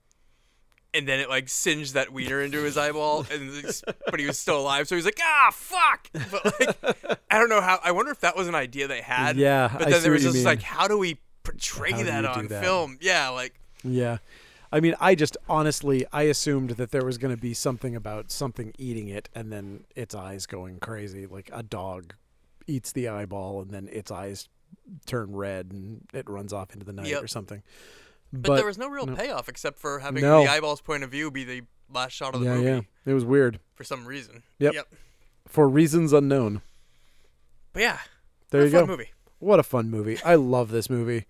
and 0.94 1.06
then 1.08 1.20
it 1.20 1.28
like 1.28 1.48
singed 1.48 1.94
that 1.94 2.12
wiener 2.12 2.40
into 2.40 2.62
his 2.62 2.76
eyeball, 2.78 3.26
and 3.30 3.50
but 4.10 4.18
he 4.20 4.26
was 4.26 4.38
still 4.38 4.58
alive, 4.60 4.88
so 4.88 4.96
he's 4.96 5.04
like, 5.04 5.18
ah, 5.22 5.50
fuck. 5.52 6.08
But 6.30 6.44
like, 6.60 7.18
I 7.30 7.38
don't 7.38 7.48
know 7.48 7.60
how. 7.60 7.78
I 7.84 7.92
wonder 7.92 8.10
if 8.10 8.20
that 8.20 8.36
was 8.36 8.48
an 8.48 8.54
idea 8.54 8.88
they 8.88 9.00
had. 9.02 9.36
Yeah, 9.36 9.68
But 9.72 9.88
then 9.88 9.92
see 9.94 10.00
there 10.00 10.12
was 10.12 10.22
just 10.22 10.34
mean. 10.36 10.44
like, 10.44 10.62
how 10.62 10.88
do 10.88 10.98
we 10.98 11.18
portray 11.42 11.92
How 11.92 12.02
that 12.04 12.24
on 12.24 12.48
that? 12.48 12.62
film? 12.62 12.98
Yeah, 13.00 13.28
like 13.30 13.54
Yeah. 13.84 14.18
I 14.72 14.78
mean, 14.78 14.94
I 15.00 15.16
just 15.16 15.36
honestly, 15.48 16.06
I 16.12 16.22
assumed 16.22 16.70
that 16.70 16.92
there 16.92 17.04
was 17.04 17.18
going 17.18 17.34
to 17.34 17.40
be 17.40 17.54
something 17.54 17.96
about 17.96 18.30
something 18.30 18.72
eating 18.78 19.08
it 19.08 19.28
and 19.34 19.50
then 19.52 19.82
its 19.96 20.14
eyes 20.14 20.46
going 20.46 20.78
crazy. 20.78 21.26
Like 21.26 21.50
a 21.52 21.64
dog 21.64 22.14
eats 22.68 22.92
the 22.92 23.08
eyeball 23.08 23.62
and 23.62 23.72
then 23.72 23.88
its 23.90 24.12
eyes 24.12 24.48
turn 25.06 25.34
red 25.34 25.72
and 25.72 26.06
it 26.12 26.28
runs 26.30 26.52
off 26.52 26.72
into 26.72 26.86
the 26.86 26.92
night 26.92 27.06
Yep. 27.08 27.22
or 27.24 27.26
something. 27.26 27.62
But, 28.32 28.56
there 28.56 28.66
was 28.66 28.78
no 28.78 28.88
real 28.88 29.06
no. 29.06 29.14
payoff 29.16 29.48
except 29.48 29.78
for 29.78 29.98
having 29.98 30.22
No. 30.22 30.44
the 30.44 30.50
eyeball's 30.50 30.80
point 30.80 31.02
of 31.02 31.10
view 31.10 31.30
be 31.30 31.44
the 31.44 31.62
last 31.92 32.12
shot 32.12 32.34
of 32.34 32.40
the 32.40 32.46
yeah, 32.46 32.54
movie 32.54 32.66
yeah. 32.68 32.80
It 33.06 33.14
was 33.14 33.24
weird 33.24 33.58
for 33.74 33.82
some 33.84 34.06
reason. 34.06 34.42
Yep. 34.58 34.74
Yep. 34.74 34.88
for 35.48 35.68
reasons 35.68 36.12
unknown. 36.12 36.62
But 37.72 37.82
yeah, 37.82 37.98
There 38.50 38.62
what 38.62 38.70
you 38.70 38.76
a 38.76 38.80
fun 38.80 38.86
go. 38.86 38.92
Movie. 38.92 39.10
What 39.38 39.58
a 39.60 39.62
fun 39.64 39.90
movie. 39.90 40.18
I 40.24 40.34
love 40.36 40.70
this 40.70 40.88
movie. 40.90 41.24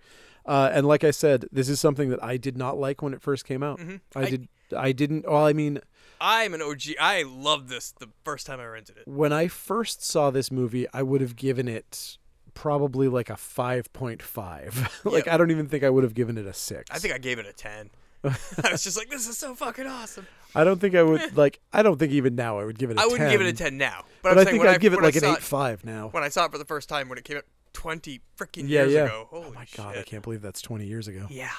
Uh, 0.45 0.69
and 0.73 0.85
like 0.87 1.03
I 1.03 1.11
said, 1.11 1.45
this 1.51 1.69
is 1.69 1.79
something 1.79 2.09
that 2.09 2.23
I 2.23 2.37
did 2.37 2.57
not 2.57 2.77
like 2.77 3.01
when 3.01 3.13
it 3.13 3.21
first 3.21 3.45
came 3.45 3.63
out. 3.63 3.79
Mhm. 3.79 4.01
I, 4.15 4.19
I- 4.21 4.29
did. 4.29 4.47
I 4.75 4.91
didn't. 4.93 5.25
Well, 5.29 5.45
I 5.45 5.51
mean, 5.53 5.79
I'm 6.21 6.53
an 6.53 6.61
OG. 6.61 6.95
I 6.99 7.23
loved 7.23 7.67
this 7.69 7.91
the 7.91 8.07
first 8.23 8.47
time 8.47 8.59
I 8.61 8.65
rented 8.65 8.97
it. 8.97 9.07
when 9.07 9.33
I 9.33 9.47
first 9.49 10.01
saw 10.03 10.29
this 10.31 10.49
movie, 10.49 10.87
I 10.93 11.03
would 11.03 11.19
have 11.21 11.35
given 11.35 11.67
it 11.67 12.17
probably 12.53 13.07
like 13.07 13.29
a 13.29 13.33
5.5. 13.33 15.05
like, 15.11 15.25
Yep. 15.25 15.33
I 15.33 15.37
don't 15.37 15.51
even 15.51 15.67
think 15.67 15.83
I 15.83 15.89
would 15.89 16.03
have 16.03 16.13
given 16.13 16.37
it 16.37 16.45
a 16.45 16.53
6. 16.53 16.89
I 16.91 16.99
think 16.99 17.13
I 17.13 17.17
gave 17.17 17.39
it 17.39 17.45
a 17.45 17.53
ten. 17.53 17.89
I 18.23 18.71
was 18.71 18.83
just 18.83 18.97
like, 18.97 19.09
this 19.09 19.27
is 19.27 19.37
so 19.37 19.55
fucking 19.55 19.87
awesome. 19.87 20.27
I 20.53 20.63
don't 20.63 20.79
think 20.79 20.93
I 20.95 21.01
would, 21.01 21.35
like, 21.37 21.59
I 21.73 21.81
don't 21.81 21.97
think 21.97 22.11
even 22.11 22.35
now 22.35 22.59
I 22.59 22.65
would 22.65 22.77
give 22.77 22.91
it 22.91 22.97
a 22.97 22.99
I 22.99 23.03
10. 23.03 23.11
wouldn't 23.11 23.31
give 23.31 23.41
it 23.41 23.47
a 23.47 23.53
ten 23.53 23.77
now, 23.77 24.03
but, 24.21 24.35
But, 24.35 24.47
I 24.47 24.51
think 24.51 24.63
I'd 24.63 24.79
give 24.79 24.93
it 24.93 25.01
like 25.01 25.15
I 25.15 25.27
an 25.27 25.35
saw 25.41 25.57
8.5 25.75 25.83
now. 25.85 26.09
When 26.09 26.23
I 26.23 26.29
saw 26.29 26.45
it 26.45 26.51
for 26.51 26.57
the 26.59 26.65
first 26.65 26.87
time 26.87 27.09
when 27.09 27.17
it 27.17 27.23
came 27.23 27.37
out 27.37 27.45
twenty 27.73 28.19
freaking 28.37 28.67
Yeah, 28.67 28.81
years 28.81 28.93
yeah. 28.93 29.05
ago. 29.05 29.27
Holy 29.31 29.47
oh 29.47 29.53
my 29.53 29.65
God, 29.75 29.97
I 29.97 30.03
can't 30.03 30.21
believe 30.21 30.41
that's 30.41 30.61
20 30.61 30.85
years 30.85 31.07
ago. 31.07 31.25
Yeah, 31.29 31.49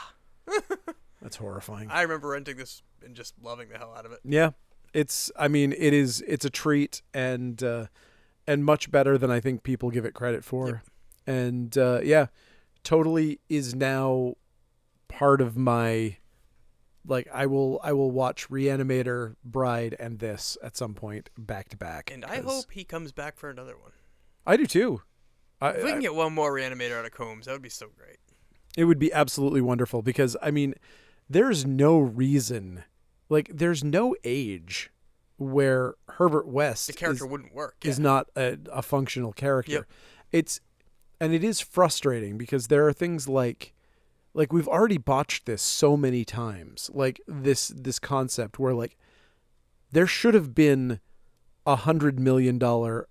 That's 1.21 1.37
horrifying. 1.37 1.89
I 1.91 2.03
remember 2.03 2.29
renting 2.29 2.57
this 2.57 2.83
and 3.05 3.15
just 3.17 3.35
loving 3.43 3.69
the 3.69 3.79
hell 3.79 3.95
out 3.97 4.05
of 4.07 4.13
it. 4.13 4.21
Yeah, 4.25 4.51
it's. 4.93 5.31
I 5.37 5.49
mean, 5.49 5.73
it 5.73 5.93
is. 5.95 6.23
It's 6.29 6.45
a 6.45 6.51
treat 6.51 7.01
and 7.15 7.63
uh, 7.63 7.87
and 8.47 8.65
much 8.65 8.91
better 8.91 9.17
than 9.19 9.31
I 9.31 9.41
think 9.41 9.63
people 9.63 9.91
give 9.91 10.05
it 10.05 10.15
credit 10.15 10.45
for. 10.45 10.67
Yep. 10.69 10.81
And 11.27 11.79
uh, 11.79 12.01
yeah, 12.03 12.27
totally 12.85 13.41
is 13.49 13.75
now 13.75 14.35
part 15.09 15.41
of 15.41 15.57
my. 15.57 16.17
Like 17.05 17.27
I 17.35 17.47
will, 17.47 17.81
I 17.83 17.93
will 17.95 18.13
watch 18.13 18.49
Reanimator, 18.49 19.35
Bride, 19.45 19.97
and 19.99 20.21
this 20.21 20.57
at 20.63 20.77
some 20.77 20.95
point 20.95 21.31
back 21.37 21.69
to 21.71 21.77
back. 21.77 22.13
And 22.13 22.25
I 22.25 22.41
hope 22.41 22.67
he 22.71 22.85
comes 22.85 23.11
back 23.11 23.37
for 23.37 23.51
another 23.51 23.77
one. 23.77 23.91
I 24.47 24.57
do 24.57 24.67
too. 24.67 25.03
I, 25.61 25.71
If 25.71 25.83
we 25.83 25.89
I- 25.91 25.93
can 25.95 26.01
get 26.01 26.15
one 26.15 26.33
more 26.33 26.53
reanimator 26.53 26.97
out 26.99 27.05
of 27.05 27.11
Combs, 27.11 27.47
that 27.47 27.53
would 27.53 27.63
be 27.63 27.69
so 27.69 27.89
great. 27.97 28.19
it 28.77 28.85
would 28.85 29.01
be 29.01 29.13
absolutely 29.13 29.61
wonderful 29.61 30.01
because 30.03 30.37
I 30.41 30.53
mean, 30.53 30.75
there's 31.29 31.67
no 31.67 31.99
reason, 31.99 32.85
like 33.29 33.51
there's 33.53 33.83
no 33.83 34.15
age 34.23 34.91
where 35.43 35.95
Herbert 36.09 36.47
West 36.47 36.87
The 36.87 36.93
character 36.93 37.25
is, 37.25 37.31
wouldn't 37.31 37.55
work. 37.55 37.77
is 37.85 37.99
not 37.99 38.29
a, 38.37 38.59
a 38.73 38.83
functional 38.83 39.33
character. 39.33 39.73
Yep. 39.73 39.85
It's 40.33 40.61
and 41.21 41.33
it 41.33 41.45
is 41.45 41.61
frustrating 41.61 42.37
because 42.39 42.69
there 42.69 42.87
are 42.87 42.93
things 42.93 43.29
like 43.29 43.75
like 44.35 44.53
we've 44.53 44.69
already 44.69 44.99
botched 44.99 45.47
this 45.47 45.61
so 45.63 45.97
many 45.97 46.25
times. 46.25 46.91
Like 46.95 47.21
this 47.27 47.69
this 47.69 47.99
concept 47.99 48.59
where 48.59 48.75
like 48.75 48.97
there 49.91 50.07
should 50.07 50.35
have 50.35 50.55
been 50.55 51.01
a 51.67 51.77
hundred 51.77 52.19
million 52.19 52.59
dollar 52.59 53.09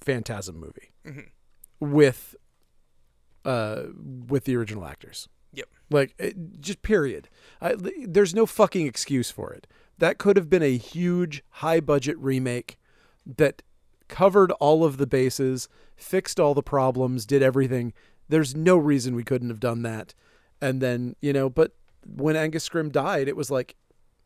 phantasm 0.00 0.56
movie 0.58 0.92
Mhm. 1.04 1.28
with 1.80 2.34
uh 3.44 3.82
with 4.28 4.44
the 4.44 4.56
original 4.56 4.84
actors. 4.86 5.28
Yep. 5.52 5.68
Like 5.90 6.14
it, 6.18 6.60
just 6.60 6.82
period. 6.82 7.28
I, 7.60 7.74
there's 7.78 8.34
no 8.34 8.46
fucking 8.46 8.86
excuse 8.86 9.30
for 9.30 9.52
it. 9.52 9.66
That 9.98 10.18
could 10.18 10.36
have 10.36 10.50
been 10.50 10.62
a 10.62 10.76
huge 10.76 11.42
high 11.50 11.80
budget 11.80 12.18
remake 12.18 12.76
that 13.24 13.62
covered 14.08 14.50
all 14.52 14.84
of 14.84 14.96
the 14.98 15.06
bases, 15.06 15.68
fixed 15.96 16.38
all 16.40 16.54
the 16.54 16.62
problems, 16.62 17.24
did 17.26 17.42
everything. 17.42 17.92
There's 18.28 18.54
no 18.54 18.76
reason 18.76 19.14
we 19.14 19.24
couldn't 19.24 19.48
have 19.50 19.60
done 19.60 19.82
that. 19.82 20.14
And 20.60 20.80
then, 20.80 21.14
you 21.20 21.32
know, 21.32 21.48
but 21.48 21.72
when 22.06 22.36
Angus 22.36 22.68
Scrimm 22.68 22.90
died, 22.92 23.28
it 23.28 23.36
was 23.36 23.50
like, 23.50 23.76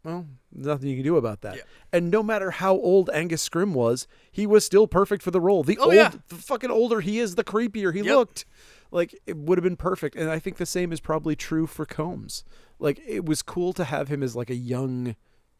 well, 0.04 0.26
nothing 0.52 0.88
you 0.88 0.96
can 0.96 1.04
do 1.04 1.16
about 1.16 1.40
that. 1.42 1.56
Yeah. 1.56 1.62
And 1.92 2.10
no 2.10 2.22
matter 2.22 2.50
how 2.52 2.74
old 2.74 3.10
Angus 3.12 3.46
Scrimm 3.46 3.72
was, 3.72 4.06
he 4.30 4.46
was 4.46 4.64
still 4.64 4.86
perfect 4.86 5.22
for 5.22 5.30
the 5.32 5.40
role. 5.40 5.62
The 5.64 5.76
Oh, 5.78 5.86
old, 5.86 5.94
yeah. 5.94 6.12
the 6.28 6.36
fucking 6.36 6.70
older 6.70 7.00
he 7.00 7.18
is, 7.18 7.34
the 7.34 7.44
creepier 7.44 7.92
he 7.92 8.00
Yep. 8.00 8.14
looked. 8.16 8.44
Like 8.90 9.14
it 9.26 9.36
would 9.36 9.58
have 9.58 9.64
been 9.64 9.76
perfect. 9.76 10.16
And 10.16 10.30
I 10.30 10.38
think 10.38 10.56
the 10.56 10.66
same 10.66 10.92
is 10.92 11.00
probably 11.00 11.36
true 11.36 11.66
for 11.66 11.84
Combs. 11.84 12.44
Like 12.78 13.00
it 13.06 13.26
was 13.26 13.42
cool 13.42 13.72
to 13.74 13.84
have 13.84 14.08
him 14.08 14.22
as 14.22 14.34
like 14.36 14.48
a 14.50 14.54
young, 14.54 15.14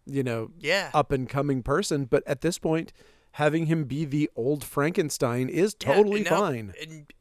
you 0.09 0.23
know, 0.23 0.51
Yeah. 0.59 0.91
up 0.95 1.13
and 1.13 1.29
coming 1.29 1.63
person, 1.63 2.05
but 2.07 2.23
at 2.27 2.41
this 2.41 2.59
point, 2.59 2.93
having 3.33 3.67
him 3.67 3.85
be 3.85 4.05
the 4.05 4.31
old 4.35 4.65
Frankenstein 4.65 5.49
is 5.49 5.77
Yeah, 5.81 5.95
totally 5.95 6.21
and 6.21 6.31
now- 6.31 6.39
fine. 6.41 6.75
And 6.81 7.13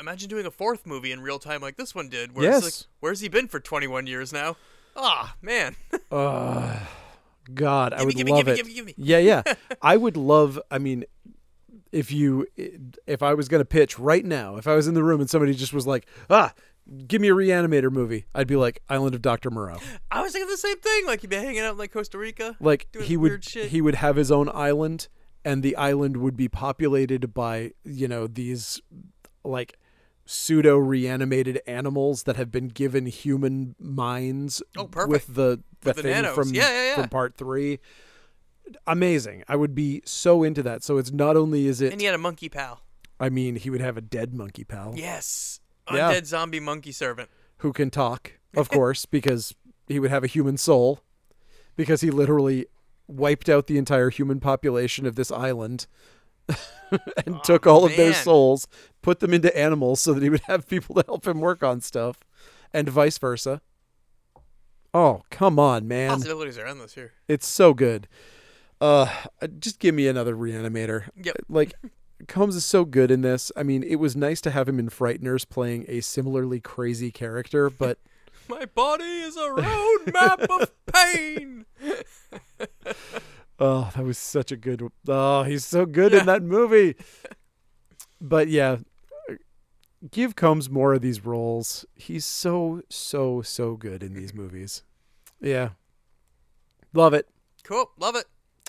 imagine 0.00 0.28
doing 0.28 0.44
a 0.46 0.50
fourth 0.50 0.84
movie 0.86 1.12
in 1.12 1.20
real 1.20 1.38
time 1.38 1.60
like 1.60 1.76
this 1.76 1.94
one 1.94 2.08
did. 2.08 2.34
Where 2.34 2.44
it's 2.46 2.54
like, 2.56 2.64
Yes. 2.64 2.86
where's 3.00 3.20
he 3.20 3.28
been 3.28 3.48
for 3.48 3.60
21 3.60 4.06
years 4.06 4.32
now? 4.32 4.56
Ah, 4.96 5.36
man. 5.40 5.76
Uh, 6.10 6.78
God, 7.54 7.92
I 7.92 8.04
would 8.04 8.14
love 8.28 8.44
gimme, 8.46 8.60
it. 8.60 8.66
gimme. 8.74 8.94
Yeah, 8.96 9.18
yeah. 9.18 9.42
I 9.82 9.96
would 9.96 10.16
love. 10.16 10.60
I 10.70 10.78
mean, 10.78 11.04
if 11.90 12.12
you, 12.12 12.46
if 13.06 13.22
I 13.22 13.34
was 13.34 13.48
going 13.48 13.60
to 13.60 13.64
pitch 13.64 13.98
right 13.98 14.24
now, 14.24 14.56
if 14.56 14.66
I 14.66 14.74
was 14.74 14.86
in 14.86 14.94
the 14.94 15.02
room 15.02 15.20
and 15.20 15.28
somebody 15.30 15.54
just 15.54 15.72
was 15.72 15.86
like, 15.86 16.06
ah, 16.30 16.52
give 17.06 17.20
me 17.20 17.28
a 17.28 17.34
reanimator 17.34 17.90
movie, 17.90 18.26
I'd 18.34 18.46
be 18.46 18.56
like 18.56 18.82
Island 18.88 19.14
of 19.14 19.22
Doctor 19.22 19.50
Moreau. 19.50 19.78
I 20.10 20.20
was 20.22 20.32
thinking 20.32 20.50
the 20.50 20.56
same 20.56 20.78
thing. 20.80 21.06
Like 21.06 21.20
he'd 21.20 21.30
be 21.30 21.36
hanging 21.36 21.60
out 21.60 21.72
in 21.72 21.78
like 21.78 21.92
Costa 21.92 22.18
Rica. 22.18 22.56
Like 22.60 22.88
Doing 22.92 23.06
he 23.06 23.16
weird 23.16 23.32
would, 23.32 23.44
shit. 23.44 23.70
he 23.70 23.80
would 23.80 23.96
have 23.96 24.16
his 24.16 24.30
own 24.32 24.50
island, 24.52 25.08
and 25.44 25.62
the 25.62 25.76
island 25.76 26.16
would 26.18 26.36
be 26.36 26.48
populated 26.48 27.32
by 27.34 27.72
you 27.84 28.08
know 28.08 28.26
these 28.26 28.80
like 29.44 29.78
pseudo 30.24 30.76
reanimated 30.76 31.60
animals 31.66 32.22
that 32.22 32.36
have 32.36 32.50
been 32.52 32.68
given 32.68 33.06
human 33.06 33.74
minds 33.80 34.62
Oh, 34.76 34.86
perfect. 34.86 35.10
with 35.10 35.34
the 35.34 35.60
the 35.80 35.88
With 35.90 35.96
thing 36.02 36.12
nanos. 36.12 36.34
from 36.36 36.54
Yeah, 36.54 36.70
yeah, 36.70 36.86
yeah. 36.90 36.94
from 36.94 37.08
part 37.08 37.36
three 37.36 37.80
amazing 38.86 39.42
i 39.48 39.56
would 39.56 39.74
be 39.74 40.00
so 40.04 40.44
into 40.44 40.62
that 40.62 40.84
so 40.84 40.96
it's 40.96 41.10
not 41.10 41.36
only 41.36 41.66
is 41.66 41.80
it 41.80 41.90
And 41.92 42.00
he 42.00 42.06
had 42.06 42.14
a 42.14 42.18
monkey 42.18 42.48
pal. 42.48 42.80
i 43.18 43.28
mean 43.28 43.56
he 43.56 43.68
would 43.70 43.80
have 43.80 43.96
a 43.96 44.00
dead 44.00 44.32
monkey 44.32 44.62
pal 44.64 44.94
Yes. 44.96 45.58
Yeah. 45.90 46.12
Undead 46.12 46.26
zombie 46.26 46.60
monkey 46.60 46.92
servant. 46.92 47.28
who 47.58 47.72
can 47.72 47.90
talk 47.90 48.38
of 48.56 48.68
course 48.76 49.06
because 49.06 49.54
he 49.88 49.98
would 49.98 50.10
have 50.10 50.24
a 50.24 50.28
human 50.28 50.56
soul 50.56 51.00
because 51.76 52.00
he 52.02 52.10
literally 52.10 52.66
wiped 53.08 53.48
out 53.48 53.66
the 53.66 53.78
entire 53.78 54.10
human 54.10 54.40
population 54.40 55.06
of 55.06 55.16
this 55.16 55.30
island 55.32 55.86
and 57.26 57.42
took 57.44 57.66
all 57.66 57.84
of 57.84 57.96
their 57.96 58.12
souls 58.12 58.66
put 59.02 59.20
them 59.20 59.32
into 59.34 59.56
animals 59.58 60.00
so 60.00 60.12
that 60.12 60.22
he 60.22 60.30
would 60.30 60.42
have 60.46 60.68
people 60.68 60.94
to 60.94 61.04
help 61.06 61.26
him 61.26 61.40
work 61.40 61.62
on 61.62 61.80
stuff 61.80 62.20
and 62.72 62.88
vice 62.88 63.18
versa 63.18 63.60
oh 64.94 65.22
come 65.30 65.58
on 65.58 65.86
man 65.88 66.10
Possibilities 66.10 66.58
are 66.58 66.66
endless 66.66 66.94
here. 66.94 67.12
It's 67.28 67.46
so 67.46 67.74
good. 67.74 68.08
Uh, 68.80 69.06
just 69.60 69.78
give 69.78 69.94
me 69.94 70.08
another 70.08 70.34
reanimator. 70.34 71.08
Yep. 71.22 71.36
Like, 71.48 71.74
Combs 72.28 72.56
is 72.56 72.64
so 72.64 72.84
good 72.84 73.10
in 73.10 73.22
this. 73.22 73.50
I 73.56 73.62
mean, 73.62 73.82
it 73.82 73.96
was 73.96 74.14
nice 74.16 74.40
to 74.42 74.50
have 74.50 74.68
him 74.68 74.78
in 74.78 74.88
Frighteners 74.88 75.48
playing 75.48 75.84
a 75.88 76.00
similarly 76.00 76.60
crazy 76.60 77.10
character, 77.10 77.68
but 77.70 77.98
My 78.48 78.64
body 78.66 79.04
is 79.04 79.36
a 79.36 79.52
road 79.52 80.12
map 80.12 80.40
of 80.50 80.70
pain. 80.86 81.64
oh, 83.58 83.90
that 83.94 84.04
was 84.04 84.18
such 84.18 84.52
a 84.52 84.56
good. 84.56 84.88
Oh, 85.08 85.42
he's 85.44 85.64
so 85.64 85.86
good 85.86 86.12
Yeah. 86.12 86.20
in 86.20 86.26
that 86.26 86.42
movie. 86.42 86.96
But 88.20 88.48
yeah, 88.48 88.78
give 90.10 90.36
Combs 90.36 90.68
more 90.70 90.94
of 90.94 91.02
these 91.02 91.24
roles. 91.24 91.84
He's 91.94 92.24
so 92.24 92.82
so 92.88 93.42
so 93.42 93.76
good 93.76 94.02
in 94.02 94.14
these 94.14 94.34
movies. 94.34 94.82
Yeah, 95.40 95.70
love 96.92 97.14
it. 97.14 97.28
Cool. 97.64 97.90
Love 97.98 98.16
it. 98.16 98.26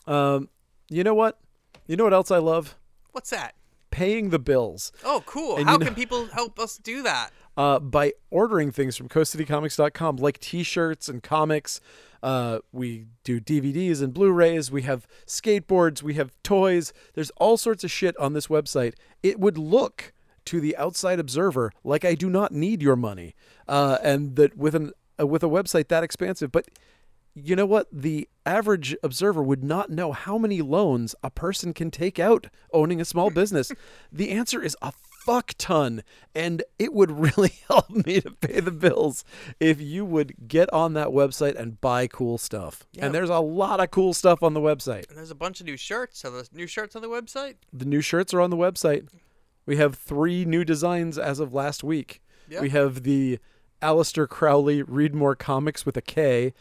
Um, 0.08 0.50
you 0.90 1.04
know 1.04 1.14
what? 1.16 1.40
You 1.88 1.98
know 1.98 2.04
what 2.04 2.14
else 2.14 2.32
I 2.32 2.38
love? 2.38 2.78
What's 3.14 3.30
that? 3.30 3.56
Paying 3.92 4.30
the 4.32 4.40
bills. 4.40 4.92
Oh, 5.06 5.24
cool. 5.26 5.56
And 5.58 5.66
How 5.68 5.74
you 5.74 5.80
know- 5.80 5.86
can 5.86 5.96
people 5.96 6.26
help 6.26 6.60
us 6.60 6.78
do 6.78 7.02
that? 7.04 7.32
uh, 7.56 7.78
by 7.80 8.12
ordering 8.32 8.72
things 8.72 8.98
from 8.98 9.08
coastcitycomics.com 9.08 10.16
like 10.18 10.40
t-shirts 10.40 11.08
and 11.08 11.22
comics 11.22 11.80
uh, 12.24 12.58
we 12.72 13.06
do 13.24 13.40
dvds 13.40 14.02
and 14.02 14.12
blu-rays 14.12 14.72
we 14.72 14.82
have 14.82 15.06
skateboards 15.28 16.02
we 16.02 16.16
have 16.16 16.32
toys 16.42 16.94
there's 17.14 17.30
all 17.38 17.56
sorts 17.56 17.84
of 17.84 17.92
shit 17.92 18.18
on 18.18 18.34
this 18.34 18.48
website 18.48 18.94
it 19.22 19.40
would 19.40 19.56
look 19.60 20.14
to 20.46 20.60
the 20.60 20.76
outside 20.78 21.20
observer 21.20 21.72
like 21.84 22.04
i 22.04 22.16
do 22.16 22.28
not 22.28 22.52
need 22.52 22.82
your 22.82 22.96
money 22.96 23.36
uh, 23.68 24.00
and 24.02 24.36
that 24.36 24.58
with 24.58 24.74
an 24.74 24.92
uh, 25.20 25.28
with 25.28 25.44
a 25.44 25.48
website 25.48 25.88
that 25.90 26.04
expansive 26.04 26.52
but 26.52 26.68
you 27.36 27.56
know 27.56 27.66
what? 27.66 27.88
The 27.92 28.30
average 28.46 28.96
observer 29.04 29.42
would 29.42 29.64
not 29.64 29.90
know 29.90 30.12
how 30.12 30.38
many 30.38 30.62
loans 30.62 31.16
a 31.24 31.30
person 31.30 31.74
can 31.74 31.90
take 31.90 32.20
out 32.20 32.48
owning 32.72 33.02
a 33.02 33.06
small 33.06 33.30
business. 33.30 33.72
the 34.12 34.32
answer 34.32 34.62
is 34.62 34.78
a 34.82 34.94
fuck 35.26 35.54
ton. 35.58 36.04
And 36.36 36.64
it 36.78 36.94
would 36.94 37.12
really 37.38 37.54
help 37.68 37.90
me 37.90 38.22
to 38.22 38.32
pay 38.32 38.60
the 38.60 38.72
bills 38.72 39.24
if 39.60 39.82
you 39.82 40.06
would 40.06 40.48
get 40.48 40.72
on 40.72 40.94
that 40.94 41.10
website 41.10 41.56
and 41.56 41.80
buy 41.82 42.08
cool 42.08 42.38
stuff. 42.38 42.86
Yeah. 42.94 43.06
And 43.06 43.16
there's 43.16 43.30
a 43.30 43.40
lot 43.40 43.80
of 43.80 43.92
cool 43.92 44.14
stuff 44.14 44.44
on 44.44 44.54
the 44.54 44.62
website. 44.62 45.10
And 45.10 45.18
there's 45.18 45.32
a 45.32 45.36
bunch 45.36 45.60
of 45.60 45.66
new 45.66 45.78
shirts. 45.78 46.24
Are 46.26 46.30
those 46.30 46.52
new 46.52 46.68
shirts 46.68 46.96
on 46.96 47.02
the 47.02 47.10
website? 47.10 47.56
The 47.72 47.86
new 47.86 48.02
shirts 48.02 48.34
are 48.34 48.42
on 48.42 48.50
the 48.50 48.58
website. 48.58 49.08
We 49.66 49.78
have 49.78 49.96
three 49.96 50.46
new 50.46 50.64
designs 50.64 51.18
as 51.18 51.40
of 51.40 51.54
last 51.54 51.84
week. 51.84 52.22
Yeah. 52.50 52.62
We 52.62 52.70
have 52.72 53.04
the 53.04 53.40
Aleister 53.82 54.28
Crowley 54.28 54.84
Read 54.84 55.16
More 55.16 55.36
Comics 55.36 55.86
with 55.86 55.98
a 55.98 56.02
K, 56.02 56.54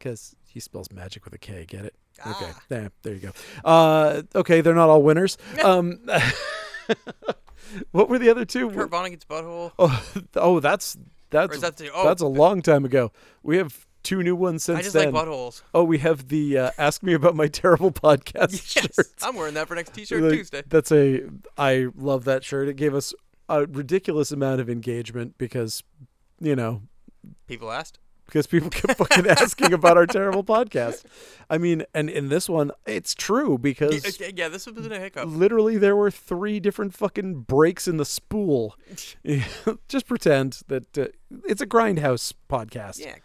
because 0.00 0.34
he 0.46 0.58
spells 0.58 0.90
magic 0.90 1.24
with 1.24 1.34
a 1.34 1.38
K. 1.38 1.64
Get 1.68 1.84
it? 1.84 1.94
Okay, 2.26 2.46
Ah. 2.50 2.62
there, 2.68 2.90
there 3.02 3.14
you 3.14 3.20
go. 3.20 3.32
Uh, 3.64 4.22
okay, 4.34 4.60
they're 4.62 4.74
not 4.74 4.88
all 4.90 5.02
winners. 5.02 5.38
Um, 5.62 6.00
what 7.92 8.08
were 8.08 8.18
the 8.18 8.30
other 8.30 8.44
two? 8.44 8.70
Kurt 8.70 8.90
Vonnegut's 8.90 9.24
butthole. 9.24 9.72
Oh, 9.78 10.02
oh, 10.36 10.60
that's 10.60 10.96
that's 11.30 11.60
that 11.60 11.76
the- 11.76 11.90
oh. 11.94 12.04
that's 12.04 12.22
a 12.22 12.26
long 12.26 12.62
time 12.62 12.84
ago. 12.84 13.12
We 13.42 13.56
have 13.58 13.86
two 14.02 14.22
new 14.22 14.34
ones 14.34 14.64
since 14.64 14.78
I 14.78 14.82
just 14.82 14.94
then. 14.94 15.12
like 15.12 15.26
buttholes. 15.26 15.62
oh, 15.74 15.84
we 15.84 15.98
have 15.98 16.28
the 16.28 16.58
uh, 16.58 16.70
"Ask 16.78 17.02
Me 17.02 17.12
About 17.14 17.36
My 17.36 17.46
Terrible" 17.48 17.92
podcast 17.92 18.52
Yes. 18.76 18.94
shirt. 18.94 19.06
I'm 19.22 19.36
wearing 19.36 19.54
that 19.54 19.68
for 19.68 19.74
next 19.74 19.94
T-shirt 19.94 20.22
Like, 20.22 20.32
Tuesday. 20.32 20.62
That's 20.66 20.90
a 20.90 21.22
I 21.56 21.86
love 21.96 22.24
that 22.24 22.42
shirt. 22.44 22.68
It 22.68 22.74
gave 22.76 22.94
us 22.94 23.14
a 23.48 23.66
ridiculous 23.66 24.32
amount 24.32 24.60
of 24.60 24.68
engagement 24.70 25.36
because 25.38 25.82
you 26.40 26.56
know 26.56 26.82
People 27.46 27.70
asked. 27.70 27.98
Because 28.30 28.46
people 28.46 28.70
kept 28.70 28.96
fucking 28.96 29.26
asking 29.28 29.72
about 29.72 29.96
our 29.96 30.06
terrible 30.06 30.44
podcast. 30.44 31.04
I 31.50 31.58
mean, 31.58 31.84
and 31.92 32.08
in 32.08 32.28
this 32.28 32.48
one, 32.48 32.70
it's 32.86 33.12
true 33.14 33.58
because 33.58 34.06
okay, 34.06 34.32
yeah, 34.34 34.48
this 34.48 34.66
was 34.66 34.86
a 34.86 34.98
hiccup. 34.98 35.28
literally 35.28 35.76
there 35.76 35.96
were 35.96 36.10
three 36.10 36.60
different 36.60 36.94
fucking 36.94 37.40
breaks 37.42 37.88
in 37.88 37.96
the 37.96 38.04
spool. 38.04 38.76
Just 39.88 40.06
pretend 40.06 40.62
that 40.68 40.96
uh, 40.96 41.06
it's 41.48 41.60
a 41.60 41.66
grindhouse 41.66 42.32
podcast. 42.48 43.00
Yeah. 43.00 43.16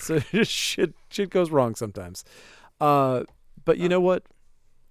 So 0.00 0.18
shit 0.42 0.94
shit 1.08 1.30
goes 1.30 1.50
wrong 1.50 1.74
sometimes. 1.76 2.24
Uh, 2.80 3.22
but 3.64 3.78
you 3.78 3.88
know 3.88 4.00
what? 4.00 4.24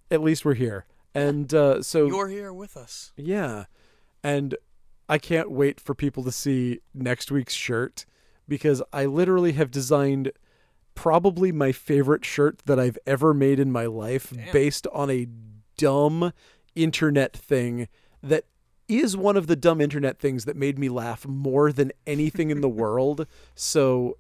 At 0.10 0.22
least 0.22 0.46
we're 0.46 0.54
here. 0.54 0.86
And 1.14 1.54
uh, 1.54 1.82
so 1.82 2.08
You're 2.08 2.30
here 2.30 2.54
with 2.54 2.78
us. 2.78 3.12
yeah. 3.16 3.66
And 4.24 4.56
I 5.10 5.18
can't 5.18 5.50
wait 5.50 5.80
for 5.80 5.96
people 5.96 6.24
to 6.24 6.32
see 6.32 6.82
next 6.94 7.32
week's 7.32 7.54
shirt 7.54 8.06
because 8.48 8.82
I 8.94 9.06
literally 9.06 9.54
have 9.54 9.72
designed 9.72 10.32
probably 10.96 11.52
my 11.52 11.72
favorite 11.72 12.26
shirt 12.26 12.62
that 12.66 12.80
I've 12.80 12.98
ever 13.06 13.34
made 13.34 13.60
in 13.60 13.72
my 13.72 13.86
life 13.86 14.32
Damn. 14.34 14.52
based 14.52 14.88
on 14.94 15.10
a 15.12 15.28
dumb 15.78 16.34
internet 16.76 17.34
thing 17.36 17.88
that 18.24 18.46
is 18.88 19.16
one 19.18 19.38
of 19.38 19.48
the 19.48 19.56
dumb 19.56 19.82
internet 19.82 20.18
things 20.18 20.46
that 20.46 20.56
made 20.56 20.80
me 20.80 20.90
laugh 20.90 21.28
more 21.28 21.72
than 21.72 21.92
anything 22.08 22.50
in 22.50 22.62
the 22.62 22.70
world. 22.84 23.28
So, 23.54 24.18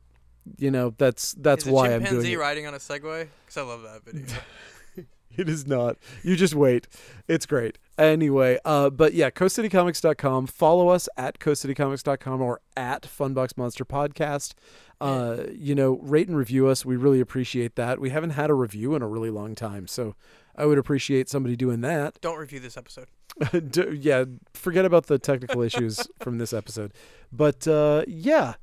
you 0.58 0.70
know, 0.70 0.94
that's 0.98 1.34
that's 1.34 1.66
Is 1.66 1.72
why 1.72 1.88
I'm 1.94 2.02
chimpanzee 2.02 2.28
doing 2.28 2.34
it. 2.34 2.38
riding 2.42 2.68
on 2.68 2.74
a 2.74 2.78
Segway? 2.78 3.28
Because 3.46 3.58
I 3.58 3.62
love 3.62 3.82
that 3.84 4.04
video. 4.06 4.26
It 5.38 5.48
is 5.50 5.68
not. 5.68 5.98
You 6.24 6.36
just 6.36 6.56
wait. 6.56 6.88
It's 7.28 7.46
great. 7.46 7.78
Anyway, 7.98 8.60
uh, 8.64 8.90
but 8.92 9.14
yeah, 9.14 9.30
coastcitycomics.com. 9.32 10.48
Follow 10.48 10.90
us 10.90 11.10
at 11.18 11.40
coastcitycomics.com 11.40 12.42
or 12.42 12.62
at 12.76 13.04
Funbox 13.04 13.58
Monster 13.58 13.86
Podcast. 13.86 14.54
Uh, 15.02 15.44
you 15.52 15.74
know, 15.76 15.98
rate 16.02 16.28
and 16.28 16.38
review 16.38 16.68
us. 16.68 16.86
We 16.86 16.96
really 16.96 17.20
appreciate 17.20 17.76
that. 17.76 18.00
We 18.00 18.10
haven't 18.12 18.32
had 18.32 18.50
a 18.50 18.54
review 18.54 18.96
in 18.96 19.02
a 19.02 19.08
really 19.08 19.30
long 19.32 19.56
time, 19.56 19.88
so 19.88 20.16
I 20.56 20.66
would 20.66 20.78
appreciate 20.78 21.28
somebody 21.30 21.56
doing 21.56 21.82
that. 21.82 22.20
Don't 22.22 22.38
review 22.38 22.60
this 22.60 22.78
episode. 22.78 23.08
D- 23.72 23.98
yeah, 24.00 24.26
forget 24.54 24.86
about 24.86 25.06
the 25.08 25.20
technical 25.20 25.62
issues 25.62 26.08
from 26.22 26.38
this 26.40 26.54
episode. 26.54 26.94
But 27.32 27.68
uh, 27.68 28.04
yeah, 28.08 28.56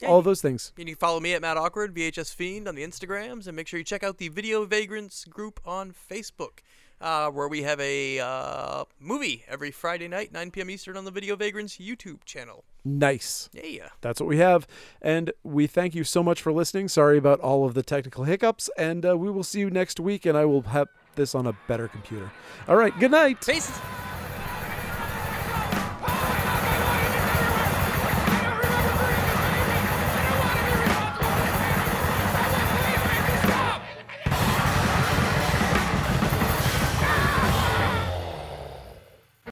Yeah, 0.00 0.08
all 0.08 0.18
you- 0.18 0.24
those 0.24 0.42
things. 0.42 0.72
And 0.78 0.88
You 0.88 0.94
can 0.94 1.00
follow 1.00 1.20
me 1.20 1.32
at 1.34 1.40
Matt 1.42 1.56
Awkward, 1.56 1.94
VHS 1.94 2.34
Fiend 2.34 2.68
on 2.68 2.74
the 2.74 2.82
Instagrams, 2.84 3.46
and 3.46 3.56
make 3.56 3.66
sure 3.68 3.78
you 3.78 3.84
check 3.84 4.02
out 4.02 4.18
the 4.18 4.28
Video 4.28 4.64
Vagrants 4.66 5.24
group 5.24 5.60
on 5.64 5.92
Facebook, 5.92 6.58
uh, 7.00 7.30
where 7.30 7.48
we 7.48 7.62
have 7.62 7.80
a 7.80 8.18
uh, 8.18 8.84
movie 8.98 9.44
every 9.48 9.70
Friday 9.70 10.08
night, 10.08 10.32
9 10.32 10.50
p.m. 10.50 10.70
Eastern, 10.70 10.96
on 10.96 11.04
the 11.04 11.10
Video 11.10 11.36
Vagrants 11.36 11.78
YouTube 11.78 12.24
channel. 12.24 12.64
Nice. 12.84 13.48
Yeah. 13.52 13.66
Yeah. 13.66 13.88
That's 14.00 14.20
what 14.20 14.28
we 14.28 14.38
have. 14.38 14.66
And 15.00 15.32
we 15.42 15.66
thank 15.66 15.94
you 15.94 16.04
so 16.04 16.22
much 16.22 16.42
for 16.42 16.52
listening. 16.52 16.88
Sorry 16.88 17.18
about 17.18 17.40
all 17.40 17.64
of 17.64 17.74
the 17.74 17.82
technical 17.82 18.24
hiccups. 18.24 18.70
And 18.76 19.04
uh, 19.06 19.16
we 19.16 19.30
will 19.30 19.44
see 19.44 19.60
you 19.60 19.70
next 19.70 20.00
week, 20.00 20.26
and 20.26 20.36
I 20.36 20.44
will 20.44 20.62
have 20.62 20.88
this 21.14 21.34
on 21.34 21.46
a 21.46 21.56
better 21.68 21.88
computer. 21.88 22.30
All 22.68 22.76
right. 22.76 22.96
Good 22.98 23.10
night. 23.10 23.44
Peace. 23.44 23.70